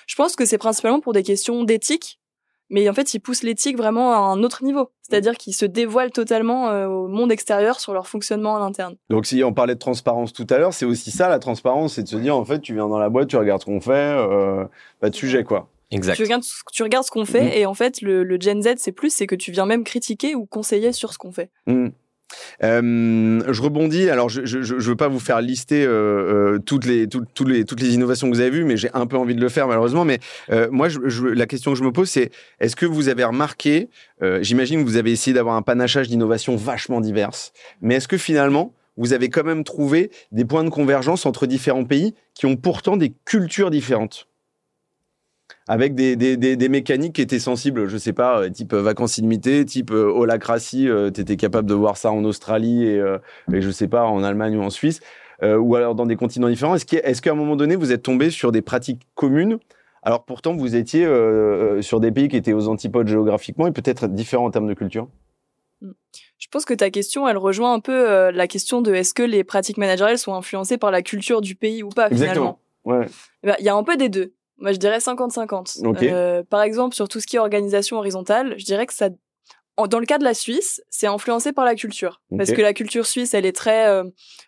Je 0.09 0.17
pense 0.17 0.35
que 0.35 0.45
c'est 0.45 0.59
principalement 0.59 0.99
pour 1.01 1.12
des 1.12 1.23
questions 1.23 1.62
d'éthique 1.62 2.19
mais 2.69 2.89
en 2.89 2.95
fait, 2.95 3.15
ils 3.15 3.21
poussent 3.21 3.45
l'éthique 3.45 3.77
vraiment 3.77 4.12
à 4.12 4.17
un 4.17 4.43
autre 4.43 4.65
niveau. 4.65 4.91
C'est-à-dire 5.03 5.37
qu'ils 5.37 5.55
se 5.55 5.65
dévoilent 5.65 6.11
totalement 6.11 6.69
euh, 6.69 6.89
au 6.89 7.07
monde 7.07 7.31
extérieur 7.31 7.79
sur 7.79 7.93
leur 7.95 8.09
fonctionnement 8.09 8.55
en 8.55 8.61
interne. 8.61 8.97
Donc, 9.09 9.27
si 9.27 9.45
on 9.45 9.53
parlait 9.53 9.75
de 9.75 9.79
transparence 9.79 10.33
tout 10.33 10.49
à 10.51 10.59
l'heure, 10.59 10.75
c'est 10.75 10.85
aussi 10.85 11.12
ça, 11.12 11.29
la 11.29 11.39
transparence, 11.39 11.95
c'est 11.95 12.03
de 12.03 12.09
se 12.09 12.17
dire, 12.17 12.37
en 12.37 12.45
fait, 12.45 12.59
tu 12.59 12.75
viens 12.75 12.89
dans 12.89 12.99
la 12.99 13.09
boîte, 13.09 13.29
tu 13.29 13.37
regardes 13.37 13.61
ce 13.61 13.67
qu'on 13.67 13.81
fait, 13.81 13.93
euh, 13.93 14.65
pas 14.99 15.11
de 15.11 15.15
sujet, 15.15 15.45
quoi. 15.45 15.69
Exact. 15.93 16.17
Tu 16.17 16.25
regardes, 16.25 16.43
tu 16.73 16.83
regardes 16.83 17.05
ce 17.07 17.12
qu'on 17.12 17.25
fait, 17.25 17.57
et 17.61 17.67
en 17.67 17.75
fait, 17.75 18.01
le, 18.01 18.25
le 18.25 18.37
Gen 18.41 18.61
Z, 18.61 18.75
c'est 18.79 18.91
plus, 18.91 19.11
c'est 19.15 19.29
que 19.29 19.37
tu 19.37 19.53
viens 19.53 19.67
même 19.67 19.85
critiquer 19.85 20.35
ou 20.35 20.45
conseiller 20.45 20.91
sur 20.91 21.12
ce 21.12 21.19
qu'on 21.19 21.31
fait. 21.31 21.51
Mm. 21.69 21.91
Euh, 22.62 23.41
je 23.53 23.62
rebondis. 23.62 24.11
Alors, 24.11 24.29
je, 24.29 24.45
je 24.45 24.75
veux 24.75 24.97
pas 24.97 25.09
vous 25.09 25.21
faire 25.21 25.41
lister 25.41 25.85
euh, 25.85 26.57
euh, 26.57 26.59
toutes 26.59 26.85
les 26.85 27.95
innovations 27.95 28.29
que 28.31 28.35
vous 28.35 28.41
avez 28.41 28.51
vues, 28.51 28.65
mais 28.65 28.77
j'ai 28.77 28.91
un 28.95 29.07
peu 29.07 29.17
envie 29.17 29.35
de 29.35 29.41
le 29.41 29.49
faire 29.49 29.69
malheureusement. 29.69 30.05
Mais 30.05 30.19
moi, 30.71 30.89
la 31.35 31.47
question 31.47 31.73
que 31.73 31.79
je 31.79 31.85
me 31.85 31.93
pose, 31.93 32.09
c'est 32.09 32.31
est-ce 32.61 32.77
que 32.77 32.87
vous 32.87 33.09
avez 33.09 33.25
remarqué 33.25 33.89
J'imagine 34.41 34.83
que 34.83 34.89
vous 34.89 34.97
avez 34.97 35.12
essayé 35.12 35.35
d'avoir 35.35 35.57
un 35.57 35.62
panachage 35.62 36.09
d'innovations 36.09 36.57
vachement 36.57 37.01
diverses, 37.01 37.53
mais 37.81 37.97
est-ce 37.97 38.09
que 38.09 38.19
finalement 38.19 38.73
vous 38.97 39.12
avez 39.12 39.29
quand 39.29 39.45
même 39.45 39.62
trouvé 39.62 40.11
des 40.33 40.47
points 40.47 40.65
de 40.65 40.71
convergence 40.71 41.27
entre 41.27 41.47
différents 41.47 41.85
pays 41.85 42.15
qui 42.35 42.47
ont 42.47 42.57
pourtant 42.57 42.97
des 42.97 43.12
cultures 43.25 43.71
différentes? 43.71 44.27
Avec 45.69 45.95
des, 45.95 46.17
des, 46.17 46.37
des, 46.37 46.57
des 46.57 46.69
mécaniques 46.69 47.15
qui 47.15 47.23
étaient 47.23 47.39
sensibles, 47.39 47.89
je 47.89 47.97
sais 47.97 48.13
pas, 48.13 48.41
euh, 48.41 48.51
type 48.51 48.73
euh, 48.73 48.83
vacances 48.83 49.19
illimitées, 49.19 49.65
type 49.65 49.91
euh, 49.91 50.05
holacratie, 50.11 50.89
tu 51.15 51.21
étais 51.21 51.37
capable 51.37 51.69
de 51.69 51.75
voir 51.75 51.97
ça 51.97 52.13
en 52.13 52.25
Australie 52.25 52.85
et, 52.85 53.03
et 53.53 53.61
je 53.61 53.71
sais 53.71 53.89
pas, 53.89 54.05
en 54.05 54.23
Allemagne 54.23 54.57
ou 54.57 54.63
en 54.63 54.71
Suisse, 54.71 55.01
ou 55.43 55.77
alors 55.77 55.95
dans 55.95 56.07
des 56.07 56.17
continents 56.17 56.49
différents. 56.49 56.75
Est-ce 56.75 56.87
qu'il 56.87 56.99
y 56.99 57.03
a- 57.03 57.07
est-ce 57.09 57.21
qu'à 57.21 57.33
un 57.33 57.35
moment 57.35 57.57
donné, 57.57 57.77
vous 57.77 57.93
êtes 57.93 58.03
tombé 58.03 58.31
sur 58.31 58.53
des 58.53 58.63
pratiques 58.63 59.03
communes? 59.15 59.59
Alors 60.03 60.25
pourtant, 60.25 60.55
vous 60.55 60.77
étiez 60.77 61.05
euh, 61.05 61.83
sur 61.83 61.99
des 62.01 62.13
pays 62.13 62.29
qui 62.29 62.37
étaient 62.37 62.53
aux 62.53 62.69
antipodes 62.69 63.09
géographiquement 63.09 63.67
et 63.67 63.73
peut-être 63.73 64.07
différents 64.07 64.47
en 64.47 64.51
termes 64.53 64.69
de 64.69 64.75
culture. 64.75 65.09
Je 66.39 66.47
pense 66.51 66.65
que 66.65 66.75
ta 66.75 66.91
question, 66.91 67.27
elle 67.29 67.37
rejoint 67.39 67.73
un 67.75 67.81
peu 67.81 68.09
euh, 68.09 68.31
la 68.31 68.47
question 68.47 68.83
de 68.83 68.95
est-ce 68.95 69.15
que 69.15 69.23
les 69.23 69.43
pratiques 69.45 69.79
managériales 69.79 70.19
sont 70.19 70.35
influencées 70.35 70.79
par 70.79 70.91
la 70.91 71.03
culture 71.03 71.41
du 71.41 71.55
pays 71.55 71.83
ou 71.83 71.89
pas, 71.89 72.09
finalement. 72.09 72.61
Ouais. 72.85 73.07
Eh 73.43 73.47
ben, 73.49 73.57
Il 73.59 73.65
y 73.65 73.69
a 73.69 73.75
un 73.75 73.83
peu 73.83 73.97
des 73.97 74.09
deux. 74.09 74.33
Moi, 74.59 74.73
je 74.73 74.79
dirais 74.79 74.99
50-50. 74.99 75.79
Ok. 75.85 76.03
Euh, 76.03 76.42
par 76.42 76.62
exemple, 76.62 76.95
sur 76.95 77.09
tout 77.09 77.21
ce 77.21 77.27
qui 77.27 77.37
est 77.37 77.38
organisation 77.38 77.99
horizontale, 77.99 78.55
je 78.59 78.64
dirais 78.64 78.87
que 78.87 78.95
ça, 78.95 79.11
en- 79.77 79.87
dans 79.87 79.99
le 79.99 80.07
cas 80.07 80.16
de 80.19 80.25
la 80.25 80.33
Suisse, 80.35 80.83
c'est 80.88 81.07
influencé 81.07 81.53
par 81.53 81.64
la 81.66 81.75
culture. 81.75 82.23
Parce 82.37 82.53
que 82.53 82.62
la 82.62 82.73
culture 82.73 83.07
suisse, 83.07 83.35
elle 83.35 83.45
est 83.45 83.55
très 83.57 83.87
euh, 83.88 84.05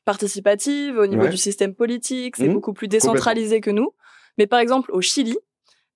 participative 0.06 0.96
au 0.96 1.06
niveau 1.06 1.24
Ouais. 1.24 1.28
du 1.28 1.36
système 1.36 1.74
politique, 1.74 2.36
c'est 2.36 2.48
Mhm. 2.48 2.54
beaucoup 2.54 2.72
plus 2.72 2.88
décentralisé 2.88 3.60
que 3.60 3.70
nous. 3.70 3.92
Mais 4.38 4.46
par 4.46 4.58
exemple, 4.60 4.90
au 4.92 5.00
Chili, 5.02 5.36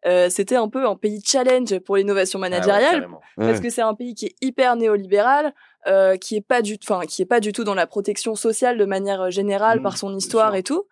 euh, 0.05 0.29
c'était 0.29 0.57
un 0.57 0.69
peu 0.69 0.87
un 0.87 0.97
pays 0.97 1.23
challenge 1.25 1.79
pour 1.81 1.97
l'innovation 1.97 2.39
Ah 2.39 2.49
managériale 2.49 3.09
parce 3.37 3.59
Ouais. 3.59 3.61
que 3.63 3.71
c'est 3.71 3.83
un 3.83 3.95
pays 3.95 4.15
qui 4.15 4.27
est 4.27 4.35
hyper 4.43 4.77
néolibéral, 4.77 5.55
euh, 5.87 6.17
qui 6.17 6.37
est 6.37 6.41
pas 6.47 6.61
du, 6.61 6.77
enfin, 6.83 7.07
qui 7.07 7.23
est 7.23 7.27
pas 7.27 7.41
du 7.41 7.53
tout 7.53 7.65
dans 7.65 7.75
la 7.75 7.87
protection 7.87 8.35
sociale 8.35 8.77
de 8.79 8.85
manière 8.85 9.31
générale 9.31 9.81
Mmh, 9.81 9.83
par 9.83 9.97
son 9.97 10.15
histoire 10.17 10.55
et 10.55 10.63
tout. 10.63 10.85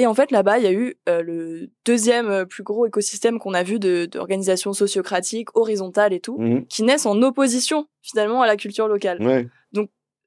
Et 0.00 0.06
en 0.06 0.14
fait, 0.14 0.30
là-bas, 0.30 0.58
il 0.58 0.64
y 0.64 0.66
a 0.68 0.72
eu 0.72 0.94
euh, 1.08 1.22
le 1.22 1.70
deuxième 1.84 2.28
euh, 2.28 2.44
plus 2.44 2.62
gros 2.62 2.86
écosystème 2.86 3.38
qu'on 3.40 3.52
a 3.52 3.62
vu 3.64 3.78
de 3.80 4.06
d'organisations 4.06 4.72
sociocratiques, 4.72 5.48
horizontales 5.56 6.12
et 6.12 6.20
tout, 6.20 6.38
Mhm. 6.38 6.66
qui 6.66 6.84
naissent 6.84 7.04
en 7.04 7.20
opposition 7.20 7.88
finalement 8.00 8.40
à 8.42 8.46
la 8.46 8.56
culture 8.56 8.88
locale. 8.88 9.20
Ouais. 9.20 9.46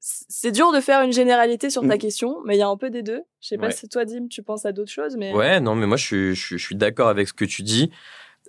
C- 0.04 0.24
C'est 0.28 0.50
dur 0.50 0.72
de 0.72 0.80
faire 0.80 1.02
une 1.02 1.12
généralité 1.12 1.70
sur 1.70 1.82
ta 1.86 1.94
Mm. 1.94 1.98
question, 1.98 2.36
mais 2.44 2.56
il 2.56 2.58
y 2.58 2.62
a 2.62 2.66
un 2.66 2.76
peu 2.76 2.90
des 2.90 3.02
deux. 3.04 3.20
Je 3.40 3.46
sais 3.46 3.56
pas 3.56 3.70
si 3.70 3.88
toi, 3.88 4.04
Dim, 4.04 4.26
tu 4.28 4.42
penses 4.42 4.66
à 4.66 4.72
d'autres 4.72 4.90
choses, 4.90 5.16
mais 5.16 5.32
Ouais, 5.32 5.60
non, 5.60 5.76
mais 5.76 5.86
moi, 5.86 5.96
je 5.96 6.04
suis, 6.04 6.34
je 6.34 6.44
suis, 6.44 6.58
je 6.58 6.64
suis 6.66 6.74
d'accord 6.74 7.06
avec 7.08 7.28
ce 7.28 7.32
que 7.32 7.44
tu 7.44 7.62
dis. 7.62 7.88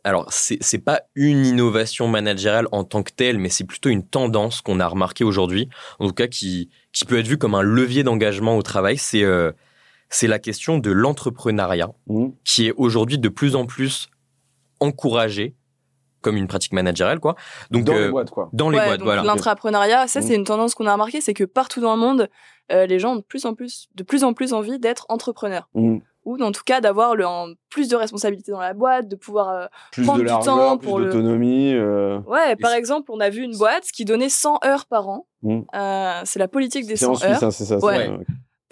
Alors, 0.04 0.26
c'est 0.34 0.58
c'est 0.62 0.80
pas 0.80 1.04
une 1.14 1.46
innovation 1.46 2.08
managériale 2.08 2.68
en 2.72 2.84
tant 2.84 3.04
que 3.04 3.12
telle, 3.12 3.38
mais 3.38 3.50
c'est 3.50 3.66
plutôt 3.66 3.90
une 3.90 4.04
tendance 4.04 4.62
qu'on 4.62 4.80
a 4.80 4.88
remarquée 4.88 5.24
aujourd'hui, 5.24 5.70
en 6.00 6.08
tout 6.08 6.14
cas 6.16 6.26
qui, 6.26 6.72
qui 6.92 7.06
peut 7.06 7.20
être 7.20 7.28
vue 7.28 7.38
comme 7.38 7.54
un 7.54 7.62
levier 7.62 8.02
d'engagement 8.04 8.58
au 8.58 8.64
travail. 8.64 8.98
C'est 8.98 9.24
euh, 9.24 9.52
c'est 10.14 10.28
la 10.28 10.40
question 10.40 10.78
de 10.78 10.92
l'entrepreneuriat, 10.92 11.90
Mhm. 12.08 12.34
qui 12.46 12.68
est 12.68 12.74
aujourd'hui 12.78 13.18
de 13.18 13.30
plus 13.30 13.56
en 13.56 13.66
plus 13.66 14.10
encouragé 14.80 15.56
comme 16.22 16.38
une 16.38 16.48
pratique 16.48 16.72
managériale, 16.72 17.20
quoi. 17.20 17.36
Donc, 17.70 17.84
Dans 17.84 17.94
euh, 17.96 18.06
les 18.06 18.10
boîtes, 18.12 18.30
quoi. 18.30 18.50
dans 18.54 18.70
les 18.70 18.78
Ouais, 18.78 18.86
boîtes, 18.86 19.02
voilà. 19.02 19.24
L'intrapreneuriat, 19.24 20.08
ça 20.08 20.22
Mm. 20.22 20.24
c'est 20.24 20.36
une 20.36 20.46
tendance 20.46 20.74
qu'on 20.74 20.88
a 20.88 20.94
remarqué, 20.94 21.20
c'est 21.20 21.34
que 21.34 21.44
partout 21.44 21.82
dans 21.82 21.96
le 21.96 22.00
monde, 22.00 22.30
euh, 22.72 22.86
les 22.86 22.98
gens 22.98 23.14
ont 23.14 23.16
de 23.18 23.22
plus 23.22 23.46
en 23.46 23.54
plus, 23.56 23.90
de 23.96 24.04
plus 24.04 24.24
en 24.24 24.34
plus 24.34 24.54
envie 24.54 24.80
d'être 24.80 25.06
entrepreneurs. 25.10 25.68
Mhm. 25.74 26.00
Ou 26.24 26.42
en 26.42 26.54
tout 26.54 26.62
cas 26.66 26.80
d'avoir 26.80 27.14
plus 27.70 27.90
de 27.90 27.98
responsabilités 27.98 28.54
dans 28.54 28.62
la 28.62 28.74
boîte, 28.74 29.10
de 29.10 29.18
pouvoir. 29.18 29.50
euh, 29.50 29.66
Plus 29.92 30.04
prendre 30.06 30.20
de 30.20 30.24
du 30.24 30.30
temps 30.46 30.78
plus 30.78 30.88
pour 30.88 31.00
le- 31.00 31.14
euh, 31.14 32.20
Ouais, 32.26 32.56
par 32.56 32.72
exemple, 32.72 33.12
on 33.12 33.20
a 33.20 33.30
vu 33.30 33.42
une 33.42 33.58
boîte 33.58 33.84
qui 33.94 34.06
donnait 34.06 34.30
100 34.30 34.60
heures 34.66 34.86
par 34.86 35.10
an. 35.10 35.28
Euh, 35.46 36.22
c'est 36.24 36.40
la 36.40 36.48
politique 36.48 36.88
des 36.88 36.96
C'est 36.96 37.06
en 37.08 37.16
100 37.16 37.26
heures 37.26 37.44
hein, 37.44 37.52
c'est 37.52 37.66
ça. 37.66 37.78
Ouais. 37.80 38.06
ça. 38.08 38.14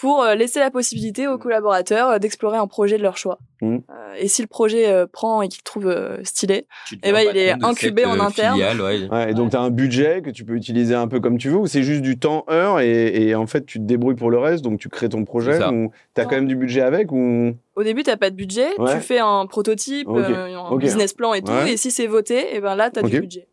Pour 0.02 0.24
euh, 0.24 0.34
laisser 0.34 0.60
la 0.60 0.72
possibilité 0.72 1.28
aux 1.28 1.38
collaborateurs 1.38 2.10
euh, 2.10 2.18
d'explorer 2.18 2.58
un 2.58 2.66
projet 2.66 2.98
de 2.98 3.04
leur 3.04 3.18
choix. 3.18 3.38
Mm. 3.62 3.76
Euh, 3.76 4.14
et 4.18 4.28
si 4.28 4.42
le 4.42 4.48
projet 4.48 4.88
euh, 4.92 5.06
prend 5.06 5.44
et 5.44 5.48
qu'il 5.48 5.62
trouve 5.62 5.88
euh, 5.88 6.18
stylé, 6.24 6.66
Tu 6.88 6.98
Eh 7.04 7.12
ben, 7.12 7.24
il 7.30 7.38
est 7.38 7.52
incubé 7.64 8.04
en 8.06 8.20
interne. 8.20 8.56
filiale, 8.56 8.82
ouais. 8.82 9.08
Ouais, 9.10 9.30
et 9.32 9.34
donc, 9.36 9.52
tu 9.52 9.58
as 9.58 9.62
un 9.62 9.70
budget 9.70 10.24
que 10.24 10.32
tu 10.32 10.44
peux 10.44 10.56
utiliser 10.56 10.96
un 10.96 11.08
peu 11.08 11.20
comme 11.20 11.38
tu 11.38 11.50
veux, 11.50 11.58
ou 11.58 11.68
c'est 11.68 11.84
juste 11.84 12.02
du 12.02 12.18
temps, 12.18 12.46
heure, 12.50 12.80
et, 12.80 13.28
et 13.28 13.36
en 13.36 13.46
fait, 13.46 13.64
tu 13.68 13.78
te 13.78 13.84
débrouilles 13.84 14.16
pour 14.16 14.32
le 14.32 14.40
reste, 14.40 14.64
donc 14.64 14.80
tu 14.80 14.90
crées 14.90 15.10
ton 15.10 15.24
projet, 15.24 15.58
ou 15.68 15.92
tu 16.16 16.22
as 16.22 16.24
Non. 16.24 16.30
quand 16.30 16.36
même 16.36 16.48
du 16.48 16.56
budget 16.56 16.82
avec, 16.82 17.12
ou? 17.12 17.54
au 17.76 17.84
début, 17.84 18.02
t'as 18.02 18.18
pas 18.18 18.32
de 18.32 18.36
budget, 18.36 18.70
Ouais. 18.80 18.96
tu 18.96 19.02
fais 19.02 19.20
un 19.20 19.46
prototype, 19.46 20.08
euh, 20.10 20.56
un 20.58 20.76
business 20.78 21.14
plan 21.14 21.36
et 21.36 21.44
tout, 21.44 21.52
Ouais. 21.52 21.74
et 21.74 21.78
si 21.78 21.92
c'est 21.92 22.08
voté, 22.08 22.56
et 22.56 22.60
ben 22.60 22.76
là, 22.76 22.90
t'as 22.90 23.02
Ok. 23.02 23.12
du 23.12 23.22
budget. 23.22 23.48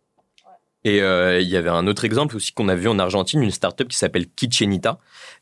Et 0.84 1.02
euh, 1.02 1.40
il 1.40 1.48
y 1.48 1.56
avait 1.56 1.68
un 1.68 1.86
autre 1.88 2.04
exemple 2.04 2.36
aussi 2.36 2.52
qu'on 2.52 2.68
a 2.68 2.74
vu 2.76 2.88
en 2.88 2.98
Argentine, 3.00 3.42
une 3.42 3.50
startup 3.50 3.88
qui 3.88 3.96
s'appelle 3.98 4.26
Kitchenita. 4.28 4.98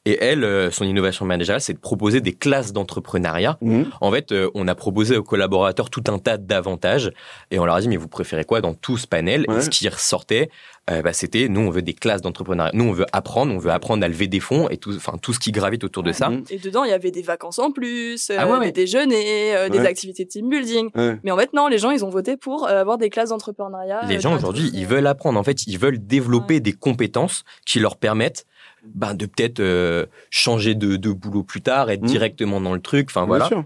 Et 0.07 0.17
elle, 0.23 0.45
euh, 0.45 0.71
son 0.71 0.85
innovation 0.85 1.27
managériale, 1.27 1.61
c'est 1.61 1.75
de 1.75 1.79
proposer 1.79 2.21
des 2.21 2.33
classes 2.33 2.73
d'entrepreneuriat. 2.73 3.59
Mhm. 3.61 3.91
En 4.01 4.11
fait, 4.13 4.33
euh, 4.33 4.49
on 4.55 4.69
a 4.69 4.75
proposé 4.75 5.17
aux 5.17 5.25
collaborateurs 5.25 5.91
tout 5.91 6.05
un 6.09 6.19
tas 6.19 6.39
d'avantages. 6.39 7.13
Et 7.51 7.59
on 7.59 7.67
leur 7.67 7.75
a 7.75 7.81
dit, 7.81 7.89
mais 7.89 7.97
vous 7.97 8.09
préférez 8.09 8.45
quoi 8.45 8.61
dans 8.61 8.73
tout 8.73 8.97
ce 8.97 9.07
panel? 9.07 9.45
Ouais. 9.49 9.59
Et 9.59 9.61
ce 9.63 9.69
qui 9.69 9.89
ressortait, 9.89 10.49
euh, 10.89 11.03
bah, 11.03 11.13
c'était, 11.13 11.49
nous, 11.49 11.61
on 11.63 11.71
veut 11.71 11.83
des 11.83 11.95
classes 11.95 12.23
d'entrepreneuriat. 12.23 12.71
Nous, 12.73 12.85
on 12.85 12.93
veut 12.93 13.07
apprendre, 13.13 13.53
on 13.53 13.59
veut 13.59 13.73
apprendre 13.73 14.05
à 14.05 14.09
lever 14.09 14.29
des 14.29 14.39
fonds 14.39 14.69
et 14.69 14.77
tout, 14.77 14.95
enfin, 14.95 15.15
tout 15.21 15.33
ce 15.33 15.41
qui 15.41 15.51
gravite 15.51 15.83
autour 15.83 16.05
de 16.05 16.13
ça. 16.13 16.31
Mhm. 16.31 16.45
Et 16.51 16.59
dedans, 16.59 16.85
il 16.85 16.91
y 16.91 16.95
avait 16.95 17.11
des 17.11 17.23
vacances 17.23 17.59
en 17.59 17.73
plus, 17.73 18.31
euh, 18.31 18.37
Ah 18.39 18.47
ouais, 18.47 18.59
ouais. 18.59 18.67
des 18.67 18.73
déjeuners, 18.73 19.57
euh, 19.57 19.69
des 19.69 19.81
activités 19.81 20.25
de 20.25 20.29
team 20.29 20.49
building. 20.49 20.91
Ouais. 20.95 21.19
Mais 21.25 21.33
en 21.33 21.37
fait, 21.37 21.53
non, 21.53 21.67
les 21.67 21.79
gens, 21.79 21.91
ils 21.91 22.05
ont 22.05 22.11
voté 22.11 22.37
pour 22.37 22.69
euh, 22.69 22.81
avoir 22.81 22.99
des 22.99 23.11
classes 23.11 23.31
d'entrepreneuriat. 23.31 24.03
Les 24.07 24.19
euh, 24.19 24.21
gens 24.21 24.37
aujourd'hui, 24.37 24.71
ils 24.73 24.87
veulent 24.87 25.09
apprendre. 25.09 25.41
En 25.41 25.43
fait, 25.43 25.67
ils 25.67 25.79
veulent 25.79 25.99
développer 25.99 26.61
des 26.61 26.73
compétences 26.73 27.43
qui 27.67 27.81
leur 27.81 27.97
permettent 27.97 28.47
ben, 28.95 29.15
de 29.15 29.27
peut-être 29.27 29.61
euh, 29.61 30.07
changer 30.31 30.75
de, 30.75 30.97
de 30.97 31.11
boulot 31.13 31.43
plus 31.43 31.61
tard, 31.63 31.91
être 31.91 32.03
Mhm. 32.03 32.09
directement 32.09 32.61
dans 32.61 32.75
le 32.75 32.81
truc. 32.81 33.09
Enfin 33.11 33.23
Bien 33.23 33.27
voilà. 33.29 33.47
sûr. 33.49 33.65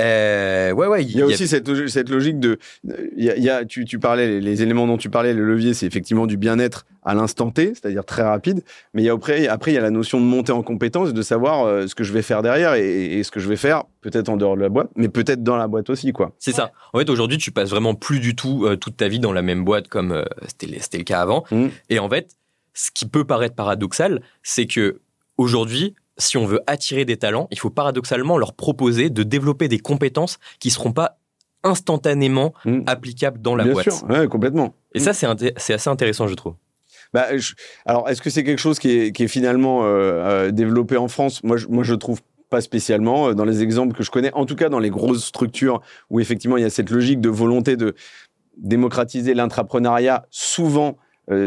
Euh, 0.00 0.72
ouais, 0.72 0.86
ouais. 0.86 1.04
Il 1.04 1.16
y 1.16 1.22
a 1.22 1.26
aussi 1.26 1.48
cette, 1.48 1.88
cette 1.88 2.08
logique 2.10 2.38
de. 2.40 2.58
Il 3.16 3.24
y 3.24 3.30
a, 3.30 3.36
y 3.36 3.48
a- 3.48 3.64
tu, 3.64 3.84
tu 3.84 3.98
parlais, 3.98 4.40
les, 4.40 4.62
éléments 4.62 4.86
dont 4.86 4.96
tu 4.96 5.08
parlais, 5.10 5.32
le 5.34 5.44
levier, 5.44 5.74
c'est 5.74 5.86
effectivement 5.86 6.26
du 6.26 6.36
bien-être 6.36 6.84
à 7.04 7.14
l'instant 7.14 7.50
T, 7.50 7.68
c'est-à-dire 7.74 8.04
très 8.04 8.22
rapide. 8.22 8.62
Mais 8.92 9.02
il 9.02 9.06
y 9.06 9.08
a 9.08 9.12
après, 9.14 9.46
après, 9.48 9.70
il 9.70 9.74
y 9.74 9.78
a 9.78 9.80
la 9.80 9.90
notion 9.90 10.20
de 10.20 10.26
monter 10.26 10.52
en 10.52 10.62
compétence, 10.62 11.14
de 11.14 11.22
savoir 11.22 11.64
euh, 11.64 11.86
ce 11.86 11.94
que 11.94 12.04
je 12.04 12.12
vais 12.12 12.22
faire 12.22 12.42
derrière 12.42 12.74
et, 12.74 13.18
et 13.18 13.22
ce 13.22 13.30
que 13.30 13.40
je 13.40 13.48
vais 13.48 13.56
faire, 13.56 13.84
peut-être 14.00 14.28
en 14.28 14.36
dehors 14.36 14.56
de 14.56 14.62
la 14.62 14.68
boîte, 14.68 14.90
mais 14.96 15.08
peut-être 15.08 15.42
dans 15.42 15.56
la 15.56 15.68
boîte 15.68 15.90
aussi, 15.90 16.12
quoi. 16.12 16.32
C'est 16.38 16.52
ça. 16.52 16.70
En 16.92 16.98
fait, 16.98 17.08
aujourd'hui, 17.08 17.38
tu 17.38 17.50
passes 17.50 17.70
vraiment 17.70 17.94
plus 17.94 18.20
du 18.20 18.34
tout 18.36 18.66
euh, 18.66 18.76
toute 18.76 18.96
ta 18.96 19.08
vie 19.08 19.20
dans 19.20 19.32
la 19.32 19.42
même 19.42 19.64
boîte 19.64 19.88
comme 19.88 20.12
euh, 20.12 20.24
c'était 20.46 20.78
c'était 20.80 20.98
le 20.98 21.04
cas 21.04 21.20
avant. 21.20 21.44
Mhm. 21.50 21.70
Et 21.88 21.98
en 21.98 22.08
fait, 22.10 22.36
ce 22.80 22.90
qui 22.92 23.06
peut 23.06 23.24
paraître 23.24 23.56
paradoxal, 23.56 24.22
c'est 24.44 24.66
que 24.66 25.00
aujourd'hui, 25.36 25.96
si 26.16 26.36
on 26.36 26.46
veut 26.46 26.60
attirer 26.68 27.04
des 27.04 27.16
talents, 27.16 27.48
il 27.50 27.58
faut 27.58 27.70
paradoxalement 27.70 28.38
leur 28.38 28.52
proposer 28.54 29.10
de 29.10 29.24
développer 29.24 29.66
des 29.66 29.80
compétences 29.80 30.38
qui 30.60 30.70
seront 30.70 30.92
pas 30.92 31.18
instantanément 31.64 32.54
Mhm. 32.64 32.84
applicables 32.86 33.40
dans 33.42 33.56
la 33.56 33.64
Bien 33.64 33.72
boîte. 33.72 33.90
sûr, 33.90 34.04
ouais, 34.08 34.28
complètement. 34.28 34.74
Et 34.94 35.00
ça, 35.00 35.12
c'est 35.12 35.26
inté- 35.26 35.52
assez 35.56 35.88
intéressant, 35.90 36.28
je 36.28 36.34
trouve. 36.34 36.54
Bah, 37.12 37.36
je- 37.36 37.54
alors, 37.84 38.08
est-ce 38.08 38.22
que 38.22 38.30
c'est 38.30 38.44
quelque 38.44 38.60
chose 38.60 38.78
qui 38.78 38.90
est, 38.90 39.12
qui 39.12 39.24
est 39.24 39.28
finalement 39.28 39.82
euh, 39.82 39.86
euh, 39.88 40.50
développé 40.52 40.96
en 40.96 41.08
France? 41.08 41.42
Moi, 41.42 41.56
je, 41.56 41.66
moi, 41.66 41.82
je 41.82 41.94
trouve 41.94 42.20
pas 42.48 42.60
spécialement 42.60 43.28
euh, 43.30 43.34
dans 43.34 43.44
les 43.44 43.62
exemples 43.62 43.96
que 43.96 44.04
je 44.04 44.10
connais. 44.12 44.32
En 44.34 44.46
tout 44.46 44.54
cas, 44.56 44.68
dans 44.68 44.78
les 44.78 44.90
grosses 44.90 45.24
structures 45.24 45.80
où 46.10 46.20
effectivement 46.20 46.56
il 46.56 46.62
y 46.62 46.66
a 46.66 46.70
cette 46.70 46.90
logique 46.90 47.20
de 47.20 47.28
volonté 47.28 47.76
de 47.76 47.94
démocratiser 48.56 49.34
l'intrapreneuriat. 49.34 50.26
Souvent, 50.30 50.96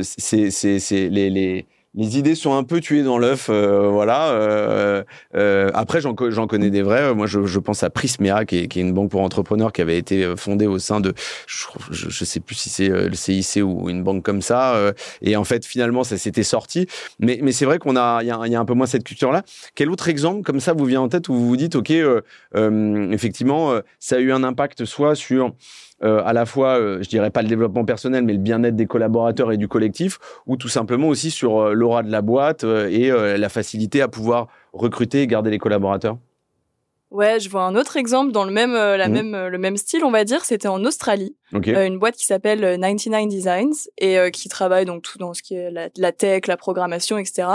c'est 0.04 0.50
c'est 0.52 1.10
les, 1.10 1.30
les 1.30 1.66
les 1.94 2.18
idées 2.18 2.36
sont 2.36 2.54
un 2.56 2.64
peu 2.64 2.80
tuées 2.80 3.04
dans 3.04 3.18
l'œuf, 3.18 3.48
euh, 3.50 3.90
voilà. 3.90 4.30
euh, 4.32 5.04
euh, 5.36 5.70
après, 5.74 6.00
j'en 6.00 6.14
co- 6.16 6.32
j'en 6.32 6.48
connais 6.48 6.70
des 6.70 6.84
vrais. 6.84 7.14
Moi, 7.14 7.28
je, 7.28 7.46
je 7.46 7.60
pense 7.60 7.84
à 7.84 7.90
Prismea, 7.90 8.46
qui 8.46 8.60
est, 8.60 8.68
qui 8.70 8.80
est 8.80 8.82
une 8.82 8.94
banque 8.94 9.12
pour 9.12 9.20
entrepreneurs 9.20 9.74
qui 9.74 9.82
avait 9.82 9.98
été 9.98 10.24
euh, 10.24 10.38
fondée 10.38 10.68
au 10.68 10.80
sein 10.80 11.02
de, 11.02 11.14
je, 11.48 11.66
je 12.08 12.24
sais 12.24 12.40
plus 12.40 12.56
si 12.56 12.70
c'est 12.70 12.90
euh, 12.90 13.10
le 13.10 13.16
CIC 13.16 13.62
ou 13.62 13.90
une 13.90 14.04
banque 14.04 14.24
comme 14.24 14.42
ça. 14.42 14.76
euh, 14.76 14.94
et 15.22 15.36
en 15.36 15.44
fait, 15.44 15.66
finalement, 15.66 16.06
ça 16.06 16.18
s'était 16.18 16.44
sorti. 16.44 16.88
Mais, 17.20 17.40
mais 17.44 17.52
c'est 17.52 17.66
vrai 17.66 17.78
qu'on 17.78 17.98
a, 17.98 18.20
il 18.24 18.26
y 18.28 18.52
y 18.52 18.56
a 18.56 18.60
un 18.62 18.66
peu 18.66 18.74
moins 18.74 18.86
cette 18.88 19.04
culture-là. 19.04 19.44
Quel 19.76 19.90
autre 19.90 20.08
exemple 20.08 20.44
comme 20.44 20.62
ça 20.62 20.72
vous 20.72 20.86
vient 20.86 21.02
en 21.02 21.10
tête 21.10 21.28
où 21.28 21.34
vous 21.34 21.46
vous 21.46 21.58
dites, 21.58 21.76
ok, 21.76 21.92
euh, 21.92 22.22
euh, 22.56 23.12
effectivement, 23.12 23.72
euh, 23.74 23.82
ça 24.00 24.16
a 24.16 24.20
eu 24.20 24.32
un 24.32 24.44
impact 24.46 24.86
soit 24.86 25.16
sur 25.16 25.54
euh, 26.04 26.22
à 26.26 26.34
la 26.34 26.46
fois, 26.46 26.80
euh, 26.80 27.02
je 27.02 27.10
dirais 27.10 27.30
pas 27.30 27.42
le 27.42 27.48
développement 27.48 27.86
personnel, 27.86 28.24
mais 28.24 28.34
le 28.34 28.40
bien-être 28.40 28.76
des 28.76 28.88
collaborateurs 28.88 29.52
et 29.52 29.58
du 29.58 29.68
collectif, 29.68 30.20
ou 30.48 30.58
tout 30.58 30.68
simplement 30.70 31.08
aussi 31.08 31.32
sur 31.32 31.60
euh, 31.60 31.74
l'aura 31.74 32.04
de 32.04 32.12
la 32.12 32.22
boîte 32.22 32.64
euh, 32.64 32.88
et 32.90 33.10
la 33.38 33.50
facilité 33.50 34.02
à 34.02 34.08
pouvoir 34.08 34.48
recruter 34.74 35.22
et 35.22 35.28
garder 35.28 35.50
les 35.52 35.60
collaborateurs 35.60 36.18
Ouais, 37.12 37.42
je 37.42 37.50
vois 37.50 37.64
un 37.64 37.76
autre 37.76 37.98
exemple 37.98 38.32
dans 38.32 38.46
le 38.46 38.52
même, 38.52 38.72
la 38.74 39.10
Mhm. 39.10 39.14
même, 39.14 39.48
le 39.48 39.58
même 39.58 39.76
style, 39.76 40.06
on 40.06 40.12
va 40.12 40.24
dire. 40.24 40.46
C'était 40.46 40.70
en 40.70 40.86
Australie, 40.86 41.36
une 41.52 42.00
boîte 42.00 42.16
qui 42.16 42.26
s'appelle 42.26 42.64
euh, 42.64 42.78
99 42.78 43.28
Designs 43.28 43.90
et 43.98 44.18
qui 44.32 44.48
travaille 44.48 44.86
donc 44.86 45.02
tout 45.04 45.18
dans 45.18 45.34
ce 45.34 45.44
qui 45.44 45.56
est 45.56 45.72
la, 45.72 45.90
la 45.98 46.12
tech, 46.14 46.48
la 46.48 46.56
programmation, 46.56 47.18
etc. 47.18 47.50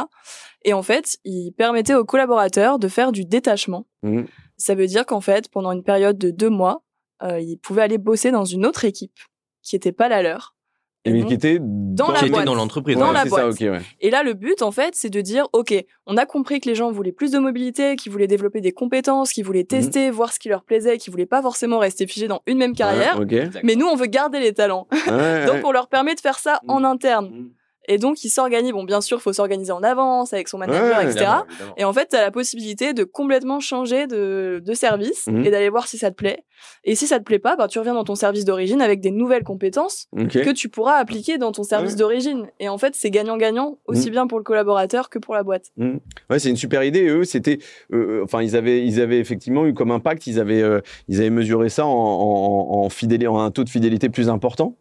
Et 0.63 0.75
en 0.75 0.83
fait, 0.83 1.17
ils 1.25 1.53
permettaient 1.53 1.95
aux 1.95 2.05
collaborateurs 2.05 2.79
de 2.79 2.87
faire 2.89 3.13
du 3.13 3.25
détachement. 3.25 3.87
Mhm. 4.03 4.27
Ça 4.59 4.75
veut 4.75 4.87
dire 4.87 5.07
qu'en 5.07 5.23
fait, 5.23 5.49
pendant 5.51 5.73
une 5.73 5.83
période 5.85 6.19
de 6.19 6.31
deux 6.31 6.51
mois, 6.51 6.83
ils 7.23 7.59
pouvaient 7.59 7.83
aller 7.83 7.99
bosser 7.99 8.31
dans 8.31 8.45
une 8.45 8.67
autre 8.67 8.85
équipe 8.85 9.19
qui 9.63 9.75
n'était 9.75 9.93
pas 9.93 10.09
la 10.09 10.23
leur. 10.23 10.55
Et 11.07 11.13
mais 11.13 11.25
qui 11.25 11.35
était 11.35 11.59
dans 11.61 12.13
Qui 12.15 12.27
était 12.27 12.43
dans 12.45 12.57
l'entreprise. 12.57 12.97
Dans 12.97 13.07
ouais. 13.09 13.13
la 13.13 13.23
ça, 13.25 13.29
boîte. 13.29 13.61
ouais. 13.61 13.81
Et 14.01 14.11
là, 14.11 14.25
le 14.25 14.35
but, 14.35 14.61
en 14.61 14.73
fait, 14.73 14.97
c'est 14.97 15.09
de 15.09 15.21
dire, 15.21 15.47
OK, 15.53 15.73
on 16.07 16.17
a 16.17 16.27
compris 16.27 16.59
que 16.59 16.69
les 16.69 16.75
gens 16.75 16.91
voulaient 16.91 17.13
plus 17.13 17.31
de 17.31 17.39
mobilité, 17.39 17.95
qu'ils 17.95 18.11
voulaient 18.11 18.27
développer 18.27 18.61
des 18.61 18.73
compétences, 18.73 19.33
qu'ils 19.33 19.45
voulaient 19.45 19.63
tester, 19.63 20.11
voir 20.11 20.33
ce 20.33 20.41
qui 20.41 20.49
leur 20.49 20.65
plaisait, 20.65 20.99
qu'ils 20.99 21.13
voulaient 21.13 21.25
pas 21.25 21.43
forcément 21.43 21.79
rester 21.79 22.09
figés 22.09 22.27
dans 22.27 22.43
une 22.49 22.59
même 22.59 22.75
carrière. 22.75 23.21
Ouais, 23.21 23.47
ok. 23.47 23.61
Mais 23.63 23.77
nous, 23.77 23.87
on 23.87 23.95
veut 23.95 24.07
garder 24.07 24.41
les 24.41 24.53
talents. 24.53 24.89
Ouais, 24.91 25.13
ouais. 25.13 25.47
Donc, 25.47 25.65
on 25.65 25.71
leur 25.71 25.87
permet 25.87 26.17
de 26.17 26.21
faire 26.21 26.41
ça 26.41 26.61
en 26.67 26.83
interne. 26.83 27.31
Mhm. 27.31 27.51
Et 27.89 27.99
donc, 27.99 28.25
ils 28.25 28.29
s'organisent. 28.31 28.73
Bon, 28.73 28.85
bien 28.85 29.01
sûr, 29.01 29.19
il 29.19 29.21
faut 29.21 29.33
s'organiser 29.33 29.73
en 29.73 29.83
avance 29.83 30.33
avec 30.33 30.49
son 30.49 30.59
manager, 30.59 30.99
Ouais, 30.99 31.05
etc. 31.05 31.17
Évidemment, 31.17 31.45
évidemment. 31.51 31.75
Et 31.77 31.85
en 31.85 31.93
fait, 31.93 32.09
tu 32.11 32.17
as 32.17 32.21
la 32.21 32.31
possibilité 32.31 32.93
de 32.95 33.05
complètement 33.05 33.61
changer 33.61 34.07
de, 34.07 34.63
de 34.65 34.75
service 34.75 35.27
Mhm. 35.29 35.45
et 35.45 35.51
d'aller 35.51 35.69
voir 35.69 35.87
si 35.89 35.99
ça 35.99 36.11
te 36.11 36.17
plaît. 36.17 36.45
Et 36.85 36.95
si 36.95 37.07
ça 37.07 37.19
te 37.19 37.25
plaît 37.25 37.39
pas, 37.39 37.55
bah, 37.57 37.69
tu 37.69 37.79
reviens 37.79 37.95
dans 37.95 38.05
ton 38.05 38.15
service 38.15 38.45
d'origine 38.45 38.81
avec 38.81 39.01
des 39.01 39.11
nouvelles 39.11 39.45
compétences 39.45 40.09
que 40.17 40.53
tu 40.53 40.69
pourras 40.69 40.95
appliquer 40.97 41.37
dans 41.39 41.53
ton 41.53 41.63
service 41.63 41.93
Ouais. 41.93 41.99
d'origine. 41.99 42.47
Et 42.61 42.69
en 42.69 42.79
fait, 42.79 42.95
c'est 42.95 43.11
gagnant-gagnant, 43.11 43.79
aussi 43.87 44.07
Mhm. 44.07 44.13
bien 44.13 44.27
pour 44.27 44.39
le 44.39 44.45
collaborateur 44.45 45.11
que 45.11 45.19
pour 45.19 45.35
la 45.35 45.43
boîte. 45.43 45.67
Ouais, 46.31 46.39
c'est 46.39 46.49
une 46.51 46.57
super 46.57 46.83
idée. 46.83 47.01
Et 47.01 47.09
eux, 47.09 47.25
c'était, 47.25 47.59
euh, 47.93 48.23
enfin, 48.25 48.43
ils 48.43 48.57
avaient, 48.57 48.85
ils 48.87 49.01
avaient 49.01 49.19
effectivement 49.19 49.67
eu 49.67 49.75
comme 49.75 49.91
impact, 49.91 50.27
ils 50.27 50.41
avaient, 50.41 50.63
euh, 50.63 50.81
ils 51.09 51.21
avaient 51.21 51.31
mesuré 51.31 51.69
ça 51.69 51.87
en, 51.87 51.91
en, 51.91 52.85
en 52.85 52.89
fidélité, 52.89 53.27
en 53.29 53.39
un 53.39 53.51
taux 53.51 53.65
de 53.65 53.69
fidélité 53.71 54.09
plus 54.09 54.29
important. 54.29 54.77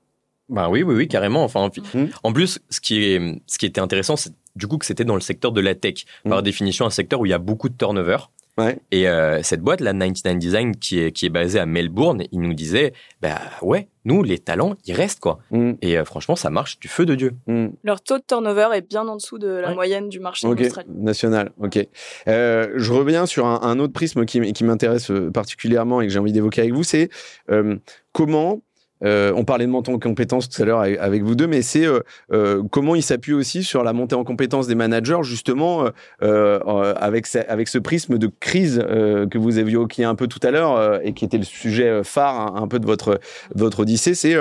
Bah 0.49 0.69
oui, 0.69 0.83
oui, 0.83 0.95
oui, 0.95 1.07
carrément. 1.07 1.43
Enfin, 1.43 1.61
en 1.61 1.71
fi- 1.71 1.81
Mhm. 1.93 2.09
en 2.23 2.33
plus, 2.33 2.59
ce 2.69 2.79
qui 2.79 3.03
est, 3.03 3.41
ce 3.47 3.57
qui 3.57 3.65
était 3.65 3.81
intéressant, 3.81 4.15
c'est 4.15 4.31
du 4.55 4.67
coup 4.67 4.77
que 4.77 4.85
c'était 4.85 5.03
dans 5.05 5.15
le 5.15 5.21
secteur 5.21 5.51
de 5.51 5.61
la 5.61 5.75
tech. 5.75 6.05
Par 6.23 6.37
Mhm. 6.39 6.43
définition, 6.43 6.85
un 6.85 6.89
secteur 6.91 7.19
où 7.19 7.25
il 7.25 7.29
y 7.29 7.33
a 7.33 7.39
beaucoup 7.39 7.67
de 7.69 7.75
turnover. 7.75 8.17
Ouais. 8.57 8.77
Et 8.91 9.09
euh, 9.09 9.43
cette 9.43 9.59
boîte, 9.59 9.81
la 9.81 9.91
99 9.91 10.37
Design, 10.39 10.77
qui 10.77 10.99
est, 10.99 11.11
qui 11.11 11.25
est 11.25 11.29
basée 11.29 11.59
à 11.59 11.65
Melbourne, 11.65 12.23
il 12.31 12.39
nous 12.39 12.53
disait, 12.53 12.93
bah 13.21 13.37
ouais, 13.61 13.89
nous, 14.05 14.23
les 14.23 14.39
talents, 14.39 14.75
ils 14.85 14.93
restent, 14.93 15.19
quoi. 15.19 15.39
Mm, 15.51 15.73
Et 15.81 15.97
euh, 15.97 16.05
franchement, 16.05 16.37
ça 16.37 16.49
marche 16.49 16.79
du 16.79 16.87
feu 16.87 17.05
de 17.05 17.15
Dieu. 17.15 17.33
mm. 17.47 17.67
Leur 17.83 17.99
taux 18.01 18.17
de 18.17 18.23
turnover 18.25 18.69
est 18.75 18.87
bien 18.87 19.05
en 19.09 19.17
dessous 19.17 19.39
de 19.39 19.47
la 19.49 19.67
Ouais. 19.69 19.75
moyenne 19.75 20.07
du 20.07 20.21
marché 20.21 20.47
Ok, 20.47 20.61
en 20.61 20.63
Australie. 20.63 20.89
national, 20.95 21.51
ok. 21.59 21.85
Euh, 22.29 22.71
je 22.77 22.93
reviens 22.93 23.25
sur 23.25 23.45
un, 23.45 23.59
un 23.61 23.77
autre 23.79 23.91
prisme 23.91 24.23
qui, 24.23 24.53
qui 24.53 24.63
m'intéresse 24.63 25.11
particulièrement 25.33 25.99
et 25.99 26.07
que 26.07 26.13
j'ai 26.13 26.19
envie 26.19 26.31
d'évoquer 26.31 26.61
avec 26.61 26.73
vous, 26.73 26.83
c'est 26.83 27.09
euh, 27.51 27.75
comment, 28.13 28.61
euh, 29.05 29.31
on 29.35 29.45
parlait 29.45 29.65
de 29.65 29.71
montée 29.71 29.91
en 29.91 29.99
compétences 29.99 30.49
tout 30.49 30.61
à 30.61 30.65
l'heure 30.65 30.79
avec, 30.79 31.23
vous 31.23 31.35
deux, 31.35 31.47
mais 31.47 31.61
c'est 31.61 31.85
euh, 31.85 31.99
euh, 32.31 32.63
comment 32.71 32.95
il 32.95 33.03
s'appuie 33.03 33.33
aussi 33.33 33.63
sur 33.63 33.83
la 33.83 33.93
montée 33.93 34.15
en 34.15 34.23
compétences 34.23 34.67
des 34.67 34.75
managers, 34.75 35.23
justement, 35.23 35.85
euh, 35.85 35.89
euh, 36.21 36.93
avec, 36.97 37.27
ce, 37.27 37.39
avec 37.47 37.67
ce 37.67 37.77
prisme 37.77 38.17
de 38.17 38.29
crise 38.39 38.79
que 38.79 39.37
vous 39.37 39.59
évoquiez 39.59 40.05
un 40.05 40.15
peu 40.15 40.27
tout 40.27 40.39
à 40.43 40.51
l'heure 40.51 41.01
et 41.03 41.13
qui 41.13 41.25
était 41.25 41.37
le 41.37 41.43
sujet 41.43 42.03
phare 42.03 42.55
un, 42.55 42.63
un 42.63 42.67
peu 42.67 42.79
de 42.79 42.85
votre, 42.85 43.19
de 43.53 43.59
votre 43.59 43.81
odyssée, 43.81 44.15
c'est 44.15 44.35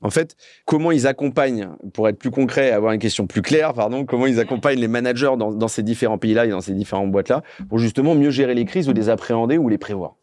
en 0.00 0.10
fait 0.10 0.36
comment 0.64 0.92
ils 0.92 1.06
accompagnent, 1.06 1.68
pour 1.92 2.08
être 2.08 2.18
plus 2.18 2.30
concret, 2.30 2.70
avoir 2.70 2.92
une 2.92 3.00
question 3.00 3.26
plus 3.26 3.42
claire, 3.42 3.74
pardon, 3.74 4.04
comment 4.04 4.26
ils 4.26 4.40
accompagnent 4.40 4.80
les 4.80 4.88
managers 4.88 5.34
dans, 5.38 5.52
dans 5.52 5.68
ces 5.68 5.82
différents 5.82 6.18
pays-là 6.18 6.46
et 6.46 6.50
dans 6.50 6.60
ces 6.60 6.72
différentes 6.72 7.10
boîtes-là 7.10 7.42
pour 7.68 7.78
justement 7.78 8.14
mieux 8.14 8.30
gérer 8.30 8.54
les 8.54 8.64
crises 8.64 8.88
ou 8.88 8.92
les 8.92 9.08
appréhender 9.08 9.58
ou 9.58 9.68
les 9.68 9.78
prévoir. 9.78 10.16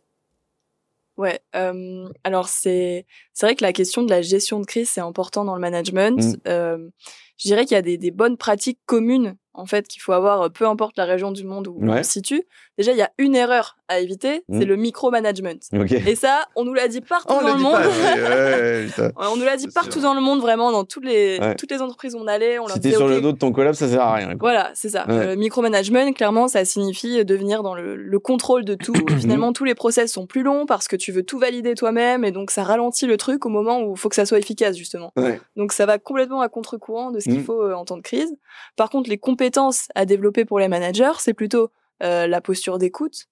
Ouais. 1.18 1.40
euh, 1.56 2.08
alors 2.24 2.48
c'est 2.50 3.06
c'est 3.34 3.46
vrai 3.46 3.56
que 3.56 3.64
la 3.64 3.72
question 3.74 4.02
de 4.04 4.10
la 4.10 4.22
gestion 4.24 4.60
de 4.60 4.66
crise 4.66 4.90
c'est 4.90 5.02
important 5.02 5.46
dans 5.46 5.54
le 5.56 5.62
management. 5.62 6.20
Euh, 6.48 6.90
je 7.38 7.48
dirais 7.48 7.66
qu'il 7.66 7.76
y 7.76 7.78
a 7.78 7.82
des, 7.84 7.98
des 7.98 8.12
bonnes 8.12 8.38
pratiques 8.38 8.80
communes 8.86 9.36
en 9.54 9.66
fait 9.68 9.88
qu'il 9.88 10.02
faut 10.02 10.14
avoir, 10.14 10.52
peu 10.52 10.68
importe 10.68 10.98
la 10.98 11.06
région 11.06 11.32
du 11.32 11.44
monde 11.44 11.68
où 11.68 11.78
Ouais. 11.80 12.00
on 12.00 12.04
se 12.04 12.12
situe. 12.14 12.44
Déjà, 12.78 12.92
il 12.92 12.98
y 12.98 13.02
a 13.02 13.12
une 13.20 13.36
erreur 13.36 13.78
à 13.88 14.00
éviter, 14.00 14.44
Mm. 14.50 14.60
c'est 14.60 14.66
le 14.66 14.76
micromanagement. 14.76 15.60
Ok. 15.74 15.92
Et 15.92 16.16
ça, 16.16 16.46
on 16.56 16.64
nous 16.66 16.74
l'a 16.74 16.88
dit 16.88 17.02
partout 17.08 17.34
on 17.34 17.42
dans 17.42 17.54
le 17.54 17.60
monde. 17.62 17.74
pas, 17.74 17.88
ouais, 17.88 19.12
On 19.32 19.36
nous 19.38 19.44
l'a 19.46 19.58
dit 19.58 19.68
partout 19.68 19.92
sûr. 19.94 20.02
dans 20.02 20.14
le 20.14 20.22
monde, 20.22 20.40
vraiment, 20.42 20.72
dans 20.72 20.84
toutes 20.84 21.06
les, 21.06 21.40
Ouais. 21.40 21.56
toutes 21.56 21.72
les 21.72 21.82
entreprises 21.82 22.16
où 22.16 22.20
on 22.20 22.28
allait. 22.28 22.58
On 22.60 22.68
Si 22.68 22.80
t'es 22.80 22.92
sur 22.92 23.08
le 23.08 23.22
dos 23.22 23.32
de 23.32 23.38
ton 23.38 23.52
collab, 23.52 23.74
ça 23.76 23.88
sert 23.88 24.02
à 24.02 24.14
rien. 24.16 24.28
quoi. 24.30 24.36
Voilà, 24.40 24.72
c'est 24.74 24.90
ça. 24.90 25.06
Ouais. 25.08 25.28
Le 25.28 25.36
micromanagement, 25.36 26.12
clairement, 26.14 26.48
ça 26.48 26.66
signifie 26.66 27.24
devenir 27.26 27.62
dans 27.64 27.76
le, 27.76 27.96
le 27.96 28.20
contrôle 28.20 28.66
de 28.66 28.74
tout. 28.76 28.94
Finalement, 29.20 29.54
tous 29.54 29.66
les 29.66 29.76
process 29.76 30.12
sont 30.12 30.26
plus 30.26 30.42
longs 30.44 30.66
parce 30.66 30.88
que 30.88 30.96
tu 30.96 31.12
veux 31.12 31.24
tout 31.24 31.38
valider 31.40 31.76
toi-même 31.76 32.24
et 32.26 32.32
donc 32.32 32.50
ça 32.52 32.64
ralentit 32.64 33.06
le 33.06 33.18
truc 33.18 33.46
au 33.46 33.50
moment 33.50 33.82
où 33.82 33.94
il 33.94 34.00
faut 34.00 34.10
que 34.10 34.16
ça 34.16 34.26
soit 34.26 34.40
efficace, 34.40 34.76
justement. 34.78 35.12
Donc 35.56 35.74
ça 35.74 35.86
va 35.86 36.00
complètement 36.00 36.42
à 36.42 36.50
contre-courant 36.50 37.12
de 37.12 37.20
ce 37.20 37.26
qu'il 37.30 37.40
Mm. 37.40 37.44
faut 37.44 37.62
euh, 37.64 37.74
en 37.74 37.86
temps 37.86 37.98
de 37.98 38.02
crise. 38.02 38.34
Par 38.76 38.90
contre, 38.90 39.10
les 39.10 39.18
compétences 39.18 39.88
à 39.96 40.06
développer 40.06 40.46
pour 40.46 40.60
les 40.60 40.68
managers, 40.68 41.12
c'est 41.20 41.34
plutôt 41.34 41.70
euh, 42.04 42.28
la 42.28 42.42
posture 42.42 42.78
d'écoute, 42.78 43.26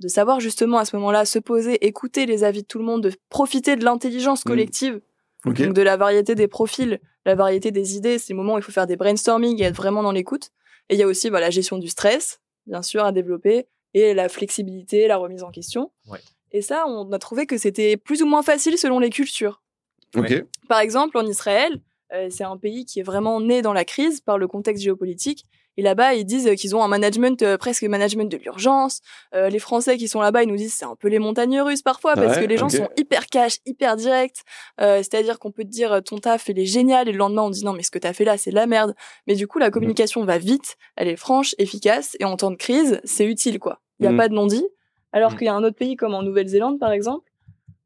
de 0.00 0.08
savoir 0.08 0.40
justement 0.40 0.78
à 0.78 0.84
ce 0.84 0.96
moment-là 0.96 1.24
se 1.24 1.38
poser, 1.38 1.86
écouter 1.86 2.26
les 2.26 2.44
avis 2.44 2.62
de 2.62 2.66
tout 2.66 2.78
le 2.78 2.84
monde, 2.84 3.02
de 3.02 3.12
profiter 3.30 3.76
de 3.76 3.84
l'intelligence 3.84 4.44
Mm. 4.44 4.48
collective 4.48 5.00
donc 5.54 5.74
de 5.74 5.82
la 5.82 5.96
variété 5.96 6.34
des 6.34 6.48
profils, 6.48 7.00
la 7.24 7.34
variété 7.34 7.70
des 7.70 7.96
idées, 7.96 8.18
c'est 8.18 8.32
le 8.32 8.36
moment 8.36 8.54
où 8.54 8.58
il 8.58 8.62
faut 8.62 8.72
faire 8.72 8.86
des 8.86 8.96
brainstorming 8.96 9.60
et 9.60 9.64
être 9.64 9.76
vraiment 9.76 10.02
dans 10.02 10.12
l'écoute. 10.12 10.50
Et 10.88 10.94
il 10.94 10.98
y 10.98 11.02
a 11.02 11.06
aussi 11.06 11.30
bah, 11.30 11.40
la 11.40 11.50
gestion 11.50 11.78
du 11.78 11.88
stress, 11.88 12.40
bien 12.66 12.82
sûr, 12.82 13.04
à 13.04 13.12
développer, 13.12 13.66
et 13.94 14.14
la 14.14 14.28
flexibilité, 14.28 15.06
la 15.06 15.16
remise 15.16 15.42
en 15.42 15.50
question. 15.50 15.92
Ouais. 16.08 16.20
Et 16.52 16.62
ça, 16.62 16.86
on 16.86 17.10
a 17.12 17.18
trouvé 17.18 17.46
que 17.46 17.58
c'était 17.58 17.96
plus 17.96 18.22
ou 18.22 18.26
moins 18.26 18.42
facile 18.42 18.78
selon 18.78 18.98
les 18.98 19.10
cultures. 19.10 19.62
Par 20.68 20.80
exemple, 20.80 21.18
en 21.18 21.26
Israël, 21.26 21.80
euh, 22.12 22.28
c'est 22.30 22.44
un 22.44 22.56
pays 22.56 22.84
qui 22.84 23.00
est 23.00 23.02
vraiment 23.02 23.40
né 23.40 23.62
dans 23.62 23.72
la 23.72 23.84
crise 23.84 24.20
par 24.20 24.38
le 24.38 24.46
contexte 24.48 24.82
géopolitique. 24.82 25.44
Et 25.76 25.82
là-bas, 25.82 26.14
ils 26.14 26.24
disent 26.24 26.50
qu'ils 26.56 26.74
ont 26.74 26.82
un 26.82 26.88
management, 26.88 27.42
euh, 27.42 27.56
presque 27.58 27.82
management 27.84 28.30
de 28.30 28.36
l'urgence. 28.38 29.00
Euh, 29.34 29.48
les 29.48 29.58
Français 29.58 29.96
qui 29.96 30.08
sont 30.08 30.20
là-bas, 30.20 30.42
ils 30.42 30.48
nous 30.48 30.56
disent 30.56 30.74
c'est 30.74 30.84
un 30.84 30.96
peu 30.96 31.08
les 31.08 31.18
montagnes 31.18 31.60
russes 31.60 31.82
parfois, 31.82 32.14
parce 32.14 32.36
Ouais, 32.36 32.42
que 32.42 32.48
les 32.48 32.56
gens 32.56 32.68
sont 32.68 32.88
hyper 32.96 33.26
cash, 33.26 33.58
hyper 33.66 33.96
directs. 33.96 34.40
Euh, 34.80 34.98
C'est-à-dire 34.98 35.38
qu'on 35.38 35.50
peut 35.52 35.64
te 35.64 35.68
dire 35.68 36.02
ton 36.04 36.18
taf, 36.18 36.48
il 36.48 36.58
est 36.58 36.64
génial, 36.66 37.08
et 37.08 37.12
le 37.12 37.18
lendemain, 37.18 37.42
on 37.42 37.50
dit 37.50 37.64
non, 37.64 37.72
mais 37.72 37.82
ce 37.82 37.90
que 37.90 37.98
t'as 37.98 38.12
fait 38.12 38.24
là, 38.24 38.36
c'est 38.38 38.50
de 38.50 38.54
la 38.56 38.66
merde. 38.66 38.94
Mais 39.26 39.34
du 39.34 39.46
coup, 39.46 39.58
la 39.58 39.70
communication 39.70 40.24
va 40.24 40.38
vite, 40.38 40.76
elle 40.96 41.08
est 41.08 41.16
franche, 41.16 41.54
efficace, 41.58 42.16
et 42.20 42.24
en 42.24 42.36
temps 42.36 42.50
de 42.50 42.56
crise, 42.56 43.00
c'est 43.04 43.26
utile, 43.26 43.58
quoi. 43.58 43.80
Il 43.98 44.02
n'y 44.04 44.08
a 44.08 44.12
Mhm. 44.12 44.16
pas 44.16 44.28
de 44.28 44.34
non-dit. 44.34 44.66
Alors 45.12 45.32
Mhm. 45.32 45.38
qu'il 45.38 45.46
y 45.46 45.50
a 45.50 45.54
un 45.54 45.64
autre 45.64 45.76
pays 45.76 45.96
comme 45.96 46.14
en 46.14 46.22
Nouvelle-Zélande, 46.22 46.78
par 46.78 46.92
exemple, 46.92 47.30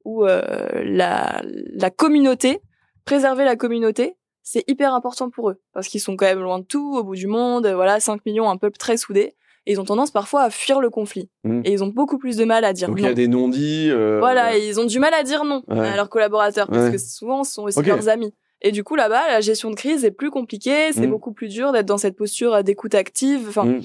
où 0.04 0.24
euh, 0.26 0.40
la, 0.84 1.42
la 1.44 1.90
communauté, 1.90 2.60
préserver 3.04 3.44
la 3.44 3.56
communauté, 3.56 4.16
c'est 4.52 4.64
hyper 4.68 4.94
important 4.94 5.30
pour 5.30 5.50
eux. 5.50 5.56
Parce 5.72 5.86
qu'ils 5.88 6.00
sont 6.00 6.16
quand 6.16 6.26
même 6.26 6.40
loin 6.40 6.58
de 6.58 6.64
tout, 6.64 6.96
au 6.96 7.04
bout 7.04 7.14
du 7.14 7.26
monde, 7.26 7.66
euh, 7.66 7.74
voilà, 7.74 8.00
5 8.00 8.24
millions, 8.26 8.48
un 8.50 8.56
peuple 8.56 8.78
très 8.78 8.96
soudé. 8.96 9.34
Et 9.66 9.72
ils 9.72 9.80
ont 9.80 9.84
tendance 9.84 10.10
parfois 10.10 10.42
à 10.42 10.50
fuir 10.50 10.80
le 10.80 10.88
conflit. 10.90 11.28
Mhm. 11.44 11.62
Et 11.64 11.72
ils 11.72 11.84
ont 11.84 11.88
beaucoup 11.88 12.18
plus 12.18 12.36
de 12.36 12.44
mal 12.44 12.64
à 12.64 12.72
dire 12.72 12.88
Donc 12.88 12.98
il 12.98 13.02
y 13.02 13.04
non. 13.04 13.10
a 13.10 13.14
des 13.14 13.28
non-dits. 13.28 13.90
euh, 13.90 14.18
Voilà, 14.18 14.56
et 14.56 14.66
ils 14.66 14.80
ont 14.80 14.86
du 14.86 14.98
mal 14.98 15.12
à 15.14 15.22
dire 15.22 15.44
non 15.44 15.62
Ouais. 15.68 15.86
à 15.88 15.96
leurs 15.96 16.08
collaborateurs, 16.08 16.66
parce 16.68 16.86
Ouais. 16.86 16.92
que 16.92 16.98
souvent, 16.98 17.44
ce 17.44 17.52
sont 17.52 17.62
aussi 17.64 17.78
leurs 17.82 18.08
amis. 18.08 18.32
Et 18.62 18.72
du 18.72 18.84
coup, 18.84 18.94
là-bas, 18.96 19.28
la 19.28 19.40
gestion 19.40 19.70
de 19.70 19.74
crise 19.76 20.04
est 20.04 20.10
plus 20.10 20.30
compliquée, 20.30 20.92
c'est 20.92 21.02
Mhm. 21.02 21.10
beaucoup 21.10 21.32
plus 21.32 21.48
dur 21.48 21.72
d'être 21.72 21.86
dans 21.86 21.96
cette 21.98 22.16
posture 22.16 22.54
euh, 22.54 22.62
d'écoute 22.62 22.94
active, 22.94 23.46
enfin, 23.48 23.64
Mhm. 23.64 23.82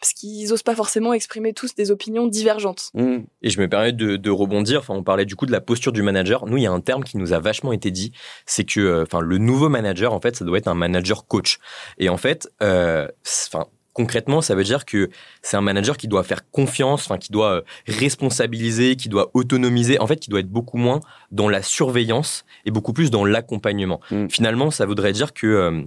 Parce 0.00 0.12
qu'ils 0.12 0.52
osent 0.52 0.62
pas 0.62 0.74
forcément 0.74 1.12
exprimer 1.12 1.52
tous 1.52 1.74
des 1.74 1.90
opinions 1.90 2.26
divergentes. 2.26 2.90
Mm. 2.94 3.18
Et 3.42 3.50
je 3.50 3.60
me 3.60 3.68
permets 3.68 3.92
de, 3.92 4.16
de 4.16 4.30
rebondir. 4.30 4.80
Enfin, 4.80 4.94
on 4.94 5.02
parlait 5.02 5.24
du 5.24 5.36
coup 5.36 5.46
de 5.46 5.52
la 5.52 5.60
posture 5.60 5.92
du 5.92 6.02
manager. 6.02 6.46
Nous, 6.46 6.58
il 6.58 6.62
y 6.62 6.66
a 6.66 6.72
un 6.72 6.80
terme 6.80 7.04
qui 7.04 7.16
nous 7.16 7.32
a 7.32 7.38
vachement 7.38 7.72
été 7.72 7.90
dit, 7.90 8.12
c'est 8.44 8.64
que, 8.64 8.80
euh, 8.80 9.02
enfin, 9.02 9.20
le 9.20 9.38
nouveau 9.38 9.68
manager, 9.68 10.12
en 10.12 10.20
fait, 10.20 10.36
ça 10.36 10.44
doit 10.44 10.58
être 10.58 10.68
un 10.68 10.74
manager 10.74 11.26
coach. 11.26 11.58
Et 11.98 12.08
en 12.08 12.16
fait, 12.16 12.48
euh, 12.62 13.08
enfin. 13.48 13.66
Concrètement, 13.96 14.42
ça 14.42 14.54
veut 14.54 14.62
dire 14.62 14.84
que 14.84 15.08
c'est 15.40 15.56
un 15.56 15.62
manager 15.62 15.96
qui 15.96 16.06
doit 16.06 16.22
faire 16.22 16.50
confiance, 16.50 17.06
enfin 17.06 17.16
qui 17.16 17.32
doit 17.32 17.50
euh, 17.50 17.62
responsabiliser, 17.88 18.94
qui 18.94 19.08
doit 19.08 19.30
autonomiser, 19.32 19.98
en 19.98 20.06
fait, 20.06 20.18
qui 20.18 20.28
doit 20.28 20.40
être 20.40 20.50
beaucoup 20.50 20.76
moins 20.76 21.00
dans 21.30 21.48
la 21.48 21.62
surveillance 21.62 22.44
et 22.66 22.70
beaucoup 22.70 22.92
plus 22.92 23.10
dans 23.10 23.24
l'accompagnement. 23.24 24.02
Mm. 24.10 24.28
Finalement, 24.28 24.70
ça 24.70 24.84
voudrait 24.84 25.12
dire 25.12 25.32
que 25.32 25.46
euh, 25.46 25.82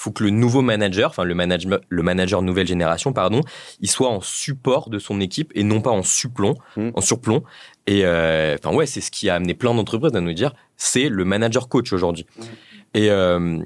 faut 0.00 0.12
que 0.12 0.24
le 0.24 0.30
nouveau 0.30 0.62
manager, 0.62 1.10
enfin 1.10 1.24
le 1.24 1.34
manager, 1.34 1.78
le 1.86 2.02
manager 2.02 2.40
nouvelle 2.40 2.66
génération, 2.66 3.12
pardon, 3.12 3.42
il 3.80 3.90
soit 3.90 4.08
en 4.08 4.22
support 4.22 4.88
de 4.88 4.98
son 4.98 5.20
équipe 5.20 5.52
et 5.54 5.62
non 5.62 5.82
pas 5.82 5.90
en 5.90 6.02
supplomb, 6.02 6.54
Mm. 6.76 6.90
en 6.94 7.00
surplomb. 7.02 7.42
Et 7.86 8.06
euh, 8.06 8.56
enfin 8.58 8.74
ouais, 8.74 8.86
c'est 8.86 9.02
ce 9.02 9.10
qui 9.10 9.28
a 9.28 9.34
amené 9.34 9.52
plein 9.52 9.74
d'entreprises 9.74 10.16
à 10.16 10.22
nous 10.22 10.32
dire, 10.32 10.54
c'est 10.78 11.10
le 11.10 11.24
manager 11.26 11.68
coach 11.68 11.92
aujourd'hui. 11.92 12.24
Mm. 12.38 12.42
Et 12.94 13.10
euh, 13.10 13.58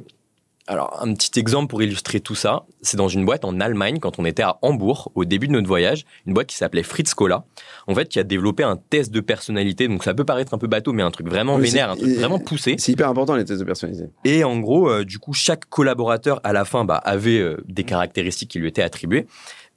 alors, 0.67 0.99
un 1.03 1.13
petit 1.13 1.39
exemple 1.39 1.69
pour 1.69 1.83
illustrer 1.83 2.21
tout 2.21 2.35
ça, 2.35 2.65
c'est 2.81 2.97
dans 2.97 3.09
une 3.09 3.27
boîte 3.27 3.45
en 3.45 3.61
Allemagne, 3.61 3.99
quand 4.01 4.19
on 4.19 4.25
était 4.25 4.43
à 4.43 4.59
Hambourg, 4.63 5.13
au 5.15 5.27
début 5.27 5.47
de 5.47 5.53
notre 5.53 5.67
voyage, 5.67 6.07
une 6.27 6.33
boîte 6.33 6.47
qui 6.47 6.57
s'appelait 6.57 6.83
Fritz 6.83 7.13
Cola, 7.13 7.45
en 7.87 7.95
fait, 7.95 8.09
qui 8.09 8.19
a 8.19 8.23
développé 8.23 8.63
un 8.63 8.77
test 8.77 9.13
de 9.13 9.21
personnalité. 9.21 9.89
Donc, 9.89 10.05
ça 10.05 10.15
peut 10.15 10.25
paraître 10.25 10.55
un 10.55 10.59
peu 10.59 10.67
bateau, 10.67 10.95
mais 10.95 11.03
un 11.03 11.11
truc 11.11 11.29
vraiment 11.29 11.59
vénère, 11.59 11.91
un 11.91 11.97
truc 11.97 12.15
vraiment 12.15 12.39
poussé. 12.39 12.77
C'est 12.79 12.93
hyper 12.93 13.11
important, 13.11 13.35
les 13.35 13.45
tests 13.45 13.61
de 13.61 13.67
personnalité. 13.67 14.05
Et 14.25 14.43
en 14.43 14.59
gros, 14.59 14.89
euh, 14.89 15.05
du 15.05 15.19
coup, 15.19 15.35
chaque 15.35 15.67
collaborateur, 15.67 16.41
à 16.45 16.55
la 16.55 16.65
fin, 16.65 16.87
bah, 16.87 16.97
avait 16.97 17.39
euh, 17.39 17.63
des 17.69 17.85
caractéristiques 17.85 18.51
qui 18.51 18.59
lui 18.59 18.69
étaient 18.69 18.83
attribuées. 18.83 19.27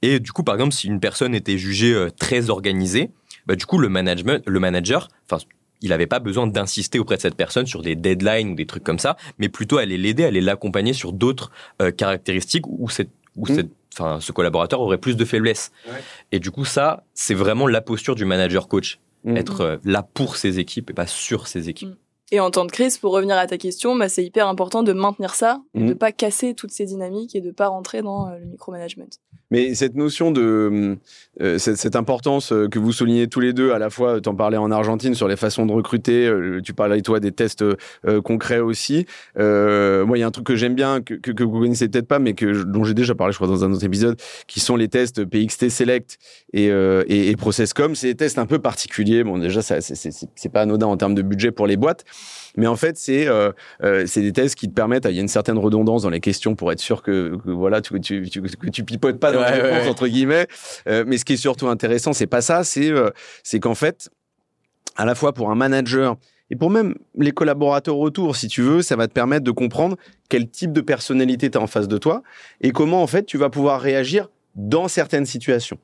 Et 0.00 0.20
du 0.20 0.32
coup, 0.32 0.42
par 0.42 0.54
exemple, 0.54 0.72
si 0.72 0.86
une 0.86 1.00
personne 1.00 1.34
était 1.34 1.58
jugée 1.58 1.92
euh, 1.92 2.08
très 2.10 2.48
organisée, 2.48 3.10
bah, 3.46 3.56
du 3.56 3.66
coup, 3.66 3.76
le 3.76 3.90
management, 3.90 4.42
le 4.46 4.60
manager, 4.60 5.08
enfin, 5.30 5.42
il 5.80 5.90
n'avait 5.90 6.06
pas 6.06 6.18
besoin 6.18 6.46
d'insister 6.46 6.98
auprès 6.98 7.16
de 7.16 7.20
cette 7.22 7.36
personne 7.36 7.66
sur 7.66 7.82
des 7.82 7.94
deadlines 7.96 8.50
ou 8.50 8.54
des 8.54 8.66
trucs 8.66 8.84
comme 8.84 8.98
ça, 8.98 9.16
mais 9.38 9.48
plutôt 9.48 9.78
aller 9.78 9.98
l'aider, 9.98 10.24
aller 10.24 10.40
l'accompagner 10.40 10.92
sur 10.92 11.12
d'autres 11.12 11.50
euh, 11.82 11.90
caractéristiques 11.90 12.66
où, 12.66 12.88
cette, 12.88 13.10
où 13.36 13.44
Mm. 13.46 13.54
cette, 13.54 13.70
enfin, 13.94 14.18
ce 14.20 14.32
collaborateur 14.32 14.80
aurait 14.80 14.98
plus 14.98 15.16
de 15.16 15.24
faiblesses. 15.24 15.70
Ouais. 15.86 15.98
Et 16.32 16.40
du 16.40 16.50
coup, 16.50 16.64
ça, 16.64 17.04
c'est 17.14 17.34
vraiment 17.34 17.66
la 17.66 17.80
posture 17.80 18.14
du 18.14 18.24
manager 18.24 18.68
coach, 18.68 18.98
Mm. 19.24 19.36
être 19.36 19.60
euh, 19.62 19.76
là 19.84 20.02
pour 20.14 20.36
ses 20.36 20.58
équipes 20.60 20.90
et 20.90 20.94
pas 20.94 21.06
sur 21.06 21.48
ses 21.48 21.68
équipes. 21.68 21.94
Et 22.30 22.40
en 22.40 22.50
temps 22.50 22.66
de 22.66 22.70
crise, 22.70 22.98
pour 22.98 23.12
revenir 23.12 23.36
à 23.38 23.46
ta 23.46 23.56
question, 23.56 23.96
bah, 23.96 24.08
c'est 24.10 24.22
hyper 24.24 24.46
important 24.48 24.82
de 24.82 24.92
maintenir 24.92 25.34
ça, 25.34 25.62
de 25.74 25.94
pas 25.94 26.12
casser 26.12 26.54
toutes 26.54 26.72
ces 26.72 26.84
dynamiques 26.84 27.34
et 27.34 27.40
de 27.40 27.50
pas 27.50 27.68
rentrer 27.68 28.02
dans 28.02 28.28
euh, 28.28 28.38
le 28.38 28.44
micromanagement. 28.44 29.06
Mais 29.50 29.74
cette 29.74 29.94
notion 29.94 30.30
de 30.30 30.98
euh, 31.40 31.58
cette, 31.58 31.76
cette 31.76 31.96
importance 31.96 32.52
euh, 32.52 32.68
que 32.68 32.78
vous 32.78 32.92
soulignez 32.92 33.28
tous 33.28 33.40
les 33.40 33.52
deux, 33.52 33.72
à 33.72 33.78
la 33.78 33.90
fois, 33.90 34.20
tu 34.20 34.28
en 34.28 34.34
parlais 34.34 34.56
en 34.56 34.70
Argentine 34.70 35.14
sur 35.14 35.28
les 35.28 35.36
façons 35.36 35.64
de 35.64 35.72
recruter, 35.72 36.26
euh, 36.26 36.60
tu 36.62 36.74
parlais 36.74 37.00
toi 37.00 37.20
des 37.20 37.32
tests 37.32 37.62
euh, 37.62 38.20
concrets 38.22 38.60
aussi. 38.60 39.06
Euh, 39.38 40.04
moi, 40.04 40.18
il 40.18 40.20
y 40.20 40.24
a 40.24 40.26
un 40.26 40.30
truc 40.30 40.46
que 40.46 40.56
j'aime 40.56 40.74
bien, 40.74 41.00
que, 41.00 41.14
que, 41.14 41.30
que 41.30 41.44
vous 41.44 41.60
connaissez 41.60 41.88
peut-être 41.88 42.08
pas, 42.08 42.18
mais 42.18 42.34
que 42.34 42.64
dont 42.64 42.84
j'ai 42.84 42.94
déjà 42.94 43.14
parlé, 43.14 43.32
je 43.32 43.38
crois, 43.38 43.48
dans 43.48 43.64
un 43.64 43.72
autre 43.72 43.84
épisode, 43.84 44.20
qui 44.46 44.60
sont 44.60 44.76
les 44.76 44.88
tests 44.88 45.24
PXT 45.24 45.70
Select 45.70 46.18
et, 46.52 46.70
euh, 46.70 47.04
et, 47.06 47.30
et 47.30 47.36
ProcessCom. 47.36 47.94
C'est 47.94 48.08
des 48.08 48.16
tests 48.16 48.38
un 48.38 48.46
peu 48.46 48.58
particuliers. 48.58 49.24
Bon, 49.24 49.38
déjà, 49.38 49.62
c'est 49.62 50.52
pas 50.52 50.62
anodin 50.62 50.86
en 50.86 50.96
termes 50.96 51.14
de 51.14 51.22
budget 51.22 51.52
pour 51.52 51.66
les 51.66 51.76
boîtes. 51.76 52.04
Mais 52.56 52.66
en 52.66 52.76
fait, 52.76 52.96
c'est 52.96 53.26
euh, 53.26 53.52
euh, 53.82 54.04
c'est 54.06 54.22
des 54.22 54.32
tests 54.32 54.54
qui 54.54 54.68
te 54.68 54.74
permettent, 54.74 55.06
il 55.08 55.14
y 55.14 55.18
a 55.18 55.22
une 55.22 55.28
certaine 55.28 55.58
redondance 55.58 56.02
dans 56.02 56.10
les 56.10 56.20
questions 56.20 56.54
pour 56.54 56.72
être 56.72 56.80
sûr 56.80 57.02
que, 57.02 57.36
que 57.44 57.50
voilà, 57.50 57.80
tu, 57.80 58.00
tu, 58.00 58.28
tu, 58.28 58.40
que 58.42 58.70
tu 58.70 58.84
pipotes 58.84 59.18
pas 59.20 59.32
dans 59.32 59.40
Ouais, 59.40 59.54
les 59.56 59.62
réponses, 59.62 59.84
ouais. 59.84 59.88
entre 59.90 60.08
guillemets. 60.08 60.46
Euh, 60.88 61.04
mais 61.06 61.18
ce 61.18 61.24
qui 61.24 61.34
est 61.34 61.36
surtout 61.36 61.68
intéressant, 61.68 62.12
c'est 62.12 62.26
pas 62.26 62.40
ça, 62.40 62.64
c'est 62.64 62.90
euh, 62.90 63.10
c'est 63.42 63.60
qu'en 63.60 63.74
fait, 63.74 64.08
à 64.96 65.04
la 65.04 65.14
fois 65.14 65.32
pour 65.32 65.50
un 65.50 65.54
manager 65.54 66.16
et 66.50 66.56
pour 66.56 66.70
même 66.70 66.94
les 67.16 67.32
collaborateurs 67.32 67.98
autour, 67.98 68.34
si 68.36 68.48
tu 68.48 68.62
veux, 68.62 68.80
ça 68.82 68.96
va 68.96 69.06
te 69.06 69.12
permettre 69.12 69.44
de 69.44 69.50
comprendre 69.50 69.96
quel 70.30 70.48
type 70.48 70.72
de 70.72 70.80
personnalité 70.80 71.50
tu 71.50 71.58
as 71.58 71.60
en 71.60 71.66
face 71.66 71.88
de 71.88 71.98
toi 71.98 72.22
et 72.62 72.70
comment 72.72 73.02
en 73.02 73.06
fait 73.06 73.24
tu 73.24 73.36
vas 73.36 73.50
pouvoir 73.50 73.80
réagir 73.80 74.28
dans 74.54 74.88
certaines 74.88 75.26
situations. 75.26 75.78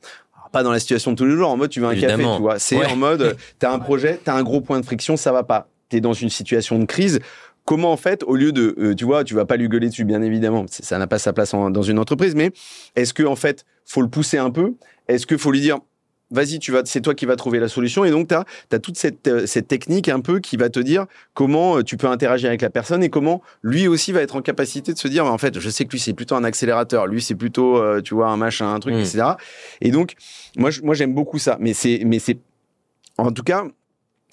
Pas 0.53 0.62
dans 0.62 0.71
la 0.73 0.79
situation 0.79 1.11
de 1.11 1.17
tous 1.17 1.25
les 1.27 1.35
jours, 1.35 1.49
en 1.51 1.57
mode 1.57 1.69
tu 1.71 1.81
veux 1.81 1.87
un 1.89 1.97
café, 1.97 2.23
tu 2.23 2.41
vois. 2.41 2.61
C'est 2.61 2.77
Ouais. 2.77 2.87
en 2.87 2.95
mode, 2.97 3.37
tu 3.59 3.67
as 3.67 3.73
un 3.73 3.79
projet, 3.81 4.21
tu 4.25 4.31
as 4.31 4.35
un 4.35 4.43
gros 4.45 4.61
point 4.61 4.79
de 4.79 4.85
friction, 4.87 5.17
ça 5.17 5.33
va 5.33 5.43
pas. 5.43 5.69
Tu 5.95 5.99
es 5.99 6.01
dans 6.01 6.12
une 6.12 6.28
situation 6.28 6.76
de 6.80 6.86
crise. 6.86 7.20
Comment 7.64 7.92
en 7.92 7.97
fait, 7.97 8.24
au 8.24 8.34
lieu 8.34 8.51
de, 8.51 8.74
euh, 8.78 8.95
tu 8.97 9.05
vois, 9.05 9.22
tu 9.22 9.34
vas 9.34 9.45
pas 9.45 9.57
lui 9.57 9.68
gueuler 9.68 9.88
dessus, 9.88 10.05
bien 10.05 10.20
évidemment, 10.22 10.66
ça 10.68 10.99
n'a 10.99 11.07
pas 11.07 11.20
sa 11.20 11.32
place 11.32 11.55
en- 11.55 11.70
dans 11.70 11.82
une 11.82 12.01
entreprise, 12.01 12.34
mais 12.34 12.51
est-ce 12.97 13.14
que 13.14 13.22
en 13.22 13.36
fait, 13.36 13.64
faut 13.86 14.03
le 14.03 14.09
pousser 14.09 14.38
un 14.38 14.51
peu? 14.51 14.74
Est-ce 15.07 15.24
que 15.26 15.38
faut 15.38 15.53
lui 15.53 15.61
dire, 15.61 15.78
vas-y, 16.32 16.59
tu 16.59 16.72
vas, 16.72 16.82
c'est 16.84 17.01
toi 17.01 17.14
qui 17.14 17.24
vas 17.26 17.36
trouver 17.36 17.61
la 17.61 17.68
solution? 17.68 18.05
Et 18.05 18.11
donc, 18.11 18.28
tu 18.28 18.34
as, 18.34 18.78
toute 18.80 18.99
cette, 18.99 19.28
euh, 19.28 19.47
cette 19.47 19.68
technique 19.68 20.09
un 20.09 20.18
peu 20.20 20.40
qui 20.40 20.57
va 20.59 20.68
te 20.68 20.80
dire 20.80 21.07
comment 21.32 21.78
euh, 21.78 21.82
tu 21.82 21.97
peux 21.97 22.09
interagir 22.09 22.49
avec 22.49 22.61
la 22.61 22.70
personne 22.70 23.03
et 23.05 23.09
comment 23.09 23.40
lui 23.62 23.86
aussi 23.88 24.11
va 24.12 24.20
être 24.20 24.34
en 24.36 24.42
capacité 24.42 24.92
de 24.92 24.99
se 24.99 25.07
dire, 25.09 25.24
en 25.24 25.38
fait, 25.38 25.59
je 25.61 25.70
sais 25.70 25.84
que 25.86 25.92
lui, 25.92 26.01
c'est 26.01 26.12
plutôt 26.12 26.34
un 26.34 26.45
accélérateur, 26.45 27.07
lui, 27.07 27.22
c'est 27.22 27.36
plutôt, 27.36 27.78
euh, 27.78 28.01
tu 28.03 28.14
vois, 28.14 28.28
un 28.28 28.36
machin, 28.36 28.74
un 28.74 28.80
truc, 28.80 28.95
Mm. 28.95 28.99
etc. 28.99 29.22
Et 29.80 29.90
donc, 29.90 30.14
moi, 30.59 30.70
j'aime 30.95 31.14
beaucoup 31.14 31.38
ça. 31.38 31.57
Mais 31.61 31.72
c'est, 31.72 32.03
mais 32.05 32.18
c'est, 32.18 32.36
en 33.16 33.30
tout 33.30 33.45
cas, 33.45 33.64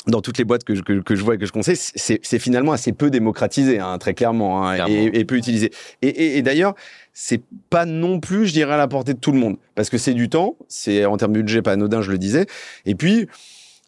dans 0.08 0.22
toutes 0.22 0.38
les 0.39 0.45
boîtes 0.45 0.64
que 0.64 0.74
je, 0.74 0.82
que, 0.82 1.02
que 1.02 1.16
je 1.16 1.24
vois 1.24 1.36
et 1.36 1.38
que 1.38 1.45
je 1.45 1.52
conseille, 1.52 1.76
c'est 1.78 2.39
finalement 2.39 2.72
assez 2.72 2.91
peu 2.91 3.10
démocratisé, 3.12 3.80
hein, 3.80 3.97
très 3.99 4.14
clairement, 4.14 4.68
hein, 4.68 4.74
Clairement. 4.76 4.93
et, 4.95 5.20
et 5.20 5.26
peu 5.26 5.36
utilisé. 5.36 5.72
Et, 6.02 6.08
et, 6.08 6.38
et 6.38 6.41
d'ailleurs, 6.41 6.74
c'est 7.14 7.41
pas 7.70 7.86
non 7.86 8.20
plus, 8.20 8.47
je 8.47 8.54
dirais, 8.54 8.74
à 8.74 8.78
la 8.78 8.88
portée 8.88 9.14
de 9.14 9.20
tout 9.20 9.32
le 9.32 9.38
monde, 9.39 9.58
parce 9.76 9.89
que 9.89 9.97
c'est 9.99 10.14
du 10.14 10.28
temps, 10.30 10.56
c'est 10.68 11.06
en 11.06 11.18
termes 11.18 11.34
de 11.34 11.41
budget 11.41 11.62
pas 11.62 11.74
anodin, 11.74 12.02
je 12.02 12.12
le 12.12 12.18
disais, 12.18 12.45
et 12.86 12.95
puis 12.95 13.28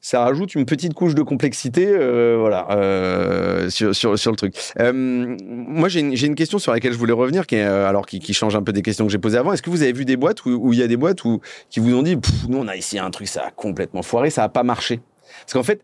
ça 0.06 0.20
rajoute 0.20 0.54
une 0.54 0.66
petite 0.66 0.94
couche 0.94 1.16
de 1.16 1.22
complexité, 1.22 1.88
euh, 1.88 2.36
voilà, 2.38 2.68
euh, 2.72 3.70
sur, 3.70 3.96
sur, 3.96 4.20
sur 4.20 4.32
le 4.32 4.36
truc. 4.38 4.54
Euh, 4.82 4.92
moi, 4.94 5.88
j'ai 5.88 6.02
une, 6.02 6.12
une 6.14 6.36
question 6.36 6.60
sur 6.60 6.74
laquelle 6.74 6.92
je 6.92 6.98
voulais 6.98 7.14
revenir, 7.14 7.48
qui 7.48 7.56
est, 7.56 7.64
euh, 7.64 7.88
alors 7.88 8.06
qui, 8.06 8.20
qui 8.20 8.34
change 8.34 8.54
un 8.56 8.62
peu 8.64 8.74
des 8.74 8.82
questions 8.82 9.06
que 9.06 9.12
j'ai 9.14 9.18
posées 9.18 9.38
avant. 9.38 9.54
Est-ce 9.54 9.62
que 9.62 9.70
vous 9.70 9.82
avez 9.82 9.94
vu 9.94 10.04
des 10.04 10.18
boîtes 10.18 10.46
où 10.46 10.74
il 10.74 10.80
y 10.80 10.84
a 10.84 10.88
des 10.88 10.98
boîtes 10.98 11.24
où 11.24 11.40
qui 11.70 11.80
vous 11.80 11.96
ont 11.96 12.04
dit, 12.04 12.18
nous 12.50 12.58
on 12.58 12.68
a 12.68 12.76
essayé 12.76 13.02
un 13.02 13.12
truc, 13.12 13.30
ça 13.30 13.46
a 13.46 13.52
complètement 13.52 14.02
foiré, 14.04 14.30
ça 14.30 14.44
a 14.44 14.50
pas 14.50 14.64
marché? 14.64 15.00
Parce 15.42 15.54
qu'en 15.54 15.64
fait, 15.64 15.82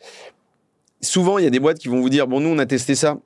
souvent 1.02 1.38
il 1.38 1.44
y 1.44 1.48
a 1.48 1.50
des 1.50 1.60
boîtes 1.60 1.80
qui 1.80 1.88
vont 1.88 2.00
vous 2.02 2.10
dire, 2.10 2.28
bon 2.28 2.40
nous 2.40 2.50
on 2.50 2.58
a 2.60 2.66
testé 2.66 2.96
ça, 2.96 3.18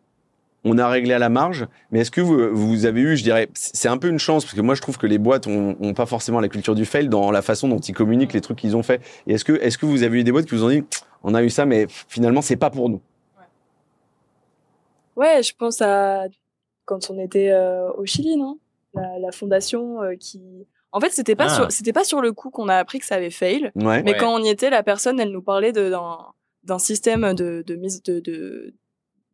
on 0.63 0.77
a 0.77 0.87
réglé 0.87 1.13
à 1.13 1.19
la 1.19 1.29
marge, 1.29 1.67
mais 1.91 1.99
est-ce 1.99 2.11
que 2.11 2.21
vous, 2.21 2.55
vous 2.55 2.85
avez 2.85 3.01
eu, 3.01 3.17
je 3.17 3.23
dirais, 3.23 3.49
c'est 3.53 3.89
un 3.89 3.97
peu 3.97 4.07
une 4.07 4.19
chance, 4.19 4.45
parce 4.45 4.55
que 4.55 4.61
moi 4.61 4.75
je 4.75 4.81
trouve 4.81 4.97
que 4.97 5.07
les 5.07 5.17
boîtes 5.17 5.47
ont, 5.47 5.75
ont 5.79 5.93
pas 5.93 6.05
forcément 6.05 6.39
la 6.39 6.47
culture 6.47 6.75
du 6.75 6.85
fail 6.85 7.09
dans 7.09 7.31
la 7.31 7.41
façon 7.41 7.67
dont 7.67 7.79
ils 7.79 7.93
communiquent 7.93 8.33
les 8.33 8.41
trucs 8.41 8.59
qu'ils 8.59 8.77
ont 8.77 8.83
fait. 8.83 9.01
Et 9.27 9.33
est-ce 9.33 9.43
que, 9.43 9.53
est-ce 9.53 9.77
que 9.77 9.85
vous 9.85 10.03
avez 10.03 10.19
eu 10.19 10.23
des 10.23 10.31
boîtes 10.31 10.45
qui 10.45 10.55
vous 10.55 10.63
ont 10.63 10.69
dit, 10.69 10.83
on 11.23 11.33
a 11.35 11.43
eu 11.43 11.49
ça, 11.49 11.65
mais 11.65 11.87
finalement 11.89 12.41
c'est 12.41 12.55
pas 12.55 12.69
pour 12.69 12.89
nous? 12.89 13.01
Ouais, 15.15 15.43
je 15.43 15.53
pense 15.55 15.81
à 15.81 16.25
quand 16.85 17.09
on 17.09 17.19
était 17.19 17.51
euh, 17.51 17.91
au 17.91 18.05
Chili, 18.05 18.37
non? 18.37 18.57
La, 18.93 19.19
la 19.19 19.31
fondation 19.31 20.01
euh, 20.01 20.15
qui. 20.15 20.41
En 20.95 20.99
fait, 20.99 21.09
c'était 21.09 21.35
pas 21.35 21.47
Ah. 21.49 21.55
sur 21.55 21.71
c'était 21.71 21.91
pas 21.93 22.03
sur 22.03 22.21
le 22.21 22.31
coup 22.31 22.49
qu'on 22.51 22.69
a 22.69 22.77
appris 22.77 22.99
que 22.99 23.05
ça 23.05 23.15
avait 23.15 23.29
fail, 23.31 23.71
Ouais. 23.75 24.03
mais 24.03 24.11
Ouais. 24.11 24.17
quand 24.17 24.33
on 24.33 24.43
y 24.43 24.49
était, 24.49 24.69
la 24.69 24.83
personne, 24.83 25.19
elle 25.19 25.31
nous 25.31 25.41
parlait 25.41 25.71
de- 25.73 25.89
d'un 25.89 26.17
d'un 26.63 26.79
système 26.79 27.33
de 27.33 27.63
de 27.67 27.75
mise 27.75 28.01
de 28.03 28.19
de- 28.21 28.73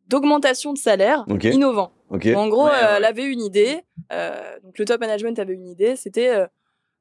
d'augmentation 0.08 0.72
de 0.72 0.78
salaire 0.78 1.24
innovant. 1.52 1.92
En 2.10 2.48
gros, 2.48 2.64
Ouais, 2.64 2.70
euh, 2.72 2.94
elle 2.96 3.04
avait 3.04 3.24
une 3.24 3.40
idée. 3.42 3.80
euh, 4.12 4.58
donc 4.64 4.76
le 4.78 4.84
top 4.84 5.00
management 5.00 5.38
avait 5.38 5.54
une 5.54 5.68
idée. 5.68 5.94
C'était 5.96 6.30
euh, 6.30 6.46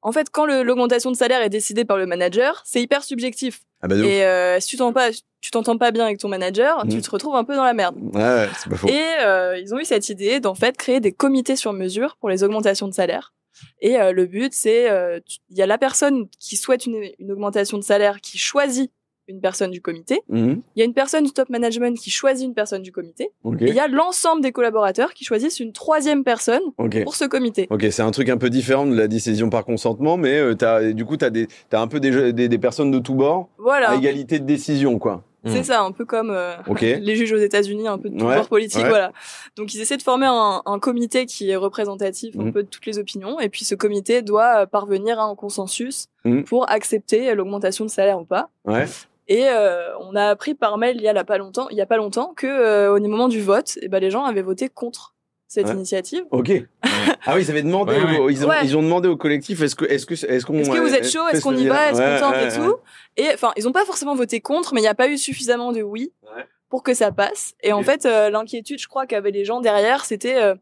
en 0.03 0.11
fait 0.11 0.29
quand 0.29 0.45
le- 0.45 0.61
l'augmentation 0.63 1.09
de 1.09 1.15
salaire 1.15 1.41
est 1.41 1.49
décidée 1.49 1.85
par 1.85 1.97
le 1.97 2.05
manager, 2.05 2.61
c'est 2.65 2.81
hyper 2.81 3.03
subjectif. 3.03 3.61
Ah 3.81 3.87
bah. 3.87 3.95
Et 3.95 4.23
euh, 4.25 4.59
si 4.59 4.67
tu 4.67 4.77
t'entends 4.77 4.93
pas, 4.93 5.09
tu 5.41 5.51
t'entends 5.51 5.77
pas 5.77 5.89
bien 5.91 6.05
avec 6.05 6.19
ton 6.19 6.27
manager, 6.27 6.85
Mhm. 6.85 6.91
tu 6.91 7.01
te 7.01 7.09
retrouves 7.09 7.35
un 7.35 7.43
peu 7.45 7.55
dans 7.55 7.63
la 7.63 7.73
merde. 7.73 7.95
Ouais, 8.13 8.21
ouais, 8.21 8.49
c'est 8.59 8.69
pas 8.69 8.75
faux. 8.75 8.87
Et 8.89 9.01
euh, 9.21 9.57
ils 9.57 9.73
ont 9.73 9.79
eu 9.79 9.85
cette 9.85 10.09
idée 10.09 10.39
d'en 10.39 10.53
fait 10.53 10.75
créer 10.77 10.99
des 10.99 11.13
comités 11.13 11.55
sur 11.55 11.73
mesure 11.73 12.17
pour 12.17 12.29
les 12.29 12.43
augmentations 12.43 12.87
de 12.87 12.93
salaire. 12.93 13.33
Et 13.81 13.99
euh, 13.99 14.11
le 14.11 14.25
but, 14.25 14.53
c'est 14.53 14.89
euh, 14.89 15.19
il 15.49 15.57
y 15.57 15.61
a 15.61 15.65
la 15.65 15.77
personne 15.77 16.27
qui 16.39 16.57
souhaite 16.57 16.85
une, 16.85 17.01
une 17.19 17.31
augmentation 17.31 17.77
de 17.77 17.83
salaire 17.83 18.21
qui 18.21 18.37
choisit 18.37 18.91
une 19.29 19.41
personne 19.41 19.69
du 19.69 19.79
comité. 19.79 20.21
Mhm. 20.27 20.61
Il 20.75 20.79
y 20.79 20.81
a 20.81 20.85
une 20.85 20.93
personne 20.93 21.23
du 21.23 21.31
top 21.31 21.49
management 21.49 21.97
qui 21.97 22.09
choisit 22.09 22.47
une 22.47 22.55
personne 22.55 22.81
du 22.81 22.91
comité. 22.91 23.25
Et 23.59 23.67
il 23.67 23.75
y 23.75 23.79
a 23.79 23.87
l'ensemble 23.87 24.41
des 24.41 24.51
collaborateurs 24.51 25.13
qui 25.13 25.23
choisissent 25.23 25.59
une 25.59 25.71
troisième 25.71 26.23
personne 26.23 26.63
pour 27.03 27.15
ce 27.15 27.25
comité. 27.25 27.67
Ok, 27.69 27.85
c'est 27.91 28.01
un 28.01 28.11
truc 28.11 28.29
un 28.29 28.37
peu 28.37 28.49
différent 28.49 28.87
de 28.87 28.95
la 28.95 29.07
décision 29.07 29.49
par 29.49 29.65
consentement, 29.65 30.17
mais 30.17 30.39
euh, 30.39 30.55
t'as, 30.55 30.91
du 30.93 31.05
coup, 31.05 31.15
tu 31.15 31.25
as, 31.25 31.31
t'as 31.69 31.79
un 31.79 31.87
peu 31.87 31.99
des, 31.99 32.33
des, 32.33 32.49
des 32.49 32.57
personnes 32.57 32.89
de 32.89 32.99
tous 32.99 33.13
bords 33.13 33.49
Voilà, 33.59 33.91
à 33.91 33.95
égalité 33.95 34.39
de 34.39 34.45
décision, 34.45 34.97
quoi. 34.97 35.23
C'est 35.45 35.63
ça, 35.63 35.81
un 35.81 35.91
peu 35.91 36.05
comme 36.05 36.31
euh, 36.31 36.55
les 36.81 37.15
juges 37.15 37.31
aux 37.33 37.37
États-Unis, 37.37 37.87
un 37.87 37.97
peu 37.97 38.09
de 38.09 38.15
Ouais, 38.15 38.19
pouvoir 38.21 38.47
politique, 38.47 38.83
ouais. 38.83 38.89
voilà. 38.89 39.11
Donc 39.55 39.73
ils 39.73 39.81
essaient 39.81 39.97
de 39.97 40.01
former 40.03 40.25
un, 40.27 40.61
un 40.65 40.79
comité 40.79 41.25
qui 41.25 41.49
est 41.49 41.55
représentatif 41.55 42.35
un 42.37 42.43
Mhm. 42.45 42.53
peu 42.53 42.63
de 42.63 42.67
toutes 42.67 42.85
les 42.85 42.99
opinions, 42.99 43.39
et 43.39 43.49
puis 43.49 43.63
ce 43.65 43.75
comité 43.75 44.21
doit 44.21 44.61
euh, 44.61 44.65
parvenir 44.65 45.19
à 45.19 45.23
un 45.23 45.35
consensus 45.35 46.07
Mhm. 46.25 46.43
pour 46.43 46.69
accepter 46.69 47.33
l'augmentation 47.35 47.85
de 47.85 47.89
salaire 47.89 48.19
ou 48.19 48.25
pas. 48.25 48.49
Ouais. 48.65 48.85
Et 49.27 49.45
euh, 49.47 49.95
on 49.99 50.15
a 50.15 50.25
appris 50.25 50.55
par 50.55 50.77
mail 50.79 50.95
il 50.97 51.03
y 51.03 51.07
a 51.07 51.13
là 51.13 51.23
pas 51.23 51.37
longtemps, 51.37 51.69
il 51.69 51.77
y 51.77 51.81
a 51.81 51.85
pas 51.85 51.97
longtemps 51.97 52.33
que 52.35 52.47
euh, 52.47 52.95
au 52.95 52.99
moment 52.99 53.27
du 53.27 53.41
vote, 53.41 53.77
eh 53.81 53.87
ben 53.87 53.99
les 53.99 54.09
gens 54.09 54.23
avaient 54.25 54.41
voté 54.41 54.69
contre 54.69 55.13
cette 55.49 55.65
Ouais. 55.65 55.73
initiative. 55.73 56.23
Ok. 56.31 56.51
ah 57.25 57.33
oui, 57.35 57.41
ils 57.41 57.49
avaient 57.51 57.63
demandé, 57.63 57.91
Ouais, 57.93 58.17
au- 58.19 58.29
Ils, 58.29 58.45
ont, 58.45 58.49
Ouais. 58.49 58.63
ils 58.63 58.77
ont 58.77 58.83
demandé 58.83 59.09
au 59.09 59.17
collectif, 59.17 59.61
est-ce 59.61 59.75
que, 59.75 59.83
est-ce 59.83 60.05
que, 60.05 60.13
est-ce 60.13 60.45
qu'on, 60.45 60.53
Est-ce 60.59 60.69
que 60.69 60.77
vous 60.77 60.93
êtes 60.93 61.09
chaud 61.09 61.27
Est-ce 61.31 61.41
qu'on 61.41 61.57
y 61.57 61.67
va 61.67 61.89
Est-ce 61.91 61.99
qu'on 62.21 62.31
tente 62.31 62.53
et 62.53 62.55
tout 62.55 62.75
Et 63.17 63.27
enfin, 63.33 63.51
ils 63.57 63.67
ont 63.67 63.71
pas 63.73 63.83
forcément 63.83 64.15
voté 64.15 64.39
contre, 64.39 64.73
mais 64.73 64.79
il 64.79 64.83
n'y 64.83 64.87
a 64.87 64.95
pas 64.95 65.09
eu 65.09 65.17
suffisamment 65.17 65.71
de 65.73 65.81
oui 65.81 66.13
Ouais. 66.23 66.45
pour 66.69 66.83
que 66.83 66.93
ça 66.93 67.11
passe. 67.11 67.55
Et 67.63 67.73
en 67.73 67.81
fait, 67.83 68.05
euh, 68.05 68.29
l'inquiétude, 68.29 68.79
je 68.79 68.87
crois 68.87 69.07
qu'avaient 69.07 69.31
les 69.31 69.43
gens 69.43 69.59
derrière, 69.59 70.05
c'était 70.05 70.35
euh, 70.37 70.53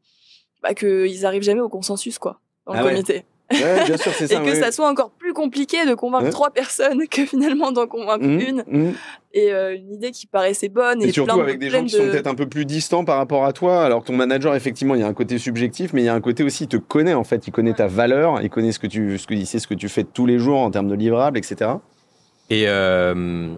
bah, 0.63 0.73
qu'ils 0.73 1.25
arrivent 1.25 1.43
jamais 1.43 1.61
au 1.61 1.69
consensus, 1.69 2.17
quoi, 2.17 2.39
dans 2.65 2.73
le 2.73 2.79
Ah 2.79 2.83
ouais. 2.85 2.91
comité. 2.93 3.25
Ouais, 3.51 3.85
bien 3.85 3.95
sûr, 3.97 4.11
c'est 4.13 4.31
Et 4.31 4.35
que 4.35 4.51
oui. 4.51 4.59
ça 4.59 4.71
soit 4.71 4.89
encore 4.89 5.11
plus 5.11 5.31
compliqué 5.33 5.85
de 5.85 5.93
convaincre 5.95 6.25
Ouais. 6.25 6.31
trois 6.31 6.49
personnes 6.49 7.07
que 7.07 7.25
finalement 7.25 7.71
d'en 7.71 7.87
convaincre 7.87 8.25
Mhm, 8.25 8.39
une. 8.41 8.63
mhm. 8.67 8.93
Et 9.33 9.53
euh, 9.53 9.75
une 9.75 9.93
idée 9.93 10.11
qui 10.11 10.25
paraissait 10.27 10.67
bonne. 10.69 11.01
Et, 11.01 11.07
Et 11.07 11.11
surtout 11.11 11.33
plein 11.35 11.37
de- 11.37 11.43
avec 11.43 11.59
des 11.59 11.69
gens 11.69 11.83
qui 11.83 11.91
sont 11.91 12.03
peut-être 12.03 12.27
un 12.27 12.35
peu 12.35 12.47
plus 12.47 12.65
distants 12.65 13.05
par 13.05 13.17
rapport 13.17 13.45
à 13.45 13.53
toi, 13.53 13.85
alors 13.85 14.01
que 14.01 14.07
ton 14.07 14.15
manager, 14.15 14.55
effectivement, 14.55 14.95
il 14.95 15.01
y 15.01 15.03
a 15.03 15.07
un 15.07 15.13
côté 15.13 15.37
subjectif, 15.37 15.93
mais 15.93 16.01
il 16.01 16.05
y 16.05 16.09
a 16.09 16.13
un 16.13 16.21
côté 16.21 16.43
aussi, 16.43 16.63
il 16.65 16.67
te 16.67 16.77
connaît 16.77 17.13
en 17.13 17.23
fait, 17.23 17.47
il 17.47 17.51
connaît 17.51 17.73
ta 17.73 17.87
valeur, 17.87 18.41
il 18.41 18.49
connaît 18.49 18.71
ce 18.71 18.79
que 18.79 18.87
tu, 18.87 19.17
ce 19.17 19.27
que, 19.27 19.33
il 19.33 19.45
sait 19.45 19.59
ce 19.59 19.67
que 19.67 19.75
tu 19.75 19.87
fais 19.89 20.03
tous 20.03 20.25
les 20.25 20.39
jours 20.39 20.59
en 20.59 20.71
termes 20.71 20.87
de 20.89 20.95
livrables, 20.95 21.37
etc. 21.37 21.71
Et 22.49 22.63
euh, 22.67 23.53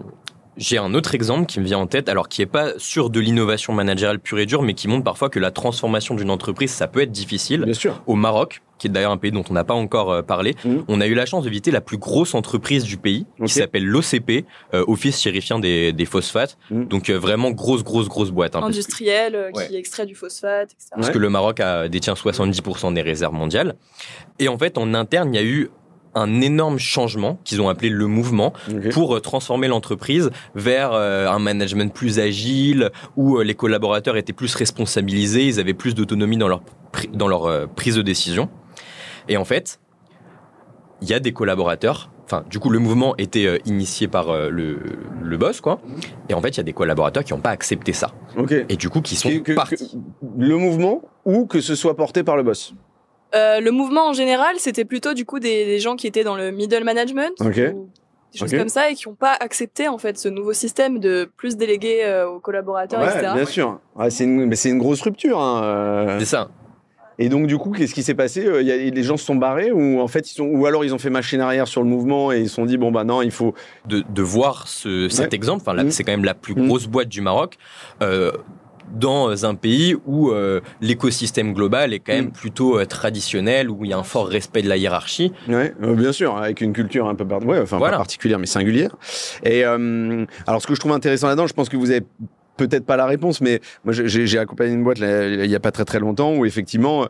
j'ai 0.56 0.78
un 0.78 0.94
autre 0.94 1.14
exemple 1.14 1.46
qui 1.46 1.60
me 1.60 1.64
vient 1.64 1.78
en 1.78 1.86
tête, 1.86 2.08
alors 2.08 2.28
qui 2.28 2.42
est 2.42 2.46
pas 2.46 2.72
sur 2.78 3.10
de 3.10 3.20
l'innovation 3.20 3.72
managériale 3.72 4.18
pure 4.18 4.38
et 4.38 4.46
dure, 4.46 4.62
mais 4.62 4.74
qui 4.74 4.88
montre 4.88 5.04
parfois 5.04 5.28
que 5.30 5.38
la 5.38 5.50
transformation 5.50 6.14
d'une 6.14 6.30
entreprise, 6.30 6.70
ça 6.70 6.86
peut 6.88 7.00
être 7.00 7.12
difficile. 7.12 7.62
Bien 7.64 7.74
sûr. 7.74 8.02
Au 8.06 8.14
Maroc, 8.14 8.60
qui 8.78 8.86
est 8.86 8.90
d'ailleurs 8.90 9.12
un 9.12 9.16
pays 9.18 9.30
dont 9.30 9.44
on 9.50 9.52
n'a 9.52 9.64
pas 9.64 9.74
encore 9.74 10.10
euh, 10.10 10.22
parlé, 10.22 10.54
Mhm. 10.64 10.84
on 10.88 11.00
a 11.00 11.06
eu 11.06 11.14
la 11.14 11.26
chance 11.26 11.44
de 11.44 11.50
visiter 11.50 11.70
la 11.70 11.80
plus 11.80 11.98
grosse 11.98 12.34
entreprise 12.34 12.84
du 12.84 12.96
pays, 12.96 13.26
qui 13.44 13.52
s'appelle 13.52 13.84
l'OCP, 13.86 14.44
euh, 14.74 14.84
Office 14.88 15.20
Chérifien 15.20 15.58
des, 15.58 15.92
des 15.92 16.04
Phosphates. 16.06 16.56
Mhm. 16.70 16.86
Donc 16.88 17.10
euh, 17.10 17.18
vraiment 17.18 17.50
grosse, 17.50 17.84
grosse, 17.84 18.08
grosse 18.08 18.30
boîte. 18.30 18.56
hein, 18.56 18.60
parce 18.60 18.72
que- 18.72 18.76
Industriel, 18.76 19.34
euh, 19.34 19.50
Ouais. 19.54 19.68
qui 19.68 19.76
extrait 19.76 20.06
du 20.06 20.14
phosphate, 20.14 20.72
etc. 20.72 20.88
parce 20.94 21.06
Ouais. 21.08 21.12
que 21.12 21.18
le 21.18 21.28
Maroc 21.28 21.60
a, 21.60 21.88
détient 21.88 22.14
70% 22.14 22.92
des 22.92 23.02
réserves 23.02 23.34
mondiales. 23.34 23.74
Et 24.38 24.48
en 24.48 24.56
fait, 24.58 24.78
en 24.78 24.94
interne, 24.94 25.34
il 25.34 25.36
y 25.36 25.40
a 25.40 25.44
eu 25.46 25.70
un 26.14 26.40
énorme 26.40 26.78
changement 26.78 27.38
qu'ils 27.44 27.60
ont 27.60 27.68
appelé 27.68 27.88
le 27.88 28.06
mouvement 28.06 28.52
pour 28.92 29.16
euh, 29.16 29.20
transformer 29.20 29.68
l'entreprise 29.68 30.30
vers 30.54 30.92
euh, 30.92 31.28
un 31.28 31.38
management 31.38 31.92
plus 31.92 32.18
agile 32.18 32.90
où 33.16 33.36
euh, 33.38 33.44
les 33.44 33.54
collaborateurs 33.54 34.16
étaient 34.16 34.32
plus 34.32 34.54
responsabilisés, 34.54 35.46
ils 35.46 35.60
avaient 35.60 35.74
plus 35.74 35.94
d'autonomie 35.94 36.36
dans 36.36 36.48
leur 36.48 36.62
dans 37.12 37.28
leur 37.28 37.68
prise 37.68 37.94
de 37.94 38.02
décision. 38.02 38.48
Et 39.28 39.36
en 39.36 39.44
fait, 39.44 39.78
il 41.02 41.08
y 41.08 41.14
a 41.14 41.20
des 41.20 41.32
collaborateurs. 41.32 42.10
Enfin, 42.24 42.44
du 42.50 42.58
coup, 42.58 42.70
le 42.70 42.78
mouvement 42.78 43.16
était 43.16 43.60
initié 43.64 44.06
par 44.08 44.32
le, 44.50 44.78
le 45.22 45.36
boss, 45.36 45.60
quoi. 45.60 45.80
Et 46.28 46.34
en 46.34 46.40
fait, 46.40 46.50
il 46.50 46.56
y 46.58 46.60
a 46.60 46.64
des 46.64 46.72
collaborateurs 46.72 47.24
qui 47.24 47.32
n'ont 47.32 47.40
pas 47.40 47.50
accepté 47.50 47.92
ça. 47.92 48.12
Et 48.68 48.76
du 48.76 48.88
coup, 48.88 49.00
qui 49.00 49.16
sont 49.16 49.28
Que- 49.30 49.38
que- 49.38 49.52
partis. 49.52 49.76
que- 49.76 50.26
le 50.38 50.56
mouvement 50.56 51.02
ou 51.24 51.46
que 51.46 51.60
ce 51.60 51.74
soit 51.74 51.96
porté 51.96 52.22
par 52.22 52.36
le 52.36 52.42
boss? 52.44 52.74
Euh, 53.34 53.60
le 53.60 53.70
mouvement 53.70 54.08
en 54.08 54.12
général, 54.12 54.56
c'était 54.58 54.84
plutôt 54.84 55.14
du 55.14 55.24
coup 55.24 55.38
des, 55.38 55.64
des 55.64 55.78
gens 55.78 55.96
qui 55.96 56.06
étaient 56.06 56.24
dans 56.24 56.36
le 56.36 56.50
middle 56.50 56.84
management, 56.84 57.32
ou 57.40 57.48
des 58.32 58.38
choses 58.38 58.52
comme 58.52 58.68
ça, 58.68 58.90
et 58.90 58.94
qui 58.94 59.08
n'ont 59.08 59.14
pas 59.14 59.36
accepté 59.40 59.88
en 59.88 59.98
fait 59.98 60.18
ce 60.18 60.28
nouveau 60.28 60.52
système 60.52 60.98
de 60.98 61.30
plus 61.36 61.56
déléguer 61.56 62.00
euh, 62.04 62.28
aux 62.28 62.40
collaborateurs, 62.40 63.00
Ouais, 63.00 63.08
etc. 63.08 63.32
bien 63.34 63.44
sûr. 63.46 63.78
Ouais, 63.96 64.10
c'est 64.10 64.24
une, 64.24 64.46
mais 64.46 64.56
c'est 64.56 64.70
une 64.70 64.78
grosse 64.78 65.00
rupture. 65.02 65.38
hein, 65.40 65.62
euh. 65.64 66.16
C'est 66.20 66.24
ça. 66.26 66.48
Et 67.22 67.28
donc 67.28 67.46
du 67.48 67.58
coup, 67.58 67.70
qu'est-ce 67.70 67.92
qui 67.92 68.02
s'est 68.02 68.14
passé 68.14 68.48
il 68.60 68.66
y 68.66 68.72
a, 68.72 68.76
Les 68.76 69.02
gens 69.02 69.18
se 69.18 69.26
sont 69.26 69.34
barrés 69.34 69.70
ou 69.72 70.00
en 70.00 70.08
fait 70.08 70.30
ils 70.30 70.34
sont 70.34 70.46
ou 70.46 70.64
alors 70.64 70.86
ils 70.86 70.94
ont 70.94 70.98
fait 70.98 71.10
machine 71.10 71.42
arrière 71.42 71.68
sur 71.68 71.82
le 71.82 71.88
mouvement 71.88 72.32
et 72.32 72.38
ils 72.40 72.48
se 72.48 72.54
sont 72.54 72.64
dit 72.64 72.78
bon 72.78 72.90
bah 72.92 73.04
non 73.04 73.20
il 73.20 73.30
faut. 73.30 73.52
de, 73.86 74.02
de 74.08 74.22
voir 74.22 74.66
ce, 74.68 75.10
cet 75.10 75.26
Ouais. 75.32 75.34
exemple. 75.34 75.60
Enfin, 75.60 75.74
là, 75.74 75.84
Mm. 75.84 75.90
c'est 75.90 76.02
quand 76.02 76.12
même 76.12 76.24
la 76.24 76.32
plus 76.32 76.54
Mm. 76.54 76.66
grosse 76.66 76.86
boîte 76.86 77.08
du 77.08 77.20
Maroc. 77.20 77.58
Euh, 78.92 78.98
dans 79.00 79.44
un 79.46 79.54
pays 79.54 79.96
où 80.06 80.30
euh, 80.30 80.60
l'écosystème 80.80 81.52
global 81.54 81.92
est 81.92 82.00
quand 82.00 82.12
même 82.12 82.26
Mm. 82.26 82.32
plutôt 82.32 82.78
euh, 82.78 82.84
traditionnel, 82.86 83.70
où 83.70 83.84
il 83.84 83.90
y 83.90 83.92
a 83.92 83.98
un 83.98 84.02
fort 84.02 84.28
respect 84.28 84.62
de 84.62 84.68
la 84.68 84.76
hiérarchie. 84.76 85.32
Ouais, 85.48 85.74
euh, 85.82 85.94
bien 85.94 86.12
sûr, 86.12 86.36
avec 86.36 86.60
une 86.60 86.72
culture 86.72 87.08
un 87.08 87.14
peu 87.14 87.26
par... 87.26 87.44
ouais, 87.44 87.60
enfin 87.60 87.78
Voilà. 87.78 87.92
pas 87.92 87.98
particulière 87.98 88.38
mais 88.38 88.46
singulière. 88.46 88.94
Et 89.44 89.64
euh, 89.64 90.24
alors 90.46 90.60
ce 90.62 90.66
que 90.66 90.74
je 90.74 90.80
trouve 90.80 90.92
intéressant 90.92 91.28
là-dedans, 91.28 91.46
je 91.46 91.54
pense 91.54 91.68
que 91.68 91.76
vous 91.76 91.90
avez 91.90 92.02
peut-être 92.56 92.84
pas 92.84 92.96
la 92.96 93.06
réponse, 93.06 93.40
mais 93.40 93.60
moi 93.84 93.94
j'ai- 93.94 94.38
accompagné 94.38 94.74
une 94.74 94.84
boîte 94.84 94.98
là, 94.98 95.26
il 95.28 95.50
y 95.50 95.54
a 95.56 95.60
pas 95.60 95.70
très 95.72 95.84
très 95.86 95.98
longtemps 95.98 96.34
où 96.34 96.44
effectivement 96.44 97.04
euh, 97.04 97.06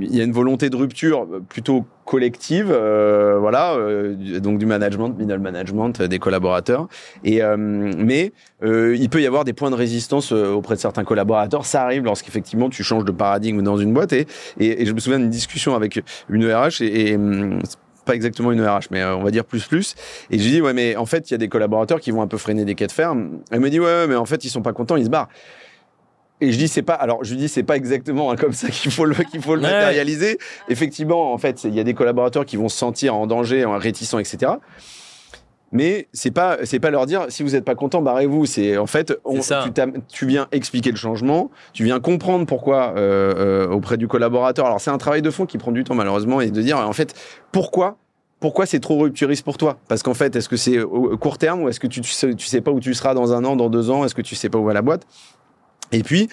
il 0.00 0.14
y 0.14 0.20
a 0.20 0.24
une 0.24 0.32
volonté 0.32 0.70
de 0.70 0.76
rupture 0.76 1.26
plutôt 1.48 1.84
collective, 2.04 2.70
euh, 2.70 3.36
voilà, 3.38 3.74
euh, 3.74 4.38
donc 4.40 4.58
du 4.58 4.66
management, 4.66 5.10
middle 5.18 5.38
management, 5.38 6.02
des 6.02 6.18
collaborateurs. 6.18 6.88
Et 7.24 7.42
euh, 7.42 7.56
mais 7.56 8.32
euh, 8.62 8.96
il 8.96 9.08
peut 9.08 9.20
y 9.20 9.26
avoir 9.26 9.44
des 9.44 9.52
points 9.52 9.70
de 9.70 9.76
résistance 9.76 10.32
euh, 10.32 10.52
auprès 10.52 10.76
de 10.76 10.80
certains 10.80 11.04
collaborateurs. 11.04 11.66
Ça 11.66 11.82
arrive 11.82 12.04
lorsqu'effectivement 12.04 12.68
tu 12.70 12.82
changes 12.84 13.04
de 13.04 13.12
paradigme 13.12 13.62
dans 13.62 13.76
une 13.76 13.92
boîte. 13.92 14.12
Et, 14.12 14.26
et, 14.58 14.82
et 14.82 14.86
je 14.86 14.92
me 14.92 15.00
souviens 15.00 15.18
d'une 15.18 15.30
discussion 15.30 15.74
avec 15.74 16.02
une 16.28 16.46
RH 16.46 16.82
et, 16.82 17.16
hum, 17.16 17.60
pas 18.04 18.14
exactement 18.14 18.52
une 18.52 18.64
RH, 18.64 18.86
mais 18.92 19.04
on 19.04 19.24
va 19.24 19.32
dire 19.32 19.44
plus 19.44 19.66
plus. 19.66 19.96
Et 20.30 20.38
j'ai 20.38 20.50
dit 20.50 20.60
ouais, 20.62 20.72
mais 20.72 20.94
en 20.94 21.06
fait 21.06 21.28
il 21.28 21.34
y 21.34 21.34
a 21.34 21.38
des 21.38 21.48
collaborateurs 21.48 22.00
qui 22.00 22.12
vont 22.12 22.22
un 22.22 22.28
peu 22.28 22.38
freiner 22.38 22.64
des 22.64 22.76
quais 22.76 22.86
de 22.86 22.92
fer. 22.92 23.14
Elle 23.50 23.60
me 23.60 23.68
dit 23.68 23.80
ouais, 23.80 24.06
mais 24.06 24.14
en 24.14 24.26
fait 24.26 24.44
ils 24.44 24.50
sont 24.50 24.62
pas 24.62 24.72
contents, 24.72 24.96
ils 24.96 25.06
se 25.06 25.10
barrent. 25.10 25.28
Et 26.40 26.52
je 26.52 26.58
dis 26.58 26.68
c'est 26.68 26.82
pas 26.82 26.94
alors 26.94 27.24
je 27.24 27.34
dis 27.34 27.48
c'est 27.48 27.62
pas 27.62 27.76
exactement 27.76 28.30
hein, 28.30 28.36
comme 28.36 28.52
ça 28.52 28.68
qu'il 28.68 28.90
faut 28.90 29.06
le 29.06 29.14
qu'il 29.14 29.40
faut 29.40 29.54
le 29.54 29.62
Ouais. 29.62 29.70
matérialiser. 29.70 30.38
Effectivement 30.68 31.32
en 31.32 31.38
fait 31.38 31.64
il 31.64 31.74
y 31.74 31.80
a 31.80 31.84
des 31.84 31.94
collaborateurs 31.94 32.44
qui 32.44 32.56
vont 32.56 32.68
se 32.68 32.76
sentir 32.76 33.14
en 33.14 33.26
danger, 33.26 33.64
en 33.64 33.78
réticents 33.78 34.18
etc. 34.18 34.52
Mais 35.72 36.06
c'est 36.12 36.30
pas 36.30 36.58
c'est 36.64 36.78
pas 36.78 36.90
leur 36.90 37.06
dire 37.06 37.26
si 37.28 37.42
vous 37.42 37.56
êtes 37.56 37.64
pas 37.64 37.74
content 37.74 38.00
barrez-vous. 38.02 38.46
C'est 38.46 38.76
en 38.76 38.86
fait 38.86 39.14
on- 39.24 39.40
tu, 40.08 40.26
viens 40.26 40.46
expliquer 40.52 40.90
le 40.90 40.96
changement, 40.96 41.50
tu 41.72 41.84
viens 41.84 42.00
comprendre 42.00 42.46
pourquoi 42.46 42.94
euh, 42.96 43.66
euh, 43.66 43.68
auprès 43.68 43.96
du 43.96 44.06
collaborateur. 44.06 44.66
Alors 44.66 44.80
c'est 44.80 44.90
un 44.90 44.98
travail 44.98 45.22
de 45.22 45.30
fond 45.30 45.44
qui 45.46 45.58
prend 45.58 45.72
du 45.72 45.84
temps 45.84 45.94
malheureusement 45.94 46.40
et 46.40 46.50
de 46.50 46.62
dire 46.62 46.78
en 46.78 46.92
fait 46.92 47.14
pourquoi 47.50 47.96
pourquoi 48.38 48.66
c'est 48.66 48.80
trop 48.80 48.98
rupturiste 48.98 49.42
pour 49.44 49.56
toi? 49.56 49.78
Parce 49.88 50.02
qu'en 50.02 50.12
fait, 50.12 50.36
est-ce 50.36 50.48
que 50.50 50.58
c'est 50.58 50.80
au 50.82 51.12
au 51.12 51.16
court 51.16 51.38
terme 51.38 51.62
ou 51.62 51.68
est-ce 51.70 51.80
que 51.80 51.86
tu, 51.86 52.02
tu, 52.02 52.10
sais, 52.12 52.34
tu 52.34 52.46
sais 52.46 52.60
pas 52.60 52.70
où 52.70 52.80
tu 52.80 52.92
seras 52.92 53.14
dans 53.14 53.32
un 53.32 53.42
an, 53.46 53.56
dans 53.56 53.70
deux 53.70 53.88
ans? 53.88 54.04
Est-ce 54.04 54.14
que 54.14 54.20
tu 54.20 54.34
sais 54.34 54.50
pas 54.50 54.58
où 54.58 54.64
va 54.64 54.74
la 54.74 54.82
boîte? 54.82 55.06
Et 55.92 56.02
puis, 56.02 56.28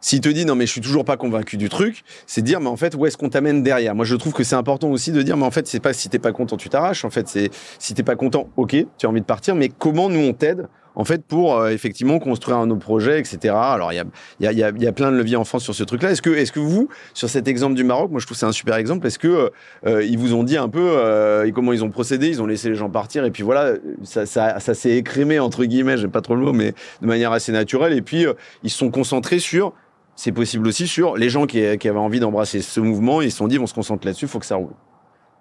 s'il 0.00 0.20
te 0.20 0.28
dit 0.28 0.44
non 0.44 0.54
mais 0.54 0.66
je 0.66 0.72
suis 0.72 0.80
toujours 0.80 1.04
pas 1.04 1.16
convaincu 1.16 1.56
du 1.56 1.68
truc, 1.68 2.04
c'est 2.26 2.42
dire 2.42 2.60
mais 2.60 2.68
en 2.68 2.76
fait 2.76 2.94
où 2.94 3.06
est-ce 3.06 3.16
qu'on 3.16 3.28
t'amène 3.28 3.62
derrière? 3.62 3.94
Moi 3.94 4.04
je 4.04 4.14
trouve 4.14 4.32
que 4.32 4.44
c'est 4.44 4.54
important 4.54 4.90
aussi 4.90 5.10
de 5.10 5.22
dire 5.22 5.36
mais 5.36 5.46
en 5.46 5.50
fait 5.50 5.66
c'est 5.66 5.80
pas 5.80 5.92
si 5.92 6.08
t'es 6.08 6.18
pas 6.18 6.32
content 6.32 6.56
tu 6.56 6.68
t'arraches. 6.68 7.04
En 7.04 7.10
fait 7.10 7.28
c'est 7.28 7.50
si 7.78 7.94
t'es 7.94 8.04
pas 8.04 8.16
content 8.16 8.48
ok 8.56 8.76
tu 8.96 9.06
as 9.06 9.08
envie 9.08 9.20
de 9.20 9.26
partir 9.26 9.54
mais 9.54 9.68
comment 9.68 10.08
nous 10.08 10.20
on 10.20 10.32
t'aide 10.32 10.68
en 10.94 11.04
fait 11.04 11.24
pour 11.24 11.56
euh, 11.56 11.70
effectivement 11.70 12.18
construire 12.18 12.58
un 12.58 12.70
autre 12.70 12.80
projet 12.80 13.18
etc. 13.18 13.54
Alors 13.56 13.92
il 13.92 13.96
y 13.96 14.00
a 14.00 14.04
il 14.40 14.46
y 14.46 14.52
il 14.52 14.58
y, 14.58 14.72
il 14.76 14.82
y 14.82 14.86
a 14.86 14.92
plein 14.92 15.10
de 15.12 15.16
leviers 15.16 15.36
en 15.36 15.44
France 15.44 15.62
sur 15.64 15.74
ce 15.74 15.84
truc-là. 15.84 16.10
Est-ce 16.10 16.22
que 16.22 16.30
est-ce 16.30 16.52
que 16.52 16.60
vous 16.60 16.88
sur 17.14 17.28
cet 17.28 17.48
exemple 17.48 17.74
du 17.74 17.84
Maroc, 17.84 18.10
moi 18.10 18.20
je 18.20 18.26
trouve 18.26 18.36
que 18.36 18.40
c'est 18.40 18.46
un 18.46 18.52
super 18.52 18.76
exemple. 18.76 19.06
Est-ce 19.06 19.18
que 19.18 19.28
euh, 19.28 19.48
euh, 19.86 20.04
ils 20.04 20.18
vous 20.18 20.34
ont 20.34 20.44
dit 20.44 20.56
un 20.56 20.68
peu 20.68 20.80
euh, 20.80 21.50
comment 21.52 21.72
ils 21.72 21.84
ont 21.84 21.90
procédé 21.90 22.28
Ils 22.28 22.42
ont 22.42 22.46
laissé 22.46 22.68
les 22.68 22.74
gens 22.74 22.90
partir 22.90 23.24
et 23.24 23.30
puis 23.30 23.42
voilà 23.42 23.74
ça 24.02 24.26
ça, 24.26 24.60
ça 24.60 24.74
s'est 24.74 24.96
écrémé 24.96 25.38
entre 25.38 25.64
guillemets, 25.64 25.96
j'aime 25.96 26.10
pas 26.10 26.20
trop 26.20 26.34
le 26.34 26.42
mot 26.42 26.52
mais 26.52 26.74
de 27.00 27.06
manière 27.06 27.32
assez 27.32 27.52
naturelle 27.52 27.92
et 27.92 28.02
puis 28.02 28.26
euh, 28.26 28.34
ils 28.62 28.70
se 28.70 28.78
sont 28.78 28.90
concentrés 28.90 29.38
sur 29.38 29.72
c'est 30.16 30.32
possible 30.32 30.66
aussi 30.66 30.88
sur 30.88 31.16
les 31.16 31.28
gens 31.28 31.46
qui, 31.46 31.78
qui 31.78 31.88
avaient 31.88 31.98
envie 31.98 32.18
d'embrasser 32.18 32.60
ce 32.60 32.80
mouvement. 32.80 33.22
Ils 33.22 33.30
se 33.30 33.36
sont 33.36 33.46
dit, 33.46 33.56
on 33.60 33.68
se 33.68 33.74
concentre 33.74 34.04
là-dessus, 34.04 34.26
faut 34.26 34.40
que 34.40 34.46
ça 34.46 34.56
roule. 34.56 34.74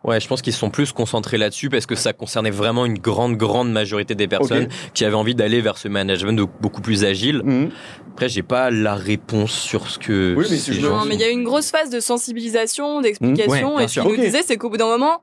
Ouais, 0.07 0.19
je 0.21 0.27
pense 0.27 0.41
qu'ils 0.41 0.53
se 0.53 0.59
sont 0.59 0.69
plus 0.69 0.93
concentrés 0.93 1.37
là-dessus 1.37 1.69
parce 1.69 1.85
que 1.85 1.95
ça 1.95 2.13
concernait 2.13 2.49
vraiment 2.49 2.85
une 2.85 2.97
grande, 2.97 3.35
grande 3.35 3.71
majorité 3.71 4.15
des 4.15 4.27
personnes 4.27 4.69
qui 4.93 5.03
avaient 5.05 5.15
envie 5.15 5.35
d'aller 5.35 5.59
vers 5.61 5.77
ce 5.77 5.89
management 5.89 6.49
beaucoup 6.61 6.81
plus 6.81 7.03
agile. 7.03 7.43
Après, 8.13 8.29
j'ai 8.29 8.41
pas 8.41 8.71
la 8.71 8.95
réponse 8.95 9.51
sur 9.51 9.89
ce 9.89 9.99
que. 9.99 10.33
Oui, 10.37 10.45
mais 10.49 10.55
ces 10.57 10.57
si 10.57 10.73
je 10.73 10.81
gens 10.81 10.97
Non, 10.97 11.03
me- 11.03 11.09
mais 11.09 11.15
il 11.15 11.21
y 11.21 11.23
a 11.23 11.29
eu 11.29 11.33
une 11.33 11.43
grosse 11.43 11.69
phase 11.71 11.89
de 11.89 11.99
sensibilisation, 11.99 13.01
d'explication, 13.01 13.73
Mmh, 13.73 13.75
ouais, 13.75 13.75
bien 13.77 13.85
et 13.85 13.87
ce 13.87 13.93
qu'il 13.93 14.01
sûr. 14.01 14.05
nous 14.05 14.15
Ok. 14.15 14.19
disait, 14.21 14.41
c'est 14.43 14.57
qu'au 14.57 14.69
bout 14.69 14.77
d'un 14.77 14.87
moment, 14.87 15.21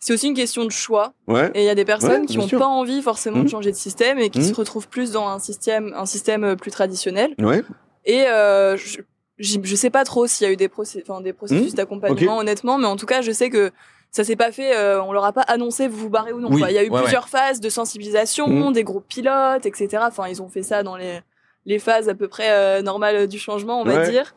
c'est 0.00 0.12
aussi 0.14 0.26
une 0.28 0.34
question 0.34 0.64
de 0.64 0.70
choix. 0.72 1.12
Ouais. 1.28 1.50
Et 1.54 1.60
il 1.62 1.66
y 1.66 1.68
a 1.70 1.74
des 1.74 1.84
personnes 1.84 2.22
Ouais, 2.22 2.26
qui 2.26 2.38
n'ont 2.38 2.48
pas 2.48 2.66
envie 2.66 3.02
forcément 3.02 3.38
Mhm. 3.38 3.44
de 3.44 3.48
changer 3.50 3.70
de 3.72 3.76
système 3.76 4.18
et 4.18 4.30
qui 4.30 4.40
Mhm. 4.40 4.46
se 4.46 4.54
retrouvent 4.54 4.88
plus 4.88 5.12
dans 5.12 5.28
un 5.28 5.38
système, 5.38 5.94
un 5.96 6.06
système 6.06 6.44
euh, 6.44 6.56
plus 6.56 6.70
traditionnel. 6.70 7.34
Ouais. 7.38 7.62
Et 8.04 8.22
euh, 8.22 8.76
je, 8.76 8.98
je 9.38 9.76
sais 9.76 9.90
pas 9.90 10.04
trop 10.04 10.26
s'il 10.26 10.46
y 10.46 10.50
a 10.50 10.52
eu 10.52 10.56
des, 10.56 10.68
procé- 10.68 11.02
enfin, 11.06 11.20
des 11.20 11.32
processus 11.32 11.70
Mhm. 11.72 11.76
d'accompagnement, 11.76 12.38
honnêtement, 12.38 12.78
mais 12.78 12.86
en 12.86 12.96
tout 12.96 13.06
cas, 13.06 13.20
je 13.22 13.30
sais 13.32 13.48
que 13.50 13.70
ça 14.16 14.22
s'est 14.22 14.36
pas 14.36 14.52
fait, 14.52 14.76
euh, 14.76 15.02
on 15.02 15.12
leur 15.12 15.24
a 15.24 15.32
pas 15.32 15.40
annoncé 15.42 15.88
vous 15.88 15.96
vous 15.98 16.08
barrez 16.08 16.32
ou 16.32 16.38
non. 16.40 16.48
Oui, 16.50 16.60
quoi. 16.60 16.70
Il 16.70 16.74
y 16.74 16.78
a 16.78 16.84
eu 16.84 16.88
ouais, 16.88 17.00
plusieurs 17.02 17.28
phases 17.28 17.60
de 17.60 17.68
sensibilisation, 17.68 18.46
Mhm. 18.46 18.72
des 18.72 18.84
groupes 18.84 19.08
pilotes, 19.08 19.66
etc. 19.66 20.04
Enfin, 20.06 20.28
ils 20.28 20.40
ont 20.40 20.48
fait 20.48 20.62
ça 20.62 20.84
dans 20.84 20.96
les, 20.96 21.18
les 21.66 21.80
phases 21.80 22.08
à 22.08 22.14
peu 22.14 22.28
près 22.28 22.50
euh, 22.50 22.80
normales 22.80 23.26
du 23.26 23.38
changement, 23.40 23.80
on 23.80 23.84
va 23.84 24.08
dire. 24.08 24.36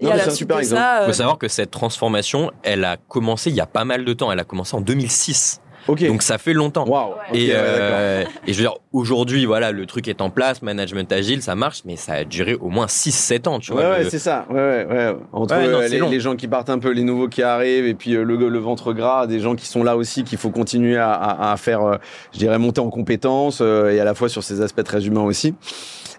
Et 0.00 0.04
Non, 0.04 0.12
à 0.12 0.16
la 0.16 0.22
un 0.22 0.26
suite 0.26 0.36
super 0.36 0.58
de 0.58 0.62
exemple. 0.62 0.80
ça, 0.80 0.98
Il 1.00 1.02
euh, 1.02 1.06
faut 1.08 1.12
savoir 1.14 1.38
que 1.38 1.48
cette 1.48 1.72
transformation, 1.72 2.52
elle 2.62 2.84
a 2.84 2.96
commencé 2.96 3.50
il 3.50 3.56
y 3.56 3.60
a 3.60 3.66
pas 3.66 3.84
mal 3.84 4.04
de 4.04 4.12
temps. 4.12 4.30
Elle 4.30 4.38
a 4.38 4.44
commencé 4.44 4.76
en 4.76 4.80
2006. 4.80 5.60
Ok. 5.88 6.06
Donc 6.06 6.22
ça 6.22 6.38
fait 6.38 6.52
longtemps. 6.52 6.86
Ouais. 6.86 7.14
Ok, 7.30 7.36
Et, 7.36 7.48
ouais, 7.48 7.52
euh, 7.56 8.24
et 8.46 8.52
je 8.52 8.58
veux 8.58 8.62
dire, 8.64 8.74
aujourd'hui, 8.92 9.44
voilà, 9.46 9.72
le 9.72 9.86
truc 9.86 10.06
est 10.08 10.20
en 10.20 10.30
place, 10.30 10.62
management 10.62 11.10
agile, 11.12 11.42
ça 11.42 11.54
marche, 11.54 11.80
mais 11.84 11.96
ça 11.96 12.12
a 12.12 12.24
duré 12.24 12.54
au 12.54 12.68
moins 12.68 12.86
6-7 12.86 13.48
ans, 13.48 13.58
tu 13.58 13.72
Ouais, 13.72 13.82
vois. 13.82 13.90
ouais, 13.92 14.04
le- 14.04 14.10
c'est 14.10 14.18
ça. 14.18 14.46
Ouais, 14.50 14.56
ouais, 14.56 14.86
ouais. 14.88 15.16
Entre 15.32 15.56
Ouais, 15.56 15.66
non, 15.68 15.78
euh, 15.80 15.88
les 16.10 16.20
gens 16.20 16.36
qui 16.36 16.46
partent 16.46 16.70
un 16.70 16.78
peu, 16.78 16.90
les 16.90 17.02
nouveaux 17.04 17.28
qui 17.28 17.42
arrivent, 17.42 17.86
et 17.86 17.94
puis 17.94 18.14
euh, 18.14 18.22
le, 18.22 18.36
le 18.36 18.58
ventre 18.58 18.92
gras, 18.92 19.26
des 19.26 19.40
gens 19.40 19.54
qui 19.56 19.66
sont 19.66 19.82
là 19.82 19.96
aussi, 19.96 20.24
qu'il 20.24 20.38
faut 20.38 20.50
continuer 20.50 20.96
à, 20.98 21.12
à- 21.12 21.52
à 21.52 21.56
faire, 21.56 21.82
euh, 21.82 21.96
je 22.32 22.38
dirais, 22.38 22.58
monter 22.58 22.80
en 22.80 22.90
compétences, 22.90 23.60
euh, 23.62 23.90
et 23.90 23.98
à 24.00 24.04
la 24.04 24.14
fois 24.14 24.28
sur 24.28 24.42
ces 24.44 24.60
aspects 24.60 24.84
très 24.84 25.06
humains 25.06 25.22
aussi. 25.24 25.54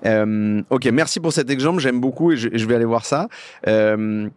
Euh, 0.06 0.62
ok, 0.70 0.86
merci 0.93 1.20
pour 1.20 1.34
cet 1.34 1.50
exemple, 1.50 1.80
j'aime 1.82 2.00
beaucoup 2.00 2.32
et 2.32 2.38
je, 2.38 2.50
je 2.54 2.66
vais 2.66 2.76
aller 2.76 2.86
voir 2.86 3.06
ça. 3.06 3.28
Euh, 3.68 4.28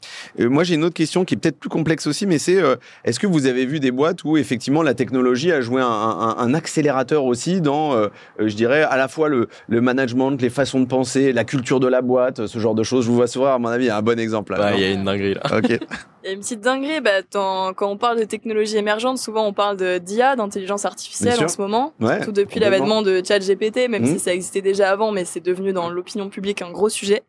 euh, 0.41 0.49
moi, 0.49 0.65
j'ai 0.65 0.75
une 0.75 0.85
autre 0.85 0.95
question 0.95 1.25
qui 1.25 1.35
est 1.35 1.37
peut-être 1.37 1.59
plus 1.59 1.69
complexe 1.69 2.07
aussi, 2.07 2.27
mais 2.27 2.39
c'est 2.39 2.61
euh, 2.61 2.77
est-ce 3.05 3.21
que 3.21 3.27
vous 3.27 3.47
avez 3.47 3.65
vu 3.67 3.79
des 3.81 3.91
boîtes 3.91 4.25
où 4.25 4.37
effectivement 4.37 4.83
la 4.83 4.95
technologie 4.95 5.53
a 5.53 5.61
joué 5.61 5.81
un, 5.81 5.87
un- 5.87 6.37
un 6.39 6.55
accélérateur 6.55 7.25
aussi 7.25 7.61
dans, 7.61 7.95
euh, 7.95 8.09
je 8.39 8.55
dirais, 8.55 8.83
à 8.83 8.97
la 8.97 9.09
fois 9.09 9.29
le, 9.29 9.49
le 9.69 9.81
management, 9.81 10.37
les 10.41 10.51
façons 10.51 10.81
de 10.81 10.87
penser, 10.87 11.33
la 11.33 11.45
culture 11.45 11.81
de 11.81 11.89
la 11.89 12.03
boîte, 12.03 12.47
ce 12.47 12.59
genre 12.59 12.75
de 12.75 12.83
choses? 12.83 13.05
Je 13.05 13.11
vous 13.11 13.17
vois 13.17 13.27
sourire, 13.27 13.53
à 13.53 13.59
mon 13.59 13.69
avis, 13.69 13.85
il 13.85 13.89
y 13.89 13.91
a 13.91 13.97
un 13.97 14.03
bon 14.03 14.19
exemple. 14.19 14.55
il 14.75 14.81
y 14.81 14.85
a 14.85 14.91
une 14.91 15.05
dinguerie 15.05 15.35
là. 15.35 15.43
Ok. 15.59 15.79
Il 16.23 16.29
y 16.29 16.31
a 16.31 16.33
une 16.35 16.41
petite 16.41 16.61
dinguerie, 16.61 17.01
bah, 17.01 17.23
quand 17.31 17.75
on 17.81 17.97
parle 17.97 18.19
de 18.19 18.25
technologies 18.25 18.77
émergentes, 18.77 19.19
souvent 19.19 19.47
on 19.47 19.53
parle 19.53 19.77
de 19.77 19.99
d'IA, 19.99 20.37
d'intelligence 20.37 20.85
artificielle 20.85 21.43
en 21.43 21.49
ce 21.49 21.61
moment. 21.61 21.93
Ouais, 22.01 22.17
Surtout 22.19 22.33
depuis 22.33 22.61
l'avènement 22.61 23.03
de 23.03 23.23
ChatGPT, 23.27 23.89
même 23.89 24.07
si 24.07 24.19
ça 24.19 24.33
existait 24.33 24.63
déjà 24.63 24.91
avant, 24.91 25.11
mais 25.13 25.25
c'est 25.25 25.41
devenu 25.41 25.73
dans 25.73 25.91
l'opinion 25.91 26.29
publique 26.29 26.63
un 26.63 26.71
gros 26.71 26.89
sujet. 26.89 27.23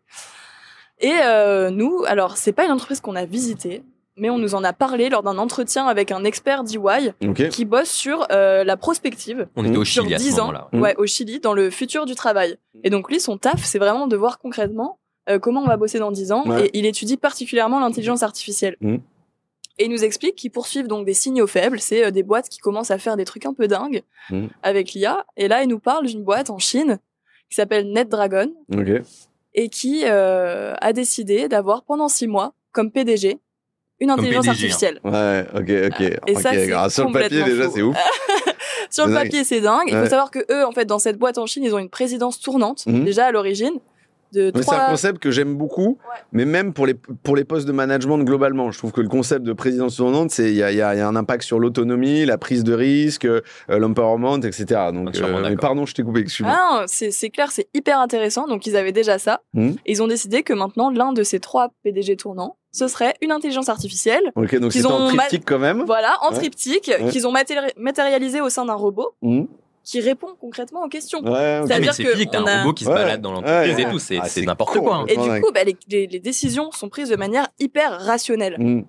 Et 1.00 1.14
euh, 1.26 1.70
nous, 1.70 2.04
alors 2.08 2.38
c'est 2.38 2.54
pas 2.54 2.66
une 2.66 2.72
entreprise 2.72 3.02
qu'on 3.02 3.16
a 3.16 3.26
visitée, 3.26 3.84
mais 4.16 4.30
on 4.30 4.38
nous 4.38 4.56
en 4.56 4.64
a 4.64 4.74
parlé 4.74 5.10
lors 5.10 5.24
d'un 5.24 5.38
entretien 5.38 5.88
avec 5.88 6.12
un 6.12 6.24
expert 6.24 6.64
d'EY 6.64 7.14
qui 7.50 7.66
bosse 7.66 7.90
sur 7.90 8.28
euh, 8.32 8.64
la 8.64 8.78
prospective 8.78 9.48
On 9.56 9.66
était 9.66 9.78
au 9.78 9.84
sur 9.84 10.04
Chili 10.04 10.16
à 10.16 10.20
ce 10.20 10.24
10 10.24 10.40
ans, 10.40 10.46
moment-là. 10.48 10.68
Mm. 10.72 10.82
ouais, 10.82 10.96
au 10.98 11.06
Chili, 11.06 11.40
dans 11.40 11.54
le 11.54 11.70
futur 11.72 12.06
du 12.06 12.16
travail. 12.16 12.58
Et 12.84 12.90
donc 12.90 13.10
lui, 13.10 13.20
son 13.20 13.38
taf, 13.38 13.64
c'est 13.64 13.80
vraiment 13.80 14.08
de 14.08 14.16
voir 14.16 14.40
concrètement 14.40 15.00
euh, 15.30 15.40
comment 15.40 15.62
on 15.62 15.68
va 15.68 15.78
bosser 15.78 16.00
dans 16.00 16.12
10 16.12 16.32
ans. 16.32 16.44
Ouais. 16.46 16.66
Et 16.68 16.78
il 16.80 16.86
étudie 16.86 17.18
particulièrement 17.18 17.80
l'intelligence 17.80 18.24
artificielle. 18.24 18.76
Mm. 18.82 18.96
Et 19.80 19.86
il 19.86 19.90
nous 19.92 20.04
explique 20.04 20.36
qu'ils 20.36 20.52
poursuivent 20.52 20.88
donc 20.88 21.06
des 21.06 21.14
signaux 21.14 21.48
faibles. 21.48 21.80
C'est 21.80 22.06
euh, 22.06 22.12
des 22.12 22.24
boîtes 22.24 22.50
qui 22.50 22.60
commencent 22.60 22.92
à 22.92 22.98
faire 23.00 23.18
des 23.18 23.26
trucs 23.26 23.46
un 23.46 23.54
peu 23.54 23.68
dingues 23.68 24.04
Mm. 24.30 24.48
avec 24.62 24.94
l'IA. 24.94 25.26
Et 25.38 25.48
là, 25.48 25.64
il 25.64 25.70
nous 25.70 25.80
parle 25.80 26.06
d'une 26.06 26.24
boîte 26.24 26.50
en 26.50 26.60
Chine 26.60 27.00
qui 27.50 27.56
s'appelle 27.56 27.92
NetDragon 27.92 28.54
Ok. 28.74 28.90
et 29.54 29.70
qui 29.70 30.04
euh, 30.06 30.74
a 30.82 30.94
décidé 30.94 31.48
d'avoir 31.48 31.84
pendant 31.84 32.08
6 32.08 32.28
mois 32.28 32.54
comme 32.72 32.92
PDG 32.92 33.38
une 34.00 34.10
intelligence 34.10 34.46
PDG, 34.46 34.50
hein. 34.50 34.52
artificielle. 34.52 35.00
Ouais, 35.04 35.46
ok, 35.54 35.94
ok. 35.94 36.20
Et 36.28 36.36
ça, 36.36 36.50
Ok, 36.50 36.56
c'est 36.56 36.68
grave. 36.68 36.92
Sur 36.92 37.08
le 37.08 37.14
papier, 37.14 37.44
déjà, 37.44 37.70
c'est 37.70 37.82
ouf. 37.82 37.96
Sur 38.90 39.08
le 39.08 39.14
Dingue. 39.14 39.24
papier, 39.24 39.44
c'est 39.44 39.62
dingue. 39.62 39.86
Il 39.88 39.96
Ouais. 39.96 40.04
faut 40.04 40.10
savoir 40.10 40.30
que 40.30 40.40
eux, 40.52 40.66
en 40.66 40.72
fait, 40.72 40.86
dans 40.86 41.00
cette 41.00 41.18
boîte 41.18 41.38
en 41.38 41.46
Chine, 41.48 41.64
ils 41.64 41.74
ont 41.74 41.80
une 41.80 41.90
présidence 41.90 42.40
tournante 42.40 42.86
Mhm. 42.86 43.04
déjà 43.06 43.26
à 43.28 43.32
l'origine 43.32 43.74
de 44.34 44.52
Mais 44.56 44.62
C'est 44.64 44.74
un 44.76 44.90
concept 44.90 45.20
que 45.20 45.32
j'aime 45.32 45.56
beaucoup, 45.56 45.98
mais 46.32 46.46
même 46.46 46.74
pour 46.74 46.86
les, 46.86 46.94
pour 46.96 47.36
les 47.36 47.44
postes 47.44 47.68
de 47.68 47.72
management 47.72 48.18
globalement. 48.20 48.72
Je 48.72 48.78
trouve 48.80 48.92
que 48.92 49.02
le 49.02 49.08
concept 49.08 49.44
de 49.46 49.54
présidence 49.54 49.98
tournante, 49.98 50.32
c'est 50.32 50.50
il 50.50 50.56
y 50.56 50.64
a, 50.64 50.72
il 50.72 50.78
y 50.78 50.82
a- 50.82 50.94
il 50.96 50.98
y 50.98 51.02
a 51.02 51.08
un 51.08 51.16
impact 51.16 51.44
sur 51.44 51.60
l'autonomie, 51.60 52.26
la 52.26 52.38
prise 52.38 52.64
de 52.64 52.74
risque, 52.74 53.26
euh, 53.26 53.42
l'empowerment, 53.70 54.38
etc. 54.44 54.66
Donc, 54.94 55.16
euh, 55.18 55.50
mais 55.50 55.56
pardon, 55.56 55.86
je 55.86 55.94
t'ai 55.94 56.04
coupé, 56.04 56.20
excuse-moi. 56.22 56.54
Ah 56.56 56.80
non, 56.82 56.84
c'est 56.88 57.12
c'est 57.12 57.30
clair, 57.30 57.52
c'est 57.52 57.68
hyper 57.74 58.00
intéressant. 58.00 58.48
Donc 58.48 58.66
ils 58.68 58.76
avaient 58.76 58.92
déjà 58.92 59.20
ça. 59.20 59.42
Et 59.56 59.72
ils 59.86 60.02
ont 60.04 60.08
décidé 60.08 60.44
que 60.44 60.54
maintenant 60.54 60.90
l'un 60.90 61.14
de 61.14 61.24
ces 61.24 61.40
trois 61.40 61.70
PDG 61.84 62.16
tournants, 62.18 62.58
ce 62.72 62.88
serait 62.88 63.14
une 63.22 63.32
intelligence 63.32 63.70
artificielle. 63.70 64.24
ok, 64.36 64.60
donc 64.60 64.72
c'était 64.74 64.86
en 64.88 65.08
triptyque 65.08 65.44
quand 65.46 65.60
même. 65.60 65.84
Voilà, 65.86 66.18
en 66.22 66.32
Ouais. 66.32 66.38
triptyque, 66.40 66.92
Ouais. 67.00 67.10
qu'ils 67.12 67.28
ont 67.28 67.32
matéri- 67.32 67.72
matérialisé 67.78 68.42
au 68.42 68.50
sein 68.50 68.66
d'un 68.66 68.74
robot 68.74 69.14
Mhm. 69.22 69.48
Qui 69.84 70.00
répond 70.02 70.36
concrètement 70.40 70.84
aux 70.84 70.88
questions. 70.90 71.20
Ouais, 71.22 71.60
ok. 71.62 71.68
C'est-à-dire 71.68 71.94
Oui, 72.00 72.06
que 72.06 72.12
physique, 72.12 72.30
t'as 72.32 72.42
on 72.42 72.48
un 72.48 72.52
a- 72.52 72.62
robot 72.64 72.74
qui 72.74 72.84
se 72.86 72.90
Ouais. 72.90 72.96
balade 72.96 73.22
dans 73.22 73.32
l'entreprise 73.34 73.76
Ouais. 73.76 73.82
et 73.82 73.90
tout, 73.90 74.00
c'est 74.00 74.18
Ah, 74.22 74.28
n'importe 74.46 74.78
quoi. 74.80 74.96
hein. 74.98 75.06
Et 75.08 75.18
du 75.18 75.42
coup, 75.42 75.52
bah, 75.54 75.64
les, 75.64 75.76
les- 75.90 76.08
les 76.08 76.20
décisions 76.20 76.72
sont 76.72 76.90
prises 76.90 77.10
de 77.10 77.16
manière 77.16 77.48
hyper 77.60 78.00
rationnelle. 78.00 78.56
Mhm. 78.60 78.86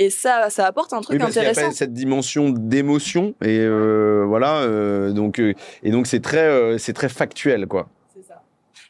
Et 0.00 0.10
ça, 0.10 0.48
ça 0.48 0.64
apporte 0.66 0.92
un 0.92 0.98
Oui, 0.98 1.02
truc 1.04 1.20
parce 1.20 1.34
y 1.34 1.38
a 1.38 1.42
intéressant. 1.42 1.68
pas 1.68 1.74
cette 1.74 1.92
dimension 1.92 2.50
d'émotion 2.50 3.34
et 3.42 3.58
euh, 3.58 4.24
voilà, 4.28 4.58
euh, 4.62 5.10
donc 5.10 5.40
euh, 5.40 5.54
et 5.82 5.90
donc 5.90 6.06
c'est 6.06 6.20
très 6.20 6.38
euh, 6.46 6.78
c'est 6.78 6.92
très 6.92 7.08
factuel 7.08 7.66
quoi. 7.66 7.88
Ça. 8.26 8.40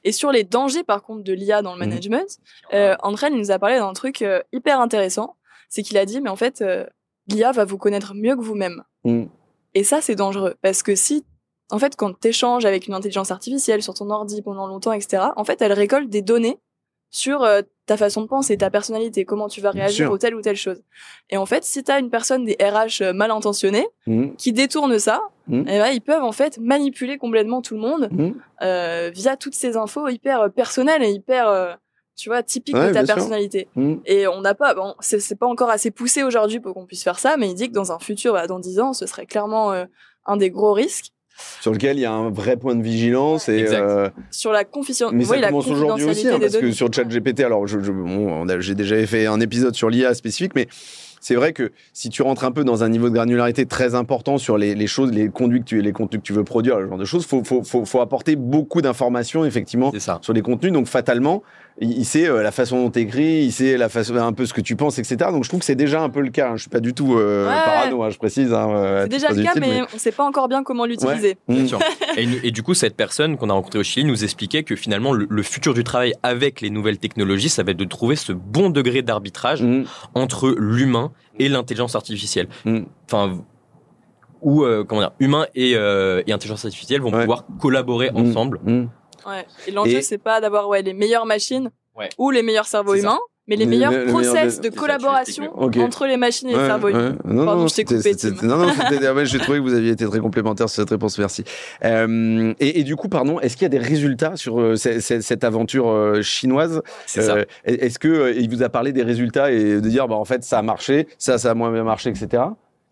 Et 0.04 0.12
sur 0.12 0.30
les 0.32 0.44
dangers, 0.44 0.84
par 0.84 1.02
contre, 1.02 1.24
de 1.24 1.32
l'IA 1.32 1.62
dans 1.62 1.74
le 1.74 1.80
Mhm. 1.80 1.88
management, 1.88 2.38
euh, 2.74 2.94
André 3.02 3.28
il 3.32 3.38
nous 3.38 3.50
a 3.50 3.58
parlé 3.58 3.78
d'un 3.78 3.94
truc 3.94 4.20
euh, 4.20 4.42
hyper 4.52 4.80
intéressant. 4.80 5.36
C'est 5.70 5.82
qu'il 5.82 5.96
a 5.96 6.04
dit, 6.04 6.20
mais 6.20 6.28
en 6.30 6.36
fait, 6.36 6.60
euh, 6.60 6.84
l'IA 7.26 7.52
va 7.52 7.64
vous 7.64 7.78
connaître 7.78 8.12
mieux 8.14 8.36
que 8.36 8.42
vous-même. 8.42 8.82
Mhm. 9.04 9.28
Et 9.74 9.84
ça, 9.84 10.00
c'est 10.02 10.14
dangereux. 10.14 10.56
Parce 10.62 10.82
que 10.82 10.94
si, 10.94 11.24
en 11.70 11.78
fait, 11.78 11.96
quand 11.96 12.18
tu 12.18 12.28
échanges 12.28 12.64
avec 12.64 12.86
une 12.86 12.94
intelligence 12.94 13.30
artificielle 13.30 13.82
sur 13.82 13.94
ton 13.94 14.08
ordi 14.10 14.42
pendant 14.42 14.66
longtemps, 14.66 14.92
etc., 14.92 15.22
en 15.36 15.44
fait, 15.44 15.60
elle 15.62 15.72
récolte 15.72 16.08
des 16.08 16.22
données 16.22 16.58
sur 17.10 17.42
euh, 17.42 17.62
ta 17.86 17.96
façon 17.96 18.20
de 18.22 18.26
penser, 18.26 18.58
ta 18.58 18.68
personnalité, 18.70 19.24
comment 19.24 19.48
tu 19.48 19.60
vas 19.62 19.70
réagir 19.70 20.10
aux 20.12 20.18
telle 20.18 20.34
ou 20.34 20.42
telle 20.42 20.56
chose. 20.56 20.82
Et 21.30 21.38
en 21.38 21.46
fait, 21.46 21.64
si 21.64 21.82
tu 21.82 21.90
as 21.90 21.98
une 21.98 22.10
personne 22.10 22.44
des 22.44 22.54
RH 22.60 23.00
euh, 23.02 23.12
mal 23.14 23.30
intentionnée 23.30 23.86
Mhm. 24.06 24.36
qui 24.36 24.52
détourne 24.52 24.98
ça, 24.98 25.22
Mhm. 25.46 25.64
eh 25.68 25.78
ben, 25.78 25.86
ils 25.88 26.02
peuvent 26.02 26.22
en 26.22 26.32
fait 26.32 26.58
manipuler 26.58 27.16
complètement 27.16 27.62
tout 27.62 27.74
le 27.74 27.80
monde 27.80 28.08
Mhm. 28.12 28.34
euh, 28.62 29.10
via 29.14 29.36
toutes 29.38 29.54
ces 29.54 29.78
infos 29.78 30.06
hyper 30.08 30.52
personnelles 30.52 31.02
et 31.02 31.10
hyper, 31.10 31.48
euh, 31.48 31.72
tu 32.14 32.28
vois, 32.28 32.42
typiques 32.42 32.74
Ouais, 32.76 32.88
de 32.88 32.92
ta 32.92 33.04
personnalité. 33.04 33.68
Mhm. 33.74 34.00
Et 34.04 34.26
on 34.26 34.42
n'a 34.42 34.54
pas, 34.54 34.74
bon, 34.74 34.94
c'est 35.00 35.38
pas 35.38 35.46
encore 35.46 35.70
assez 35.70 35.90
poussé 35.90 36.22
aujourd'hui 36.24 36.60
pour 36.60 36.74
qu'on 36.74 36.84
puisse 36.84 37.04
faire 37.04 37.18
ça, 37.18 37.38
mais 37.38 37.48
il 37.48 37.54
dit 37.54 37.68
que 37.68 37.74
dans 37.74 37.90
un 37.90 37.98
futur, 37.98 38.34
bah, 38.34 38.46
dans 38.46 38.58
10 38.58 38.80
ans, 38.80 38.92
ce 38.92 39.06
serait 39.06 39.24
clairement 39.24 39.72
un 40.26 40.36
des 40.36 40.50
gros 40.50 40.74
risques 40.74 41.12
Sur 41.60 41.72
lequel 41.72 41.96
il 41.96 42.00
y 42.00 42.04
a 42.04 42.12
un 42.12 42.30
vrai 42.30 42.56
point 42.56 42.74
de 42.74 42.82
vigilance 42.82 43.48
et 43.48 43.58
Exact. 43.60 43.80
euh, 43.82 44.08
sur 44.30 44.52
la 44.52 44.64
confiance. 44.64 45.12
Mais 45.12 45.24
ça 45.24 45.34
oui, 45.34 45.40
la 45.40 45.48
commence 45.48 45.68
aujourd'hui 45.68 46.04
aussi, 46.04 46.28
hein, 46.28 46.38
parce 46.40 46.56
que 46.56 46.72
sur 46.72 46.92
ChatGPT, 46.92 47.40
alors 47.40 47.66
je, 47.66 47.80
je- 47.80 47.92
bon, 47.92 48.30
on 48.32 48.48
a- 48.48 48.60
j'ai 48.60 48.74
déjà 48.74 49.04
fait 49.06 49.26
un 49.26 49.40
épisode 49.40 49.74
sur 49.74 49.88
l'IA 49.90 50.14
spécifique, 50.14 50.52
mais 50.54 50.68
c'est 51.20 51.34
vrai 51.34 51.52
que 51.52 51.72
si 51.92 52.08
tu 52.10 52.22
rentres 52.22 52.44
un 52.44 52.52
peu 52.52 52.64
dans 52.64 52.84
un 52.84 52.88
niveau 52.88 53.08
de 53.08 53.14
granularité 53.14 53.66
très 53.66 53.94
important 53.94 54.38
sur 54.38 54.58
les, 54.58 54.74
les 54.74 54.86
choses, 54.86 55.12
les 55.12 55.28
conduits 55.28 55.60
que 55.60 55.64
tu, 55.66 55.80
les 55.82 55.92
contenus 55.92 56.20
que 56.22 56.26
tu 56.26 56.32
veux 56.32 56.44
produire, 56.44 56.76
ce 56.80 56.86
genre 56.88 56.98
de 56.98 57.04
choses, 57.04 57.26
faut, 57.26 57.42
faut, 57.44 57.62
faut, 57.62 57.84
faut 57.84 58.00
apporter 58.00 58.36
beaucoup 58.36 58.80
d'informations 58.82 59.44
effectivement 59.44 59.90
C'est 59.92 60.00
ça. 60.00 60.18
sur 60.22 60.32
les 60.32 60.42
contenus. 60.42 60.72
Donc 60.72 60.86
fatalement, 60.86 61.42
il, 61.80 61.98
il 61.98 62.04
sait 62.04 62.28
euh, 62.28 62.42
la 62.42 62.50
façon 62.52 62.82
dont 62.82 62.90
tu 62.90 63.00
écris, 63.00 63.44
il 63.44 63.52
sait 63.52 63.76
la 63.76 63.88
façon, 63.88 64.16
un 64.16 64.32
peu 64.32 64.46
ce 64.46 64.52
que 64.54 64.60
tu 64.60 64.74
penses, 64.76 64.98
etc. 64.98 65.16
Donc 65.32 65.44
je 65.44 65.48
trouve 65.48 65.60
que 65.60 65.66
c'est 65.66 65.74
déjà 65.74 66.00
un 66.02 66.08
peu 66.10 66.20
le 66.20 66.30
cas. 66.30 66.50
hein. 66.50 66.56
Je 66.56 66.62
suis 66.62 66.70
pas 66.70 66.80
du 66.80 66.94
tout 66.94 67.14
euh, 67.16 67.46
Ouais. 67.48 67.54
parano, 67.64 68.02
hein, 68.02 68.10
je 68.10 68.18
précise. 68.18 68.52
hein, 68.52 68.68
euh, 68.70 69.02
C'est 69.04 69.08
déjà 69.10 69.28
le 69.30 69.42
cas, 69.42 69.50
utile, 69.50 69.60
mais 69.60 69.80
on 69.94 69.98
sait 69.98 70.12
pas 70.12 70.24
encore 70.24 70.48
bien 70.48 70.62
comment 70.62 70.86
l'utiliser. 70.86 71.36
Mm. 71.48 71.66
Et, 72.44 72.50
du 72.50 72.62
coup, 72.62 72.74
cette 72.74 72.96
personne 72.96 73.36
qu'on 73.36 73.48
a 73.50 73.52
rencontrée 73.52 73.78
au 73.78 73.82
Chili 73.84 74.04
nous 74.04 74.24
expliquait 74.24 74.62
que 74.64 74.74
finalement, 74.76 75.12
le, 75.12 75.26
le 75.28 75.42
futur 75.42 75.72
du 75.74 75.84
travail 75.84 76.14
avec 76.22 76.60
les 76.60 76.70
nouvelles 76.70 76.98
technologies, 76.98 77.48
ça 77.48 77.62
va 77.62 77.70
être 77.72 77.76
de 77.76 77.84
trouver 77.84 78.16
ce 78.16 78.32
bon 78.32 78.70
degré 78.70 79.02
d'arbitrage 79.02 79.62
Mm. 79.62 79.84
entre 80.14 80.54
l'humain 80.58 81.10
et 81.38 81.48
l'intelligence 81.48 81.94
artificielle. 81.94 82.48
Mm. 82.64 82.80
Enfin, 83.06 83.38
où, 84.42 84.62
euh, 84.64 84.84
comment 84.84 85.00
dire, 85.00 85.12
humain 85.18 85.46
et, 85.54 85.74
euh, 85.76 86.22
et 86.26 86.32
intelligence 86.32 86.64
artificielle 86.64 87.00
vont 87.00 87.12
Ouais. 87.12 87.20
pouvoir 87.20 87.44
collaborer 87.60 88.10
Mm. 88.10 88.16
ensemble. 88.16 88.60
Mm. 88.64 88.86
Ouais. 89.26 89.46
Et 89.66 89.70
l'enjeu, 89.72 89.96
Et- 89.98 90.02
c'est 90.02 90.18
pas 90.18 90.40
d'avoir 90.40 90.68
ouais, 90.68 90.82
les 90.82 90.94
meilleures 90.94 91.26
machines 91.26 91.70
Ouais. 91.96 92.08
ou 92.18 92.30
les 92.30 92.42
meilleurs 92.42 92.66
cerveaux 92.66 92.96
ça. 92.96 93.18
Mais 93.48 93.56
les 93.56 93.64
Le- 93.64 93.70
meilleurs 93.70 93.90
le- 93.92 93.98
le 93.98 94.04
meilleur 94.12 94.20
process 94.34 94.60
de- 94.60 94.68
collaboration 94.68 95.50
entre 95.58 96.06
les 96.06 96.16
machines 96.16 96.48
et 96.48 96.52
les 96.52 96.58
Ouais, 96.58 96.66
cerveaux 96.66 96.88
humains. 96.88 97.16
ouais. 97.24 97.32
Non, 97.32 97.44
Pardon, 97.44 97.60
non, 97.62 97.68
je 97.68 97.74
t'ai 97.74 97.84
coupé. 97.84 98.12
Non, 98.42 98.56
non, 98.58 98.68
c'était- 98.72 99.10
ouais, 99.10 99.26
j'ai 99.26 99.38
trouvé 99.38 99.58
que 99.58 99.62
vous 99.62 99.74
aviez 99.74 99.90
été 99.92 100.06
très 100.06 100.20
complémentaire 100.20 100.68
sur 100.68 100.82
cette 100.82 100.90
réponse, 100.90 101.18
merci. 101.18 101.44
Euh, 101.84 102.52
et, 102.60 102.80
et 102.80 102.84
du 102.84 102.96
coup, 102.96 103.08
pardon, 103.08 103.40
est-ce 103.40 103.56
qu'il 103.56 103.62
y 103.64 103.66
a 103.66 103.70
des 103.70 103.78
résultats 103.78 104.36
sur 104.36 104.60
euh, 104.60 104.76
ce- 104.76 105.00
ce- 105.00 105.20
cette 105.20 105.44
aventure 105.44 105.88
euh, 105.88 106.22
chinoise? 106.22 106.82
C'est 107.06 107.22
ça. 107.22 107.36
Euh, 107.36 107.44
Est-ce 107.64 107.98
que 107.98 108.08
euh, 108.08 108.32
il 108.32 108.50
vous 108.50 108.62
a 108.62 108.68
parlé 108.68 108.92
des 108.92 109.02
résultats 109.02 109.50
et 109.50 109.80
de 109.80 109.88
dire, 109.88 110.08
bah 110.08 110.16
en 110.16 110.24
fait, 110.24 110.44
ça 110.44 110.58
a 110.58 110.62
marché, 110.62 111.08
ça, 111.18 111.38
ça 111.38 111.50
a 111.50 111.54
moins 111.54 111.72
bien 111.72 111.84
marché, 111.84 112.10
etc. 112.10 112.42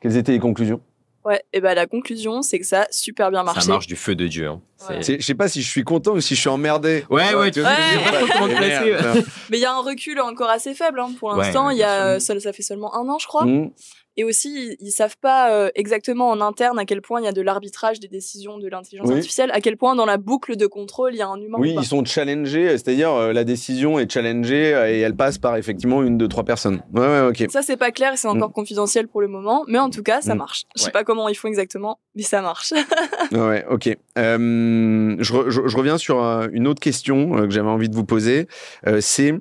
Quelles 0.00 0.16
étaient 0.16 0.32
les 0.32 0.38
conclusions? 0.38 0.80
Ouais, 1.26 1.42
et 1.52 1.60
ben 1.60 1.74
la 1.74 1.86
conclusion, 1.86 2.40
c'est 2.40 2.60
que 2.60 2.64
ça 2.64 2.82
a 2.82 2.86
super 2.92 3.32
bien 3.32 3.42
marché. 3.42 3.62
Ça 3.62 3.72
marche 3.72 3.88
du 3.88 3.96
feu 3.96 4.14
de 4.14 4.28
Dieu. 4.28 4.46
hein. 4.46 4.60
Ouais. 4.88 5.02
Je 5.02 5.20
sais 5.20 5.34
pas 5.34 5.48
si 5.48 5.60
je 5.60 5.68
suis 5.68 5.82
content 5.82 6.12
ou 6.12 6.20
si 6.20 6.36
je 6.36 6.40
suis 6.40 6.48
emmerdé. 6.48 7.04
Ouais, 7.10 7.34
ouais, 7.34 7.50
tu 7.50 7.62
vois 7.62 7.70
Ouais. 7.70 9.24
Mais 9.50 9.58
il 9.58 9.60
y 9.60 9.64
a 9.64 9.72
un 9.72 9.80
recul 9.82 10.20
encore 10.20 10.50
assez 10.50 10.72
faible 10.74 11.00
hein, 11.00 11.10
pour 11.18 11.32
l'instant. 11.34 11.66
ouais, 11.66 11.74
il 11.74 11.78
y 11.78 11.82
a 11.82 12.20
ça, 12.20 12.38
ça 12.38 12.52
fait 12.52 12.62
seulement 12.62 12.94
un 12.94 13.08
an, 13.08 13.18
je 13.18 13.26
crois. 13.26 13.44
Mm. 13.44 13.70
Et 14.16 14.24
aussi, 14.24 14.76
ils, 14.80 14.86
ils 14.88 14.90
savent 14.90 15.16
pas 15.20 15.52
euh, 15.52 15.70
exactement 15.74 16.30
en 16.30 16.40
interne 16.40 16.78
à 16.78 16.84
quel 16.84 17.02
point 17.02 17.20
il 17.20 17.24
y 17.24 17.28
a 17.28 17.32
de 17.32 17.42
l'arbitrage 17.42 18.00
des 18.00 18.08
décisions 18.08 18.58
de 18.58 18.68
l'intelligence 18.68 19.08
Oui. 19.08 19.14
artificielle, 19.16 19.50
à 19.52 19.60
quel 19.60 19.76
point 19.76 19.94
dans 19.94 20.06
la 20.06 20.16
boucle 20.16 20.56
de 20.56 20.66
contrôle 20.66 21.14
il 21.14 21.18
y 21.18 21.22
a 21.22 21.28
un 21.28 21.40
humain. 21.40 21.58
Oui, 21.60 21.72
ou 21.72 21.74
pas. 21.76 21.82
ils 21.82 21.86
sont 21.86 22.04
challengés, 22.04 22.68
c'est-à-dire 22.70 23.12
euh, 23.12 23.32
la 23.32 23.44
décision 23.44 23.98
est 23.98 24.10
challengée 24.10 24.74
euh, 24.74 24.90
et 24.90 25.00
elle 25.00 25.14
passe 25.16 25.38
par 25.38 25.56
effectivement 25.56 26.02
une, 26.02 26.16
deux, 26.18 26.28
trois 26.28 26.44
personnes. 26.44 26.82
Ouais, 26.94 27.00
ouais, 27.06 27.28
ok. 27.28 27.50
Ça, 27.50 27.62
c'est 27.62 27.76
pas 27.76 27.90
clair 27.90 28.14
et 28.14 28.16
c'est 28.16 28.28
encore 28.28 28.52
confidentiel 28.52 29.06
pour 29.08 29.20
le 29.20 29.28
moment, 29.28 29.64
mais 29.68 29.78
en 29.78 29.90
tout 29.90 30.02
cas, 30.02 30.20
ça 30.22 30.34
Mm. 30.34 30.38
marche. 30.38 30.62
Je 30.76 30.80
sais 30.82 30.86
Ouais. 30.86 30.92
pas 30.92 31.04
comment 31.04 31.28
ils 31.28 31.34
font 31.34 31.48
exactement, 31.48 31.98
mais 32.14 32.22
ça 32.22 32.40
marche. 32.42 32.72
Ouais, 33.32 33.64
ok. 33.70 33.88
Euh, 34.18 35.16
je, 35.18 35.32
re- 35.32 35.50
je- 35.50 35.66
je 35.66 35.76
reviens 35.76 35.98
sur 35.98 36.22
euh, 36.22 36.48
une 36.52 36.66
autre 36.66 36.80
question 36.80 37.36
euh, 37.38 37.42
que 37.46 37.50
j'avais 37.50 37.68
envie 37.68 37.88
de 37.88 37.94
vous 37.94 38.04
poser. 38.04 38.46
Euh, 38.86 39.00
c'est 39.00 39.34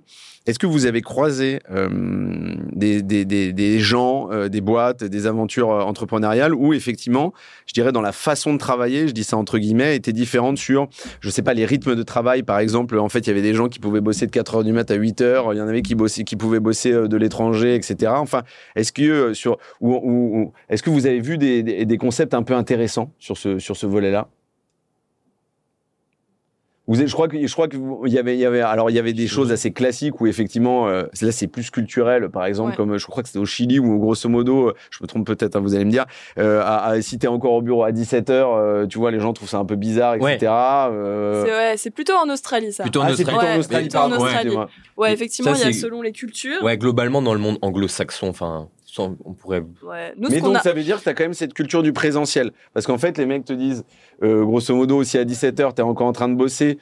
est-ce 0.45 0.59
que 0.59 0.67
vous 0.67 0.85
avez 0.85 1.01
croisé 1.01 1.59
euh, 1.71 1.89
des, 2.73 3.01
des, 3.01 3.25
des, 3.25 3.79
gens, 3.79 4.29
euh, 4.31 4.47
des 4.47 4.61
boîtes, 4.61 5.03
des 5.03 5.27
aventures 5.27 5.71
euh, 5.71 5.81
entrepreneuriales 5.81 6.53
où 6.53 6.73
effectivement, 6.73 7.33
je 7.65 7.73
dirais 7.73 7.91
dans 7.91 8.01
la 8.01 8.11
façon 8.11 8.53
de 8.53 8.59
travailler, 8.59 9.07
je 9.07 9.13
dis 9.13 9.23
ça 9.23 9.37
entre 9.37 9.57
guillemets, 9.57 9.95
était 9.95 10.13
différente 10.13 10.57
sur, 10.57 10.87
je 11.19 11.29
sais 11.29 11.41
pas, 11.41 11.53
les 11.53 11.65
rythmes 11.65 11.95
de 11.95 12.03
travail. 12.03 12.43
Par 12.43 12.59
exemple, 12.59 12.97
en 12.99 13.09
fait, 13.09 13.19
il 13.19 13.27
y 13.27 13.31
avait 13.31 13.41
des 13.41 13.53
gens 13.53 13.69
qui 13.69 13.79
pouvaient 13.79 14.01
bosser 14.01 14.25
de 14.27 14.31
4 14.31 14.55
heures 14.55 14.63
du 14.63 14.71
mat 14.73 14.89
à 14.91 14.95
8 14.95 15.21
heures. 15.21 15.53
Il 15.53 15.57
y 15.57 15.61
en 15.61 15.67
avait 15.67 15.81
qui 15.81 15.95
bossaient, 15.95 16.23
qui 16.23 16.35
pouvaient 16.35 16.59
bosser 16.59 16.91
euh, 16.91 17.07
de 17.07 17.17
l'étranger, 17.17 17.75
etc. 17.75 18.13
Enfin, 18.15 18.43
est-ce 18.75 18.91
que 18.91 19.01
euh, 19.03 19.33
sur 19.33 19.57
ou, 19.81 19.93
ou- 19.95 20.53
est-ce 20.69 20.83
que 20.83 20.89
vous 20.89 21.05
avez 21.07 21.19
vu 21.21 21.37
des 21.37 21.97
concepts 21.97 22.33
un 22.33 22.43
peu 22.43 22.53
intéressants 22.53 23.11
sur 23.19 23.37
ce 23.37 23.57
sur 23.59 23.75
ce 23.77 23.85
volet-là? 23.87 24.27
Vous 26.87 27.01
êtes- 27.01 27.07
je 27.07 27.13
crois 27.13 27.27
que 27.27 27.45
je 27.47 27.51
crois 27.53 27.67
que 27.67 27.77
vous- 27.77 28.03
il 28.05 28.13
y 28.13 28.19
avait 28.19 28.35
il 28.35 28.39
y 28.39 28.45
avait 28.45 28.61
alors 28.61 28.89
il 28.89 28.95
y 28.95 28.99
avait 28.99 29.13
des 29.13 29.27
choses 29.27 29.51
assez 29.51 29.71
classiques 29.71 30.21
où 30.21 30.27
effectivement 30.27 30.87
euh, 30.87 31.03
là 31.21 31.31
c'est 31.31 31.47
plus 31.47 31.69
culturel 31.71 32.29
par 32.29 32.45
exemple 32.45 32.71
Ouais. 32.71 32.75
comme 32.75 32.97
je 32.97 33.05
crois 33.07 33.23
que 33.23 33.29
c'était 33.29 33.39
au 33.39 33.45
Chili 33.45 33.79
où 33.79 33.97
grosso 33.99 34.29
modo 34.29 34.69
euh, 34.69 34.73
je 34.91 34.99
me 35.01 35.07
trompe 35.07 35.25
peut-être 35.25 35.55
hein, 35.55 35.61
vous 35.61 35.73
allez 35.75 35.85
me 35.85 35.91
dire 35.91 36.05
euh, 36.37 36.61
à, 36.63 36.85
à- 36.85 37.01
si 37.01 37.17
t'es 37.17 37.27
encore 37.27 37.53
au 37.53 37.61
bureau 37.61 37.83
à 37.83 37.91
17 37.91 38.29
h 38.29 38.87
tu 38.87 38.97
vois 38.99 39.11
les 39.11 39.19
gens 39.19 39.33
trouvent 39.33 39.49
ça 39.49 39.57
un 39.57 39.65
peu 39.65 39.75
bizarre 39.75 40.15
etc 40.15 40.51
euh, 40.51 41.43
C'est 41.45 41.51
ouais, 41.51 41.77
c'est 41.77 41.91
plutôt 41.91 42.13
en 42.13 42.29
Australie 42.29 42.71
ça. 42.71 42.83
Plutôt 42.83 43.01
en 43.01 43.03
ah, 43.03 43.15
c'est 43.15 43.23
Australie. 43.23 43.37
plutôt 43.37 43.47
en 43.47 43.51
Ouais, 43.53 43.57
Australie 43.59 43.87
plutôt 43.87 43.97
en 43.97 44.11
Australie. 44.11 44.55
Ouais, 44.97 45.13
effectivement, 45.13 45.53
il 45.53 45.59
y 45.59 45.63
a 45.63 45.73
selon 45.73 46.01
les 46.01 46.11
cultures. 46.11 46.61
Ouais, 46.63 46.77
globalement, 46.77 47.21
dans 47.21 47.33
le 47.33 47.39
monde 47.39 47.57
anglo-saxon, 47.61 48.27
enfin, 48.29 48.69
sans- 48.95 49.15
on 49.25 49.33
pourrait. 49.33 49.63
Ouais. 49.83 50.13
Nous, 50.17 50.29
Mais 50.29 50.41
donc 50.41 50.55
a... 50.55 50.59
ça 50.61 50.73
veut 50.73 50.83
dire 50.83 50.97
que 50.97 51.03
tu 51.03 51.09
as 51.09 51.13
quand 51.13 51.23
même 51.23 51.33
cette 51.33 51.53
culture 51.53 51.83
du 51.83 51.91
présentiel. 51.93 52.51
Parce 52.73 52.85
qu'en 52.85 52.97
fait, 52.97 53.17
les 53.17 53.25
mecs 53.25 53.45
te 53.45 53.53
disent, 53.53 53.83
euh, 54.23 54.43
grosso 54.45 54.73
modo, 54.75 55.03
si 55.03 55.17
à 55.17 55.25
17h, 55.25 55.73
tu 55.75 55.81
es 55.81 55.83
encore 55.83 56.07
en 56.07 56.13
train 56.13 56.29
de 56.29 56.35
bosser, 56.35 56.77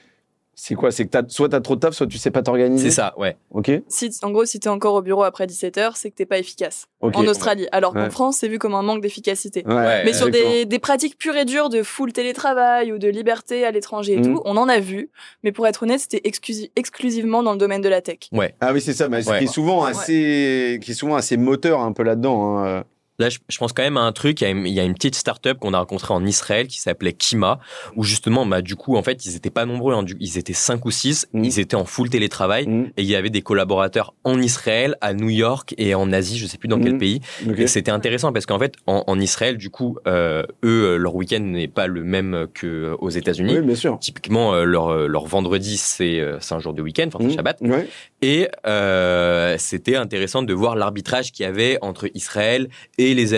C'est 0.56 0.76
quoi 0.76 0.92
C'est 0.92 1.08
que 1.08 1.18
as, 1.18 1.24
soit 1.30 1.50
t'as 1.50 1.62
trop 1.62 1.76
de 1.76 1.80
taf, 1.80 1.94
soit 1.96 2.06
tu 2.08 2.18
sais 2.18 2.30
pas 2.30 2.42
t'organiser. 2.44 2.90
C'est 2.90 2.96
ça, 2.96 3.14
ouais. 3.18 3.36
Ok. 3.52 3.72
Si, 3.88 4.12
en 4.22 4.30
gros, 4.32 4.46
si 4.46 4.60
t'es 4.60 4.70
encore 4.70 4.94
au 4.94 5.02
bureau 5.02 5.24
après 5.24 5.46
17h, 5.48 5.94
c'est 5.96 6.12
que 6.12 6.16
t'es 6.16 6.26
pas 6.28 6.38
efficace. 6.38 6.86
Ok. 7.02 7.16
En 7.18 7.26
Australie. 7.26 7.68
Alors 7.72 7.94
qu'en 7.94 8.04
Ouais. 8.04 8.10
France, 8.12 8.38
c'est 8.38 8.48
vu 8.48 8.60
comme 8.60 8.76
un 8.76 8.84
manque 8.84 9.02
d'efficacité. 9.02 9.64
Ouais, 9.66 10.04
Mais 10.06 10.14
sur 10.14 10.30
des, 10.30 10.66
des 10.66 10.80
pratiques 10.80 11.18
pures 11.18 11.36
et 11.36 11.46
dures 11.46 11.70
de 11.70 11.82
full 11.82 12.14
télétravail 12.14 12.92
ou 12.94 12.98
de 13.00 13.08
liberté 13.08 13.66
à 13.66 13.72
l'étranger 13.72 14.14
et 14.14 14.18
Mhm. 14.18 14.24
tout, 14.36 14.42
on 14.46 14.56
en 14.58 14.70
a 14.70 14.80
vu. 14.80 15.10
Mais 15.44 15.52
pour 15.52 15.66
être 15.68 15.84
honnête, 15.84 16.00
c'était 16.02 16.22
exclusi- 16.30 16.70
exclusivement 16.76 17.42
dans 17.44 17.54
le 17.54 17.58
domaine 17.58 17.82
de 17.82 17.90
la 17.90 18.02
tech. 18.02 18.20
Ah 18.62 18.74
oui, 18.74 18.80
c'est 18.82 18.94
ça. 18.94 19.10
Mais 19.10 19.22
ce 19.24 19.30
Ouais. 19.32 19.40
qui 19.40 19.46
est 19.46 19.48
souvent 19.48 19.84
assez, 19.84 20.80
qui 20.84 20.92
est 20.92 20.96
souvent 20.96 21.16
assez 21.16 21.36
moteur 21.38 21.80
un 21.82 21.92
peu 21.94 22.04
là-dedans. 22.04 22.60
hein. 22.60 22.84
Là, 23.24 23.30
je, 23.30 23.40
je 23.48 23.58
pense 23.58 23.72
quand 23.72 23.84
même 23.84 23.96
à 23.96 24.02
un 24.02 24.12
truc. 24.12 24.42
Il 24.42 24.44
y 24.44 24.48
a 24.48 24.50
une, 24.50 24.68
il 24.68 24.74
y 24.74 24.80
a 24.80 24.84
une 24.84 24.94
petite 24.96 25.16
start-up 25.16 25.58
qu'on 25.60 25.74
a 25.74 25.80
rencontrée 25.80 26.14
en 26.14 26.26
Israël 26.26 26.68
qui 26.68 26.82
s'appelait 26.82 27.14
Kima, 27.14 27.60
où 27.96 28.04
justement, 28.04 28.46
bah, 28.46 28.62
du 28.62 28.76
coup, 28.76 28.98
en 28.98 29.04
fait, 29.04 29.26
ils 29.26 29.36
étaient 29.38 29.50
pas 29.50 29.66
nombreux. 29.66 29.94
hein, 29.94 30.04
du- 30.04 30.18
ils 30.20 30.38
étaient 30.38 30.52
cinq 30.54 30.86
ou 30.86 30.92
six. 30.92 31.26
Mhm. 31.34 31.44
Ils 31.46 31.60
étaient 31.60 31.76
en 31.76 31.86
full 31.86 32.10
télétravail. 32.10 32.68
Mhm. 32.68 32.92
Et 32.98 33.04
il 33.04 33.08
y 33.08 33.16
avait 33.16 33.30
des 33.30 33.42
collaborateurs 33.42 34.14
en 34.26 34.42
Israël, 34.42 34.98
à 35.02 35.14
New 35.14 35.30
York 35.30 35.74
et 35.78 35.96
en 35.96 36.12
Asie, 36.12 36.38
je 36.38 36.48
sais 36.48 36.58
plus 36.58 36.68
dans 36.68 36.80
quel 36.80 36.94
Mhm. 36.94 37.00
pays. 37.00 37.22
Et 37.58 37.68
c'était 37.68 37.92
intéressant 37.92 38.34
parce 38.34 38.46
qu'en 38.46 38.60
fait, 38.60 38.74
en, 38.88 39.04
en 39.08 39.20
Israël, 39.20 39.58
du 39.58 39.70
coup, 39.70 39.98
euh, 40.08 40.44
eux, 40.66 40.84
euh, 40.96 40.98
leur 40.98 41.16
week-end 41.16 41.40
n'est 41.40 41.68
pas 41.70 41.88
le 41.88 42.04
même 42.04 42.48
que 42.54 42.96
aux 43.00 43.10
États-Unis. 43.10 43.56
Oui, 43.60 43.62
bien 43.66 43.76
sûr. 43.76 43.98
Typiquement, 44.00 44.54
euh, 44.54 44.64
leur, 44.66 44.90
euh, 44.90 45.08
leur 45.08 45.26
vendredi, 45.28 45.78
c'est 45.78 46.20
euh, 46.20 46.38
un 46.52 46.60
jour 46.60 46.74
de 46.74 46.82
week-end, 46.82 47.06
enfin, 47.08 47.20
c'est 47.22 47.28
Mhm. 47.28 47.36
Shabbat. 47.36 47.58
Ouais. 47.62 47.88
Et 48.22 48.48
euh, 48.68 49.56
c'était 49.58 49.96
intéressant 49.96 50.44
de 50.44 50.54
voir 50.54 50.76
l'arbitrage 50.76 51.32
qu'il 51.32 51.44
y 51.46 51.48
avait 51.48 51.78
entre 51.82 52.10
Israël 52.14 52.70
et 52.98 53.13
les, 53.14 53.36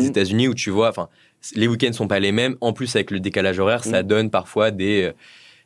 Mhm. 0.00 0.06
États-Unis, 0.06 0.48
où 0.48 0.54
tu 0.54 0.70
vois, 0.70 0.88
enfin, 0.88 1.08
les 1.54 1.68
week-ends 1.68 1.92
sont 1.92 2.08
pas 2.08 2.20
les 2.20 2.32
mêmes. 2.32 2.56
En 2.60 2.72
plus, 2.72 2.94
avec 2.96 3.10
le 3.10 3.20
décalage 3.20 3.58
horaire, 3.58 3.84
ça 3.84 4.02
Mhm. 4.02 4.08
donne 4.08 4.30
parfois 4.30 4.70
des 4.70 5.02
euh, 5.04 5.12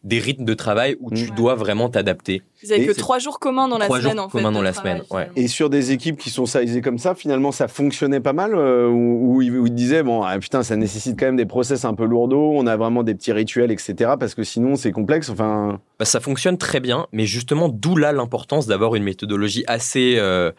des 0.04 0.18
rythmes 0.18 0.44
de 0.44 0.54
travail 0.54 0.96
où 0.98 1.12
tu 1.12 1.26
Mhm. 1.28 1.36
dois 1.36 1.54
vraiment 1.54 1.88
t'adapter. 1.88 2.42
Avaient 2.64 2.82
Et 2.82 2.86
que 2.88 2.92
trois 2.92 3.20
jours 3.20 3.38
communs 3.38 3.68
dans 3.68 3.78
la 3.78 3.84
Trois 3.84 4.00
semaine, 4.00 4.16
jours 4.16 4.24
en 4.24 4.28
fait. 4.28 4.38
communs 4.38 4.50
de 4.50 4.54
dans 4.56 4.62
la 4.62 4.72
travail, 4.72 5.02
semaine, 5.06 5.06
ouais. 5.16 5.30
Et 5.36 5.46
sur 5.46 5.70
des 5.70 5.92
équipes 5.92 6.16
qui 6.18 6.28
sont 6.30 6.44
sizées 6.44 6.80
comme 6.80 6.98
ça, 6.98 7.14
finalement, 7.14 7.52
ça 7.52 7.68
fonctionnait 7.68 8.18
pas 8.18 8.32
mal 8.32 8.52
euh, 8.56 8.88
où, 8.88 9.36
où 9.36 9.42
ils 9.42 9.56
où 9.56 9.64
ils 9.68 9.72
disaient 9.72 10.02
bon, 10.02 10.24
ah, 10.24 10.36
putain, 10.40 10.64
ça 10.64 10.74
nécessite 10.74 11.16
quand 11.16 11.26
même 11.26 11.36
des 11.36 11.46
process 11.46 11.84
un 11.84 11.94
peu 11.94 12.04
lourdeaux. 12.04 12.50
On 12.52 12.66
a 12.66 12.76
vraiment 12.76 13.04
des 13.04 13.14
petits 13.14 13.30
rituels, 13.30 13.70
etc. 13.70 14.14
Parce 14.18 14.34
que 14.34 14.42
sinon, 14.42 14.74
c'est 14.74 14.90
complexe. 14.90 15.30
Enfin, 15.30 15.78
Bah, 16.00 16.04
ça 16.04 16.18
fonctionne 16.18 16.58
très 16.58 16.80
bien, 16.80 17.06
mais 17.12 17.24
justement, 17.24 17.68
d'où 17.68 17.94
là 17.94 18.10
l'importance 18.10 18.66
d'avoir 18.66 18.96
une 18.96 19.04
méthodologie 19.04 19.62
assez, 19.68 20.16
euh, 20.18 20.50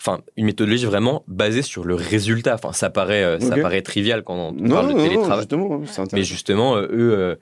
enfin, 0.00 0.20
une 0.36 0.46
méthodologie 0.46 0.86
vraiment 0.86 1.24
basée 1.26 1.62
sur 1.62 1.84
le 1.84 1.94
résultat. 1.94 2.54
Enfin, 2.54 2.72
ça 2.72 2.90
paraît, 2.90 3.24
euh, 3.24 3.40
ça 3.40 3.56
paraît 3.56 3.82
trivial 3.82 4.22
quand 4.22 4.34
on 4.34 4.52
non, 4.52 4.68
parle 4.74 4.88
non, 4.90 4.94
de 4.96 5.02
télétravail. 5.02 5.38
justement, 5.40 5.80
Mais 6.12 6.22
justement, 6.24 6.76
euh, 6.76 6.82
eux, 6.92 7.12
euh, 7.18 7.34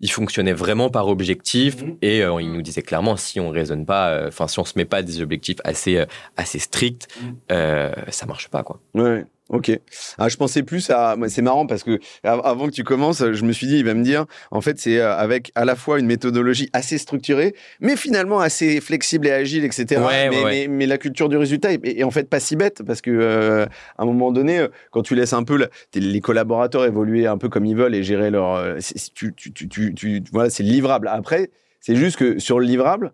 ils 0.00 0.10
fonctionnaient 0.10 0.52
vraiment 0.52 0.90
par 0.90 1.08
objectif 1.08 1.82
Mhm. 1.82 1.96
et 2.02 2.18
ils 2.18 2.52
nous 2.52 2.60
disaient 2.60 2.82
clairement 2.82 3.16
si 3.16 3.40
on 3.40 3.48
raisonne 3.48 3.86
pas, 3.86 4.24
enfin 4.28 4.46
si 4.46 4.58
on 4.58 4.64
se 4.64 4.74
met 4.76 4.84
pas 4.84 5.02
des 5.02 5.22
objectifs 5.22 5.56
assez 5.64 6.04
assez 6.36 6.58
stricts, 6.58 7.08
Mhm. 7.22 7.92
ça 8.10 8.26
marche 8.26 8.48
pas 8.48 8.62
quoi. 8.62 8.78
Ouais, 8.94 9.24
ok. 9.48 9.78
Ah, 10.18 10.28
je 10.28 10.36
pensais 10.36 10.62
plus 10.62 10.90
à. 10.90 11.16
C'est 11.28 11.42
marrant 11.42 11.66
parce 11.66 11.82
que 11.82 11.98
av- 12.24 12.40
avant 12.44 12.66
que 12.66 12.72
tu 12.72 12.84
commences, 12.84 13.22
je 13.32 13.44
me 13.44 13.52
suis 13.52 13.66
dit, 13.66 13.78
il 13.78 13.84
va 13.84 13.94
me 13.94 14.02
dire, 14.02 14.26
en 14.50 14.60
fait, 14.60 14.78
c'est 14.78 14.98
euh, 14.98 15.14
avec 15.16 15.52
à 15.54 15.64
la 15.64 15.76
fois 15.76 15.98
une 15.98 16.06
méthodologie 16.06 16.68
assez 16.72 16.98
structurée, 16.98 17.54
mais 17.80 17.96
finalement 17.96 18.40
assez 18.40 18.80
flexible 18.80 19.26
et 19.26 19.30
agile, 19.32 19.64
etc. 19.64 20.00
Ouais, 20.06 20.28
mais, 20.30 20.36
ouais, 20.44 20.50
mais- 20.50 20.68
mais 20.68 20.86
la 20.86 20.98
culture 20.98 21.28
du 21.28 21.36
résultat 21.36 21.72
est, 21.72 21.80
est 21.84 22.02
en 22.04 22.10
fait 22.10 22.28
pas 22.28 22.40
si 22.40 22.56
bête 22.56 22.82
parce 22.86 23.00
que 23.00 23.10
euh, 23.10 23.66
à 23.98 24.02
un 24.02 24.06
moment 24.06 24.32
donné, 24.32 24.58
euh, 24.58 24.68
quand 24.90 25.02
tu 25.02 25.14
laisses 25.14 25.32
un 25.32 25.44
peu 25.44 25.56
la- 25.56 25.68
les 25.94 26.20
collaborateurs 26.20 26.84
évoluer 26.84 27.26
un 27.26 27.38
peu 27.38 27.48
comme 27.48 27.64
ils 27.66 27.76
veulent 27.76 27.94
et 27.94 28.02
gérer 28.02 28.30
leur, 28.30 28.54
euh, 28.56 28.78
tu, 29.14 29.32
tu, 29.34 29.52
tu, 29.52 29.94
tu- 29.94 30.22
voilà, 30.32 30.50
c'est 30.50 30.62
livrable. 30.62 31.08
Après, 31.08 31.50
c'est 31.80 31.94
juste 31.96 32.16
que 32.16 32.38
sur 32.38 32.58
le 32.58 32.66
livrable. 32.66 33.12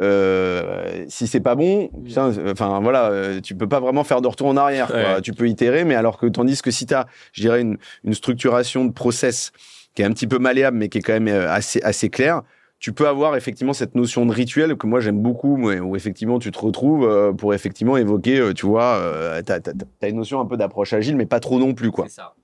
Euh, 0.00 1.04
si 1.08 1.26
c'est 1.26 1.40
pas 1.40 1.54
bon, 1.54 1.90
putain, 2.04 2.32
enfin 2.50 2.80
voilà, 2.80 3.10
euh, 3.10 3.40
tu 3.40 3.54
peux 3.54 3.68
pas 3.68 3.80
vraiment 3.80 4.04
faire 4.04 4.20
de 4.20 4.28
retour 4.28 4.46
en 4.46 4.56
arrière. 4.56 4.86
quoi. 4.88 4.96
Ouais. 4.96 5.20
Tu 5.22 5.32
peux 5.32 5.48
itérer, 5.48 5.84
mais 5.84 5.94
alors 5.94 6.18
que 6.18 6.26
tandis 6.26 6.60
que 6.62 6.70
si 6.70 6.86
tu 6.86 6.94
as, 6.94 7.06
je 7.32 7.42
dirais, 7.42 7.60
une, 7.60 7.78
une 8.04 8.14
structuration 8.14 8.84
de 8.84 8.92
process 8.92 9.52
qui 9.94 10.02
est 10.02 10.04
un 10.04 10.12
petit 10.12 10.26
peu 10.26 10.38
malléable, 10.38 10.76
mais 10.76 10.88
qui 10.88 10.98
est 10.98 11.02
quand 11.02 11.14
même 11.14 11.28
euh, 11.28 11.50
assez, 11.50 11.82
assez 11.82 12.08
claire, 12.08 12.42
tu 12.78 12.92
peux 12.92 13.08
avoir 13.08 13.36
effectivement 13.36 13.72
cette 13.72 13.94
notion 13.94 14.24
de 14.24 14.32
rituel 14.32 14.76
que 14.76 14.86
moi 14.86 15.00
j'aime 15.00 15.20
beaucoup, 15.20 15.56
où 15.56 15.96
effectivement 15.96 16.38
tu 16.38 16.50
te 16.50 16.58
retrouves 16.58 17.04
euh, 17.08 17.32
pour 17.32 17.52
effectivement 17.54 17.96
évoquer, 17.96 18.38
euh, 18.38 18.54
tu 18.54 18.66
vois, 18.66 18.98
euh, 18.98 19.42
t'as 19.42 19.58
as, 20.02 20.08
une 20.08 20.16
notion 20.16 20.40
un 20.40 20.46
peu 20.46 20.56
d'approche 20.56 20.92
agile, 20.92 21.16
mais 21.16 21.26
pas 21.26 21.40
trop 21.40 21.58
non 21.58 21.74
plus, 21.74 21.90
quoi. 21.90 22.06
C'est 22.08 22.16
ça. 22.16 22.34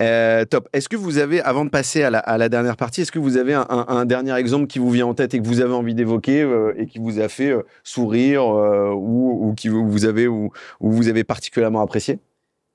Euh, 0.00 0.44
top. 0.44 0.68
Est-ce 0.72 0.88
que 0.88 0.96
vous 0.96 1.18
avez, 1.18 1.40
avant 1.40 1.64
de 1.64 1.70
passer 1.70 2.02
à 2.04 2.10
la, 2.10 2.18
à 2.20 2.38
la 2.38 2.48
dernière 2.48 2.76
partie, 2.76 3.00
est-ce 3.02 3.10
que 3.12 3.18
vous 3.18 3.36
avez 3.36 3.54
un, 3.54 3.66
un- 3.68 3.86
un 3.88 4.04
dernier 4.04 4.34
exemple 4.36 4.66
qui 4.66 4.78
vous 4.78 4.90
vient 4.90 5.06
en 5.06 5.14
tête 5.14 5.34
et 5.34 5.40
que 5.40 5.46
vous 5.46 5.60
avez 5.60 5.74
envie 5.74 5.94
d'évoquer 5.94 6.42
euh, 6.42 6.72
et 6.76 6.86
qui 6.86 6.98
vous 6.98 7.18
a 7.20 7.28
fait 7.28 7.50
euh, 7.50 7.62
sourire 7.82 8.42
euh, 8.42 8.90
ou, 8.94 9.48
ou 9.48 9.54
qui 9.54 9.68
vous 9.68 9.88
vous 9.90 10.04
avez 10.04 10.28
ou, 10.28 10.50
ou 10.80 10.90
vous 10.92 11.08
avez 11.08 11.24
particulièrement 11.24 11.80
apprécié? 11.80 12.18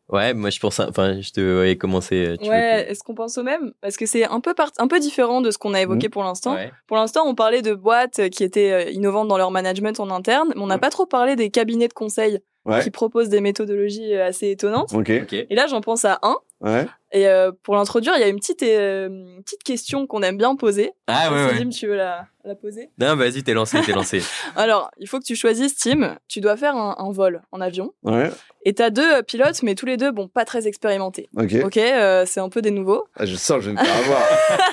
Ouais, 0.09 0.33
moi 0.33 0.49
je 0.49 0.59
pense, 0.59 0.81
enfin 0.81 1.21
je 1.21 1.31
te 1.31 1.39
voyais 1.39 1.77
commencer. 1.77 2.35
Tu 2.39 2.45
veux 2.45 2.51
Ouais, 2.51 2.91
est-ce 2.91 3.03
qu'on 3.03 3.15
pense 3.15 3.37
au 3.37 3.43
même? 3.43 3.71
Parce 3.79 3.95
que 3.95 4.05
c'est 4.05 4.25
un 4.25 4.41
peu, 4.41 4.53
part- 4.53 4.71
un 4.77 4.87
peu 4.89 4.99
différent 4.99 5.39
de 5.39 5.49
ce 5.49 5.57
qu'on 5.57 5.73
a 5.73 5.81
évoqué 5.81 6.09
pour 6.09 6.23
l'instant. 6.23 6.55
Ouais. 6.55 6.71
Pour 6.87 6.97
l'instant, 6.97 7.21
on 7.25 7.35
parlait 7.35 7.61
de 7.61 7.73
boîtes 7.73 8.29
qui 8.29 8.43
étaient 8.43 8.91
innovantes 8.91 9.29
dans 9.29 9.37
leur 9.37 9.49
management 9.49 9.97
en 10.01 10.09
interne, 10.11 10.49
mais 10.55 10.61
on 10.61 10.67
n'a 10.67 10.75
Ouais. 10.75 10.79
pas 10.81 10.89
trop 10.89 11.05
parlé 11.05 11.37
des 11.37 11.49
cabinets 11.49 11.87
de 11.87 11.93
conseil 11.93 12.39
Ouais. 12.65 12.81
qui 12.83 12.91
proposent 12.91 13.29
des 13.29 13.41
méthodologies 13.41 14.13
assez 14.15 14.49
étonnantes. 14.51 14.93
Ok. 14.93 15.11
Ok. 15.23 15.33
Et 15.33 15.47
là, 15.55 15.67
j'en 15.67 15.81
pense 15.81 16.05
à 16.05 16.19
un. 16.21 16.35
Ouais. 16.61 16.85
Et 17.15 17.27
euh, 17.27 17.51
pour 17.61 17.75
l'introduire, 17.75 18.13
il 18.15 18.21
y 18.21 18.23
a 18.23 18.27
une 18.27 18.39
petite, 18.39 18.63
euh, 18.63 19.07
une 19.07 19.43
petite 19.43 19.61
question 19.63 20.07
qu'on 20.07 20.23
aime 20.23 20.35
bien 20.37 20.55
poser. 20.55 20.91
Ah 21.05 21.31
ouais 21.31 21.45
ouais. 21.45 21.59
Tim, 21.59 21.69
tu 21.69 21.85
veux 21.85 21.95
la, 21.95 22.25
la 22.43 22.55
poser? 22.55 22.89
Non, 22.99 23.15
vas-y, 23.15 23.43
t'es 23.43 23.53
lancé, 23.53 23.79
t'es 23.85 23.91
lancé. 23.91 24.21
Alors, 24.55 24.89
il 24.97 25.07
faut 25.07 25.19
que 25.19 25.23
tu 25.23 25.35
choisisses, 25.35 25.75
Tim. 25.75 26.17
Tu 26.27 26.41
dois 26.41 26.57
faire 26.57 26.75
un, 26.75 26.95
un 26.97 27.11
vol 27.11 27.43
en 27.51 27.61
avion. 27.61 27.93
Ouais. 28.01 28.31
Et 28.65 28.73
t'as 28.73 28.89
deux 28.89 29.17
euh, 29.17 29.21
pilotes, 29.21 29.61
mais 29.61 29.75
tous 29.75 29.85
les 29.85 29.95
deux, 29.95 30.11
bon, 30.11 30.27
pas 30.27 30.43
très 30.43 30.67
expérimentés. 30.67 31.29
Ok. 31.37 31.53
Ok, 31.63 31.77
euh, 31.77 32.25
c'est 32.25 32.39
un 32.39 32.49
peu 32.49 32.63
des 32.63 32.71
nouveaux. 32.71 33.05
Ah, 33.15 33.27
je 33.27 33.35
sens, 33.35 33.61
je 33.61 33.69
vais 33.69 33.73
me 33.79 33.85
faire 33.85 33.95
avoir. 33.95 34.21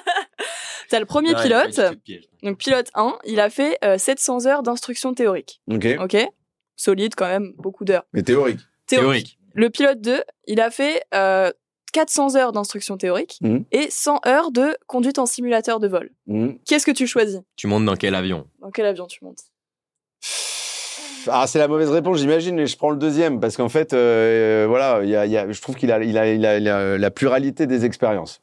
T'as 0.88 0.98
le 0.98 1.06
premier 1.06 1.34
Ouais, 1.34 1.42
pilote. 1.42 1.78
Donc, 2.42 2.58
pilote 2.58 2.88
1, 2.94 3.18
il 3.24 3.38
a 3.38 3.48
fait 3.50 3.78
euh, 3.84 3.96
700 3.98 4.46
heures 4.46 4.62
d'instruction 4.62 5.14
théorique. 5.14 5.60
ok. 5.70 5.86
Ok 6.00 6.16
Solide 6.74 7.14
quand 7.14 7.26
même, 7.28 7.52
beaucoup 7.58 7.84
d'heures. 7.84 8.04
Mais 8.14 8.22
théorique. 8.22 8.60
Théorique. 8.86 9.38
Le 9.54 9.68
pilote 9.68 10.00
2, 10.00 10.22
il 10.46 10.60
a 10.60 10.70
fait 10.70 11.02
euh, 11.14 11.52
400 11.92 12.36
heures 12.36 12.52
d'instruction 12.52 12.96
théorique 12.96 13.38
Mhm. 13.42 13.64
et 13.72 13.90
100 13.90 14.20
heures 14.26 14.50
de 14.50 14.76
conduite 14.86 15.18
en 15.18 15.26
simulateur 15.26 15.80
de 15.80 15.88
vol. 15.88 16.10
Mhm. 16.26 16.58
Qu'est-ce 16.66 16.86
que 16.86 16.90
tu 16.90 17.06
choisis? 17.06 17.40
Tu 17.56 17.66
montes 17.66 17.84
dans 17.84 17.96
quel 17.96 18.14
avion? 18.14 18.46
Dans 18.60 18.70
quel 18.70 18.86
avion 18.86 19.06
tu 19.06 19.24
montes? 19.24 19.40
Ah, 21.28 21.46
c'est 21.46 21.58
la 21.58 21.68
mauvaise 21.68 21.90
réponse, 21.90 22.18
j'imagine, 22.18 22.54
mais 22.56 22.66
je 22.66 22.76
prends 22.76 22.90
le 22.90 22.96
deuxième 22.96 23.40
parce 23.40 23.56
qu'en 23.56 23.68
fait, 23.68 23.92
euh, 23.92 24.64
voilà, 24.68 25.00
il 25.02 25.10
y 25.10 25.16
a, 25.16 25.26
il 25.26 25.32
y 25.32 25.36
a- 25.36 25.50
je 25.50 25.60
trouve 25.60 25.76
qu'il 25.76 25.92
a, 25.92 26.02
il 26.02 26.16
a, 26.16 26.32
il 26.32 26.46
a, 26.46 26.56
il 26.56 26.66
a 26.68 26.96
la 26.96 27.10
pluralité 27.10 27.66
des 27.66 27.84
expériences. 27.84 28.40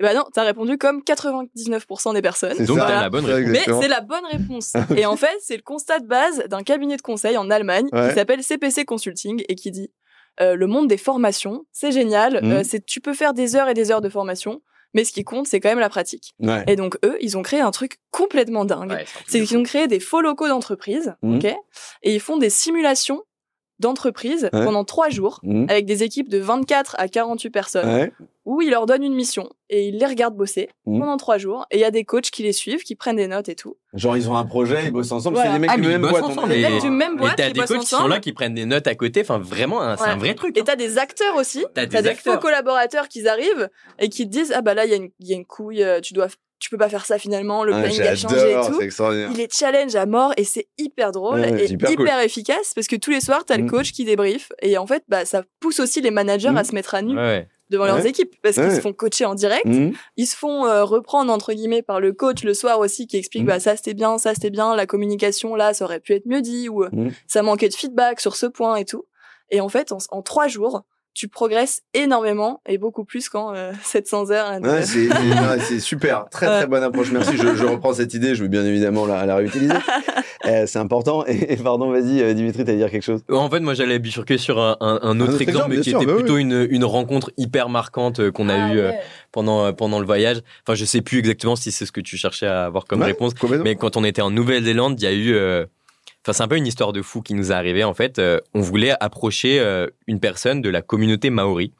Eh 0.00 0.02
ben 0.02 0.16
non, 0.16 0.24
t'as 0.32 0.44
répondu 0.44 0.76
comme 0.78 1.02
99% 1.04 2.14
des 2.14 2.22
personnes. 2.22 2.54
C'est 2.56 2.64
Donc, 2.64 2.78
t'as 2.78 3.02
la 3.02 3.10
bonne 3.10 3.26
réponse. 3.26 3.50
Mais 3.52 3.80
c'est 3.82 3.88
la 3.88 4.00
bonne 4.00 4.24
réponse. 4.24 4.72
Et 4.96 5.04
en 5.06 5.14
fait, 5.16 5.36
c'est 5.40 5.56
le 5.56 5.62
constat 5.62 6.00
de 6.00 6.06
base 6.06 6.42
d'un 6.48 6.62
cabinet 6.62 6.96
de 6.96 7.02
conseil 7.02 7.36
en 7.36 7.50
Allemagne 7.50 7.86
Ouais. 7.92 8.08
qui 8.08 8.14
s'appelle 8.14 8.42
CPC 8.42 8.84
Consulting 8.86 9.44
et 9.48 9.54
qui 9.54 9.70
dit 9.70 9.90
euh, 10.40 10.54
le 10.54 10.66
monde 10.66 10.88
des 10.88 10.96
formations, 10.98 11.64
c'est 11.72 11.92
génial. 11.92 12.40
Mhm. 12.42 12.52
euh, 12.52 12.62
c'est 12.64 12.84
tu 12.84 13.00
peux 13.00 13.14
faire 13.14 13.34
des 13.34 13.56
heures 13.56 13.68
et 13.68 13.74
des 13.74 13.90
heures 13.90 14.00
de 14.00 14.08
formation, 14.08 14.62
mais 14.94 15.04
ce 15.04 15.12
qui 15.12 15.22
compte, 15.24 15.46
c'est 15.46 15.60
quand 15.60 15.68
même 15.68 15.78
la 15.78 15.88
pratique. 15.88 16.32
Ouais. 16.40 16.64
Et 16.66 16.76
donc 16.76 16.96
eux, 17.04 17.16
ils 17.20 17.36
ont 17.38 17.42
créé 17.42 17.60
un 17.60 17.70
truc 17.70 17.98
complètement 18.10 18.64
dingue. 18.64 18.90
Ouais, 18.90 19.04
c'est 19.28 19.44
qu'ils 19.44 19.56
ont 19.58 19.62
créé 19.62 19.86
des 19.86 20.00
faux 20.00 20.20
locaux 20.20 20.48
d'entreprise, 20.48 21.14
Mhm. 21.22 21.36
ok, 21.36 21.44
et 22.02 22.14
ils 22.14 22.20
font 22.20 22.36
des 22.38 22.50
simulations 22.50 23.22
d'entreprise 23.80 24.44
Ouais. 24.52 24.64
pendant 24.64 24.84
trois 24.84 25.08
jours 25.08 25.40
Mhm. 25.42 25.66
avec 25.68 25.86
des 25.86 26.02
équipes 26.02 26.28
de 26.28 26.38
24 26.38 26.94
à 26.98 27.08
48 27.08 27.50
personnes 27.50 27.88
Ouais. 27.88 28.12
où 28.44 28.62
ils 28.62 28.70
leur 28.70 28.86
donnent 28.86 29.02
une 29.02 29.14
mission 29.14 29.48
et 29.68 29.88
ils 29.88 29.98
les 29.98 30.06
regardent 30.06 30.36
bosser 30.36 30.68
Mhm. 30.86 31.00
pendant 31.00 31.16
trois 31.16 31.38
jours 31.38 31.66
et 31.70 31.76
il 31.76 31.80
y 31.80 31.84
a 31.84 31.90
des 31.90 32.04
coachs 32.04 32.30
qui 32.30 32.42
les 32.42 32.52
suivent, 32.52 32.82
qui 32.82 32.94
prennent 32.94 33.16
des 33.16 33.26
notes 33.26 33.48
et 33.48 33.54
tout. 33.54 33.76
Genre, 33.94 34.16
ils 34.16 34.28
ont 34.30 34.36
un 34.36 34.44
projet, 34.44 34.84
ils 34.84 34.90
bossent 34.92 35.12
ensemble. 35.12 35.36
Voilà. 35.36 35.50
C'est 35.50 35.54
des 35.56 35.60
mecs 35.60 35.70
Ah, 35.72 35.76
du 35.76 35.88
même 35.88 36.02
boîte. 36.02 36.22
ensemble, 36.22 36.48
Les 36.52 36.62
mecs 36.68 36.80
du 36.82 36.90
même 36.90 37.16
boîte 37.16 37.36
t'as 37.36 37.46
qui 37.48 37.52
des 37.54 37.60
coachs 37.62 37.80
qui 37.80 37.86
sont 37.86 38.06
là, 38.06 38.20
qui 38.20 38.32
prennent 38.32 38.54
des 38.54 38.66
notes 38.66 38.86
à 38.86 38.94
côté. 38.94 39.20
Enfin, 39.22 39.38
vraiment, 39.38 39.80
un- 39.82 39.96
c'est 39.96 40.04
Ouais. 40.04 40.08
un 40.10 40.16
vrai 40.16 40.34
truc. 40.34 40.56
Et 40.56 40.60
hein. 40.60 40.64
t'as 40.66 40.76
des 40.76 40.98
acteurs 40.98 41.36
aussi. 41.36 41.64
T'as 41.74 41.86
des 41.86 42.02
des 42.02 42.14
faux 42.14 42.38
collaborateurs 42.38 43.08
qui 43.08 43.26
arrivent 43.28 43.68
et 43.98 44.08
qui 44.08 44.24
te 44.26 44.30
disent 44.30 44.52
ah 44.54 44.62
bah 44.62 44.74
là 44.74 44.84
il 44.84 44.90
y, 44.90 44.94
a 44.94 44.96
une- 44.96 45.10
il 45.20 45.28
y 45.28 45.32
a 45.32 45.36
une 45.36 45.46
couille, 45.46 45.82
euh, 45.82 46.00
tu 46.00 46.14
dois, 46.14 46.28
tu 46.60 46.70
peux 46.70 46.76
pas 46.78 46.88
faire 46.88 47.04
ça 47.06 47.18
finalement, 47.18 47.64
le 47.64 47.72
Ah, 47.74 47.80
planning 47.80 48.02
a 48.02 48.14
changé 48.14 48.52
et 48.52 48.54
tout. 48.66 48.80
Il 48.80 49.36
les 49.36 49.48
challenge 49.50 49.94
à 49.96 50.06
mort 50.06 50.32
et 50.36 50.44
c'est 50.44 50.68
hyper 50.78 51.10
drôle 51.10 51.40
Ouais, 51.40 51.64
et 51.64 51.70
hyper 51.72 51.90
hyper, 51.90 52.16
cool. 52.16 52.24
efficace 52.24 52.72
parce 52.74 52.86
que 52.86 52.96
tous 52.96 53.10
les 53.10 53.20
soirs 53.20 53.44
t'as 53.44 53.56
Mm. 53.58 53.62
le 53.64 53.70
coach 53.70 53.92
qui 53.92 54.04
débrief 54.04 54.52
et 54.62 54.76
en 54.78 54.86
fait 54.86 55.02
bah 55.08 55.24
ça 55.24 55.42
pousse 55.60 55.80
aussi 55.80 56.00
les 56.00 56.10
managers 56.10 56.50
Mm. 56.50 56.56
à 56.58 56.64
se 56.64 56.74
mettre 56.74 56.94
à 56.94 57.02
nu 57.02 57.16
Ouais, 57.16 57.48
devant 57.70 57.84
Ouais. 57.84 57.88
leurs 57.90 58.04
équipes 58.06 58.34
parce 58.42 58.56
Ouais. 58.58 58.66
qu'ils 58.66 58.76
se 58.76 58.80
font 58.82 58.92
coacher 58.92 59.24
en 59.24 59.34
direct, 59.34 59.64
Mhm. 59.64 59.92
ils 60.16 60.26
se 60.26 60.36
font 60.36 60.66
euh, 60.66 60.84
reprendre 60.84 61.32
entre 61.32 61.52
guillemets 61.54 61.82
par 61.82 61.98
le 61.98 62.12
coach 62.12 62.44
le 62.44 62.52
soir 62.54 62.78
aussi 62.78 63.06
qui 63.06 63.16
explique 63.16 63.44
Mm. 63.44 63.46
bah 63.46 63.60
ça 63.60 63.76
c'était 63.76 63.94
bien, 63.94 64.18
ça 64.18 64.34
c'était 64.34 64.50
bien, 64.50 64.76
la 64.76 64.86
communication 64.86 65.54
là 65.54 65.72
ça 65.72 65.86
aurait 65.86 66.00
pu 66.00 66.12
être 66.12 66.26
mieux 66.26 66.42
dit 66.42 66.68
ou 66.68 66.84
Mm. 66.84 67.10
ça 67.26 67.42
manquait 67.42 67.68
de 67.70 67.74
feedback 67.74 68.20
sur 68.20 68.36
ce 68.36 68.44
point 68.46 68.76
et 68.76 68.84
tout. 68.84 69.06
Et 69.50 69.60
en 69.62 69.68
fait 69.70 69.92
en, 69.92 69.98
en 70.10 70.20
trois 70.22 70.46
jours 70.46 70.82
tu 71.14 71.28
progresses 71.28 71.82
énormément 71.92 72.60
et 72.66 72.78
beaucoup 72.78 73.04
plus 73.04 73.28
qu'en 73.28 73.54
euh, 73.54 73.72
700 73.82 74.30
heures. 74.30 74.50
là, 74.50 74.60
de- 74.60 74.66
Ouais, 74.68 74.82
c'est 74.82 75.08
ouais, 75.08 75.60
c'est 75.60 75.80
super, 75.80 76.26
très 76.30 76.46
très 76.46 76.66
bonne 76.66 76.82
approche. 76.82 77.10
Merci. 77.12 77.36
Je, 77.36 77.54
je 77.56 77.64
reprends 77.66 77.92
cette 77.92 78.14
idée. 78.14 78.34
Je 78.34 78.42
veux 78.42 78.48
bien 78.48 78.64
évidemment 78.64 79.06
la, 79.06 79.26
la 79.26 79.36
réutiliser. 79.36 79.74
Euh, 80.46 80.64
c'est 80.66 80.78
important. 80.78 81.24
Et, 81.26 81.52
et 81.52 81.56
pardon, 81.56 81.90
vas-y, 81.90 82.22
euh, 82.22 82.32
Dimitri, 82.32 82.64
t'allais 82.64 82.78
dire 82.78 82.90
quelque 82.90 83.02
chose? 83.02 83.22
En 83.30 83.50
fait, 83.50 83.60
moi, 83.60 83.74
j'allais 83.74 83.98
bifurquer 83.98 84.38
sur 84.38 84.58
un, 84.58 84.76
un- 84.80 84.98
un 85.02 85.20
autre 85.20 85.34
autre 85.34 85.42
exemple, 85.42 85.48
exemple, 85.48 85.70
bien 85.72 85.80
qui 85.82 85.90
sûr, 85.90 85.98
était 86.02 86.06
bah 86.06 86.12
oui. 86.16 86.22
plutôt 86.22 86.38
une, 86.38 86.66
une 86.70 86.84
rencontre 86.84 87.30
hyper 87.36 87.68
marquante 87.68 88.20
euh, 88.20 88.30
qu'on 88.30 88.48
a 88.48 88.54
Ah 88.54 88.72
eue 88.72 88.78
euh, 88.78 88.90
ouais. 88.90 89.00
pendant, 89.32 89.66
euh, 89.66 89.72
pendant 89.72 89.98
le 90.00 90.06
voyage. 90.06 90.38
Enfin, 90.66 90.74
je 90.74 90.84
sais 90.84 91.02
plus 91.02 91.18
exactement 91.18 91.56
si 91.56 91.72
c'est 91.72 91.84
ce 91.86 91.92
que 91.92 92.00
tu 92.00 92.16
cherchais 92.16 92.46
à 92.46 92.64
avoir 92.64 92.86
comme 92.86 93.00
Ouais, 93.00 93.06
réponse, 93.06 93.32
mais 93.62 93.76
quand 93.76 93.96
on 93.96 94.04
était 94.04 94.22
en 94.22 94.30
Nouvelle-Zélande, 94.30 95.00
il 95.00 95.04
y 95.04 95.06
a 95.06 95.12
eu. 95.12 95.34
Euh, 96.20 96.30
Enfin, 96.30 96.32
c'est 96.36 96.42
un 96.42 96.48
peu 96.48 96.56
une 96.56 96.66
histoire 96.66 96.92
de 96.92 97.02
fou 97.02 97.22
qui 97.22 97.34
nous 97.34 97.50
est 97.50 97.54
arrivée. 97.54 97.84
En 97.84 97.94
fait, 97.94 98.18
Euh, 98.18 98.38
on 98.54 98.60
voulait 98.60 98.92
approcher 99.00 99.58
euh, 99.60 99.86
une 100.06 100.20
personne 100.20 100.60
de 100.62 100.68
la 100.70 100.82
communauté 100.82 101.30
maori 101.30 101.72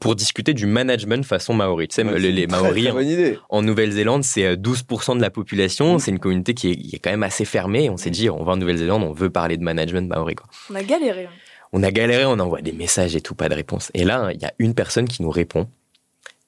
pour 0.00 0.14
discuter 0.16 0.54
du 0.54 0.64
management 0.66 1.22
façon 1.24 1.52
maori. 1.52 1.88
Tu 1.88 1.94
sais, 1.96 2.04
Ouais, 2.04 2.18
les, 2.18 2.28
c'est 2.28 2.32
les 2.32 2.46
très, 2.46 2.62
Maoris 2.62 2.84
très 2.88 3.38
en, 3.50 3.62
Nouvelle-Zélande, 3.62 4.24
c'est 4.24 4.46
euh, 4.46 4.56
12% 4.56 5.16
de 5.16 5.22
la 5.22 5.28
population. 5.30 5.96
Mm. 5.96 5.98
C'est 5.98 6.10
une 6.10 6.18
communauté 6.18 6.54
qui 6.54 6.70
est, 6.70 6.76
qui 6.76 6.96
est 6.96 6.98
quand 6.98 7.10
même 7.10 7.22
assez 7.22 7.44
fermée. 7.44 7.90
On 7.90 7.96
s'est 7.98 8.10
dit, 8.10 8.30
on 8.30 8.42
va 8.42 8.52
en 8.52 8.56
Nouvelle-Zélande, 8.56 9.02
on 9.02 9.12
veut 9.12 9.28
parler 9.30 9.56
de 9.58 9.62
management 9.62 10.08
maori. 10.08 10.34
Quoi. 10.34 10.46
On 10.70 10.74
a 10.74 10.82
galéré. 10.82 11.26
hein. 11.26 11.30
On 11.72 11.82
a 11.82 11.90
galéré, 11.92 12.24
on 12.24 12.38
envoie 12.40 12.62
des 12.62 12.72
messages 12.72 13.14
et 13.16 13.20
tout, 13.20 13.34
pas 13.34 13.48
de 13.48 13.54
réponse. 13.54 13.90
Et 13.94 14.04
là, 14.04 14.30
il 14.34 14.40
y 14.40 14.44
a 14.46 14.52
une 14.58 14.74
personne 14.74 15.06
qui 15.06 15.22
nous 15.22 15.30
répond 15.30 15.68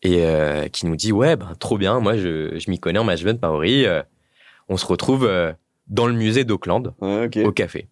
et 0.02 0.24
euh, 0.26 0.66
qui 0.68 0.84
nous 0.86 0.96
dit 0.96 1.12
Ouais, 1.12 1.36
ben, 1.36 1.52
trop 1.60 1.78
bien, 1.78 2.00
moi 2.00 2.16
je, 2.16 2.58
je 2.58 2.70
m'y 2.70 2.78
connais 2.80 2.98
en 2.98 3.04
management 3.04 3.40
maori. 3.40 3.86
euh, 3.86 4.02
on 4.68 4.76
se 4.76 4.86
retrouve 4.86 5.24
euh, 5.26 5.52
dans 5.88 6.06
le 6.06 6.14
musée 6.14 6.44
d'Auckland, 6.44 6.94
Ouais, 7.00 7.28
au 7.44 7.52
café. 7.52 7.88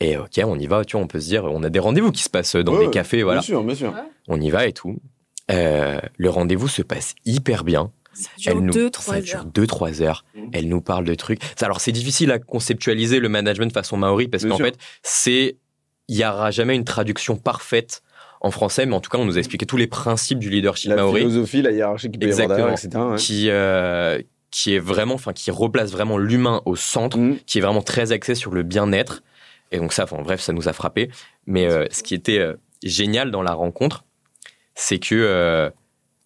Et 0.00 0.16
ok, 0.16 0.40
on 0.44 0.58
y 0.58 0.66
va, 0.66 0.84
tu 0.84 0.96
vois, 0.96 1.04
on 1.04 1.06
peut 1.06 1.20
se 1.20 1.26
dire, 1.26 1.44
on 1.44 1.62
a 1.62 1.68
des 1.68 1.78
rendez-vous 1.78 2.10
qui 2.12 2.22
se 2.22 2.30
passent 2.30 2.56
dans 2.56 2.74
Ouais, 2.74 2.86
des 2.86 2.90
cafés, 2.90 3.22
voilà. 3.22 3.40
Bien 3.40 3.46
sûr, 3.46 3.62
bien 3.64 3.74
sûr. 3.74 3.94
On 4.28 4.40
y 4.40 4.50
va 4.50 4.66
et 4.66 4.72
tout. 4.72 4.96
Euh, 5.50 6.00
le 6.16 6.30
rendez-vous 6.30 6.68
se 6.68 6.80
passe 6.82 7.14
hyper 7.26 7.64
bien. 7.64 7.90
Ça 8.12 8.30
dure 8.38 8.52
Elle 8.52 8.58
nous, 8.60 8.72
2-3 8.72 9.00
ça 9.02 9.20
dure 9.20 9.36
heures. 9.36 9.44
deux, 9.44 9.66
trois 9.66 10.02
heures. 10.02 10.24
Mhm. 10.34 10.50
Elle 10.52 10.68
nous 10.68 10.80
parle 10.80 11.04
de 11.04 11.14
trucs. 11.14 11.40
Alors, 11.60 11.80
c'est 11.80 11.92
difficile 11.92 12.30
à 12.32 12.38
conceptualiser 12.38 13.20
le 13.20 13.28
management 13.28 13.72
façon 13.72 13.96
maori 13.96 14.26
parce 14.28 14.44
qu'en 14.44 14.56
fait, 14.56 14.76
c'est, 15.02 15.56
il 16.08 16.16
y 16.16 16.24
aura 16.24 16.50
jamais 16.50 16.74
une 16.74 16.84
traduction 16.84 17.36
parfaite 17.36 18.02
en 18.40 18.50
français, 18.50 18.86
mais 18.86 18.94
en 18.94 19.00
tout 19.00 19.10
cas, 19.10 19.18
on 19.18 19.26
nous 19.26 19.36
a 19.36 19.38
expliqué 19.38 19.66
tous 19.66 19.76
les 19.76 19.86
principes 19.86 20.38
du 20.38 20.48
leadership 20.50 20.88
La 20.90 20.96
maori 20.96 21.20
philosophie, 21.20 21.60
la 21.62 21.72
hiérarchie 21.72 22.10
qui 22.10 22.18
peut 22.18 22.26
y 22.28 22.32
avoir 22.40 22.58
etc. 22.70 22.72
Exactement. 22.86 23.10
ouais. 23.10 23.16
qui, 23.18 23.50
euh, 23.50 24.18
qui 24.50 24.74
est 24.74 24.78
vraiment, 24.78 25.14
enfin, 25.14 25.32
qui 25.32 25.50
replace 25.50 25.92
vraiment 25.92 26.18
l'humain 26.18 26.60
au 26.64 26.76
centre, 26.76 27.18
Mm. 27.18 27.36
qui 27.46 27.58
est 27.58 27.60
vraiment 27.60 27.82
très 27.82 28.12
axé 28.12 28.34
sur 28.34 28.52
le 28.52 28.62
bien-être. 28.62 29.22
Et 29.72 29.78
donc 29.78 29.92
ça, 29.92 30.04
enfin, 30.04 30.20
bref, 30.22 30.40
ça 30.40 30.52
nous 30.52 30.68
a 30.68 30.72
frappé. 30.72 31.10
Mais 31.46 31.66
euh, 31.70 31.86
ce 31.90 32.02
qui 32.02 32.14
était 32.14 32.38
euh, 32.38 32.54
génial 32.82 33.30
dans 33.30 33.42
la 33.42 33.52
rencontre, 33.52 34.04
c'est 34.74 34.98
que, 34.98 35.14
euh, 35.14 35.70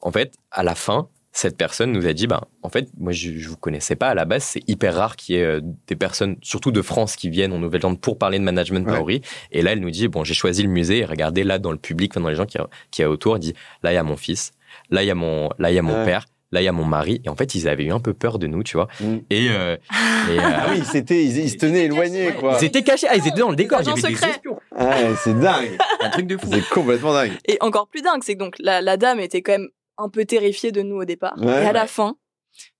en 0.00 0.10
fait, 0.10 0.34
à 0.50 0.62
la 0.62 0.74
fin, 0.74 1.08
cette 1.32 1.56
personne 1.56 1.90
nous 1.92 2.06
a 2.06 2.12
dit, 2.12 2.26
ben, 2.28 2.40
en 2.62 2.68
fait, 2.68 2.88
moi, 2.96 3.10
je, 3.12 3.32
je 3.36 3.48
vous 3.48 3.56
connaissais 3.56 3.96
pas 3.96 4.08
à 4.08 4.14
la 4.14 4.24
base. 4.24 4.44
C'est 4.44 4.62
hyper 4.68 4.94
rare 4.94 5.16
qu'il 5.16 5.34
y 5.34 5.38
ait 5.40 5.58
des 5.88 5.96
personnes, 5.96 6.36
surtout 6.42 6.70
de 6.70 6.80
France, 6.80 7.16
qui 7.16 7.28
viennent 7.28 7.52
en 7.52 7.58
Nouvelle-Zélande 7.58 8.00
pour 8.00 8.18
parler 8.18 8.38
de 8.38 8.44
management 8.44 8.86
Ouais. 8.86 8.92
maori. 8.92 9.20
Et 9.50 9.60
là, 9.62 9.72
elle 9.72 9.80
nous 9.80 9.90
dit, 9.90 10.06
bon, 10.08 10.22
j'ai 10.24 10.34
choisi 10.34 10.62
le 10.62 10.68
musée. 10.68 10.98
Et 10.98 11.04
regardez 11.04 11.42
là 11.42 11.58
dans 11.58 11.72
le 11.72 11.78
public, 11.78 12.12
enfin, 12.12 12.20
dans 12.20 12.28
les 12.28 12.36
gens 12.36 12.46
qui, 12.46 12.56
qui 12.92 13.02
a 13.02 13.10
autour, 13.10 13.34
elle 13.34 13.40
dit, 13.40 13.54
là, 13.82 13.90
il 13.92 13.96
y 13.96 13.98
a 13.98 14.02
mon 14.04 14.16
fils, 14.16 14.52
là, 14.90 15.02
il 15.02 15.06
y 15.06 15.10
a 15.10 15.14
mon, 15.16 15.50
là, 15.58 15.70
il 15.72 15.74
y 15.74 15.78
a 15.78 15.82
mon 15.82 15.94
Ouais. 15.98 16.04
père. 16.04 16.26
Là, 16.54 16.62
il 16.62 16.64
y 16.64 16.68
a 16.68 16.72
mon 16.72 16.84
mari. 16.84 17.20
Et 17.24 17.28
en 17.28 17.34
fait, 17.36 17.54
ils 17.56 17.68
avaient 17.68 17.84
eu 17.84 17.92
un 17.92 17.98
peu 18.00 18.14
peur 18.14 18.38
de 18.38 18.46
nous, 18.46 18.62
tu 18.62 18.76
vois. 18.76 18.86
Mm. 19.00 19.16
Et, 19.28 19.48
euh, 19.50 19.76
et, 20.30 20.38
euh, 20.38 20.42
Ah 20.42 20.66
oui, 20.70 20.82
c'était, 20.90 21.22
ils, 21.24 21.36
ils 21.36 21.50
se 21.50 21.56
tenaient 21.56 21.84
éloignés, 21.86 22.32
quoi. 22.32 22.56
ils 22.60 22.64
étaient 22.66 22.82
cachés. 22.84 23.06
Ah, 23.10 23.16
ils 23.16 23.26
étaient 23.26 23.40
dans 23.40 23.50
le 23.50 23.56
décor. 23.56 23.80
Avait 23.80 23.92
des 23.92 24.12
espions. 24.12 24.58
Ah, 24.76 24.96
c'est 25.22 25.38
dingue. 25.38 25.76
Un 26.00 26.10
truc 26.10 26.26
de 26.28 26.36
fou. 26.36 26.46
C'est 26.50 26.66
complètement 26.68 27.12
dingue. 27.12 27.32
Et 27.46 27.58
encore 27.60 27.88
plus 27.88 28.02
dingue, 28.02 28.22
c'est 28.22 28.34
que 28.34 28.38
donc 28.38 28.54
la, 28.60 28.80
la 28.80 28.96
dame 28.96 29.18
était 29.20 29.42
quand 29.42 29.52
même 29.52 29.68
un 29.98 30.08
peu 30.08 30.24
terrifiée 30.24 30.70
de 30.72 30.82
nous 30.82 30.96
au 30.96 31.04
départ. 31.04 31.34
Ouais. 31.38 31.64
et 31.64 31.66
à 31.66 31.72
la 31.72 31.86
fin, 31.86 32.16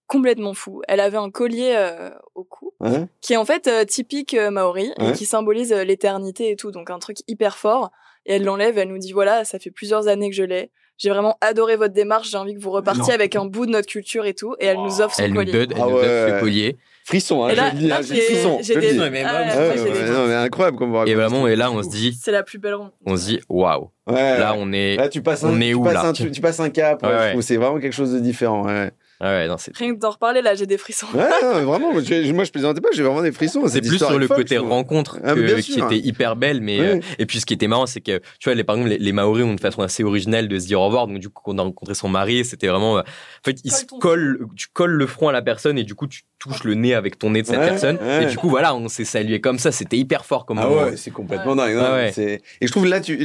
complètement 0.07 0.55
fou. 0.55 0.83
Elle 0.89 1.01
avait 1.01 1.17
un 1.17 1.31
collier 1.31 1.75
euh, 1.77 2.11
au 2.35 2.45
cou 2.45 2.73
qui 3.21 3.33
est 3.33 3.37
en 3.37 3.45
fait 3.45 3.67
euh, 3.67 3.85
typique 3.85 4.35
euh, 4.35 4.51
maori 4.51 4.93
Ouais. 4.99 5.11
et 5.11 5.13
qui 5.13 5.25
symbolise 5.27 5.73
euh, 5.73 5.85
l'éternité 5.85 6.51
et 6.51 6.57
tout, 6.57 6.71
donc 6.71 6.91
un 6.91 6.99
truc 6.99 7.19
hyper 7.29 7.57
fort. 7.57 7.91
Et 8.27 8.35
elle 8.35 8.45
l'enlève, 8.45 8.79
elle 8.79 8.89
nous 8.89 8.99
dit 8.99 9.13
voilà, 9.13 9.45
ça 9.45 9.59
fait 9.59 9.71
plusieurs 9.71 10.07
années 10.09 10.29
que 10.31 10.37
je 10.37 10.43
l'ai. 10.45 10.71
J'ai 10.99 11.11
vraiment 11.11 11.37
adoré 11.41 11.77
votre 11.77 11.93
démarche. 11.95 12.31
J'ai 12.31 12.37
envie 12.37 12.55
que 12.55 12.61
vous 12.61 12.71
repartiez 12.71 13.03
Non. 13.03 13.15
avec 13.15 13.35
un 13.37 13.45
bout 13.47 13.67
de 13.67 13.73
notre 13.73 13.89
culture 13.89 14.27
et 14.27 14.35
tout. 14.35 14.55
Et 14.61 14.67
elle 14.67 14.77
nous 14.79 15.01
offre 15.01 15.15
son 15.17 15.23
Elle 15.25 15.31
nous 15.31 15.37
collier. 15.37 15.53
donne, 15.53 15.73
elle 15.73 15.77
Ah 15.83 15.87
nous 15.87 15.97
offre 15.97 16.05
ouais. 16.07 16.33
le 16.33 16.41
collier. 16.41 16.77
Frisson, 17.07 17.45
hein, 17.45 17.49
Et 17.51 17.55
là- 17.55 17.69
je 17.69 17.75
le 17.75 17.81
dis, 17.81 17.87
là, 17.89 17.97
hein, 17.99 18.01
j'ai 18.03 18.21
frisson. 18.23 18.59
j'ai 18.63 18.75
des- 18.77 18.93
mais 19.11 19.25
Ah, 19.27 19.43
ouais, 19.43 19.69
Ouais, 19.69 19.75
des- 19.93 20.11
non, 20.11 20.27
mais 20.27 20.35
incroyable 20.37 20.79
comme 20.79 20.91
vous 20.91 21.05
Et 21.07 21.15
vraiment, 21.15 21.47
et 21.47 21.55
là, 21.55 21.71
on 21.71 21.83
se 21.83 21.91
dit, 21.91 22.17
C'est 22.19 22.33
la 22.33 22.43
plus 22.43 22.59
belle 22.59 22.75
rencontre. 22.75 22.95
on 23.05 23.15
se 23.19 23.27
dit, 23.27 23.41
waouh. 23.51 23.91
Là, 24.07 24.55
on 24.57 24.73
est. 24.73 24.97
Là, 24.97 25.11
tu 25.11 25.21
passes 25.21 25.45
un, 25.45 25.51
on 25.51 25.61
est 25.61 25.69
tu 25.69 25.75
où, 25.75 25.83
passes 25.85 25.93
là 25.95 26.07
un, 26.07 26.13
tu, 26.15 26.31
tu 26.31 26.41
passes 26.41 26.61
un 26.61 26.71
cap. 26.71 27.05
C'est 27.41 27.57
vraiment 27.59 27.79
quelque 27.79 27.93
chose 27.93 28.13
de 28.13 28.21
différent. 28.21 28.65
Ouais, 28.65 28.91
Ah 29.21 29.31
ouais, 29.31 29.49
non, 29.49 29.57
c'est. 29.59 29.77
Rien 29.77 29.95
que 29.95 30.01
d'en 30.01 30.11
reparler, 30.11 30.43
là, 30.43 30.55
j'ai 30.55 30.67
des 30.67 30.77
frissons. 30.79 31.07
ouais 31.15 31.23
non, 31.43 31.63
vraiment. 31.65 31.93
Moi, 31.93 32.03
je, 32.03 32.33
moi, 32.33 32.45
je 32.45 32.51
plaisantais 32.51 32.81
pas. 32.81 32.89
J'ai 32.93 33.03
vraiment 33.03 33.23
des 33.23 33.33
frissons. 33.33 33.67
C'est 33.69 33.81
plus 33.81 33.99
sur 33.99 34.19
le 34.19 34.27
folle, 34.27 34.39
côté 34.39 34.59
rencontre 34.59 35.19
Ah, 35.25 35.35
que- 35.35 35.61
qui 35.61 35.79
était 35.79 35.99
hyper 35.99 36.37
belle. 36.37 36.61
Mais, 36.61 36.79
Ouais. 36.81 36.87
euh, 36.97 37.01
et 37.19 37.27
puis, 37.27 37.41
ce 37.41 37.47
qui 37.47 37.55
était 37.55 37.69
marrant, 37.69 37.87
c'est 37.87 38.01
que, 38.01 38.19
tu 38.39 38.45
vois, 38.49 38.55
les, 38.55 38.65
par 38.65 38.77
exemple, 38.77 38.91
les, 38.91 38.99
les 38.99 39.13
Maoris 39.13 39.45
ont 39.45 39.53
une 39.53 39.59
façon 39.59 39.83
assez 39.83 40.03
originale 40.05 40.49
de 40.49 40.59
se 40.59 40.67
dire 40.67 40.81
au 40.81 40.87
revoir. 40.87 41.07
Donc, 41.07 41.19
du 41.19 41.29
coup, 41.29 41.43
quand 41.45 41.55
on 41.55 41.59
a 41.59 41.63
rencontré 41.63 41.95
son 41.95 42.09
mari, 42.09 42.45
c'était 42.45 42.67
vraiment. 42.69 42.99
euh, 42.99 43.01
En 43.03 43.45
fait, 43.45 43.59
il 43.65 43.71
Colle 43.71 43.81
se 43.81 43.85
ton 43.87 43.99
colle, 43.99 44.47
tu 44.57 44.67
colles 44.73 44.91
le 44.93 45.07
front 45.07 45.29
à 45.29 45.33
la 45.33 45.43
personne 45.43 45.79
et 45.79 45.85
du 45.85 45.95
coup, 45.95 46.07
tu 46.07 46.23
touches 46.39 46.65
le 46.65 46.75
nez 46.75 46.95
avec 46.95 47.19
ton 47.19 47.31
nez 47.31 47.43
de 47.43 47.47
cette 47.47 47.59
Ouais, 47.59 47.67
personne. 47.67 47.97
ouais. 48.03 48.25
Et 48.25 48.27
du 48.27 48.37
coup, 48.37 48.51
voilà, 48.51 48.75
on 48.75 48.89
s'est 48.89 49.05
salué 49.05 49.41
comme 49.41 49.59
ça. 49.59 49.73
C'était 49.73 49.97
hyper 49.97 50.25
fort 50.27 50.45
comme 50.45 50.59
Ah 50.59 50.67
moment. 50.67 50.83
ouais, 50.83 50.97
c'est 50.97 51.11
complètement 51.11 51.57
dingue. 51.57 51.77
Ah 51.81 52.09
Et 52.19 52.41
je 52.61 52.71
trouve 52.71 52.87
là, 52.87 53.01
tu 53.01 53.17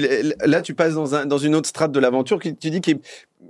là, 0.45 0.61
tu 0.61 0.73
passes 0.73 0.93
dans 0.93 1.15
un 1.15 1.25
dans 1.25 1.37
une 1.37 1.55
autre 1.55 1.67
strate 1.67 1.91
de 1.91 1.99
l'aventure 1.99 2.39
qui 2.39 2.55
tu 2.55 2.69
dis 2.69 2.79
qui 2.81 2.91
est 2.91 2.99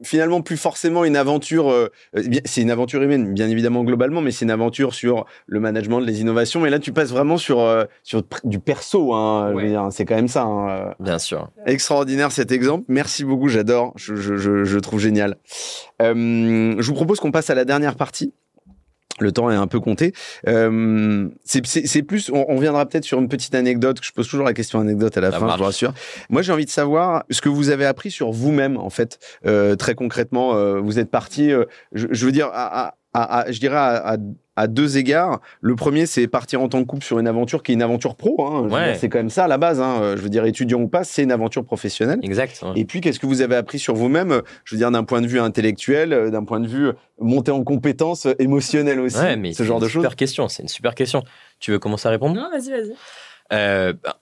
finalement 0.04 0.42
plus 0.42 0.58
forcément 0.58 1.04
une 1.06 1.16
aventure. 1.16 1.70
euh, 1.72 1.90
euh, 2.16 2.24
c'est 2.46 2.62
une 2.62 2.72
aventure 2.72 3.02
humaine, 3.02 3.34
bien 3.34 3.50
évidemment 3.50 3.84
globalement, 3.84 4.22
mais 4.22 4.32
c'est 4.32 4.46
une 4.46 4.52
aventure 4.52 4.94
sur 4.94 5.26
le 5.48 5.60
management, 5.60 6.00
les 6.00 6.22
innovations. 6.22 6.66
Et 6.66 6.70
là, 6.70 6.80
tu 6.80 6.94
passes 6.94 7.10
vraiment 7.12 7.38
sur 7.38 7.60
euh, 7.60 7.86
sur 8.04 8.24
du 8.44 8.60
perso. 8.60 9.14
Hein, 9.14 9.54
Ouais. 9.54 9.74
c'est 9.92 10.06
quand 10.06 10.16
même 10.16 10.28
ça. 10.28 10.44
hein, 10.44 10.70
euh. 10.70 10.92
Bien 11.00 11.20
sûr. 11.20 11.50
Extraordinaire 11.66 12.32
cet 12.32 12.52
exemple. 12.52 12.86
Merci 12.88 13.24
beaucoup, 13.26 13.48
j'adore. 13.50 13.94
Je, 13.96 14.16
je, 14.16 14.36
je, 14.38 14.64
je 14.64 14.80
trouve 14.80 15.00
génial. 15.00 15.38
Euh, 16.02 16.76
je 16.80 16.88
vous 16.88 16.94
propose 16.94 17.20
qu'on 17.20 17.32
passe 17.32 17.50
à 17.50 17.56
la 17.56 17.66
dernière 17.66 17.96
partie. 17.96 18.34
Le 19.20 19.32
temps 19.32 19.50
est 19.52 19.56
un 19.56 19.68
peu 19.68 19.80
compté. 19.80 20.14
Euh, 20.48 21.28
c'est- 21.44 22.04
plus, 22.04 22.30
on, 22.34 22.46
on 22.50 22.58
viendra 22.60 22.86
peut-être 22.86 23.04
sur 23.04 23.20
une 23.20 23.28
petite 23.30 23.54
anecdote. 23.56 24.00
Je 24.02 24.12
pose 24.12 24.28
toujours 24.28 24.46
la 24.46 24.54
question 24.54 24.80
anecdote 24.80 25.18
à 25.18 25.22
la 25.22 25.32
Ça 25.32 25.40
fin, 25.40 25.46
marche. 25.46 25.58
je 25.58 25.64
vous 25.64 25.66
rassure. 25.66 25.94
Moi, 26.30 26.42
j'ai 26.42 26.52
envie 26.54 26.66
de 26.66 26.70
savoir 26.70 27.24
ce 27.30 27.42
que 27.42 27.50
vous 27.50 27.70
avez 27.70 27.86
appris 27.86 28.12
sur 28.12 28.32
vous-même, 28.32 28.78
en 28.78 28.90
fait, 28.90 29.20
euh, 29.46 29.76
très 29.76 29.96
concrètement. 29.96 30.56
euh, 30.56 30.80
vous 30.80 31.00
êtes 31.00 31.12
parti, 31.12 31.52
euh, 31.52 31.66
je, 31.92 32.08
je 32.12 32.26
veux 32.26 32.32
dire, 32.32 32.48
à, 32.54 32.88
à- 32.88 32.94
à- 33.14 33.39
à- 33.39 33.51
je 33.51 33.60
dirais 33.60 33.76
à, 33.78 34.14
à- 34.14 34.18
à 34.55 34.68
deux 34.68 34.97
égards. 34.97 35.39
Le 35.62 35.76
premier, 35.78 36.05
c'est 36.05 36.28
partir 36.28 36.62
en 36.62 36.68
tant 36.68 36.80
que 36.82 36.86
couple 36.86 37.03
sur 37.05 37.18
une 37.18 37.28
aventure 37.28 37.64
qui 37.64 37.72
est 37.72 37.76
une 37.76 37.82
aventure 37.82 38.16
pro. 38.18 38.45
Hein. 38.45 38.68
Ouais. 38.68 38.95
C'est 38.99 39.07
quand 39.07 39.20
même 39.20 39.30
ça 39.30 39.45
à 39.45 39.47
la 39.47 39.57
base. 39.57 39.80
Hein. 39.80 40.16
Je 40.18 40.22
veux 40.22 40.28
dire, 40.30 40.43
étudiant 40.45 40.82
ou 40.82 40.89
pas, 40.89 41.05
c'est 41.05 41.24
une 41.24 41.32
aventure 41.32 41.64
professionnelle. 41.64 42.20
Exact. 42.24 42.62
ouais. 42.64 42.74
Et 42.76 42.84
puis, 42.84 42.99
qu'est-ce 42.99 43.20
que 43.20 43.26
vous 43.26 43.41
avez 43.41 43.55
appris 43.55 43.80
sur 43.80 43.95
vous-même? 43.95 44.41
Je 44.66 44.76
veux 44.76 44.80
dire, 44.80 44.91
d'un 44.91 45.05
point 45.05 45.22
de 45.22 45.28
vue 45.28 45.39
intellectuel, 45.39 46.12
euh, 46.12 46.30
d'un 46.30 46.43
point 46.43 46.60
de 46.60 46.68
vue 46.68 46.88
euh, 46.88 46.93
montée 47.22 47.51
en 47.51 47.64
compétences 47.64 48.26
euh, 48.26 48.34
émotionnelles 48.39 48.99
aussi, 48.99 49.18
Ouais, 49.18 49.38
mais 49.38 49.53
ce 49.53 49.60
c'est 49.60 49.66
genre 49.66 49.78
une 49.78 49.84
de 49.84 49.88
choses. 49.89 50.01
Super 50.03 50.16
question. 50.18 50.49
C'est 50.49 50.64
une 50.64 50.70
super 50.70 50.93
question. 50.93 51.24
Tu 51.62 51.72
veux 51.72 51.80
commencer 51.80 52.10
à 52.10 52.12
répondre? 52.12 52.36
Non, 52.36 52.49
vas-y, 52.51 52.70
vas-y. 52.72 52.93
Euh, 53.53 53.93
bah, 54.03 54.18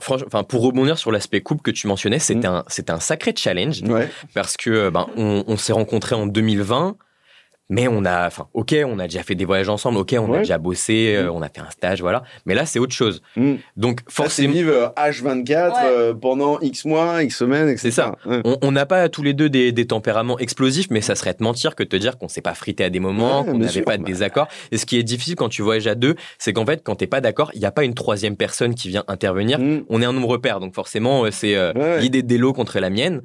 franchement, 0.00 0.26
enfin, 0.28 0.44
pour 0.44 0.62
rebondir 0.62 0.98
sur 0.98 1.10
l'aspect 1.10 1.40
couple 1.40 1.62
que 1.62 1.70
tu 1.72 1.88
mentionnais, 1.88 2.20
c'était 2.20 2.48
Mm. 2.48 2.52
un, 2.52 2.64
c'était 2.68 2.92
un 2.92 3.00
sacré 3.00 3.34
challenge 3.36 3.82
Ouais, 3.82 4.08
parce 4.34 4.56
que 4.56 4.88
ben, 4.90 5.08
on, 5.16 5.42
on 5.48 5.56
s'est 5.56 5.72
rencontrés 5.72 6.14
en 6.14 6.26
2020. 6.26 6.96
Mais 7.70 7.88
on 7.88 8.04
a, 8.04 8.26
enfin, 8.26 8.48
ok, 8.52 8.74
on 8.84 8.98
a 8.98 9.04
déjà 9.04 9.22
fait 9.22 9.34
des 9.34 9.46
voyages 9.46 9.68
ensemble, 9.70 9.96
ok, 9.98 10.14
on 10.18 10.28
Ouais. 10.28 10.36
a 10.38 10.40
déjà 10.40 10.58
bossé, 10.58 11.14
euh, 11.16 11.28
Mm. 11.30 11.34
on 11.36 11.40
a 11.42 11.48
fait 11.48 11.60
un 11.60 11.70
stage, 11.70 12.00
voilà. 12.02 12.22
Mais 12.44 12.54
là, 12.54 12.66
c'est 12.66 12.78
autre 12.78 12.92
chose. 12.92 13.22
Mm. 13.36 13.54
Donc, 13.76 14.00
forcément, 14.08 14.52
vivre 14.52 14.72
euh, 14.72 14.88
H24 14.96 15.72
Ouais. 15.72 15.78
euh, 15.86 16.14
pendant 16.14 16.58
X 16.60 16.84
mois, 16.84 17.22
X 17.22 17.36
semaines, 17.38 17.68
etc. 17.68 17.78
C'est 17.82 17.90
ça. 17.92 18.16
Ouais. 18.26 18.42
on 18.62 18.72
n'a 18.72 18.84
pas 18.86 19.08
tous 19.08 19.22
les 19.22 19.32
deux 19.32 19.48
des, 19.48 19.72
des 19.72 19.86
tempéraments 19.86 20.38
explosifs, 20.38 20.88
mais 20.90 21.00
ça 21.00 21.14
serait 21.14 21.32
te 21.32 21.42
mentir 21.42 21.74
que 21.76 21.82
de 21.84 21.88
te 21.88 21.96
dire 21.96 22.18
qu'on 22.18 22.28
s'est 22.28 22.42
pas 22.42 22.54
frité 22.54 22.84
à 22.84 22.90
des 22.90 23.00
moments, 23.00 23.40
Ouais, 23.42 23.52
qu'on 23.52 23.58
n'avait 23.58 23.82
pas 23.82 23.96
de 23.96 24.02
Bah. 24.02 24.08
désaccords. 24.08 24.48
Et 24.72 24.76
ce 24.76 24.84
qui 24.84 24.98
est 24.98 25.02
difficile 25.02 25.36
quand 25.36 25.48
tu 25.48 25.62
voyages 25.62 25.86
à 25.86 25.94
deux, 25.94 26.16
c'est 26.38 26.52
qu'en 26.52 26.66
fait, 26.66 26.82
quand 26.84 26.96
t'es 26.96 27.06
pas 27.06 27.20
d'accord, 27.20 27.50
il 27.54 27.60
n'y 27.60 27.66
a 27.66 27.70
pas 27.72 27.84
une 27.84 27.94
troisième 27.94 28.36
personne 28.36 28.74
qui 28.74 28.88
vient 28.88 29.04
intervenir. 29.08 29.58
Mm. 29.60 29.84
On 29.88 30.02
est 30.02 30.04
un 30.04 30.12
nombre 30.12 30.36
pair, 30.38 30.58
donc 30.60 30.74
forcément, 30.74 31.30
c'est 31.30 31.54
euh, 31.54 31.72
Ouais. 31.74 32.00
l'idée 32.00 32.22
d'Elo 32.22 32.52
contre 32.52 32.80
la 32.80 32.90
mienne. 32.90 33.20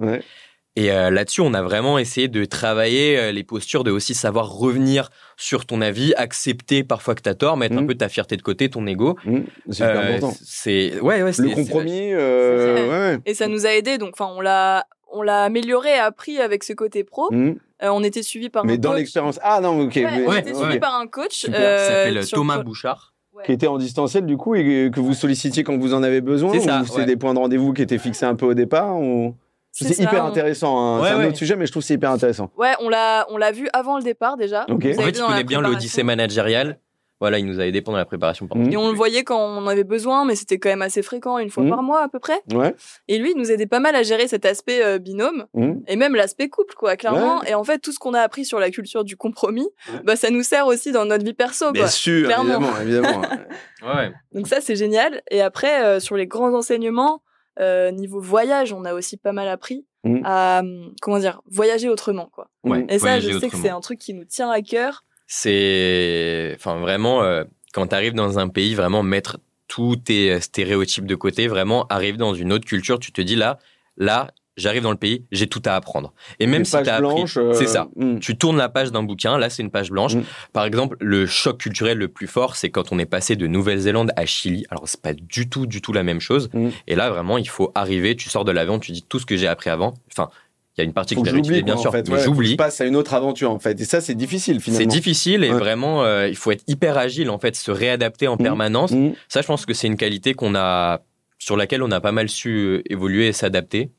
Et 0.78 0.92
euh, 0.92 1.10
là-dessus, 1.10 1.40
on 1.42 1.54
a 1.54 1.62
vraiment 1.62 1.98
essayé 1.98 2.28
de 2.28 2.44
travailler 2.44 3.18
euh, 3.18 3.32
les 3.32 3.44
postures, 3.44 3.86
de 3.86 3.92
aussi 3.92 4.14
savoir 4.14 4.50
revenir 4.52 5.10
sur 5.38 5.66
ton 5.66 5.80
avis, 5.80 6.14
accepter 6.16 6.84
parfois 6.84 7.16
que 7.16 7.22
tu 7.22 7.30
as 7.30 7.36
tort, 7.36 7.56
mettre 7.56 7.78
un 7.78 7.82
Mm. 7.84 7.88
peu 7.88 7.96
ta 7.96 8.10
fierté 8.10 8.36
de 8.36 8.42
côté, 8.42 8.70
ton 8.70 8.86
ego. 8.86 9.16
Mm. 9.26 9.40
C'est 9.70 9.84
Euh, 9.84 10.02
important. 10.18 10.34
C'est 10.44 11.00
ouais, 11.00 11.24
ouais, 11.24 11.32
Le 11.38 11.56
compromis, 11.56 12.12
euh, 12.14 12.76
C'est 12.76 12.84
ouais, 12.84 12.90
ouais. 13.16 13.18
Et 13.26 13.34
ça 13.34 13.48
nous 13.48 13.66
a 13.66 13.70
aidé, 13.74 13.98
donc 13.98 14.12
enfin, 14.20 14.30
on 14.36 14.42
l'a, 14.42 14.86
on 15.14 15.22
l'a 15.22 15.44
amélioré 15.44 15.92
et 15.92 15.98
appris 16.00 16.40
avec 16.40 16.64
ce 16.66 16.74
côté 16.74 17.06
pro. 17.06 17.30
Mm. 17.32 17.52
Euh, 17.84 17.90
on 17.90 18.04
était 18.04 18.24
suivi 18.24 18.50
par 18.50 18.66
Mais 18.66 18.74
un 18.74 18.78
dans 18.78 18.90
coach. 18.90 18.98
l'expérience. 19.00 19.40
Ah 19.44 19.62
non, 19.62 19.80
ok. 19.82 19.96
Ouais, 19.96 20.02
mais- 20.04 20.26
on 20.26 20.30
Ouais, 20.30 20.40
était 20.40 20.52
ouais. 20.54 20.62
suivi 20.62 20.80
par 20.80 20.96
un 20.96 21.08
coach. 21.08 21.46
Euh, 21.50 21.88
s'appelle 21.88 22.28
Thomas 22.28 22.64
Bouchard. 22.64 23.14
Qui 23.46 23.52
était 23.52 23.68
en 23.68 23.78
distanciel 23.78 24.26
du 24.26 24.38
coup 24.38 24.56
et 24.56 24.90
que 24.94 25.00
vous 25.02 25.14
sollicitiez 25.14 25.64
quand 25.66 25.78
vous 25.78 25.94
en 25.94 26.04
avez 26.04 26.22
besoin 26.22 26.54
C'est 26.54 26.62
ça, 26.62 26.82
ou 26.82 26.86
c'est 26.86 27.00
ouais. 27.00 27.06
des 27.06 27.18
points 27.18 27.34
de 27.34 27.40
rendez-vous 27.40 27.74
qui 27.74 27.82
étaient 27.82 27.98
fixés 27.98 28.26
un 28.26 28.34
peu 28.36 28.46
au 28.46 28.54
départ 28.54 28.98
ou... 28.98 29.36
C'est 29.84 30.00
hyper 30.00 30.24
on- 30.24 30.28
intéressant. 30.28 30.78
hein. 30.78 31.02
Ouais, 31.02 31.08
c'est 31.10 31.14
un 31.16 31.20
ouais. 31.20 31.26
autre 31.28 31.38
sujet, 31.38 31.56
mais 31.56 31.66
je 31.66 31.72
trouve 31.72 31.84
que 31.84 31.88
c'est 31.88 31.96
hyper 31.96 32.12
intéressant. 32.12 32.50
Ouais, 32.58 32.74
on 32.80 32.90
l'a, 32.90 33.26
on 33.30 33.38
l'a 33.38 33.52
vu 33.52 33.68
avant 33.74 33.98
le 33.98 34.04
départ 34.04 34.38
déjà. 34.38 34.66
Ok. 34.70 34.86
Vous 34.86 35.00
En 35.00 35.04
fait, 35.04 35.10
il 35.12 35.22
connaît 35.22 35.44
bien 35.44 35.62
l'odyssée 35.62 36.04
managériale. 36.04 36.80
Voilà, 37.22 37.40
il 37.40 37.46
nous 37.46 37.62
a 37.62 37.66
aidé 37.66 37.82
pendant 37.82 37.98
la 37.98 38.04
préparation. 38.04 38.46
Mhm. 38.54 38.74
Et 38.74 38.78
on 38.78 38.90
le 38.90 38.94
voyait 38.96 39.24
quand 39.24 39.40
on 39.40 39.58
en 39.60 39.68
avait 39.68 39.86
besoin, 39.86 40.26
mais 40.26 40.36
c'était 40.36 40.58
quand 40.60 40.68
même 40.68 40.82
assez 40.82 41.02
fréquent, 41.02 41.38
une 41.38 41.50
fois 41.50 41.64
Mhm. 41.64 41.70
par 41.70 41.82
mois 41.82 42.02
à 42.04 42.10
peu 42.10 42.20
près. 42.20 42.38
Ouais. 42.54 42.76
Et 43.08 43.18
lui, 43.20 43.32
il 43.32 43.38
nous 43.38 43.52
aidait 43.54 43.68
pas 43.68 43.80
mal 43.80 43.96
à 43.96 44.04
gérer 44.04 44.28
cet 44.28 44.46
aspect 44.46 44.84
euh, 44.84 45.00
binôme 45.00 45.46
Mhm. 45.54 45.82
et 45.88 45.96
même 45.96 46.14
l'aspect 46.14 46.50
couple, 46.50 46.76
quoi, 46.76 46.98
clairement. 46.98 47.42
Et 47.46 47.54
en 47.56 47.64
fait, 47.64 47.80
tout 47.80 47.94
ce 47.94 48.00
qu'on 48.00 48.14
a 48.14 48.20
appris 48.20 48.44
sur 48.44 48.60
la 48.60 48.70
culture 48.70 49.06
du 49.06 49.16
compromis, 49.16 49.68
Ouais. 49.94 50.02
bah, 50.04 50.18
ça 50.18 50.30
nous 50.30 50.44
sert 50.44 50.68
aussi 50.68 50.92
dans 50.92 51.06
notre 51.06 51.24
vie 51.24 51.34
perso, 51.34 51.72
Bien 51.72 51.84
quoi. 51.84 51.90
sûr, 51.90 52.26
clairement. 52.28 52.60
évidemment, 52.82 52.82
évidemment. 52.82 53.22
Ouais. 53.86 54.12
Donc 54.34 54.48
ça, 54.48 54.60
c'est 54.60 54.76
génial. 54.76 55.22
Et 55.32 55.42
après, 55.42 55.86
euh, 55.86 56.00
sur 56.02 56.18
les 56.18 56.28
grands 56.28 56.54
enseignements, 56.54 57.22
euh, 57.60 57.91
niveau 57.91 58.20
voyage, 58.20 58.74
on 58.74 58.86
a 58.86 58.93
aussi 58.93 59.18
pas 59.18 59.32
mal 59.32 59.47
appris 59.47 59.86
Mhm. 60.03 60.22
à, 60.24 60.60
hum, 60.60 60.93
comment 61.01 61.18
dire, 61.18 61.41
voyager 61.49 61.89
autrement, 61.89 62.28
quoi. 62.32 62.49
Ouais. 62.64 62.86
Et 62.89 62.99
ça, 62.99 63.20
je 63.20 63.39
sais 63.39 63.49
que 63.49 63.58
c'est 63.58 63.70
un 63.70 63.82
truc 63.82 63.97
qui 63.99 64.14
nous 64.14 64.24
tient 64.26 64.51
à 64.51 64.62
cœur. 64.62 65.03
C'est, 65.26 66.53
enfin 66.58 66.80
vraiment, 66.80 67.24
euh, 67.24 67.43
quand 67.74 67.88
tu 67.88 67.95
arrives 67.95 68.14
dans 68.14 68.38
un 68.39 68.47
pays, 68.47 68.76
vraiment 68.76 69.01
mettre 69.03 69.39
tous 69.68 69.95
tes 69.95 70.32
euh, 70.34 70.39
stéréotypes 70.39 71.06
de 71.08 71.16
côté, 71.16 71.47
vraiment 71.47 71.88
arriver 71.88 72.18
dans 72.18 72.34
une 72.36 72.53
autre 72.53 72.66
culture, 72.66 72.99
tu 72.99 73.12
te 73.12 73.22
dis 73.22 73.36
là, 73.36 73.58
là, 73.97 74.32
j'arrive 74.58 74.84
dans 74.84 74.91
le 74.91 74.97
pays, 74.97 75.24
j'ai 75.32 75.47
tout 75.47 75.62
à 75.66 75.74
apprendre. 75.76 76.14
Et 76.39 76.47
même 76.47 76.64
si 76.66 76.72
tu 76.82 76.89
as 76.89 76.95
appris, 76.95 77.24
euh, 77.38 77.53
c'est 77.53 77.68
ça. 77.68 77.88
mhm. 77.95 78.20
Tu 78.20 78.38
tournes 78.38 78.58
la 78.58 78.70
page 78.70 78.91
d'un 78.91 79.03
bouquin, 79.03 79.38
là 79.38 79.49
c'est 79.49 79.64
une 79.64 79.72
page 79.72 79.91
blanche. 79.91 80.16
Mm. 80.16 80.24
Par 80.53 80.66
exemple, 80.66 80.95
le 80.99 81.26
choc 81.26 81.58
culturel 81.60 81.97
le 81.97 82.08
plus 82.08 82.28
fort, 82.28 82.56
c'est 82.56 82.70
quand 82.70 82.91
on 82.91 82.99
est 82.99 83.06
passé 83.06 83.36
de 83.36 83.47
Nouvelle-Zélande 83.47 84.12
à 84.16 84.26
Chili. 84.26 84.66
Alors 84.70 84.88
c'est 84.88 85.01
pas 85.01 85.14
du 85.14 85.49
tout, 85.49 85.66
du 85.66 85.82
tout 85.82 85.93
la 85.93 86.03
même 86.03 86.20
chose. 86.22 86.49
Mm. 86.53 86.70
Et 86.88 86.95
là 86.95 87.10
vraiment, 87.10 87.38
il 87.38 87.49
faut 87.49 87.72
arriver, 87.76 88.16
tu 88.16 88.30
sors 88.30 88.45
de 88.45 88.51
l'avion, 88.51 88.80
tu 88.80 88.91
dis 88.91 89.03
tout 89.08 89.20
ce 89.20 89.26
que 89.26 89.36
j'ai 89.38 89.47
appris 89.47 89.70
avant. 89.70 89.93
Enfin, 90.12 90.30
il 90.78 90.82
y 90.82 90.84
a 90.84 90.86
une 90.86 90.93
partie 90.93 91.16
que 91.16 91.22
réutilisée 91.22 91.53
j'oublie, 91.60 91.64
bien 91.64 91.78
sûr, 91.78 91.89
en 91.89 91.93
fait. 91.93 92.10
mais 92.10 92.16
Ouais, 92.16 92.24
j'oublie. 92.24 92.51
Je 92.51 92.56
passe 92.58 92.82
à 92.82 92.86
une 92.86 92.97
autre 92.97 93.14
aventure, 93.14 93.49
en 93.49 93.60
fait. 93.60 93.80
Et 93.80 93.86
ça, 93.86 94.01
c'est 94.01 94.14
difficile, 94.16 94.60
finalement. 94.60 94.80
C'est 94.82 94.86
difficile 94.97 95.45
et 95.45 95.51
Ouais. 95.51 95.58
vraiment, 95.58 96.03
euh, 96.03 96.28
il 96.28 96.36
faut 96.36 96.51
être 96.51 96.66
hyper 96.68 96.97
agile 96.97 97.30
en 97.30 97.39
fait, 97.39 97.56
se 97.56 97.72
réadapter 97.72 98.28
en 98.28 98.36
permanence. 98.36 98.93
Ça, 99.30 99.41
je 99.41 99.47
pense 99.47 99.66
que 99.66 99.74
c'est 99.74 99.88
une 99.88 99.95
qualité 99.95 100.34
qu'on 100.34 100.53
a, 100.53 100.99
sur 101.39 101.56
laquelle 101.56 101.82
on 101.82 101.91
a 101.91 102.01
pas 102.01 102.12
mal 102.12 102.28
su 102.28 102.49
euh, 102.58 102.82
évoluer 102.89 103.28
et 103.28 103.32
s'adapter. 103.32 103.89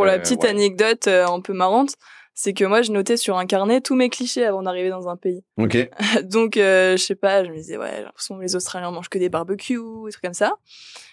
Pour 0.00 0.06
la 0.06 0.14
Euh, 0.14 0.18
petite 0.18 0.42
ouais. 0.44 0.48
anecdote 0.50 1.06
euh, 1.08 1.26
un 1.26 1.40
peu 1.40 1.52
marrante, 1.52 1.94
c'est 2.34 2.54
que 2.54 2.64
moi, 2.64 2.80
je 2.80 2.90
notais 2.90 3.16
sur 3.18 3.36
un 3.36 3.44
carnet 3.44 3.80
tous 3.82 3.94
mes 3.94 4.08
clichés 4.08 4.46
avant 4.46 4.62
d'arriver 4.62 4.88
dans 4.88 5.08
un 5.08 5.16
pays. 5.16 5.44
Ok. 5.58 5.76
Donc, 6.24 6.56
euh, 6.56 6.96
je 6.96 7.02
sais 7.02 7.14
pas, 7.14 7.44
je 7.44 7.50
me 7.50 7.56
disais, 7.56 7.76
ouais, 7.76 7.92
j'ai 7.98 8.04
l'impression 8.04 8.36
que 8.38 8.42
les 8.42 8.56
Australiens 8.56 8.90
mangent 8.90 9.10
que 9.10 9.18
des 9.18 9.28
barbecues, 9.28 9.78
des 10.06 10.10
trucs 10.12 10.22
comme 10.24 10.32
ça. 10.32 10.54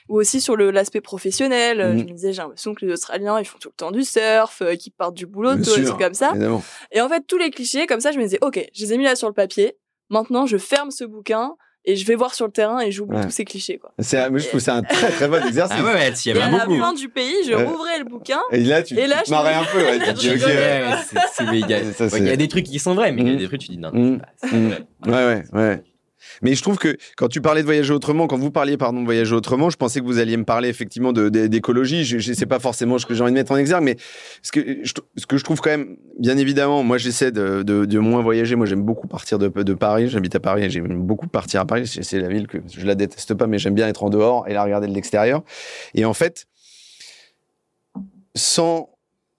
Ou 0.07 0.15
aussi 0.19 0.39
sur 0.39 0.55
le- 0.55 0.71
l'aspect 0.71 1.01
professionnel, 1.01 1.81
euh, 1.81 1.91
Mhm. 1.93 1.99
je 1.99 2.03
me 2.05 2.11
disais, 2.11 2.31
j'ai 2.33 2.41
l'impression 2.41 2.73
que 2.73 2.85
les 2.85 2.93
Australiens, 2.93 3.37
ils 3.39 3.45
font 3.45 3.57
tout 3.59 3.67
le 3.67 3.75
temps 3.75 3.91
du 3.91 4.03
surf, 4.05 4.61
euh, 4.61 4.75
qu'ils 4.75 4.93
partent 4.93 5.15
du 5.15 5.25
boulot, 5.25 5.55
Bien 5.55 5.63
tout, 5.63 5.75
des 5.75 5.83
trucs 5.83 5.99
comme 5.99 6.13
ça. 6.13 6.29
Évidemment. 6.31 6.63
Et 6.91 7.01
en 7.01 7.09
fait, 7.09 7.23
tous 7.27 7.37
les 7.37 7.49
clichés, 7.49 7.87
comme 7.87 7.99
ça, 7.99 8.11
je 8.13 8.17
me 8.19 8.23
disais, 8.23 8.39
ok, 8.41 8.65
je 8.73 8.85
les 8.85 8.93
ai 8.93 8.97
mis 8.97 9.03
là 9.03 9.17
sur 9.17 9.27
le 9.27 9.33
papier. 9.33 9.77
Maintenant, 10.09 10.45
je 10.45 10.55
ferme 10.57 10.91
ce 10.91 11.03
bouquin 11.03 11.57
et 11.87 11.95
je 11.95 12.05
vais 12.05 12.13
voir 12.15 12.35
sur 12.35 12.45
le 12.45 12.51
terrain 12.51 12.79
et 12.81 12.91
j'oublie 12.91 13.17
Ouais. 13.17 13.23
tous 13.23 13.31
ces 13.31 13.45
clichés, 13.45 13.77
quoi. 13.79 13.91
C'est 13.97 14.19
un- 14.19 14.29
moi, 14.29 14.37
je 14.37 14.47
trouve 14.47 14.59
que 14.59 14.63
c'est 14.63 14.71
un 14.71 14.83
très, 14.83 15.09
très 15.09 15.27
bon 15.27 15.43
exercice. 15.47 15.75
Ah 15.79 15.83
ouais, 15.83 15.93
ouais, 15.93 16.13
s'il 16.13 16.35
y 16.35 16.39
à 16.39 16.49
la 16.51 16.59
fin 16.67 16.93
du 16.93 17.09
pays, 17.09 17.33
je 17.47 17.53
Ouais. 17.53 17.63
rouvrais 17.63 17.97
le 17.97 18.03
bouquin. 18.05 18.39
Et 18.51 18.59
là, 18.59 18.83
tu, 18.83 18.93
Et 18.99 19.07
là, 19.07 19.15
tu 19.17 19.21
te 19.23 19.27
je 19.27 19.31
marrais 19.31 19.53
un 19.55 19.63
peu. 19.63 19.79
Ouais, 19.79 19.97
tu 20.09 20.13
dis, 20.13 20.27
Je 20.29 20.33
ok. 20.35 20.41
Ouais, 20.45 20.83
c'est- 21.09 21.19
c'est- 21.33 21.43
il 21.45 21.59
y 21.69 21.73
a- 21.73 22.17
il 22.19 22.29
a 22.29 22.35
des 22.35 22.47
trucs 22.47 22.65
qui 22.65 22.77
sont 22.77 22.93
vrais, 22.93 23.11
mais 23.11 23.21
il 23.21 23.27
y 23.27 23.31
a 23.31 23.33
Mhm. 23.33 23.39
des 23.39 23.47
trucs 23.47 23.61
tu 23.61 23.69
dis 23.71 23.77
non. 23.79 23.91
Mhm. 23.93 24.21
c'est 24.35 24.49
pas- 24.49 24.57
c'est 25.03 25.09
vrai. 25.09 25.25
Ouais, 25.25 25.43
ouais, 25.53 25.59
ouais. 25.59 25.83
Mais 26.41 26.55
je 26.55 26.61
trouve 26.61 26.77
que 26.77 26.97
quand 27.15 27.27
tu 27.27 27.41
parlais 27.41 27.61
de 27.61 27.65
voyager 27.65 27.93
autrement, 27.93 28.27
quand 28.27 28.37
vous 28.37 28.51
parliez 28.51 28.77
pardon 28.77 28.99
de 29.01 29.05
voyager 29.05 29.33
autrement, 29.35 29.69
je 29.69 29.77
pensais 29.77 29.99
que 29.99 30.05
vous 30.05 30.19
alliez 30.19 30.37
me 30.37 30.43
parler 30.45 30.69
effectivement 30.69 31.13
de- 31.13 31.29
de- 31.29 31.47
d'écologie. 31.47 32.03
Je, 32.05 32.17
je 32.19 32.33
sais 32.33 32.45
pas 32.45 32.59
forcément 32.59 32.97
ce 32.97 33.05
que 33.05 33.13
j'ai 33.13 33.21
envie 33.21 33.31
de 33.31 33.37
mettre 33.37 33.51
en 33.51 33.57
exergue, 33.57 33.83
mais 33.83 33.97
ce 34.41 34.51
que 34.51 34.79
je, 34.83 35.43
trouve 35.43 35.61
quand 35.61 35.69
même, 35.69 35.97
bien 36.19 36.37
évidemment, 36.37 36.83
moi 36.83 36.97
j'essaie 36.97 37.31
de, 37.31 37.63
de, 37.63 37.85
de 37.85 37.99
moins 37.99 38.21
voyager. 38.21 38.55
Moi 38.55 38.65
j'aime 38.65 38.83
beaucoup 38.83 39.07
partir 39.07 39.39
de, 39.39 39.47
de 39.47 39.73
Paris. 39.73 40.09
J'habite 40.09 40.35
à 40.35 40.39
Paris 40.39 40.63
et 40.63 40.69
j'aime 40.69 41.01
beaucoup 41.03 41.27
partir 41.27 41.61
à 41.61 41.65
Paris. 41.65 41.87
C'est 41.87 42.19
la 42.19 42.29
ville 42.29 42.47
que 42.47 42.57
je 42.75 42.85
la 42.85 42.95
déteste 42.95 43.33
pas, 43.33 43.47
mais 43.47 43.57
j'aime 43.59 43.75
bien 43.75 43.87
être 43.87 44.03
en 44.03 44.09
dehors 44.09 44.47
et 44.47 44.53
la 44.53 44.63
regarder 44.63 44.87
de 44.87 44.93
l'extérieur. 44.93 45.43
Et 45.93 46.05
en 46.05 46.13
fait, 46.13 46.45
sans 48.35 48.89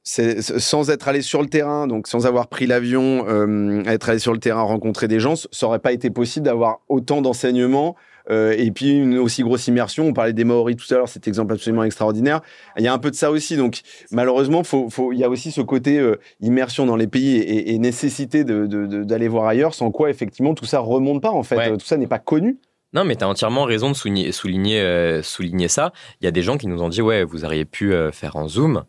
sans 0.08 0.90
être 0.90 1.08
allé 1.08 1.20
sur 1.20 1.42
le 1.42 1.48
terrain, 1.48 1.86
donc 1.86 2.08
sans 2.08 2.26
avoir 2.26 2.48
pris 2.48 2.66
l'avion, 2.66 3.26
euh, 3.28 3.82
être 3.84 4.08
allé 4.08 4.18
sur 4.18 4.32
le 4.32 4.38
terrain, 4.38 4.62
rencontrer 4.62 5.06
des 5.06 5.20
gens, 5.20 5.34
ça 5.36 5.66
aurait 5.66 5.80
pas 5.80 5.92
été 5.92 6.08
possible 6.08 6.46
d'avoir 6.46 6.80
autant 6.88 7.20
d'enseignements 7.20 7.94
euh, 8.30 8.54
et 8.56 8.70
puis 8.70 8.92
une 8.92 9.18
aussi 9.18 9.42
grosse 9.42 9.68
immersion. 9.68 10.06
On 10.06 10.14
parlait 10.14 10.32
des 10.32 10.44
Maoris 10.44 10.76
tout 10.76 10.92
à 10.94 10.96
l'heure, 10.96 11.08
cet 11.08 11.28
exemple 11.28 11.52
absolument 11.52 11.84
extraordinaire. 11.84 12.40
Il 12.78 12.84
y 12.84 12.88
a 12.88 12.92
un 12.92 12.98
peu 12.98 13.10
de 13.10 13.16
ça 13.16 13.30
aussi. 13.30 13.56
Donc 13.58 13.80
malheureusement, 14.10 14.64
faut, 14.64 14.88
faut, 14.88 15.12
il 15.12 15.18
y 15.18 15.24
a 15.24 15.28
aussi 15.28 15.50
ce 15.50 15.60
côté 15.60 15.98
euh, 15.98 16.18
immersion 16.40 16.86
dans 16.86 16.96
les 16.96 17.06
pays 17.06 17.36
et, 17.36 17.74
et 17.74 17.78
nécessité 17.78 18.44
d'aller 18.44 19.28
voir 19.28 19.46
ailleurs, 19.46 19.74
sans 19.74 19.90
quoi 19.90 20.08
effectivement 20.08 20.54
tout 20.54 20.64
ça 20.64 20.78
remonte 20.78 21.20
pas 21.20 21.32
en 21.32 21.42
fait. 21.42 21.56
Ouais. 21.56 21.76
Tout 21.76 21.86
ça 21.86 21.98
n'est 21.98 22.06
pas 22.06 22.18
connu. 22.18 22.58
Non, 22.94 23.04
mais 23.04 23.16
tu 23.16 23.24
as 23.24 23.28
entièrement 23.28 23.64
raison 23.64 23.90
de 23.90 23.94
souligner, 23.94 24.32
souligner, 24.32 24.80
euh, 24.80 25.22
souligner 25.22 25.68
ça. 25.68 25.92
Il 26.22 26.24
y 26.24 26.28
a 26.28 26.30
des 26.30 26.40
gens 26.40 26.56
qui 26.56 26.66
nous 26.66 26.82
ont 26.82 26.88
dit, 26.88 27.02
ouais, 27.02 27.22
vous 27.24 27.44
auriez 27.44 27.66
pu 27.66 27.92
faire 28.12 28.36
en 28.36 28.48
Zoom. 28.48 28.84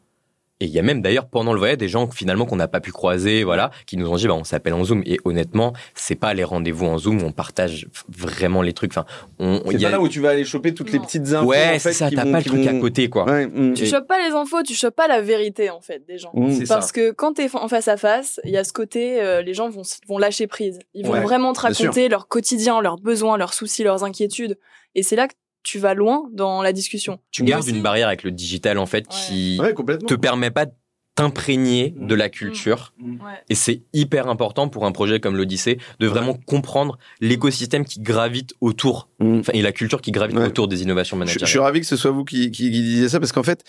Et 0.61 0.65
il 0.65 0.71
y 0.71 0.79
a 0.79 0.81
même 0.81 1.01
d'ailleurs 1.01 1.27
pendant 1.29 1.53
le 1.53 1.59
voyage 1.59 1.77
des 1.77 1.87
gens 1.87 2.09
finalement 2.11 2.45
qu'on 2.45 2.57
n'a 2.57 2.67
pas 2.67 2.81
pu 2.81 2.91
croiser, 2.91 3.45
voilà, 3.45 3.71
qui 3.85 3.95
nous 3.95 4.09
ont 4.09 4.15
dit, 4.17 4.27
bah, 4.27 4.33
on 4.33 4.43
s'appelle 4.43 4.73
en 4.73 4.83
Zoom. 4.83 5.03
Et 5.05 5.17
honnêtement, 5.23 5.71
c'est 5.95 6.15
pas 6.15 6.33
les 6.33 6.43
rendez-vous 6.43 6.85
en 6.85 6.97
Zoom 6.97 7.21
où 7.21 7.25
on 7.25 7.31
partage 7.31 7.87
vraiment 8.09 8.61
les 8.61 8.73
trucs. 8.73 8.91
Enfin, 8.91 9.05
on, 9.39 9.61
C'est 9.67 9.73
il 9.75 9.79
y 9.79 9.83
pas 9.83 9.87
a- 9.87 9.91
là 9.91 10.01
où 10.01 10.09
tu 10.09 10.19
vas 10.19 10.31
aller 10.31 10.43
choper 10.43 10.73
toutes 10.73 10.91
les 10.91 10.99
petites 10.99 11.31
infos. 11.31 11.45
ouais, 11.47 11.57
en 11.67 11.71
fait, 11.73 11.79
c'est 11.79 11.93
ça. 11.93 12.09
qui 12.09 12.15
T'as 12.15 12.25
vont- 12.25 12.31
pas 12.33 12.39
le 12.39 12.43
truc 12.43 12.67
à 12.67 12.73
côté, 12.79 13.09
quoi. 13.09 13.23
Ouais, 13.25 13.47
mm. 13.47 13.73
Tu 13.73 13.83
Et- 13.83 13.87
chopes 13.87 14.07
pas 14.07 14.19
les 14.27 14.33
infos, 14.35 14.61
tu 14.63 14.73
chopes 14.73 14.95
pas 14.95 15.07
la 15.07 15.21
vérité, 15.21 15.69
en 15.69 15.79
fait, 15.79 16.05
des 16.05 16.17
gens. 16.17 16.31
Mm. 16.33 16.51
C'est 16.51 16.65
ça. 16.65 16.75
Parce 16.75 16.91
que 16.91 17.11
quand 17.11 17.33
t'es 17.33 17.47
en 17.55 17.67
face 17.69 17.87
à 17.87 17.95
face, 17.95 18.41
il 18.43 18.51
y 18.51 18.57
a 18.57 18.63
ce 18.65 18.73
côté, 18.73 19.21
euh, 19.21 19.41
les 19.41 19.53
gens 19.53 19.69
vont, 19.69 19.83
vont 20.09 20.17
lâcher 20.17 20.47
prise. 20.47 20.79
Ils 20.93 21.05
vont 21.05 21.13
Ouais, 21.13 21.21
vraiment 21.21 21.53
te 21.53 21.61
raconter 21.61 22.09
leur 22.09 22.27
quotidien, 22.27 22.81
leurs 22.81 22.97
besoins, 22.97 23.37
leurs 23.37 23.53
soucis, 23.53 23.83
leurs 23.83 24.03
inquiétudes. 24.03 24.57
Et 24.95 25.03
c'est 25.03 25.15
là 25.15 25.27
que 25.29 25.33
tu 25.63 25.79
vas 25.79 25.93
loin 25.93 26.23
dans 26.33 26.61
la 26.61 26.73
discussion. 26.73 27.19
Tu 27.31 27.43
gardes 27.43 27.63
aussi- 27.63 27.71
une 27.75 27.81
barrière 27.81 28.07
avec 28.07 28.23
le 28.23 28.31
digital, 28.31 28.77
en 28.77 28.85
fait, 28.85 29.07
qui 29.07 29.57
Ouais, 29.61 29.73
te 29.73 30.13
permet 30.15 30.51
pas 30.51 30.65
de 30.65 30.71
t'imprégner 31.15 31.93
de 31.99 32.15
la 32.15 32.29
culture. 32.29 32.93
Ouais. 33.01 33.33
Et 33.49 33.55
c'est 33.55 33.81
hyper 33.91 34.27
important 34.29 34.69
pour 34.69 34.85
un 34.85 34.93
projet 34.93 35.19
comme 35.19 35.35
l'Odyssée 35.35 35.77
de 35.99 36.07
vraiment 36.07 36.33
comprendre 36.33 36.97
l'écosystème 37.19 37.83
qui 37.83 37.99
gravite 37.99 38.53
autour, 38.61 39.09
Mm. 39.19 39.39
enfin, 39.39 39.51
et 39.53 39.61
la 39.61 39.73
culture 39.73 39.99
qui 40.01 40.11
gravite 40.11 40.37
Ouais. 40.37 40.45
autour 40.47 40.69
des 40.69 40.81
innovations 40.81 41.17
Je, 41.17 41.19
je 41.19 41.25
managériales. 41.25 41.49
suis 41.49 41.59
ravi 41.59 41.79
que 41.81 41.85
ce 41.87 41.97
soit 41.97 42.11
vous 42.11 42.23
qui, 42.23 42.51
qui, 42.51 42.71
qui 42.71 42.81
disiez 42.81 43.09
ça 43.09 43.19
parce 43.19 43.33
qu'en 43.33 43.43
fait, 43.43 43.63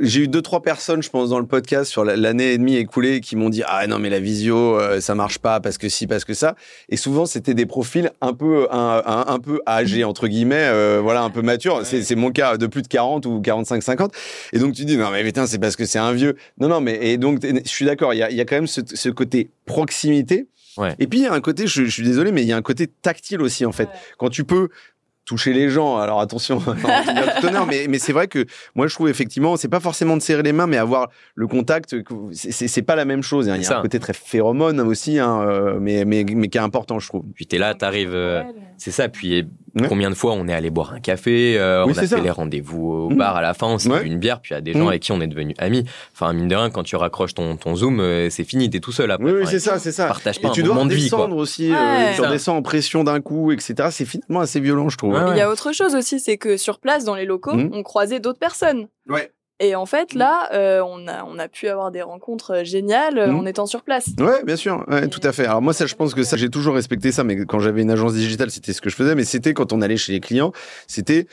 j'ai 0.00 0.20
eu 0.20 0.28
deux 0.28 0.42
trois 0.42 0.62
personnes, 0.62 1.02
je 1.02 1.10
pense, 1.10 1.30
dans 1.30 1.38
le 1.38 1.46
podcast 1.46 1.90
sur 1.90 2.04
la- 2.04 2.16
l'année 2.16 2.52
et 2.52 2.58
demie 2.58 2.76
écoulée 2.76 3.20
qui 3.20 3.36
m'ont 3.36 3.48
dit 3.50 3.62
ah 3.66 3.86
non 3.86 3.98
mais 3.98 4.10
la 4.10 4.20
visio 4.20 4.78
euh, 4.78 5.00
ça 5.00 5.14
marche 5.14 5.38
pas 5.38 5.60
parce 5.60 5.78
que 5.78 5.88
si 5.88 6.06
parce 6.06 6.24
que 6.24 6.34
ça. 6.34 6.54
Et 6.88 6.96
souvent 6.96 7.26
c'était 7.26 7.54
des 7.54 7.66
profils 7.66 8.10
un 8.20 8.32
peu 8.34 8.66
un, 8.70 9.02
un, 9.04 9.24
un 9.32 9.38
peu 9.38 9.60
âgés 9.66 10.04
entre 10.04 10.28
guillemets, 10.28 10.54
euh, 10.70 11.00
voilà 11.02 11.22
un 11.22 11.30
peu 11.30 11.42
matures. 11.42 11.80
C'est 11.84 12.02
c'est 12.02 12.14
mon 12.16 12.30
cas 12.30 12.56
de 12.56 12.66
plus 12.66 12.82
de 12.82 12.88
40 12.88 13.26
ou 13.26 13.40
45 13.40 13.82
50. 13.82 14.12
Et 14.52 14.58
donc 14.58 14.74
tu 14.74 14.84
dis 14.84 14.96
non 14.96 15.10
mais 15.10 15.22
putain 15.24 15.46
c'est 15.46 15.58
parce 15.58 15.76
que 15.76 15.84
c'est 15.86 15.98
un 15.98 16.12
vieux. 16.12 16.36
Non 16.58 16.68
non 16.68 16.80
mais 16.80 16.98
et 17.00 17.18
donc 17.18 17.40
je 17.42 17.68
suis 17.68 17.84
d'accord. 17.84 18.14
Il 18.14 18.18
y 18.18 18.22
a, 18.22 18.30
il 18.30 18.36
y 18.36 18.40
a 18.40 18.44
quand 18.44 18.56
même 18.56 18.66
ce, 18.66 18.80
ce 18.92 19.08
côté 19.08 19.50
proximité. 19.66 20.46
Ouais. 20.76 20.94
Et 20.98 21.06
puis 21.06 21.20
il 21.20 21.22
y 21.22 21.26
a 21.26 21.32
un 21.32 21.40
côté, 21.40 21.66
je, 21.66 21.84
je 21.84 21.90
suis 21.90 22.02
désolé, 22.02 22.32
mais 22.32 22.42
il 22.42 22.48
y 22.48 22.52
a 22.52 22.56
un 22.56 22.60
côté 22.62 22.86
tactile 22.86 23.40
aussi 23.40 23.64
en 23.64 23.72
fait 23.72 23.84
Ouais. 23.84 23.94
quand 24.18 24.28
tu 24.28 24.44
peux 24.44 24.68
toucher 25.26 25.52
les 25.52 25.68
gens. 25.68 25.98
Alors 25.98 26.20
attention, 26.20 26.62
mais, 27.68 27.86
mais 27.88 27.98
c'est 27.98 28.12
vrai 28.12 28.28
que 28.28 28.46
moi 28.74 28.86
je 28.86 28.94
trouve 28.94 29.08
effectivement, 29.08 29.56
c'est 29.56 29.68
pas 29.68 29.80
forcément 29.80 30.16
de 30.16 30.22
serrer 30.22 30.42
les 30.42 30.52
mains, 30.52 30.66
mais 30.66 30.76
avoir 30.78 31.08
le 31.34 31.46
contact, 31.46 31.94
c'est- 32.32 32.82
pas 32.82 32.96
la 32.96 33.04
même 33.04 33.22
chose. 33.22 33.48
hein. 33.48 33.56
Il 33.56 33.62
y 33.62 33.66
a 33.66 33.78
un 33.78 33.82
côté 33.82 33.98
très 33.98 34.12
phéromone 34.12 34.80
aussi, 34.80 35.18
hein, 35.18 35.40
euh, 35.42 35.78
mais, 35.80 36.04
mais, 36.04 36.24
mais 36.24 36.48
qui 36.48 36.56
est 36.58 36.60
important, 36.60 36.98
je 37.00 37.08
trouve. 37.08 37.24
Puis 37.34 37.46
t'es 37.46 37.58
là, 37.58 37.74
t'arrives, 37.74 38.14
euh, 38.14 38.42
c'est 38.78 38.90
ça. 38.92 39.08
Puis 39.08 39.44
Ouais. 39.78 39.88
combien 39.88 40.08
de 40.08 40.14
fois 40.14 40.32
on 40.32 40.48
est 40.48 40.54
allé 40.54 40.70
boire 40.70 40.94
un 40.94 41.00
café, 41.00 41.58
euh, 41.58 41.84
Oui, 41.84 41.92
on 41.94 41.98
a 41.98 42.00
fait 42.00 42.06
ça. 42.06 42.18
les 42.18 42.30
rendez-vous 42.30 42.92
au 42.92 43.10
Mm. 43.10 43.16
bar 43.16 43.36
à 43.36 43.42
la 43.42 43.52
fin, 43.52 43.66
on 43.66 43.76
s'est 43.76 43.90
Ouais. 43.90 44.00
bu 44.00 44.06
une 44.06 44.18
bière, 44.18 44.40
puis 44.40 44.52
il 44.52 44.54
y 44.54 44.56
a 44.56 44.62
des 44.62 44.72
gens 44.72 44.86
Mm. 44.86 44.88
avec 44.88 45.02
qui 45.02 45.12
on 45.12 45.20
est 45.20 45.26
devenus 45.26 45.54
amis. 45.58 45.84
Enfin, 46.14 46.32
mine 46.32 46.48
de 46.48 46.54
rien, 46.56 46.70
quand 46.70 46.82
tu 46.82 46.96
raccroches 46.96 47.34
ton, 47.34 47.56
ton 47.56 47.76
zoom, 47.76 48.00
euh, 48.00 48.30
c'est 48.30 48.44
fini, 48.44 48.70
t'es 48.70 48.80
tout 48.80 48.92
seul 48.92 49.10
après. 49.10 49.26
Oui, 49.26 49.32
oui, 49.32 49.40
Enfin, 49.42 49.50
c'est 49.50 49.58
ça, 49.58 49.78
c'est 49.78 49.92
ça. 49.92 50.06
Partage 50.06 50.38
Et 50.38 50.40
pas 50.40 50.48
tu 50.48 50.62
un 50.62 50.64
dois 50.64 50.74
moment 50.74 50.86
de 50.86 50.94
vie, 50.94 51.10
quoi. 51.10 51.18
descendre 51.18 51.36
aussi, 51.36 51.70
euh, 51.70 51.74
Ouais. 51.74 52.14
tu 52.14 52.22
redescends 52.22 52.56
en 52.56 52.62
pression 52.62 53.04
d'un 53.04 53.20
coup, 53.20 53.52
etc. 53.52 53.74
C'est 53.90 54.06
finalement 54.06 54.40
assez 54.40 54.60
violent, 54.60 54.88
je 54.88 54.96
trouve. 54.96 55.14
Ouais, 55.24 55.30
Il 55.32 55.36
y 55.36 55.40
a 55.40 55.50
autre 55.50 55.72
chose 55.72 55.94
aussi, 55.94 56.20
c'est 56.20 56.36
que 56.36 56.56
sur 56.56 56.78
place, 56.78 57.04
dans 57.04 57.14
les 57.14 57.24
locaux, 57.24 57.54
Mhm. 57.54 57.70
on 57.72 57.82
croisait 57.82 58.20
d'autres 58.20 58.38
personnes. 58.38 58.88
Ouais. 59.08 59.32
Et 59.58 59.74
en 59.74 59.86
fait, 59.86 60.12
là, 60.12 60.50
euh, 60.52 60.82
on, 60.86 61.08
a, 61.08 61.24
on 61.24 61.38
a 61.38 61.48
pu 61.48 61.68
avoir 61.68 61.90
des 61.90 62.02
rencontres 62.02 62.56
euh, 62.56 62.64
géniales 62.64 63.18
euh, 63.18 63.28
Mhm. 63.28 63.38
en 63.38 63.46
étant 63.46 63.64
sur 63.64 63.82
place. 63.82 64.08
Ouais, 64.20 64.44
bien 64.44 64.56
sûr, 64.56 64.84
ouais, 64.88 65.08
tout 65.08 65.20
à 65.22 65.32
fait. 65.32 65.46
Alors 65.46 65.62
moi, 65.62 65.72
ça, 65.72 65.86
je 65.86 65.94
pense 65.94 66.12
que 66.14 66.22
ça, 66.24 66.36
j'ai 66.36 66.50
toujours 66.50 66.74
respecté 66.74 67.10
ça, 67.10 67.24
mais 67.24 67.36
quand 67.46 67.58
j'avais 67.58 67.80
une 67.80 67.90
agence 67.90 68.12
digitale, 68.12 68.50
c'était 68.50 68.74
ce 68.74 68.82
que 68.82 68.90
je 68.90 68.96
faisais, 68.96 69.14
mais 69.14 69.24
c'était 69.24 69.54
quand 69.54 69.72
on 69.72 69.80
allait 69.80 69.96
chez 69.96 70.12
les 70.12 70.20
clients, 70.20 70.52
c'était, 70.86 71.26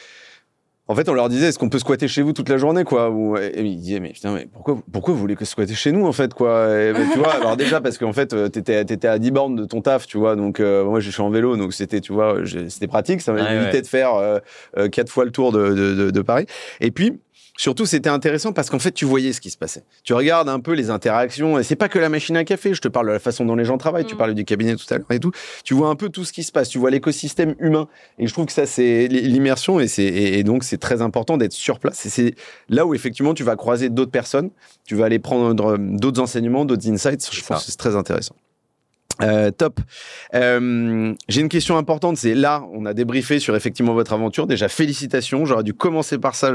en 0.87 0.95
fait, 0.95 1.07
on 1.07 1.13
leur 1.13 1.29
disait, 1.29 1.47
est-ce 1.47 1.57
qu'on 1.57 1.69
peut 1.69 1.79
squatter 1.79 2.07
chez 2.09 2.21
vous 2.21 2.33
toute 2.33 2.49
la 2.49 2.57
journée, 2.57 2.83
quoi? 2.83 3.09
Ou, 3.09 3.37
Et 3.37 3.61
ils 3.61 3.77
disaient, 3.77 3.99
mais 4.01 4.09
putain, 4.11 4.33
mais 4.33 4.47
pourquoi, 4.51 4.77
pourquoi 4.91 5.13
vous 5.13 5.19
voulez 5.19 5.35
que 5.35 5.45
squatter 5.45 5.75
chez 5.75 5.91
nous, 5.93 6.05
en 6.05 6.11
fait, 6.11 6.33
quoi? 6.33 6.67
Et, 6.77 6.91
ben, 6.91 7.07
Tu 7.13 7.19
vois, 7.19 7.33
alors 7.35 7.55
déjà 7.55 7.79
parce 7.79 7.97
qu'en 7.97 8.11
fait, 8.11 8.33
euh, 8.33 8.49
t'étais, 8.49 8.83
t'étais 8.83 9.07
à 9.07 9.17
10 9.17 9.31
bornes 9.31 9.55
de 9.55 9.65
ton 9.65 9.81
taf, 9.81 10.05
tu 10.07 10.17
vois, 10.17 10.35
donc 10.35 10.59
euh, 10.59 10.83
moi, 10.83 10.99
je 10.99 11.09
suis 11.09 11.21
en 11.21 11.29
vélo, 11.29 11.55
donc 11.55 11.73
c'était, 11.73 12.01
tu 12.01 12.11
vois, 12.11 12.37
c'était 12.67 12.87
pratique, 12.87 13.21
ça 13.21 13.33
Ouais, 13.33 13.41
m'évitait 13.41 13.77
ouais. 13.77 13.81
de 13.81 13.87
faire 13.87 14.13
euh, 14.15 14.39
euh, 14.77 14.89
quatre 14.89 15.09
fois 15.09 15.23
le 15.25 15.31
tour 15.31 15.51
de, 15.53 15.69
de, 15.69 15.95
de, 15.95 16.11
de 16.11 16.21
Paris. 16.21 16.47
Et 16.81 16.91
puis, 16.91 17.19
Surtout, 17.55 17.85
c'était 17.85 18.09
intéressant 18.09 18.51
parce 18.51 18.71
qu'en 18.71 18.79
fait, 18.79 18.91
tu 18.93 19.05
voyais 19.05 19.31
ce 19.31 19.39
qui 19.39 19.51
se 19.51 19.57
passait. 19.57 19.83
Tu 20.03 20.13
regardes 20.13 20.49
un 20.49 20.59
peu 20.59 20.71
les 20.73 20.89
interactions. 20.89 21.59
Et 21.59 21.63
c'est 21.63 21.75
pas 21.75 21.87
que 21.87 21.99
la 21.99 22.09
machine 22.09 22.35
à 22.35 22.43
café. 22.43 22.73
Je 22.73 22.81
te 22.81 22.87
parle 22.87 23.05
de 23.07 23.11
la 23.11 23.19
façon 23.19 23.45
dont 23.45 23.55
les 23.55 23.63
gens 23.63 23.77
travaillent. 23.77 24.05
Tu 24.05 24.15
Mm. 24.15 24.17
parlais 24.17 24.33
du 24.33 24.43
cabinet 24.43 24.75
tout 24.75 24.91
à 24.91 24.97
l'heure 24.97 25.11
et 25.11 25.19
tout. 25.19 25.31
Tu 25.63 25.75
vois 25.75 25.89
un 25.89 25.95
peu 25.95 26.09
tout 26.09 26.25
ce 26.25 26.33
qui 26.33 26.41
se 26.43 26.51
passe. 26.51 26.69
Tu 26.69 26.79
vois 26.79 26.89
l'écosystème 26.89 27.53
humain. 27.59 27.87
Et 28.17 28.25
je 28.25 28.33
trouve 28.33 28.47
que 28.47 28.51
ça, 28.51 28.65
c'est 28.65 29.07
l'immersion. 29.07 29.79
Et, 29.79 29.87
c'est, 29.87 30.03
et, 30.03 30.39
et 30.39 30.43
donc, 30.43 30.63
c'est 30.63 30.79
très 30.79 31.03
important 31.03 31.37
d'être 31.37 31.51
sur 31.53 31.77
place. 31.79 32.05
Et 32.07 32.09
c'est 32.09 32.33
là 32.69 32.87
où, 32.87 32.95
effectivement, 32.95 33.35
tu 33.35 33.43
vas 33.43 33.55
croiser 33.55 33.89
d'autres 33.89 34.11
personnes. 34.11 34.49
Tu 34.85 34.95
vas 34.95 35.05
aller 35.05 35.19
prendre 35.19 35.53
d'autres 35.77 36.21
enseignements, 36.21 36.65
d'autres 36.65 36.89
insights. 36.89 37.27
Je 37.31 37.35
C'est 37.39 37.45
pense 37.47 37.59
ça. 37.59 37.65
que 37.65 37.71
c'est 37.71 37.77
très 37.77 37.95
intéressant. 37.95 38.35
Euh, 39.21 39.51
top. 39.51 39.79
Euh, 40.33 41.13
J'ai 41.29 41.41
une 41.41 41.49
question 41.49 41.77
importante. 41.77 42.17
C'est 42.17 42.33
là, 42.33 42.63
on 42.73 42.85
a 42.85 42.93
débriefé 42.93 43.39
sur 43.39 43.55
effectivement 43.55 43.93
votre 43.93 44.13
aventure. 44.13 44.47
Déjà, 44.47 44.67
félicitations. 44.67 45.45
J'aurais 45.45 45.63
dû 45.63 45.73
commencer 45.73 46.17
par 46.17 46.35
ça 46.35 46.51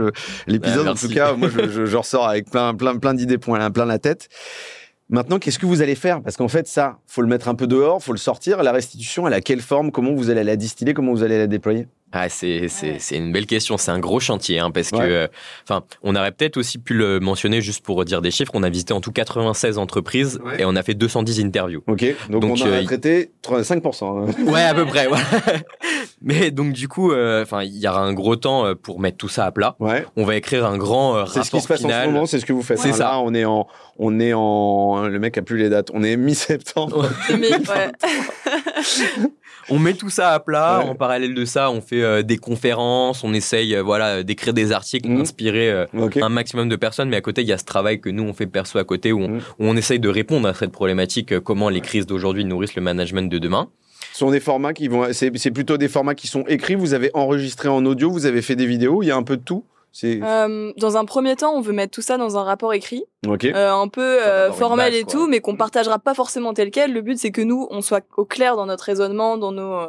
l'épisode. 0.47 0.89
En 0.89 0.95
tout 0.95 1.09
cas, 1.09 1.35
moi, 1.35 1.49
je, 1.49 1.69
je, 1.71 1.87
je 1.87 1.97
ressors 1.97 2.29
avec 2.29 2.51
plein, 2.51 2.75
plein, 2.75 2.97
plein 2.97 3.15
d'idées 3.15 3.39
plein, 3.39 3.71
plein 3.71 3.85
la 3.85 3.99
tête. 3.99 4.29
Maintenant, 5.11 5.39
qu'est-ce 5.39 5.59
que 5.59 5.65
vous 5.65 5.81
allez 5.81 5.95
faire? 5.95 6.23
Parce 6.23 6.37
qu'en 6.37 6.49
fait, 6.49 6.69
ça, 6.69 6.99
faut 7.07 7.23
le 7.23 7.29
mettre 7.29 7.49
un 7.49 7.55
peu 7.55 7.67
dehors, 7.67 8.03
faut 8.03 8.13
le 8.13 8.19
sortir. 8.19 8.63
La 8.63 8.73
restitution, 8.73 9.27
elle 9.27 9.33
a 9.33 9.41
quelle 9.41 9.63
forme? 9.63 9.91
Comment 9.91 10.13
vous 10.13 10.29
allez 10.29 10.45
la 10.45 10.57
distiller? 10.57 10.93
Comment 10.93 11.13
vous 11.13 11.23
allez 11.23 11.39
la 11.39 11.47
déployer? 11.47 11.89
Ah, 12.13 12.29
c'est 12.29 12.69
c'est 12.69 12.93
Ouais. 12.93 12.97
c'est 12.99 13.17
une 13.17 13.33
belle 13.33 13.47
question. 13.47 13.77
C'est 13.77 13.91
un 13.91 13.99
gros 13.99 14.19
chantier, 14.21 14.59
hein, 14.61 14.71
parce 14.71 14.91
que, 14.91 14.97
euh, 14.97 15.27
enfin, 15.69 15.83
on 16.03 16.17
aurait 16.17 16.33
peut-être 16.33 16.57
aussi 16.57 16.79
pu 16.79 16.95
le 16.95 17.21
mentionner 17.21 17.61
juste 17.61 17.85
pour 17.85 18.03
dire 18.05 18.23
des 18.23 18.31
chiffres. 18.31 18.53
On 18.55 18.63
a 18.63 18.71
visité 18.71 18.95
en 18.95 19.01
tout 19.01 19.13
96 19.13 19.77
entreprises 19.79 20.41
Ouais. 20.45 20.63
et 20.63 20.65
on 20.65 20.75
a 20.77 20.83
fait 20.83 20.95
210 20.95 21.41
interviews. 21.45 21.83
Ok. 21.87 22.05
Donc, 22.31 22.43
Donc, 22.43 22.57
on 22.59 22.63
a 22.65 22.69
euh, 22.69 22.85
traité 22.85 23.31
5%. 23.43 24.05
hein. 24.29 24.33
Ouais, 24.51 24.63
à 24.63 24.75
peu 24.75 24.87
près. 24.87 25.07
voilà. 25.07 25.25
Mais 26.23 26.51
donc 26.51 26.73
du 26.73 26.89
coup, 26.89 27.13
euh, 27.13 27.43
enfin, 27.43 27.63
il 27.63 27.77
y 27.77 27.87
aura 27.87 28.01
un 28.01 28.13
gros 28.13 28.35
temps 28.37 28.75
pour 28.83 28.99
mettre 29.01 29.19
tout 29.19 29.29
ça 29.29 29.45
à 29.45 29.53
plat. 29.53 29.77
Ouais. 29.79 30.05
On 30.17 30.25
va 30.25 30.35
écrire 30.37 30.65
un 30.67 30.77
grand 30.79 31.15
euh, 31.17 31.25
C'est 31.27 31.41
rapport 31.41 31.45
ce 31.45 31.51
qui 31.51 31.61
se 31.61 31.69
passe 31.69 31.81
en 31.85 31.89
final. 31.89 32.07
ce 32.09 32.13
moment, 32.13 32.27
c'est 32.27 32.41
ce 32.41 32.47
que 32.47 32.53
vous 32.53 32.63
faites. 32.63 32.79
C'est 32.79 32.89
Hein, 32.89 32.93
ça. 32.93 33.05
Là, 33.05 33.21
on 33.21 33.35
est 33.35 33.45
en, 33.45 33.67
on 33.99 34.19
est 34.19 34.33
en, 34.33 35.07
le 35.07 35.19
mec 35.19 35.37
a 35.39 35.43
plus 35.43 35.59
les 35.59 35.69
dates. 35.69 35.91
On 35.93 36.03
est 36.03 36.17
mi-septembre. 36.17 37.09
Ouais. 37.31 37.93
On 39.71 39.79
met 39.79 39.95
tout 39.95 40.11
ça 40.11 40.33
à 40.33 40.41
plat. 40.41 40.81
Ouais. 40.83 40.89
En 40.91 40.95
parallèle 40.95 41.35
de 41.35 41.45
ça, 41.45 41.71
on 41.71 41.81
fait 41.81 42.03
euh, 42.03 42.23
des 42.23 42.39
conférences, 42.39 43.23
on 43.25 43.33
essaye, 43.35 43.75
euh, 43.75 43.83
voilà, 43.83 44.23
d'écrire 44.23 44.55
des 44.55 44.73
articles, 44.73 45.09
Mhm. 45.09 45.21
inspirer 45.21 45.71
euh, 45.71 45.87
un 46.23 46.29
maximum 46.29 46.69
de 46.69 46.77
personnes. 46.77 47.09
Mais 47.09 47.17
à 47.17 47.21
côté, 47.21 47.43
il 47.43 47.49
y 47.49 47.53
a 47.53 47.59
ce 47.59 47.65
travail 47.65 48.01
que 48.01 48.09
nous 48.11 48.23
on 48.25 48.33
fait 48.33 48.47
perso 48.47 48.79
à 48.79 48.85
côté 48.85 49.13
où 49.13 49.21
on, 49.21 49.29
Mhm. 49.29 49.39
où 49.39 49.67
on 49.67 49.77
essaye 49.77 50.01
de 50.01 50.09
répondre 50.09 50.49
à 50.49 50.55
cette 50.55 50.73
problématique. 50.73 51.33
euh, 51.33 51.41
comment 51.41 51.69
les 51.69 51.81
crises 51.81 52.07
d'aujourd'hui 52.07 52.45
nourrissent 52.45 52.75
le 52.77 52.83
management 52.83 53.29
de 53.31 53.39
demain. 53.39 53.69
Ce 54.13 54.19
sont 54.21 54.31
des 54.31 54.41
formats 54.41 54.73
qui 54.73 54.89
vont, 54.89 55.07
c'est 55.13 55.51
plutôt 55.51 55.77
des 55.77 55.89
formats 55.89 56.15
qui 56.15 56.27
sont 56.27 56.45
écrits. 56.49 56.75
Vous 56.75 56.95
avez 56.95 57.11
enregistré 57.15 57.69
en 57.69 57.85
audio, 57.85 58.11
vous 58.11 58.27
avez 58.27 58.43
fait 58.43 58.57
des 58.57 58.67
vidéos. 58.67 59.03
Il 59.03 59.07
y 59.07 59.11
a 59.11 59.17
un 59.17 59.23
peu 59.23 59.37
de 59.37 59.43
tout? 59.43 59.65
C'est 59.93 60.21
Euh, 60.23 60.73
dans 60.77 60.97
un 60.97 61.05
premier 61.05 61.35
temps, 61.37 61.53
on 61.55 61.61
veut 61.61 61.73
mettre 61.73 61.93
tout 61.93 62.03
ça 62.03 62.17
dans 62.19 62.37
un 62.39 62.43
rapport 62.43 62.73
écrit, 62.75 63.05
ok. 63.27 63.45
euh, 63.47 63.73
un 63.73 63.89
peu 63.89 64.03
euh, 64.27 64.53
formel 64.53 64.93
base, 64.93 65.01
et 65.01 65.05
quoi. 65.05 65.13
tout, 65.13 65.27
mais 65.27 65.41
qu'on 65.41 65.57
partagera 65.57 65.99
pas 65.99 66.15
forcément 66.15 66.53
tel 66.55 66.71
quel. 66.71 66.93
Le 66.93 67.01
but, 67.01 67.19
c'est 67.19 67.31
que 67.31 67.41
nous, 67.43 67.67
on 67.71 67.81
soit 67.81 68.05
au 68.17 68.25
clair 68.25 68.57
dans 68.57 68.67
notre 68.67 68.85
raisonnement, 68.85 69.37
dans 69.39 69.53
nos, 69.53 69.87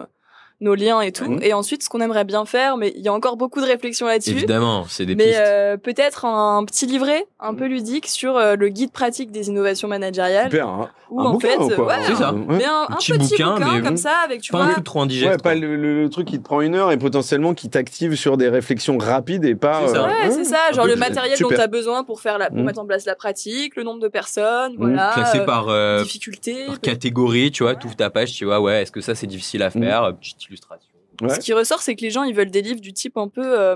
nos 0.61 0.75
liens 0.75 1.01
et 1.01 1.11
tout. 1.11 1.29
Mhm. 1.29 1.39
Et 1.43 1.53
ensuite, 1.53 1.83
ce 1.83 1.89
qu'on 1.89 2.01
aimerait 2.01 2.25
bien 2.25 2.45
faire, 2.45 2.75
mais 2.77 2.91
il 2.95 3.01
y 3.01 3.07
a 3.07 3.13
encore 3.13 3.37
beaucoup 3.37 3.61
de 3.61 3.65
réflexions 3.65 4.07
là-dessus. 4.07 4.31
Évidemment, 4.31 4.85
c'est 4.89 5.05
des 5.05 5.15
Mais 5.15 5.25
pistes. 5.25 5.39
euh, 5.39 5.77
peut-être 5.77 6.25
un 6.25 6.63
petit 6.65 6.85
livret 6.85 7.27
un 7.41 7.53
peu 7.53 7.67
ludique 7.67 8.07
sur 8.07 8.35
euh, 8.35 8.55
le 8.57 8.67
guide 8.67 8.91
pratique 8.91 9.31
des 9.31 9.47
innovations 9.47 9.87
managériales. 9.87 10.51
Super. 10.51 10.67
Hein. 10.67 10.89
Où 11.09 11.21
un 11.21 11.25
en 11.25 11.31
bouquin 11.31 11.47
fait, 11.47 11.57
ou 11.57 11.69
quoi 11.69 11.87
ouais, 11.87 12.03
C'est 12.05 12.15
ça. 12.15 12.33
Ouais. 12.33 12.43
mais 12.49 12.65
un, 12.65 12.81
un 12.89 12.95
petit 12.97 13.13
petit 13.13 13.29
bouquin, 13.29 13.53
bouquin, 13.55 13.73
mais- 13.75 13.81
comme 13.81 13.95
ça, 13.97 14.11
avec 14.25 14.41
tu 14.41 14.51
pas 14.51 14.57
vois. 14.57 14.67
un 14.67 14.71
truc 14.73 14.83
trop 14.83 15.01
indigeste. 15.01 15.31
Ouais, 15.31 15.37
pas 15.37 15.55
le, 15.55 15.75
le- 15.77 16.03
le 16.03 16.09
truc 16.09 16.27
qui 16.27 16.37
te 16.37 16.43
prend 16.43 16.59
une 16.61 16.75
heure 16.75 16.91
et 16.91 16.97
potentiellement 16.97 17.53
qui 17.53 17.69
t'active 17.69 18.15
sur 18.15 18.35
des 18.35 18.49
réflexions 18.49 18.97
rapides 18.97 19.45
et 19.45 19.55
pas. 19.55 19.83
C'est 19.87 19.93
ça. 19.93 20.07
Ouais, 20.07 20.31
c'est 20.31 20.43
ça, 20.43 20.57
genre 20.73 20.85
le 20.85 20.97
matériel 20.97 21.37
super. 21.37 21.49
dont 21.49 21.55
tu 21.55 21.61
as 21.61 21.67
besoin 21.67 22.03
pour 22.03 22.19
faire 22.19 22.37
la, 22.37 22.49
pour 22.49 22.57
Mhm. 22.57 22.65
mettre 22.65 22.79
en 22.79 22.85
place 22.85 23.05
la 23.05 23.15
pratique, 23.15 23.75
le 23.77 23.83
nombre 23.83 24.01
de 24.01 24.09
personnes, 24.09 24.73
Mhm. 24.73 24.77
voilà, 24.77 25.11
Classé 25.13 25.39
euh, 25.39 25.45
par, 25.45 25.69
euh, 25.69 26.03
difficulté. 26.03 26.65
par 26.67 26.81
catégorie, 26.81 27.51
tu 27.51 27.63
vois, 27.63 27.71
Ouais. 27.71 27.79
tout 27.79 27.89
ta 27.95 28.09
page, 28.09 28.33
tu 28.33 28.43
vois, 28.45 28.59
ouais, 28.59 28.81
est-ce 28.81 28.91
que 28.91 29.01
ça 29.01 29.15
c'est 29.15 29.27
difficile 29.27 29.63
à 29.63 29.69
faire 29.69 30.03
Euh, 30.03 30.11
Petite 30.11 30.43
illustration. 30.45 30.89
Ouais. 31.21 31.29
Ce 31.29 31.39
qui 31.39 31.53
ressort, 31.53 31.81
c'est 31.81 31.95
que 31.95 32.01
les 32.01 32.09
gens, 32.11 32.23
ils 32.23 32.35
veulent 32.35 32.51
des 32.51 32.61
livres 32.61 32.81
du 32.81 32.93
type 32.93 33.17
un 33.17 33.27
peu, 33.29 33.41
euh, 33.59 33.75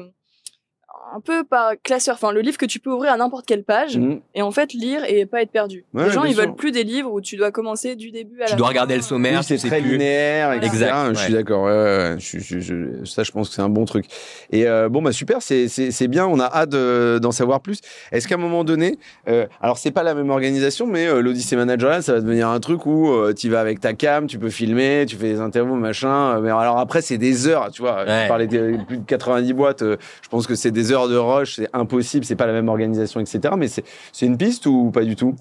un 1.16 1.20
peu 1.20 1.44
par 1.44 1.74
classeur. 1.84 2.16
Enfin, 2.16 2.32
le 2.32 2.42
livre 2.42 2.58
que 2.58 2.66
tu 2.66 2.80
peux 2.80 2.90
ouvrir 2.92 3.12
à 3.14 3.18
n'importe 3.18 3.46
quelle 3.46 3.64
page 3.64 3.98
Mhm. 3.98 4.22
et 4.36 4.42
en 4.42 4.52
fait 4.52 4.74
lire 4.74 5.02
et 5.08 5.26
pas 5.26 5.42
être 5.42 5.52
perdu. 5.52 5.86
Ouais, 5.94 6.06
les 6.06 6.12
gens, 6.12 6.24
ils 6.24 6.34
sûr. 6.34 6.42
veulent 6.44 6.56
plus 6.56 6.72
des 6.72 6.84
livres 6.84 7.12
où 7.12 7.22
tu 7.22 7.36
dois 7.38 7.52
commencer 7.52 7.96
du 7.96 8.12
début 8.12 8.38
à 8.40 8.46
la 8.46 8.50
Tu 8.50 8.56
dois 8.56 8.68
fin. 8.68 8.72
regarder 8.72 8.96
le 8.96 9.02
sommaire, 9.02 9.40
Oui, 9.40 9.46
c'est 9.48 9.58
tu 9.58 9.68
très 9.68 9.80
plus. 9.82 9.92
linéaire, 9.92 10.54
etc. 10.54 10.68
Exact, 10.74 11.14
Je 11.14 11.20
suis 11.20 11.34
d'accord. 11.34 11.64
ouais, 11.66 11.72
ouais, 11.72 12.16
je, 12.20 12.40
je- 12.40 12.60
je- 12.60 13.06
ça, 13.06 13.24
je 13.24 13.32
pense 13.32 13.50
que 13.50 13.56
c'est 13.56 13.62
un 13.62 13.70
bon 13.70 13.86
truc. 13.86 14.06
Et 14.52 14.68
euh, 14.68 14.90
bon, 14.90 15.02
bah 15.02 15.12
super, 15.12 15.42
c'est- 15.42 15.68
bien. 16.08 16.26
On 16.28 16.40
a 16.40 16.46
hâte 16.46 16.74
euh, 16.74 17.20
d'en 17.20 17.32
savoir 17.32 17.62
plus. 17.62 17.80
Est-ce 18.12 18.28
qu'à 18.28 18.36
un 18.36 18.40
moment 18.40 18.64
donné, 18.64 18.98
euh, 19.28 19.46
alors 19.62 19.78
c'est 19.78 19.92
pas 19.92 20.04
la 20.04 20.14
même 20.16 20.30
organisation, 20.30 20.86
mais 20.88 21.08
euh, 21.08 21.22
l'Odyssée 21.22 21.56
Managerial, 21.56 22.04
ça 22.04 22.14
va 22.14 22.22
devenir 22.22 22.50
un 22.50 22.60
truc 22.60 22.86
où 22.86 23.10
tu 23.38 23.50
vas 23.50 23.60
avec 23.60 23.80
ta 23.80 23.94
cam, 23.94 24.28
tu 24.28 24.38
peux 24.40 24.50
filmer, 24.50 25.06
tu 25.08 25.16
fais 25.16 25.30
des 25.34 25.40
interviews, 25.40 25.76
machin. 25.76 26.40
Mais 26.42 26.50
alors 26.50 26.78
après, 26.80 27.02
c'est 27.02 27.18
des 27.18 27.48
heures. 27.48 27.70
Tu 27.72 27.82
vois, 27.82 28.04
Ouais. 28.04 28.24
je 28.24 28.28
parlais 28.28 28.48
de 28.48 28.78
plus 28.88 28.98
de 28.98 29.06
90 29.06 29.54
boîtes. 29.54 29.82
euh, 29.82 29.98
je 30.22 30.30
pense 30.30 30.46
que 30.48 30.56
c'est 30.56 30.72
des 30.72 30.92
heures 30.92 31.03
de 31.08 31.16
rush. 31.18 31.56
C'est 31.58 31.70
impossible. 31.74 32.26
C'est 32.26 32.36
pas 32.36 32.46
la 32.48 32.54
même 32.54 32.70
organisation, 32.70 33.20
etc. 33.20 33.54
Mais 33.58 33.68
c'est 33.68 33.84
c'est 34.12 34.26
une 34.26 34.38
piste 34.38 34.66
ou 34.66 34.92
pas 34.92 35.04
du 35.04 35.16
tout? 35.16 35.36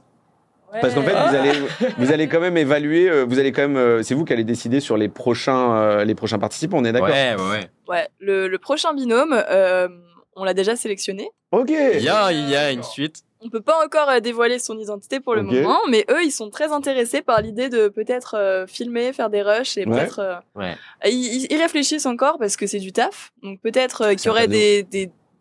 Parce 0.80 0.94
qu'en 0.94 1.02
fait, 1.02 1.12
vous 1.12 1.34
allez, 1.36 1.52
vous 1.98 2.12
allez 2.12 2.28
quand 2.28 2.40
même 2.40 2.56
évaluer, 2.56 3.06
euh, 3.10 3.26
vous 3.28 3.38
allez 3.38 3.52
quand 3.52 3.60
même, 3.60 3.76
euh, 3.76 4.02
c'est 4.02 4.14
vous 4.14 4.24
qui 4.24 4.32
allez 4.32 4.42
décider 4.44 4.80
sur 4.80 4.96
les 4.96 5.10
prochains, 5.10 5.76
euh, 5.76 6.04
les 6.04 6.14
prochains 6.14 6.38
participants, 6.38 6.78
on 6.80 6.84
est 6.86 6.92
d'accord? 6.92 7.10
Ouais, 7.10 7.34
ouais, 7.36 7.50
ouais. 7.50 7.70
Ouais, 7.88 8.08
le, 8.20 8.48
le 8.48 8.58
prochain 8.58 8.94
binôme, 8.94 9.34
euh, 9.50 9.86
on 10.34 10.44
l'a 10.44 10.54
déjà 10.54 10.74
sélectionné. 10.74 11.28
Ok. 11.50 11.68
Il 11.68 12.00
y 12.02 12.08
a, 12.08 12.32
il 12.32 12.48
y 12.48 12.56
a 12.56 12.72
une 12.72 12.82
suite. 12.82 13.16
On 13.44 13.50
peut 13.50 13.60
pas 13.60 13.84
encore 13.84 14.18
dévoiler 14.22 14.58
son 14.58 14.78
identité 14.78 15.20
pour 15.20 15.34
le 15.34 15.42
moment, 15.42 15.78
mais 15.90 16.06
eux, 16.10 16.22
ils 16.24 16.30
sont 16.30 16.48
très 16.48 16.72
intéressés 16.72 17.20
par 17.20 17.42
l'idée 17.42 17.68
de 17.68 17.88
peut-être 17.88 18.36
euh, 18.38 18.66
filmer, 18.66 19.12
faire 19.12 19.28
des 19.28 19.42
rushs 19.42 19.76
et 19.76 19.84
Ouais. 19.84 19.90
peut-être. 19.98 20.20
euh, 20.20 20.36
Ouais. 20.54 20.74
ils, 21.10 21.54
réfléchissent 21.60 22.06
encore 22.06 22.38
parce 22.38 22.56
que 22.56 22.66
c'est 22.66 22.78
du 22.78 22.92
taf. 22.92 23.32
Donc 23.42 23.60
peut-être 23.60 24.02
euh, 24.02 24.14
qu'il 24.14 24.26
y 24.26 24.30
aurait 24.30 24.48
des, 24.48 24.86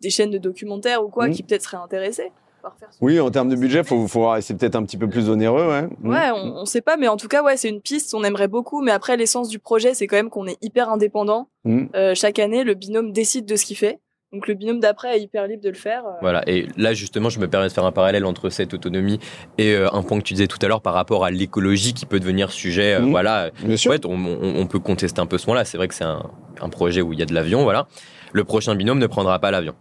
des 0.02 0.10
chaînes 0.10 0.30
de 0.30 0.38
documentaires 0.38 1.02
ou 1.04 1.08
quoi 1.08 1.28
qui 1.30 1.42
peut-être 1.42 1.62
seraient 1.62 1.78
intéressées 1.82 2.30
par 2.62 2.76
faire 2.78 2.88
ce- 2.92 2.98
Oui, 3.00 3.18
en 3.18 3.30
termes 3.30 3.48
de 3.48 3.56
budget, 3.56 3.82
faut, 3.84 4.06
faut 4.06 4.20
voir, 4.20 4.42
c'est 4.42 4.54
peut-être 4.56 4.76
un 4.76 4.84
petit 4.84 4.96
peu 4.96 5.08
plus 5.08 5.28
onéreux, 5.30 5.66
ouais. 5.68 5.88
Ouais, 6.04 6.30
on, 6.34 6.58
on 6.60 6.64
sait 6.64 6.80
pas, 6.82 6.96
mais 6.96 7.08
en 7.08 7.16
tout 7.16 7.26
cas, 7.28 7.42
ouais, 7.42 7.56
c'est 7.56 7.68
une 7.68 7.80
piste. 7.80 8.14
On 8.14 8.22
aimerait 8.22 8.46
beaucoup, 8.48 8.82
mais 8.82 8.92
après, 8.92 9.16
l'essence 9.16 9.48
du 9.48 9.58
projet, 9.58 9.94
c'est 9.94 10.06
quand 10.06 10.16
même 10.16 10.30
qu'on 10.30 10.46
est 10.46 10.58
hyper 10.62 10.88
indépendant. 10.90 11.48
Mm. 11.64 11.86
Euh, 11.96 12.14
chaque 12.14 12.38
année, 12.38 12.62
le 12.62 12.74
binôme 12.74 13.12
décide 13.12 13.46
de 13.46 13.56
ce 13.56 13.64
qu'il 13.64 13.76
fait. 13.76 13.98
Donc 14.32 14.46
le 14.48 14.54
binôme 14.54 14.80
d'après 14.80 15.18
est 15.18 15.20
hyper 15.20 15.46
libre 15.46 15.62
de 15.62 15.68
le 15.68 15.74
faire. 15.74 16.06
euh. 16.06 16.12
Voilà. 16.22 16.42
Et 16.48 16.66
là, 16.78 16.94
justement, 16.94 17.28
je 17.28 17.38
me 17.38 17.48
permets 17.48 17.66
de 17.68 17.72
faire 17.72 17.84
un 17.84 17.92
parallèle 17.92 18.24
entre 18.24 18.48
cette 18.48 18.72
autonomie 18.72 19.18
et 19.58 19.74
euh, 19.74 19.92
un 19.92 20.02
point 20.02 20.16
que 20.18 20.22
tu 20.24 20.32
disais 20.32 20.46
tout 20.46 20.56
à 20.62 20.68
l'heure 20.68 20.80
par 20.80 20.94
rapport 20.94 21.24
à 21.26 21.30
l'écologie 21.30 21.92
qui 21.92 22.06
peut 22.06 22.18
devenir 22.18 22.50
sujet. 22.50 22.94
euh, 22.94 23.00
Mhm. 23.00 23.10
Voilà. 23.10 23.50
Bien 23.62 23.76
sûr. 23.76 23.90
En 23.90 23.94
fait, 23.94 24.06
on, 24.06 24.14
on- 24.14 24.54
on 24.58 24.66
peut 24.66 24.78
contester 24.78 25.20
un 25.20 25.26
peu 25.26 25.36
ce 25.36 25.44
point-là. 25.44 25.66
C'est 25.66 25.76
vrai 25.76 25.86
que 25.86 25.94
c'est 25.94 26.04
un, 26.04 26.30
un 26.62 26.68
projet 26.70 27.02
où 27.02 27.12
il 27.12 27.18
y 27.18 27.22
a 27.22 27.26
de 27.26 27.34
l'avion, 27.34 27.64
voilà. 27.64 27.88
Le 28.32 28.44
prochain 28.44 28.74
binôme 28.74 29.00
ne 29.00 29.06
prendra 29.06 29.38
pas 29.38 29.50
l'avion. 29.50 29.74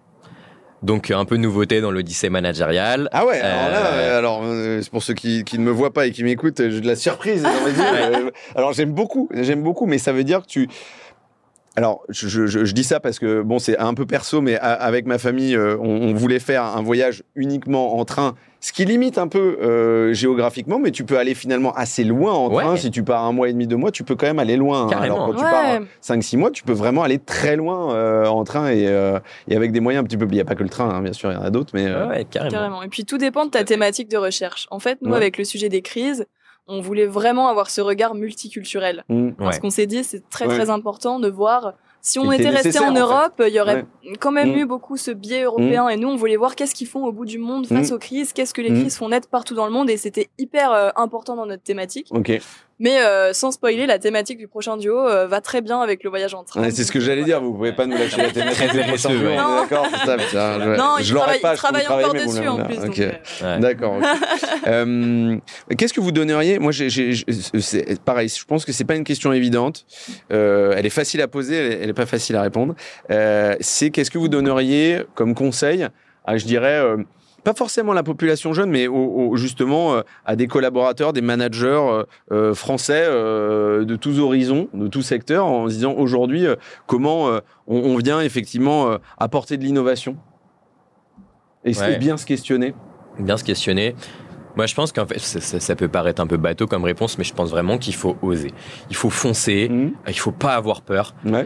Donc, 0.82 1.12
un 1.12 1.26
peu 1.26 1.38
de 1.38 1.42
nouveauté 1.42 1.80
dans 1.80 1.92
l'Odyssée 1.92 2.30
managériale. 2.30 3.08
Ah 3.12 3.26
ouais, 3.26 3.40
alors 3.40 3.70
là, 3.70 3.86
Euh, 3.94 4.18
alors 4.18 4.42
euh, 4.44 4.80
c'est 4.82 4.90
pour 4.90 5.04
ceux 5.04 5.14
qui, 5.14 5.44
qui 5.44 5.60
ne 5.60 5.64
me 5.64 5.72
voient 5.72 5.94
pas 5.94 6.08
et 6.08 6.12
qui 6.12 6.24
m'écoutent, 6.24 6.58
j'ai 6.58 6.82
de 6.82 6.88
la 6.88 6.96
surprise 6.96 7.44
yeux. 7.44 7.48
Euh, 7.92 8.32
Alors 8.56 8.74
j'aime 8.74 8.92
beaucoup, 8.94 9.30
j'aime 9.34 9.62
beaucoup, 9.62 9.86
mais 9.86 9.98
ça 9.98 10.12
veut 10.12 10.24
dire 10.24 10.42
que 10.42 10.48
tu. 10.48 10.70
Alors 11.78 12.04
je, 12.10 12.28
je- 12.28 12.48
je- 12.48 12.66
je 12.66 12.74
dis 12.74 12.84
ça 12.84 13.00
parce 13.00 13.18
que 13.18 13.42
bon, 13.42 13.58
c'est 13.58 13.78
un 13.78 13.94
peu 13.94 14.06
perso, 14.06 14.42
mais 14.42 14.58
a- 14.58 14.74
avec 14.74 15.06
ma 15.06 15.18
famille, 15.18 15.56
euh, 15.56 15.78
on, 15.80 16.10
on 16.10 16.14
voulait 16.14 16.40
faire 16.40 16.64
un 16.64 16.82
voyage 16.82 17.24
uniquement 17.36 17.98
en 17.98 18.04
train, 18.04 18.36
ce 18.60 18.74
qui 18.74 18.84
limite 18.84 19.18
un 19.18 19.30
peu 19.30 19.58
euh, 19.62 20.12
géographiquement, 20.14 20.80
mais 20.80 20.92
tu 20.92 21.06
peux 21.06 21.18
aller 21.18 21.34
finalement 21.34 21.74
assez 21.74 22.04
loin 22.04 22.34
en 22.34 22.52
Ouais. 22.54 22.62
train. 22.64 22.76
Si 22.76 22.92
tu 22.92 23.04
pars 23.04 23.24
un 23.24 23.32
mois 23.32 23.48
et 23.48 23.54
demi, 23.54 23.68
deux 23.68 23.78
mois, 23.78 23.92
tu 23.92 24.04
peux 24.04 24.16
quand 24.16 24.26
même 24.28 24.40
aller 24.40 24.58
loin. 24.58 24.88
hein. 24.92 25.00
Alors 25.00 25.28
quand 25.28 25.34
tu 25.36 25.44
pars 25.44 25.80
5-6 26.02 26.36
mois, 26.38 26.52
tu 26.52 26.64
peux 26.64 26.74
vraiment 26.74 27.04
aller 27.04 27.20
très 27.20 27.56
loin 27.56 27.96
euh, 27.96 28.26
en 28.26 28.44
train 28.44 28.70
et, 28.70 28.88
euh, 28.90 29.20
et 29.48 29.56
avec 29.56 29.72
des 29.72 29.80
moyens 29.80 30.04
un 30.04 30.06
petit 30.06 30.18
peu. 30.18 30.26
Il 30.26 30.34
n'y 30.34 30.42
a 30.42 30.46
pas 30.46 30.56
que 30.56 30.64
le 30.64 30.70
train, 30.70 30.90
hein, 30.90 31.02
bien 31.02 31.14
sûr, 31.14 31.32
il 31.32 31.36
y 31.36 31.38
en 31.38 31.42
a 31.44 31.50
d'autres, 31.52 31.72
mais. 31.74 31.86
euh, 31.88 32.08
Ouais, 32.10 32.18
ouais, 32.18 32.26
carrément. 32.30 32.52
Carrément. 32.52 32.84
Et 32.84 32.90
puis 32.90 33.06
tout 33.06 33.18
dépend 33.18 33.46
de 33.46 33.52
ta 33.52 33.64
thématique 33.64 34.10
de 34.10 34.18
recherche. 34.18 34.68
En 34.72 34.80
fait, 34.80 34.98
nous, 35.02 35.12
Ouais. 35.12 35.18
avec 35.18 35.38
le 35.38 35.46
sujet 35.46 35.70
des 35.70 35.82
crises, 35.82 36.26
on 36.68 36.80
voulait 36.82 37.06
vraiment 37.08 37.48
avoir 37.48 37.70
ce 37.70 37.82
regard 37.82 38.16
multiculturel. 38.16 39.04
mm. 39.10 39.32
Parce 39.38 39.60
qu'on 39.60 39.70
s'est 39.70 39.88
dit, 39.88 40.04
c'est 40.04 40.28
très 40.30 40.48
Ouais. 40.48 40.56
très 40.56 40.70
important 40.70 41.20
de 41.20 41.30
voir. 41.30 41.74
Si 42.04 42.18
on 42.18 42.32
était 42.32 42.50
resté 42.50 42.80
en 42.80 42.94
fait. 42.94 43.00
Europe, 43.00 43.44
il 43.48 43.54
y 43.54 43.60
aurait 43.60 43.86
quand 44.20 44.32
même 44.32 44.54
Mm. 44.54 44.58
eu 44.58 44.66
beaucoup 44.66 44.98
ce 44.98 45.12
biais 45.12 45.44
européen. 45.44 45.88
Et 45.88 45.98
nous, 45.98 46.08
on 46.10 46.16
voulait 46.16 46.36
voir 46.38 46.56
qu'est-ce 46.56 46.74
qu'ils 46.74 46.88
font 46.88 47.06
au 47.06 47.12
bout 47.12 47.26
du 47.26 47.38
monde 47.38 47.68
face 47.68 47.92
Mm. 47.92 47.94
aux 47.94 48.00
crises, 48.00 48.34
qu'est-ce 48.34 48.54
que 48.56 48.62
les 48.62 48.72
Mm. 48.72 48.80
crises 48.82 48.98
font 48.98 49.10
naître 49.10 49.28
partout 49.30 49.54
dans 49.54 49.66
le 49.68 49.72
monde. 49.72 49.88
Et 49.90 49.98
c'était 49.98 50.30
hyper 50.40 50.72
euh, 50.72 50.90
important 50.96 51.36
dans 51.36 51.46
notre 51.46 51.62
thématique. 51.64 52.08
Ok. 52.12 52.42
Mais 52.84 53.00
euh, 53.00 53.32
sans 53.32 53.52
spoiler, 53.52 53.86
la 53.86 54.00
thématique 54.00 54.40
du 54.40 54.48
prochain 54.48 54.76
duo 54.76 54.98
euh, 55.08 55.28
va 55.28 55.40
très 55.40 55.62
bien 55.62 55.80
avec 55.82 56.04
le 56.04 56.10
voyage 56.10 56.34
en 56.34 56.44
train. 56.44 56.62
Ouais, 56.64 56.72
c'est 56.72 56.84
ce 56.84 56.92
que 56.92 57.00
j'allais 57.00 57.24
dire, 57.24 57.40
vous 57.40 57.54
pouvez 57.54 57.74
pas 57.74 57.86
nous 57.86 57.96
lâcher 57.96 58.18
la 58.18 58.32
thématique. 58.32 58.60
D'accord, 58.74 59.88
c'est 59.92 60.06
ça, 60.06 60.18
putain, 60.18 60.60
je, 60.60 60.78
Non, 60.78 60.96
je 61.00 61.04
il 61.04 61.14
l'aurais 61.14 61.40
travaille, 61.40 61.42
pas, 61.42 61.54
il 61.54 61.58
travaille 61.58 61.84
travailler, 61.84 62.08
encore 62.08 62.26
dessus 62.28 62.48
en 62.48 62.58
plus. 62.66 62.78
Ok. 62.80 63.00
donc, 63.00 63.22
Ouais. 63.42 63.60
D'accord. 63.60 63.96
Euh, 64.68 65.38
Qu'est-ce 65.78 65.94
que 65.94 66.02
vous 66.02 66.12
donneriez? 66.12 66.60
Moi, 66.60 66.72
j'ai- 66.72 66.90
j'ai- 66.90 67.14
j'ai- 67.14 67.26
c'est 67.62 68.00
pareil. 68.02 68.30
Je 68.30 68.46
pense 68.46 68.64
que 68.66 68.72
c'est 68.72 68.84
pas 68.84 68.96
une 68.96 69.04
question 69.04 69.34
évidente. 69.34 69.86
Euh, 70.32 70.74
elle 70.78 70.86
est 70.86 70.90
facile 70.92 71.22
à 71.22 71.28
poser, 71.28 71.56
elle 71.56 71.72
est, 71.72 71.80
elle 71.84 71.90
est 71.90 71.94
pas 71.94 72.06
facile 72.06 72.36
à 72.36 72.42
répondre. 72.42 72.76
Euh, 73.10 73.56
c'est 73.60 73.90
qu'est-ce 73.90 74.12
que 74.12 74.18
vous 74.18 74.28
donneriez 74.28 75.02
comme 75.16 75.34
conseil 75.34 75.88
à, 76.26 76.38
je 76.38 76.46
dirais, 76.46 76.80
euh, 76.80 76.98
pas 77.44 77.54
forcément 77.54 77.94
la 77.94 78.04
population 78.04 78.54
jeune, 78.54 78.70
mais 78.70 78.88
au- 78.88 78.96
au- 79.32 79.36
justement 79.38 79.96
euh, 79.96 80.02
à 80.26 80.36
des 80.36 80.48
collaborateurs, 80.48 81.12
des 81.14 81.22
managers 81.22 81.68
euh, 81.68 82.04
euh, 82.32 82.54
français 82.54 83.04
euh, 83.08 83.84
de 83.86 83.96
tous 83.96 84.20
horizons, 84.20 84.68
de 84.74 84.88
tous 84.88 85.02
secteurs, 85.02 85.46
en 85.46 85.68
se 85.68 85.74
disant 85.74 85.94
aujourd'hui 85.94 86.46
comment 86.88 87.28
on, 87.68 87.78
on 87.78 87.98
vient 87.98 88.22
effectivement 88.22 88.98
apporter 89.18 89.58
de 89.58 89.64
l'innovation 89.64 90.18
et 91.64 91.74
c'est 91.74 91.86
Ouais. 91.86 91.98
bien 91.98 92.18
se 92.18 92.26
questionner. 92.26 92.74
bien 93.20 93.38
se 93.38 93.44
questionner. 93.44 93.96
Moi, 94.56 94.66
je 94.66 94.76
pense 94.76 94.92
qu'en 94.92 95.06
fait, 95.06 95.20
ça, 95.20 95.40
ça- 95.40 95.60
ça 95.60 95.76
peut 95.76 95.88
paraître 95.88 96.22
un 96.22 96.28
peu 96.28 96.38
bateau 96.38 96.68
comme 96.68 96.84
réponse, 96.84 97.18
mais 97.18 97.24
je 97.24 97.34
pense 97.34 97.52
vraiment 97.52 97.78
qu'il 97.78 97.96
faut 97.96 98.18
oser. 98.22 98.52
Il 98.90 98.96
faut 98.96 99.10
foncer. 99.10 99.70
Mhm. 99.70 99.94
Il 100.08 100.20
faut 100.20 100.32
pas 100.34 100.56
avoir 100.56 100.82
peur. 100.82 101.16
Ouais. 101.26 101.46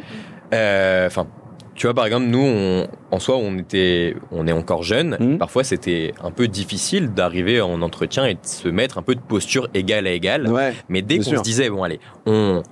Enfin, 1.06 1.28
tu 1.76 1.86
vois, 1.88 1.94
par 1.94 2.06
exemple, 2.06 2.26
nous, 2.28 2.40
on- 2.44 2.88
en 3.12 3.20
soi, 3.20 3.38
on 3.38 3.58
était, 3.58 4.16
on 4.32 4.48
est 4.48 4.52
encore 4.52 4.82
jeunes. 4.84 5.18
Mhm. 5.20 5.38
Parfois, 5.38 5.64
c'était 5.64 6.14
un 6.24 6.32
peu 6.32 6.48
difficile 6.48 7.14
d'arriver 7.14 7.62
en 7.62 7.82
entretien 7.82 8.26
et 8.26 8.34
de 8.34 8.40
se 8.44 8.68
mettre 8.70 8.98
un 8.98 9.02
peu 9.02 9.14
de 9.16 9.20
posture 9.22 9.68
égale 9.74 10.08
à 10.08 10.12
égale. 10.12 10.48
Ouais. 10.48 10.74
Mais 10.90 11.02
dès 11.02 11.18
qu'on 11.18 11.24
se 11.38 11.44
disait, 11.44 11.70
bon, 11.70 11.84
allez, 11.84 12.00
on, 12.26 12.64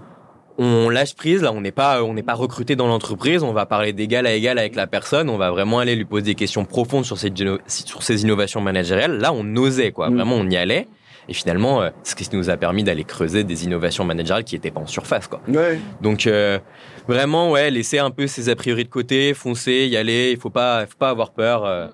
on 0.57 0.89
lâche 0.89 1.15
prise, 1.15 1.41
là, 1.41 1.51
on 1.51 1.61
n'est 1.61 1.71
pas, 1.71 2.03
on 2.03 2.13
n'est 2.13 2.23
pas 2.23 2.33
recruté 2.35 2.75
dans 2.75 2.87
l'entreprise, 2.87 3.43
on 3.43 3.53
va 3.53 3.65
parler 3.65 3.91
d'égal 3.93 4.25
à 4.27 4.33
égal 4.33 4.57
avec 4.59 4.75
la 4.75 4.87
personne, 4.87 5.29
on 5.29 5.37
va 5.37 5.51
vraiment 5.51 5.79
aller 5.79 5.95
lui 5.95 6.05
poser 6.05 6.23
des 6.25 6.35
questions 6.35 6.63
profondes 6.65 7.05
sur 7.05 7.17
ces, 7.17 7.29
géno- 7.29 7.59
sur 7.67 8.01
innovations 8.11 8.61
managériales. 8.61 9.17
Là, 9.17 9.33
on 9.33 9.55
osait, 9.55 9.91
quoi. 9.91 10.09
Mm. 10.09 10.15
Vraiment, 10.15 10.35
on 10.35 10.49
y 10.49 10.55
allait. 10.57 10.87
Et 11.29 11.33
finalement, 11.33 11.81
euh, 11.81 11.89
ce 12.03 12.15
qui 12.15 12.27
nous 12.35 12.49
a 12.49 12.57
permis 12.57 12.83
d'aller 12.83 13.03
creuser 13.03 13.43
des 13.43 13.63
innovations 13.65 14.03
managériales 14.03 14.43
qui 14.43 14.55
n'étaient 14.55 14.71
pas 14.71 14.81
en 14.81 14.87
surface, 14.87 15.27
quoi. 15.27 15.41
Ouais. 15.47 15.79
Donc, 16.01 16.27
euh, 16.27 16.59
vraiment, 17.07 17.51
ouais, 17.51 17.71
laisser 17.71 17.99
un 17.99 18.11
peu 18.11 18.27
ses 18.27 18.49
a 18.49 18.55
priori 18.55 18.83
de 18.83 18.89
côté, 18.89 19.33
foncer, 19.33 19.87
y 19.87 19.97
aller, 19.97 20.31
il 20.31 20.39
faut 20.39 20.49
pas, 20.49 20.85
faut 20.85 20.97
pas 20.97 21.09
avoir 21.09 21.31
peur. 21.31 21.65
euh. 21.65 21.87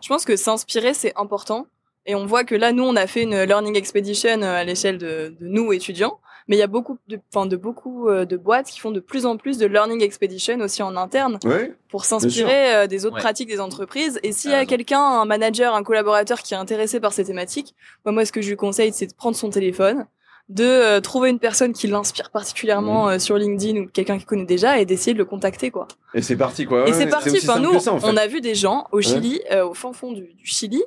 Je 0.00 0.08
pense 0.08 0.24
que 0.24 0.36
s'inspirer, 0.36 0.94
c'est 0.94 1.12
important. 1.16 1.66
Et 2.06 2.16
on 2.16 2.26
voit 2.26 2.42
que 2.42 2.56
là, 2.56 2.72
nous, 2.72 2.82
on 2.82 2.96
a 2.96 3.06
fait 3.06 3.22
une 3.22 3.44
learning 3.44 3.76
expedition 3.76 4.42
à 4.42 4.64
l'échelle 4.64 4.98
de, 4.98 5.36
de 5.40 5.46
nous, 5.46 5.72
étudiants. 5.72 6.18
Mais 6.48 6.56
il 6.56 6.58
y 6.58 6.62
a 6.62 6.66
beaucoup 6.66 6.98
de, 7.08 7.18
enfin, 7.34 7.46
de 7.46 7.56
beaucoup 7.56 8.08
euh, 8.08 8.24
de 8.24 8.36
boîtes 8.36 8.66
qui 8.66 8.80
font 8.80 8.90
de 8.90 9.00
plus 9.00 9.26
en 9.26 9.36
plus 9.36 9.58
de 9.58 9.66
learning 9.66 10.02
expedition 10.02 10.58
aussi 10.60 10.82
en 10.82 10.96
interne 10.96 11.38
Ouais. 11.44 11.74
pour 11.88 12.04
s'inspirer 12.04 12.74
euh, 12.74 12.86
des 12.86 13.06
autres 13.06 13.16
Ouais. 13.16 13.20
pratiques 13.22 13.48
des 13.48 13.60
entreprises. 13.60 14.18
Et 14.22 14.32
s'il 14.32 14.50
y 14.50 14.54
a 14.54 14.66
quelqu'un, 14.66 15.00
un 15.00 15.24
manager, 15.24 15.74
un 15.74 15.82
collaborateur 15.82 16.42
qui 16.42 16.54
est 16.54 16.56
intéressé 16.56 17.00
par 17.00 17.12
ces 17.12 17.24
thématiques, 17.24 17.74
bah, 18.04 18.12
moi, 18.12 18.24
ce 18.24 18.32
que 18.32 18.42
je 18.42 18.48
lui 18.50 18.56
conseille, 18.56 18.92
c'est 18.92 19.06
de 19.06 19.14
prendre 19.14 19.36
son 19.36 19.50
téléphone, 19.50 20.06
de 20.48 20.64
euh, 20.64 21.00
trouver 21.00 21.30
une 21.30 21.38
personne 21.38 21.72
qui 21.72 21.86
l'inspire 21.86 22.26
Mmh. 22.26 22.32
particulièrement 22.32 23.08
euh, 23.08 23.18
sur 23.18 23.36
LinkedIn 23.38 23.80
ou 23.80 23.86
quelqu'un 23.86 24.16
qu'il 24.18 24.26
connaît 24.26 24.44
déjà 24.44 24.78
et 24.80 24.84
d'essayer 24.84 25.12
de 25.14 25.18
le 25.18 25.24
contacter, 25.24 25.70
quoi. 25.70 25.86
Et 26.14 26.20
c'est 26.22 26.36
parti 26.36 26.66
quoi. 26.66 26.80
Et 26.88 26.90
Ouais, 26.90 26.92
c'est 26.92 27.06
parti. 27.08 27.30
Enfin, 27.42 27.60
nous, 27.60 27.72
que 27.72 27.78
ça, 27.78 27.92
en 27.92 28.00
fait. 28.00 28.06
on 28.08 28.16
a 28.16 28.26
vu 28.26 28.40
des 28.40 28.54
gens 28.56 28.86
au 28.92 29.00
Chili, 29.00 29.40
euh, 29.52 29.64
au 29.66 29.74
fin 29.74 29.92
fond 29.92 30.10
du, 30.12 30.22
du 30.34 30.44
Chili, 30.46 30.82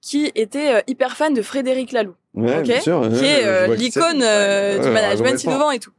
qui 0.00 0.30
étaient 0.34 0.74
euh, 0.76 0.80
hyper 0.86 1.16
fans 1.16 1.30
de 1.30 1.42
Frédéric 1.42 1.92
Laloux, 1.92 2.14
Ouais, 2.34 2.58
ok 2.58 2.62
bien 2.62 2.80
sûr, 2.80 3.00
qui 3.18 3.24
est 3.24 3.44
euh, 3.44 3.74
l'icône 3.74 4.22
euh, 4.22 4.78
du 4.78 4.84
ouais, 4.84 4.92
management 4.92 5.42
innovant 5.44 5.70
et 5.70 5.78
tout. 5.78 5.92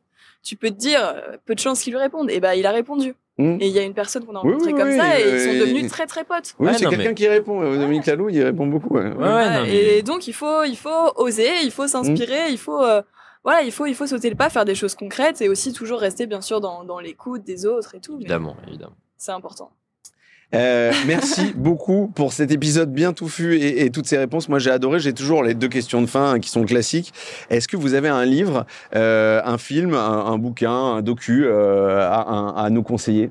Tu 0.43 0.55
peux 0.55 0.69
te 0.69 0.75
dire, 0.77 1.13
peu 1.45 1.53
de 1.53 1.59
chances 1.59 1.81
qu'il 1.81 1.93
lui 1.93 1.99
réponde. 1.99 2.31
Et 2.31 2.39
ben, 2.39 2.53
il 2.53 2.65
a 2.65 2.71
répondu. 2.71 3.13
Mm. 3.37 3.57
Et 3.59 3.67
il 3.67 3.73
y 3.73 3.79
a 3.79 3.83
une 3.83 3.93
personne 3.93 4.25
qu'on 4.25 4.35
a 4.35 4.39
rencontrée 4.39 4.73
oui, 4.73 4.79
comme 4.79 4.89
oui, 4.89 4.97
ça 4.97 5.19
et 5.19 5.23
ils 5.33 5.39
sont 5.39 5.65
devenus 5.65 5.89
très 5.91 6.05
très 6.07 6.23
potes. 6.23 6.55
Oui, 6.59 6.67
Ouais, 6.67 6.73
c'est 6.73 6.85
quelqu'un 6.85 7.09
mais- 7.09 7.13
qui 7.15 7.27
répond. 7.27 7.61
Dominique 7.61 8.05
Lalou, 8.05 8.29
il 8.29 8.43
répond 8.43 8.65
beaucoup. 8.67 8.95
ouais. 8.95 9.03
Ouais, 9.03 9.09
ouais, 9.11 9.49
non, 9.49 9.61
mais- 9.63 9.75
Et 9.97 10.01
donc 10.03 10.27
il 10.27 10.33
faut, 10.33 10.63
il 10.63 10.75
faut 10.77 11.11
oser, 11.15 11.49
il 11.63 11.71
faut 11.71 11.87
s'inspirer, 11.87 12.49
il 12.49 12.57
faut, 12.57 12.81
euh, 12.83 13.01
voilà, 13.43 13.61
il 13.61 13.71
faut, 13.71 13.85
il 13.85 13.95
faut 13.95 14.07
sauter 14.07 14.29
le 14.29 14.35
pas, 14.35 14.49
faire 14.49 14.65
des 14.65 14.75
choses 14.75 14.95
concrètes 14.95 15.41
et 15.41 15.49
aussi 15.49 15.73
toujours 15.73 15.99
rester 15.99 16.25
bien 16.27 16.41
sûr 16.41 16.59
dans, 16.59 16.83
dans 16.83 16.99
l'écoute 16.99 17.43
des 17.43 17.65
autres 17.65 17.95
et 17.95 17.99
tout. 17.99 18.15
Évidemment, 18.15 18.55
évidemment. 18.67 18.95
C'est 19.17 19.31
important. 19.31 19.71
Euh, 20.53 20.91
merci 21.07 21.53
beaucoup 21.55 22.07
pour 22.13 22.33
cet 22.33 22.51
épisode 22.51 22.91
bien 22.91 23.13
touffu 23.13 23.55
et, 23.57 23.85
et 23.85 23.89
toutes 23.89 24.05
ces 24.07 24.17
réponses. 24.17 24.49
Moi, 24.49 24.59
j'ai 24.59 24.71
adoré. 24.71 24.99
J'ai 24.99 25.13
toujours 25.13 25.43
les 25.43 25.53
deux 25.53 25.69
questions 25.69 26.01
de 26.01 26.07
fin 26.07 26.33
hein, 26.33 26.39
qui 26.39 26.49
sont 26.49 26.63
classiques. 26.63 27.13
Est-ce 27.49 27.67
que 27.67 27.77
vous 27.77 27.93
avez 27.93 28.09
un 28.09 28.25
livre, 28.25 28.65
euh, 28.95 29.41
un 29.45 29.57
film, 29.57 29.93
un, 29.93 30.25
un 30.25 30.37
bouquin, 30.37 30.71
un 30.71 31.01
docu 31.01 31.45
euh, 31.45 31.99
à, 32.01 32.21
à- 32.21 32.65
à 32.65 32.69
nous 32.69 32.83
conseiller? 32.83 33.29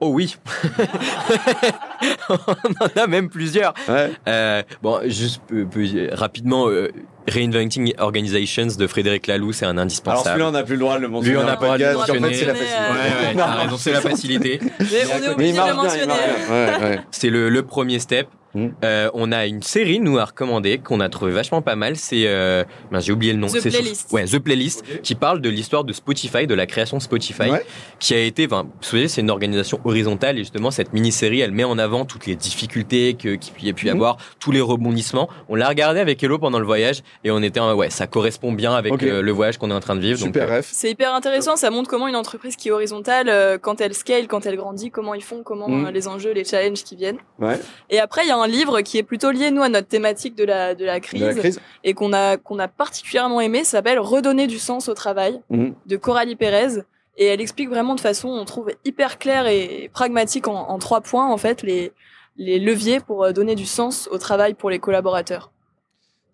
Oh 0.00 0.08
oui 0.08 0.36
On 2.30 2.34
en 2.34 3.02
a 3.02 3.06
même 3.06 3.28
plusieurs. 3.28 3.74
Ouais. 3.88 4.10
Euh, 4.28 4.62
bon, 4.82 5.00
juste 5.04 5.42
peu- 5.46 5.66
peu- 5.66 6.08
rapidement, 6.12 6.68
euh, 6.68 6.88
Reinventing 7.28 7.92
Organizations 7.98 8.66
de 8.78 8.86
Frédéric 8.86 9.26
Laloux, 9.26 9.52
c'est 9.52 9.66
un 9.66 9.70
Alors 9.70 9.82
indispensable. 9.82 10.24
celui-là, 10.30 10.48
on 10.48 10.52
n'a 10.52 10.62
plus 10.62 10.74
le 10.74 10.80
droit 10.80 10.96
de 10.96 11.02
le 11.02 11.08
mentionner. 11.08 11.36
Lui, 11.36 11.42
on 11.42 11.46
n'a 11.46 11.52
le 11.52 11.58
pas 11.58 11.76
le 11.76 11.92
droit 11.92 12.06
de 12.06 12.12
En 12.12 12.14
fait, 12.14 12.34
c'est 12.34 12.44
la 12.46 12.52
mentionner, 12.54 12.54
facilité. 12.54 12.90
Ouais, 12.90 13.44
ouais, 13.70 13.76
c'est 13.78 13.92
la 13.92 14.00
facilité. 14.00 14.60
Mais 14.62 14.86
on 14.86 15.22
est 15.24 15.28
obligé 15.28 15.52
de 15.52 15.68
le 15.68 15.74
mentionner. 15.74 16.98
C'est 17.10 17.30
le, 17.30 17.48
le 17.50 17.62
premier 17.62 17.98
step. 17.98 18.28
Mm. 18.54 18.68
Euh, 18.84 19.10
on 19.14 19.30
a 19.32 19.46
une 19.46 19.62
série, 19.62 20.00
nous, 20.00 20.18
à 20.18 20.24
recommander, 20.24 20.78
qu'on 20.78 21.00
a 21.00 21.08
trouvé 21.08 21.30
vachement 21.32 21.62
pas 21.62 21.76
mal. 21.76 21.96
C'est, 21.96 22.24
euh, 22.26 22.64
mince, 22.90 23.04
j'ai 23.04 23.12
oublié 23.12 23.32
le 23.32 23.38
nom. 23.38 23.46
The 23.46 23.60
C'est 23.60 23.70
sur- 23.70 23.80
Playlist. 23.80 24.12
ouais, 24.12 24.24
The 24.24 24.38
Playlist, 24.38 25.02
qui 25.02 25.14
parle 25.14 25.40
de 25.40 25.48
l'histoire 25.48 25.84
de 25.84 25.92
Spotify, 25.92 26.46
de 26.46 26.54
la 26.54 26.66
création 26.66 26.96
de 26.96 27.02
Spotify, 27.02 27.50
Ouais. 27.50 27.64
qui 28.00 28.14
a 28.14 28.20
été, 28.20 28.46
enfin, 28.46 28.64
vous 28.64 28.82
savez, 28.82 29.08
c'est 29.08 29.20
une 29.20 29.30
organisation 29.30 29.80
horizontale 29.84 30.36
et 30.36 30.40
justement, 30.40 30.70
cette 30.70 30.92
mini-série, 30.92 31.40
elle 31.40 31.52
met 31.52 31.64
en 31.64 31.78
avant 31.78 32.04
toutes 32.04 32.26
les 32.26 32.34
difficultés 32.36 33.14
que, 33.14 33.36
qu'il 33.36 33.66
y 33.66 33.70
a 33.70 33.72
pu 33.72 33.86
y 33.86 33.90
Mhm. 33.90 33.96
avoir, 33.96 34.16
tous 34.40 34.50
les 34.52 34.60
rebondissements. 34.60 35.28
On 35.48 35.54
l'a 35.54 35.68
regardé 35.68 36.00
avec 36.00 36.22
Hello 36.22 36.38
pendant 36.38 36.58
le 36.58 36.66
voyage 36.66 37.02
et 37.24 37.30
on 37.30 37.42
était, 37.42 37.60
en- 37.60 37.74
ouais, 37.74 37.90
ça 37.90 38.06
correspond 38.06 38.52
bien 38.52 38.72
avec 38.74 39.00
euh, 39.02 39.22
le 39.22 39.32
voyage 39.32 39.58
qu'on 39.58 39.70
est 39.70 39.74
en 39.74 39.80
train 39.80 39.94
de 39.94 40.00
vivre. 40.00 40.18
Super 40.18 40.42
donc, 40.42 40.50
euh, 40.52 40.56
ref. 40.58 40.68
C'est 40.72 40.90
hyper 40.90 41.14
intéressant, 41.14 41.56
ça 41.56 41.70
montre 41.70 41.88
comment 41.88 42.08
une 42.08 42.16
entreprise 42.16 42.56
qui 42.56 42.68
est 42.68 42.72
horizontale, 42.72 43.28
euh, 43.28 43.58
quand 43.58 43.80
elle 43.80 43.94
scale, 43.94 44.26
quand 44.26 44.44
elle 44.46 44.56
grandit, 44.56 44.90
comment 44.90 45.14
ils 45.14 45.22
font, 45.22 45.42
comment 45.44 45.68
Mm. 45.68 45.86
euh, 45.86 45.90
les 45.92 46.08
enjeux, 46.08 46.32
les 46.32 46.44
challenges 46.44 46.82
qui 46.82 46.96
viennent. 46.96 47.18
Ouais. 47.38 47.58
Et 47.90 48.00
après, 48.00 48.22
il 48.24 48.28
y 48.28 48.32
a 48.32 48.38
un 48.42 48.46
livre 48.48 48.80
qui 48.80 48.98
est 48.98 49.02
plutôt 49.02 49.30
lié, 49.30 49.50
nous, 49.50 49.62
à 49.62 49.68
notre 49.68 49.88
thématique 49.88 50.34
de 50.34 50.44
la, 50.44 50.74
de 50.74 50.84
la 50.84 51.00
crise, 51.00 51.20
De 51.20 51.26
la 51.26 51.34
crise. 51.34 51.60
et 51.84 51.94
qu'on 51.94 52.12
a, 52.12 52.36
qu'on 52.36 52.58
a 52.58 52.68
particulièrement 52.68 53.40
aimé, 53.40 53.64
s'appelle 53.64 53.98
Redonner 53.98 54.46
du 54.46 54.58
sens 54.58 54.88
au 54.88 54.94
travail, 54.94 55.40
Mhm. 55.50 55.74
de 55.86 55.96
Coralie 55.96 56.36
Pérez. 56.36 56.82
Et 57.16 57.26
elle 57.26 57.40
explique 57.40 57.68
vraiment 57.68 57.94
de 57.94 58.00
façon, 58.00 58.28
on 58.28 58.44
trouve, 58.44 58.70
hyper 58.84 59.18
claire 59.18 59.46
et 59.46 59.90
pragmatique 59.92 60.48
en, 60.48 60.54
en 60.68 60.78
trois 60.78 61.00
points, 61.02 61.26
en 61.30 61.36
fait, 61.36 61.62
les, 61.62 61.92
les 62.36 62.58
leviers 62.58 63.00
pour 63.00 63.24
euh, 63.24 63.32
donner 63.32 63.54
du 63.54 63.66
sens 63.66 64.08
au 64.10 64.16
travail 64.18 64.54
pour 64.54 64.70
les 64.70 64.78
collaborateurs. 64.78 65.50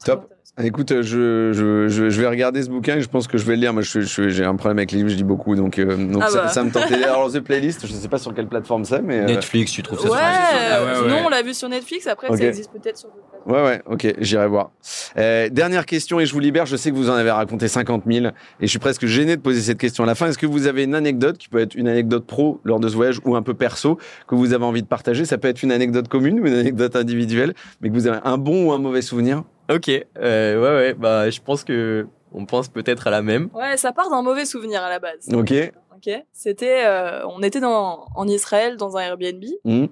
Top. 0.05 0.31
Écoute, 0.63 0.91
euh, 0.91 1.03
je, 1.03 1.53
je, 1.53 1.87
je, 1.89 2.09
je 2.09 2.21
vais 2.23 2.27
regarder 2.29 2.63
ce 2.63 2.71
bouquin 2.71 2.97
et 2.97 3.03
je 3.03 3.09
pense 3.11 3.29
que 3.29 3.37
je 3.37 3.45
vais 3.45 3.57
le 3.57 3.61
lire. 3.61 3.75
Moi, 3.75 3.83
je, 3.83 4.01
je- 4.01 4.31
j'ai 4.31 4.43
un 4.43 4.55
problème 4.57 4.79
avec 4.79 4.91
les 4.91 4.97
livres, 4.99 5.11
je 5.11 5.15
dis 5.15 5.23
beaucoup, 5.23 5.55
donc, 5.55 5.79
euh, 5.79 5.97
donc 5.99 6.23
Ah 6.25 6.31
ça, 6.31 6.43
bah. 6.45 6.49
ça 6.49 6.65
me 6.65 6.71
tentait. 6.71 6.95
Alors, 7.05 7.31
The 7.33 7.41
Playlist, 7.41 7.87
je 7.87 7.93
sais 7.93 8.09
pas 8.09 8.17
sur 8.17 8.33
quelle 8.35 8.47
plateforme 8.47 8.87
c'est, 8.87 9.03
mais. 9.03 9.21
euh, 9.21 9.27
Netflix, 9.27 9.71
tu 9.73 9.83
trouves 9.83 9.99
ça 10.01 10.05
Ouais, 10.07 10.13
sur 10.13 10.19
Ah 10.19 10.83
ouais, 10.83 11.01
ouais, 11.03 11.09
non, 11.11 11.17
on 11.27 11.29
l'a 11.29 11.43
vu 11.43 11.53
sur 11.53 11.69
Netflix, 11.69 12.07
après, 12.07 12.35
ça 12.35 12.43
existe 12.43 12.73
peut-être 12.73 12.97
sur 12.97 13.11
d'autres 13.11 13.27
plateformes. 13.45 13.55
Ouais, 13.55 13.71
ouais, 13.71 13.83
ok, 13.85 14.15
j'irai 14.21 14.49
voir. 14.49 14.71
Euh, 15.19 15.51
dernière 15.51 15.85
question 15.85 16.21
et 16.21 16.27
je 16.27 16.33
vous 16.33 16.41
libère. 16.41 16.65
Je 16.65 16.77
sais 16.77 16.91
que 16.91 16.97
vous 16.97 17.11
en 17.11 17.15
avez 17.15 17.31
raconté 17.31 17.69
50 17.69 18.05
000 18.11 18.27
et 18.27 18.31
je 18.63 18.67
suis 18.67 18.79
presque 18.79 19.05
gêné 19.05 19.37
de 19.37 19.43
poser 19.43 19.61
cette 19.61 19.79
question 19.79 20.05
à 20.05 20.07
la 20.07 20.15
fin. 20.15 20.27
Est-ce 20.29 20.39
que 20.39 20.47
vous 20.47 20.67
avez 20.67 20.85
une 20.85 20.95
anecdote 20.95 21.37
qui 21.37 21.49
peut 21.51 21.59
être 21.61 21.75
une 21.75 21.87
anecdote 21.87 22.25
pro 22.27 22.61
lors 22.65 22.81
de 22.81 22.89
ce 22.89 22.95
voyage 22.97 23.19
ou 23.27 23.37
un 23.37 23.43
peu 23.43 23.53
perso 23.53 23.99
que 24.27 24.35
vous 24.35 24.55
avez 24.55 24.65
envie 24.65 24.83
de 24.83 24.89
partager? 24.89 25.27
Ça 25.27 25.37
peut 25.37 25.49
être 25.49 25.63
une 25.63 25.71
anecdote 25.73 26.09
commune 26.09 26.41
ou 26.41 26.47
une 26.47 26.55
anecdote 26.55 26.97
individuelle, 26.97 27.53
mais 27.83 27.91
que 27.91 27.95
vous 27.95 28.07
avez 28.07 28.19
un 28.25 28.39
bon 28.39 28.69
ou 28.69 28.73
un 28.73 28.79
mauvais 28.79 29.03
souvenir? 29.03 29.43
Ok, 29.71 29.89
euh, 30.19 30.61
ouais, 30.63 30.77
ouais, 30.87 30.95
bah, 30.95 31.29
je 31.31 31.41
pense 31.41 31.65
que 31.65 32.07
on 32.33 32.45
pense 32.47 32.69
peut-être 32.69 33.07
à 33.07 33.11
la 33.11 33.23
même. 33.23 33.49
Ouais, 33.55 33.77
ça 33.77 33.93
part 33.93 34.11
d'un 34.11 34.23
mauvais 34.23 34.45
souvenir 34.45 34.83
à 34.83 34.89
la 34.91 34.99
base. 34.99 35.29
Ok. 35.33 35.53
Ok. 35.97 36.11
C'était, 36.33 36.85
euh, 36.85 37.27
on 37.29 37.43
était 37.43 37.61
dans, 37.61 38.07
en 38.15 38.29
Israël 38.29 38.77
dans 38.77 38.97
un 38.97 39.01
Airbnb 39.01 39.43
Mhm. 39.65 39.89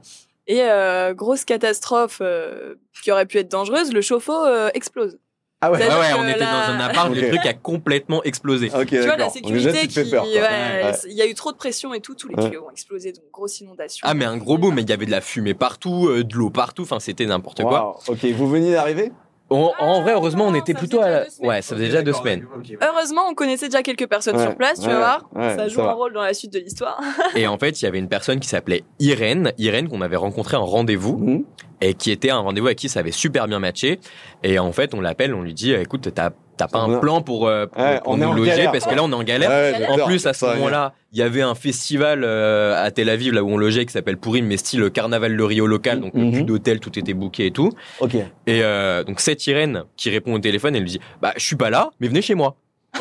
et 0.46 0.62
euh, 0.62 1.14
grosse 1.14 1.44
catastrophe 1.44 2.18
euh, 2.20 2.74
qui 3.02 3.10
aurait 3.10 3.26
pu 3.26 3.38
être 3.38 3.50
dangereuse, 3.50 3.92
le 3.92 4.02
chauffe-eau 4.02 4.44
euh, 4.44 4.68
explose. 4.74 5.18
Ah 5.62 5.70
ouais. 5.70 5.78
C'est- 5.78 5.88
Ouais, 5.88 6.12
on 6.18 6.28
était 6.28 6.40
la- 6.40 6.44
dans 6.68 6.72
un 6.74 6.80
appart, 6.80 7.08
Ok. 7.08 7.16
le 7.16 7.28
truc 7.28 7.46
a 7.46 7.54
complètement 7.54 8.22
explosé. 8.24 8.70
Ok, 8.74 8.88
Tu 8.88 8.96
vois 8.98 9.06
la 9.06 9.16
d'accord. 9.16 9.32
sécurité 9.32 9.86
qui, 9.88 10.00
ouais, 10.00 10.18
Ouais. 10.20 10.92
il 11.06 11.12
y 11.14 11.22
a 11.22 11.26
eu 11.26 11.32
trop 11.32 11.52
de 11.52 11.56
pression 11.56 11.94
et 11.94 12.00
tout, 12.00 12.14
tous 12.14 12.28
les 12.28 12.34
Ouais. 12.34 12.50
tuyaux 12.50 12.66
ont 12.66 12.70
explosé, 12.70 13.12
donc 13.12 13.24
grosse 13.32 13.60
inondation. 13.62 14.06
Ah, 14.06 14.12
mais 14.12 14.26
un 14.26 14.36
gros 14.36 14.58
boom, 14.58 14.74
mais 14.74 14.82
il 14.82 14.90
y 14.90 14.92
avait 14.92 15.06
de 15.06 15.10
la 15.10 15.22
fumée 15.22 15.54
partout, 15.54 16.08
euh, 16.08 16.22
de 16.22 16.34
l'eau 16.34 16.50
partout, 16.50 16.82
enfin, 16.82 17.00
c'était 17.00 17.24
n'importe 17.24 17.62
quoi. 17.62 17.96
Ok, 18.08 18.22
vous 18.26 18.46
veniez 18.48 18.72
d'arriver? 18.72 19.10
En, 19.54 19.72
en 19.78 20.02
vrai, 20.02 20.12
heureusement, 20.12 20.46
on 20.48 20.54
était 20.54 20.74
plutôt 20.74 21.00
à 21.00 21.08
la... 21.08 21.20
Ouais, 21.40 21.62
ça 21.62 21.74
faisait 21.74 21.86
déjà 21.86 22.02
deux 22.02 22.12
semaines. 22.12 22.46
Heureusement, 22.82 23.22
on 23.30 23.34
connaissait 23.34 23.66
déjà 23.68 23.82
quelques 23.82 24.06
personnes 24.08 24.36
Ouais, 24.36 24.42
sur 24.42 24.56
place, 24.56 24.80
tu 24.80 24.86
ouais, 24.86 24.92
vas 24.94 24.98
voir. 24.98 25.28
ouais, 25.34 25.56
ça 25.56 25.68
joue 25.68 25.76
ça 25.76 25.90
un 25.90 25.92
rôle 25.92 26.12
dans 26.12 26.22
la 26.22 26.34
suite 26.34 26.52
de 26.52 26.58
l'histoire. 26.58 27.00
Et 27.36 27.46
en 27.46 27.58
fait, 27.58 27.80
il 27.80 27.84
y 27.84 27.88
avait 27.88 27.98
une 27.98 28.08
personne 28.08 28.40
qui 28.40 28.48
s'appelait 28.48 28.84
Irène, 29.00 29.52
Irène 29.58 29.88
qu'on 29.88 30.00
avait 30.00 30.16
rencontré 30.16 30.56
en 30.56 30.64
rendez-vous, 30.66 31.16
Mhm. 31.18 31.44
et 31.80 31.94
qui 31.94 32.10
était 32.10 32.30
un 32.30 32.38
rendez-vous 32.38 32.66
avec 32.66 32.78
qui 32.78 32.88
ça 32.88 33.00
avait 33.00 33.10
super 33.12 33.46
bien 33.46 33.58
matché. 33.58 34.00
Et 34.42 34.58
en 34.58 34.72
fait, 34.72 34.94
on 34.94 35.00
l'appelle, 35.00 35.34
on 35.34 35.42
lui 35.42 35.54
dit, 35.54 35.72
écoute, 35.72 36.08
t'as 36.14 36.30
t'as 36.56 36.68
pas 36.68 36.84
On 36.86 36.94
un 36.94 36.98
plan 37.00 37.20
pour, 37.20 37.48
euh, 37.48 37.66
pour, 37.66 37.82
Ouais, 37.82 38.00
pour 38.00 38.12
on 38.12 38.16
est 38.16 38.20
nous 38.24 38.28
en 38.28 38.32
loger, 38.32 38.50
galère, 38.50 38.70
parce 38.72 38.84
que 38.86 38.94
là, 38.94 39.02
on 39.02 39.10
est 39.10 39.14
en 39.14 39.24
galère. 39.24 39.50
Ouais, 39.50 39.88
En 39.88 40.06
plus, 40.06 40.24
à 40.26 40.32
ce 40.32 40.46
moment-là, 40.46 40.92
il 41.14 41.18
y 41.20 41.22
avait 41.22 41.42
un 41.42 41.54
festival 41.54 42.22
euh, 42.24 42.74
à 42.84 42.90
Tel 42.90 43.08
Aviv, 43.08 43.32
là 43.32 43.42
où 43.44 43.48
on 43.50 43.56
logeait, 43.56 43.86
qui 43.86 43.92
s'appelle 43.92 44.16
Purim, 44.18 44.46
mais 44.46 44.56
style 44.56 44.90
carnaval 44.90 45.36
de 45.36 45.42
Rio 45.44 45.66
local, 45.66 46.00
donc 46.00 46.12
euh, 46.14 46.18
Mhm. 46.18 46.32
plus 46.32 46.42
d'hôtel, 46.42 46.80
tout 46.80 46.98
était 46.98 47.14
booké 47.14 47.46
et 47.46 47.50
tout. 47.52 47.70
Ok. 48.00 48.14
Et 48.16 48.24
euh, 48.48 49.04
donc 49.04 49.20
cette 49.20 49.46
Irène 49.46 49.84
qui 49.96 50.10
répond 50.10 50.34
au 50.34 50.38
téléphone, 50.40 50.74
elle 50.74 50.82
lui 50.82 50.90
dit, 50.90 51.00
bah 51.22 51.32
je 51.36 51.44
suis 51.44 51.56
pas 51.56 51.70
là, 51.70 51.90
mais 52.00 52.08
venez 52.08 52.20
chez 52.22 52.34
moi. 52.34 52.56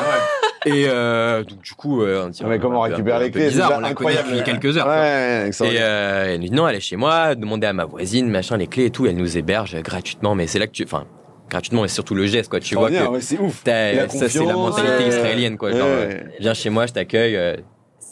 Et 0.66 0.86
euh, 0.88 1.44
donc, 1.44 1.60
du 1.60 1.72
coup, 1.74 2.02
euh, 2.02 2.24
on 2.24 2.28
dit, 2.30 2.40
Ah, 2.42 2.46
mais 2.48 2.58
comment 2.58 2.84
un 2.84 2.88
peu- 2.88 2.94
récupérer 2.94 3.16
un 3.16 3.20
les 3.20 3.30
clés 3.30 3.48
bizarre, 3.48 3.72
on 3.76 3.80
la 3.80 3.90
depuis 3.90 4.42
quelques 4.44 4.78
heures. 4.78 4.84
quoi. 4.86 4.94
Ouais, 4.94 5.50
Et 5.50 5.76
euh, 5.78 6.24
elle 6.32 6.40
nous 6.40 6.46
dit 6.48 6.54
non, 6.54 6.66
elle 6.66 6.76
est 6.76 6.80
chez 6.80 6.96
moi, 6.96 7.34
demandez 7.34 7.66
à 7.66 7.74
ma 7.74 7.84
voisine, 7.84 8.30
machin, 8.30 8.56
les 8.56 8.66
clés 8.66 8.86
et 8.86 8.90
tout, 8.90 9.04
elle 9.04 9.16
nous 9.16 9.36
héberge 9.36 9.76
gratuitement, 9.82 10.34
mais 10.34 10.46
c'est 10.46 10.58
là 10.58 10.66
que 10.66 10.72
tu, 10.72 10.84
enfin, 10.84 11.04
gratuitement, 11.50 11.82
mais 11.82 11.88
surtout 11.88 12.14
le 12.14 12.24
geste, 12.26 12.48
quoi. 12.48 12.60
Tu 12.60 12.76
vois 12.76 12.88
Extraordinaire, 12.88 13.08
que 13.10 13.14
ouais, 13.16 13.20
c'est 13.20 13.38
ouf. 13.38 13.62
La 13.66 14.08
ça, 14.08 14.28
c'est 14.30 14.42
la 14.42 14.54
mentalité 14.54 15.04
ouais. 15.04 15.08
israélienne, 15.08 15.58
quoi. 15.58 15.70
Genre, 15.70 15.80
Ouais. 15.80 16.08
euh, 16.14 16.20
viens 16.40 16.54
chez 16.54 16.70
moi, 16.70 16.86
je 16.86 16.94
t'accueille. 16.94 17.36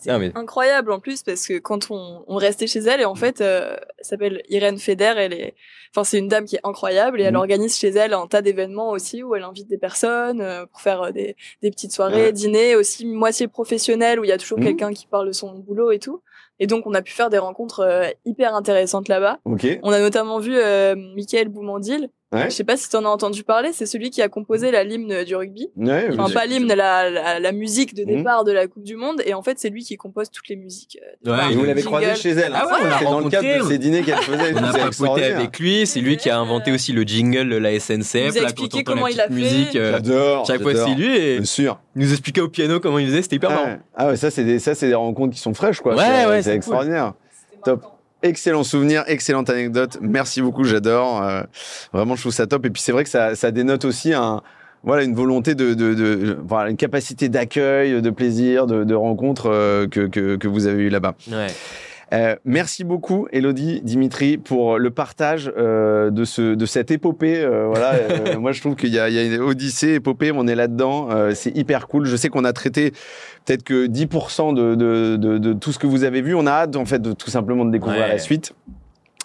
C'est 0.03 0.11
Non, 0.11 0.19
mais- 0.19 0.33
incroyable 0.35 0.91
en 0.91 0.99
plus 0.99 1.23
parce 1.23 1.47
que 1.47 1.59
quand 1.59 1.91
on, 1.91 2.25
on 2.27 2.37
restait 2.37 2.67
chez 2.67 2.81
elle 2.81 3.01
et 3.01 3.05
en 3.05 3.15
fait, 3.15 3.41
euh, 3.41 3.77
elle 3.99 4.05
s'appelle 4.05 4.43
Irène 4.49 4.79
Feder, 4.79 5.15
elle 5.17 5.33
est, 5.33 5.55
enfin 5.95 6.03
c'est 6.03 6.19
une 6.19 6.27
dame 6.27 6.45
qui 6.45 6.57
est 6.57 6.61
incroyable 6.65 7.21
et 7.21 7.25
elle 7.25 7.35
Mhm. 7.35 7.39
organise 7.41 7.79
chez 7.79 7.89
elle 7.91 8.13
un 8.15 8.27
tas 8.27 8.43
d'événements 8.43 8.91
aussi 8.91 9.23
où 9.23 9.35
elle 9.37 9.45
invite 9.45 9.69
des 9.69 9.79
personnes 9.79 10.41
euh, 10.41 10.67
pour 10.67 10.81
faire 10.81 11.03
euh, 11.03 11.11
des, 11.13 11.37
des 11.63 11.71
petites 11.71 11.93
soirées, 11.93 12.25
Ouais. 12.25 12.33
dîners 12.33 12.75
aussi 12.75 13.07
moitié 13.07 13.47
professionnelles 13.47 14.19
où 14.19 14.25
il 14.25 14.29
y 14.29 14.33
a 14.33 14.39
toujours 14.39 14.59
Mhm. 14.59 14.65
quelqu'un 14.65 14.93
qui 14.93 15.07
parle 15.07 15.29
de 15.29 15.33
son 15.33 15.53
boulot 15.59 15.93
et 15.93 15.99
tout. 16.01 16.21
Et 16.59 16.67
donc 16.67 16.87
on 16.87 16.95
a 16.95 17.03
pu 17.03 17.13
faire 17.13 17.31
des 17.31 17.39
rencontres 17.39 17.81
euh, 17.81 18.09
hyper 18.25 18.55
intéressantes 18.55 19.09
là-bas. 19.09 19.39
Ok. 19.45 19.67
On 19.85 19.93
a 19.93 20.01
notamment 20.01 20.39
vu 20.41 20.57
euh, 20.57 20.95
Michael 20.97 21.49
Boumandil. 21.49 22.11
Ouais. 22.33 22.45
Je 22.47 22.51
sais 22.51 22.65
pas 22.65 22.77
si 22.79 22.89
tu 22.89 22.97
en 22.97 23.05
as 23.05 23.09
entendu 23.09 23.43
parler, 23.45 23.71
c'est 23.73 23.85
celui 23.85 24.09
qui 24.11 24.23
a 24.23 24.29
composé 24.29 24.71
la 24.71 24.85
l'hymne 24.85 25.23
du 25.25 25.37
rugby. 25.37 25.69
Ouais, 25.77 26.09
Enfin, 26.19 26.33
pas 26.33 26.47
l'hymne, 26.47 26.67
la, 26.73 27.11
la, 27.11 27.39
la 27.39 27.53
musique 27.53 27.95
de 27.95 28.05
Mhm. 28.05 28.17
départ 28.17 28.45
de 28.45 28.53
la 28.53 28.67
Coupe 28.69 28.85
du 28.85 28.97
Monde. 28.97 29.21
Et 29.27 29.35
en 29.35 29.43
fait, 29.43 29.59
c'est 29.59 29.69
lui 29.69 29.85
qui 29.85 29.97
compose 29.97 30.31
toutes 30.31 30.49
les 30.49 30.57
musiques. 30.57 30.99
euh, 31.27 31.31
Ouais, 31.31 31.53
Et 31.53 31.55
vous 31.55 31.65
l'avez 31.65 31.83
croisé 31.83 32.15
chez 32.15 32.31
elle. 32.31 32.53
Ah 32.55 32.67
ouais, 32.67 32.73
hein, 32.85 32.89
l'a 32.89 32.99
c'est 33.01 33.05
dans 33.05 33.21
le 33.21 33.29
cadre 33.29 33.65
de 33.65 33.69
ces 33.69 33.77
dîners 33.79 34.03
qu'elle 34.03 34.17
faisait. 34.17 34.55
On 34.55 34.65
a 34.65 34.73
papoté 34.73 35.25
avec 35.25 35.59
lui, 35.59 35.87
c'est 35.87 36.01
lui 36.01 36.17
qui 36.17 36.31
a 36.31 36.39
inventé 36.39 36.73
aussi 36.73 36.93
le 36.93 37.03
jingle 37.03 37.51
de 37.51 37.57
la 37.57 37.79
SNCF. 37.79 38.31
Vous 38.33 38.39
expliqué 38.39 38.83
comment 38.83 39.07
la 39.07 39.11
il 39.13 39.21
a 39.21 39.25
fait. 39.29 39.35
musique. 39.35 39.77
euh, 39.77 39.93
J'adore. 39.93 40.47
chaque 40.47 40.63
fois, 40.63 40.75
c'est 40.75 40.95
lui 40.95 41.15
et 41.17 41.37
Bien 41.37 41.45
sûr. 41.45 41.79
il 41.97 42.03
nous 42.03 42.13
expliquait 42.13 42.41
au 42.41 42.49
piano 42.49 42.81
comment 42.81 42.99
il 42.99 43.09
faisait, 43.09 43.21
c'était 43.23 43.37
hyper 43.37 43.51
Ah 43.51 43.55
marrant. 43.55 43.67
ouais. 43.67 43.79
Ah 43.95 44.07
ouais, 44.09 44.17
ça 44.17 44.31
c'est 44.31 44.45
des 44.45 44.59
ça 44.59 44.75
c'est 44.75 44.89
des 44.89 44.95
rencontres 44.95 45.35
qui 45.35 45.41
sont 45.41 45.53
fraîches 45.55 45.81
quoi. 45.81 45.95
Ouais, 45.97 46.03
C'est- 46.03 46.27
ouais, 46.27 46.43
c'est 46.43 46.55
extraordinaire. 46.55 47.13
Top. 47.65 47.85
Excellent 48.23 48.63
souvenir, 48.65 49.05
excellente 49.09 49.51
anecdote. 49.51 49.99
Merci 50.01 50.43
beaucoup, 50.43 50.65
j'adore. 50.65 51.23
Euh, 51.23 51.43
vraiment, 51.93 52.15
je 52.17 52.21
trouve 52.23 52.33
ça 52.33 52.47
top. 52.47 52.67
Et 52.67 52.71
puis 52.71 52.81
c'est 52.83 52.93
vrai 52.93 53.05
que 53.05 53.11
ça, 53.11 53.35
ça 53.35 53.51
dénote 53.51 53.85
aussi 53.85 54.13
un, 54.13 54.43
voilà, 54.85 55.03
une 55.03 55.15
volonté 55.15 55.55
de, 55.55 55.75
de, 55.75 55.95
de- 55.95 56.39
voilà, 56.47 56.71
une 56.71 56.77
capacité 56.77 57.29
d'accueil, 57.29 58.01
de 58.01 58.11
plaisir, 58.11 58.67
de, 58.67 58.85
de 58.85 58.95
rencontre 58.95 59.51
euh, 59.51 59.87
que, 59.89 60.07
que, 60.07 60.37
que 60.37 60.49
vous 60.49 60.67
avez 60.67 60.85
eu 60.85 60.89
là-bas. 60.89 61.15
Ouais. 61.31 61.49
Euh, 62.13 62.37
merci 62.45 62.85
beaucoup, 62.85 63.27
Elodie, 63.33 63.81
Dimitri, 63.83 64.37
pour 64.37 64.79
le 64.79 64.91
partage 64.91 65.51
euh, 65.57 66.11
de, 66.11 66.25
ce, 66.25 66.55
de 66.55 66.67
cette 66.67 66.91
épopée. 66.91 67.43
Euh, 67.43 67.67
voilà, 67.67 67.93
euh, 68.11 68.39
moi, 68.39 68.53
je 68.53 68.61
trouve 68.61 68.77
qu'il 68.77 68.91
y 68.91 68.97
y 68.97 68.99
a 68.99 69.09
une 69.25 69.41
Odyssée, 69.41 69.95
épopée, 69.95 70.31
on 70.35 70.47
est 70.47 70.55
là-dedans. 70.55 71.09
Euh, 71.11 71.33
c'est 71.35 71.57
hyper 71.57 71.89
cool. 71.89 72.05
Je 72.07 72.17
sais 72.17 72.29
qu'on 72.29 72.45
a 72.45 72.53
traité 72.53 72.93
peut-être 73.47 73.63
que 73.63 73.87
10% 73.87 74.55
de, 74.55 74.75
de, 74.75 75.17
de, 75.17 75.39
de 75.39 75.53
tout 75.55 75.73
ce 75.73 75.79
que 75.79 75.87
vous 75.87 76.05
avez 76.05 76.21
vu. 76.21 76.35
On 76.35 76.47
a 76.47 76.51
hâte, 76.53 76.77
en 76.77 76.85
fait, 76.85 77.01
de 77.01 77.13
tout 77.13 77.31
simplement 77.31 77.65
de 77.65 77.71
découvrir 77.71 78.03
Ouais. 78.03 78.09
la 78.09 78.19
suite. 78.19 78.55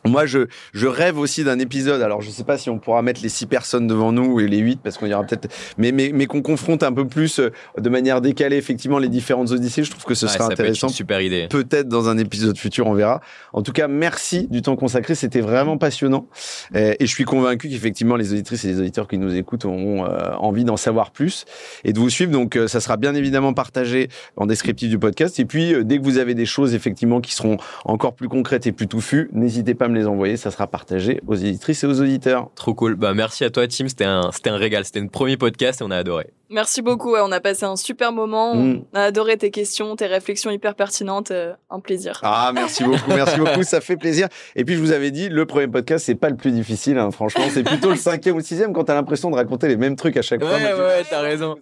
Moi, 0.08 0.26
je, 0.26 0.48
je 0.74 0.88
rêve 0.88 1.18
aussi 1.18 1.44
d'un 1.44 1.60
épisode. 1.60 2.02
Alors, 2.02 2.22
je 2.22 2.30
sais 2.30 2.44
pas 2.44 2.58
si 2.58 2.70
on 2.70 2.80
pourra 2.80 3.02
mettre 3.02 3.22
les 3.22 3.30
six 3.30 3.46
personnes 3.46 3.88
devant 3.88 4.12
nous 4.12 4.40
et 4.40 4.48
les 4.48 4.58
huit, 4.58 4.80
parce 4.84 4.98
qu'on 4.98 5.06
y 5.08 5.14
aura 5.14 5.24
peut-être, 5.24 5.50
mais, 5.78 5.92
mais, 5.92 6.12
mais 6.14 6.26
qu'on 6.26 6.42
confronte 6.42 6.84
un 6.84 6.94
peu 6.94 7.08
plus 7.08 7.40
euh, 7.40 7.52
de 7.78 7.90
manière 7.90 8.22
décalée, 8.22 8.58
effectivement, 8.58 9.00
les 9.00 9.10
différentes 9.10 9.52
odyssées. 9.52 9.84
Je 9.84 9.92
trouve 9.92 10.04
que 10.06 10.14
ce 10.16 10.26
Ouais, 10.26 10.32
sera 10.32 10.44
ça 10.46 10.48
peut 10.50 10.54
intéressant 10.64 10.88
une 10.88 10.94
super 10.94 11.22
idée. 11.22 11.48
peut-être 11.50 11.88
dans 11.88 12.10
un 12.10 12.18
épisode 12.18 12.58
futur, 12.58 12.88
on 12.88 12.94
verra. 12.94 13.22
En 13.54 13.62
tout 13.62 13.72
cas, 13.72 13.88
merci 13.88 14.48
du 14.48 14.62
temps 14.62 14.76
consacré, 14.76 15.16
c'était 15.16 15.42
vraiment 15.42 15.78
passionnant. 15.78 16.28
Euh, 16.76 16.94
Et 17.00 17.06
je 17.06 17.12
suis 17.12 17.24
convaincu 17.26 17.70
qu'effectivement, 17.70 18.16
les 18.16 18.32
auditrices 18.34 18.66
et 18.66 18.70
les 18.70 18.80
auditeurs 18.80 19.08
qui 19.08 19.18
nous 19.18 19.36
écoutent 19.36 19.66
auront 19.66 20.06
euh, 20.06 20.34
envie 20.40 20.64
d'en 20.64 20.78
savoir 20.78 21.12
plus 21.12 21.46
et 21.84 21.94
de 21.94 22.00
vous 22.00 22.10
suivre. 22.10 22.32
Donc, 22.32 22.58
ça 22.68 22.80
sera 22.80 22.98
bien 22.98 23.14
évidemment 23.16 23.54
partagé 23.54 24.10
en 24.36 24.46
descriptif 24.46 24.90
du 24.90 25.00
podcast. 25.00 25.40
Et 25.40 25.46
puis, 25.46 25.74
dès 25.84 25.98
que 26.00 26.04
vous 26.04 26.18
avez 26.18 26.34
des 26.34 26.46
choses 26.46 26.74
effectivement 26.74 27.22
qui 27.22 27.34
seront 27.34 27.58
encore 27.86 28.14
plus 28.14 28.28
concrètes 28.30 28.68
et 28.68 28.72
plus 28.72 28.88
touffues, 28.88 29.30
n'hésitez 29.34 29.74
pas 29.76 29.86
à 29.86 29.88
me 29.88 29.96
les 29.98 30.08
envoyer. 30.08 30.38
Ça 30.38 30.52
sera 30.52 30.68
partagé 30.68 31.22
aux 31.28 31.36
auditrices 31.36 31.84
et 31.84 31.88
aux 31.88 32.02
auditeurs. 32.02 32.50
Trop 32.56 32.74
cool. 32.74 32.96
Bah, 32.96 33.14
merci 33.14 33.44
à 33.44 33.50
toi, 33.50 33.68
Tim. 33.68 33.88
C'était 33.88 34.06
un, 34.06 34.32
c'était 34.32 34.50
un 34.50 34.58
régal. 34.58 34.86
C'était 34.86 35.00
un 35.00 35.08
premier 35.08 35.38
podcast 35.38 35.82
et 35.82 35.84
on 35.84 35.92
a 35.92 35.98
adoré. 35.98 36.28
Merci 36.50 36.82
beaucoup. 36.82 37.12
ouais, 37.12 37.20
on 37.24 37.32
a 37.32 37.40
passé 37.40 37.66
un 37.66 37.76
super 37.76 38.12
moment. 38.12 38.56
Mm. 38.56 38.84
On 38.94 38.98
a 38.98 39.04
adoré 39.04 39.38
tes 39.38 39.52
questions, 39.52 39.96
tes 39.96 40.06
réflexions 40.06 40.50
hyper 40.50 40.76
pertinentes. 40.76 41.32
euh, 41.32 41.54
un 41.70 41.80
plaisir. 41.80 42.20
Ah, 42.24 42.52
merci 42.54 42.84
beaucoup, 42.84 43.10
merci 43.10 43.38
beaucoup, 43.40 43.64
ça 43.64 43.82
fait 43.82 43.98
plaisir. 43.98 44.28
Et 44.56 44.64
puis, 44.64 44.76
je 44.76 44.80
vous 44.80 44.92
avais 44.92 45.12
dit, 45.12 45.30
le 45.30 45.46
premier 45.46 45.68
podcast, 45.68 46.06
c'est 46.06 46.16
pas 46.16 46.30
le 46.30 46.38
plus 46.38 46.52
difficile, 46.52 46.98
hein, 46.98 47.12
franchement, 47.12 47.44
c'est 47.50 47.64
plutôt 47.64 47.90
le 47.90 47.96
cinquième 47.96 48.36
ou 48.36 48.40
le 48.40 48.44
sixième 48.44 48.74
quand 48.74 48.86
t'as 48.86 48.96
l'impression 48.96 49.30
de 49.30 49.36
raconter 49.36 49.68
les 49.68 49.78
mêmes 49.78 49.96
trucs 49.96 50.18
à 50.18 50.22
chaque 50.22 50.42
fois. 50.42 50.56
Ouais, 50.56 50.74
ouais, 50.74 51.04
t'as 51.10 51.22
raison. 51.22 51.56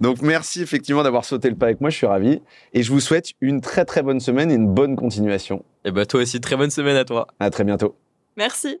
Donc, 0.00 0.22
merci 0.22 0.62
effectivement 0.62 1.02
d'avoir 1.02 1.24
sauté 1.24 1.50
le 1.50 1.56
pas 1.56 1.66
avec 1.66 1.80
moi, 1.80 1.90
je 1.90 1.96
suis 1.96 2.06
ravi. 2.06 2.40
Et 2.72 2.82
je 2.82 2.92
vous 2.92 3.00
souhaite 3.00 3.32
une 3.40 3.60
très 3.60 3.84
très 3.84 4.02
bonne 4.02 4.20
semaine 4.20 4.50
et 4.50 4.54
une 4.54 4.68
bonne 4.68 4.96
continuation. 4.96 5.64
Et 5.84 5.90
bah, 5.90 6.06
toi 6.06 6.22
aussi, 6.22 6.40
très 6.40 6.56
bonne 6.56 6.70
semaine 6.70 6.96
à 6.96 7.04
toi. 7.04 7.26
À 7.40 7.50
très 7.50 7.64
bientôt. 7.64 7.96
Merci. 8.36 8.80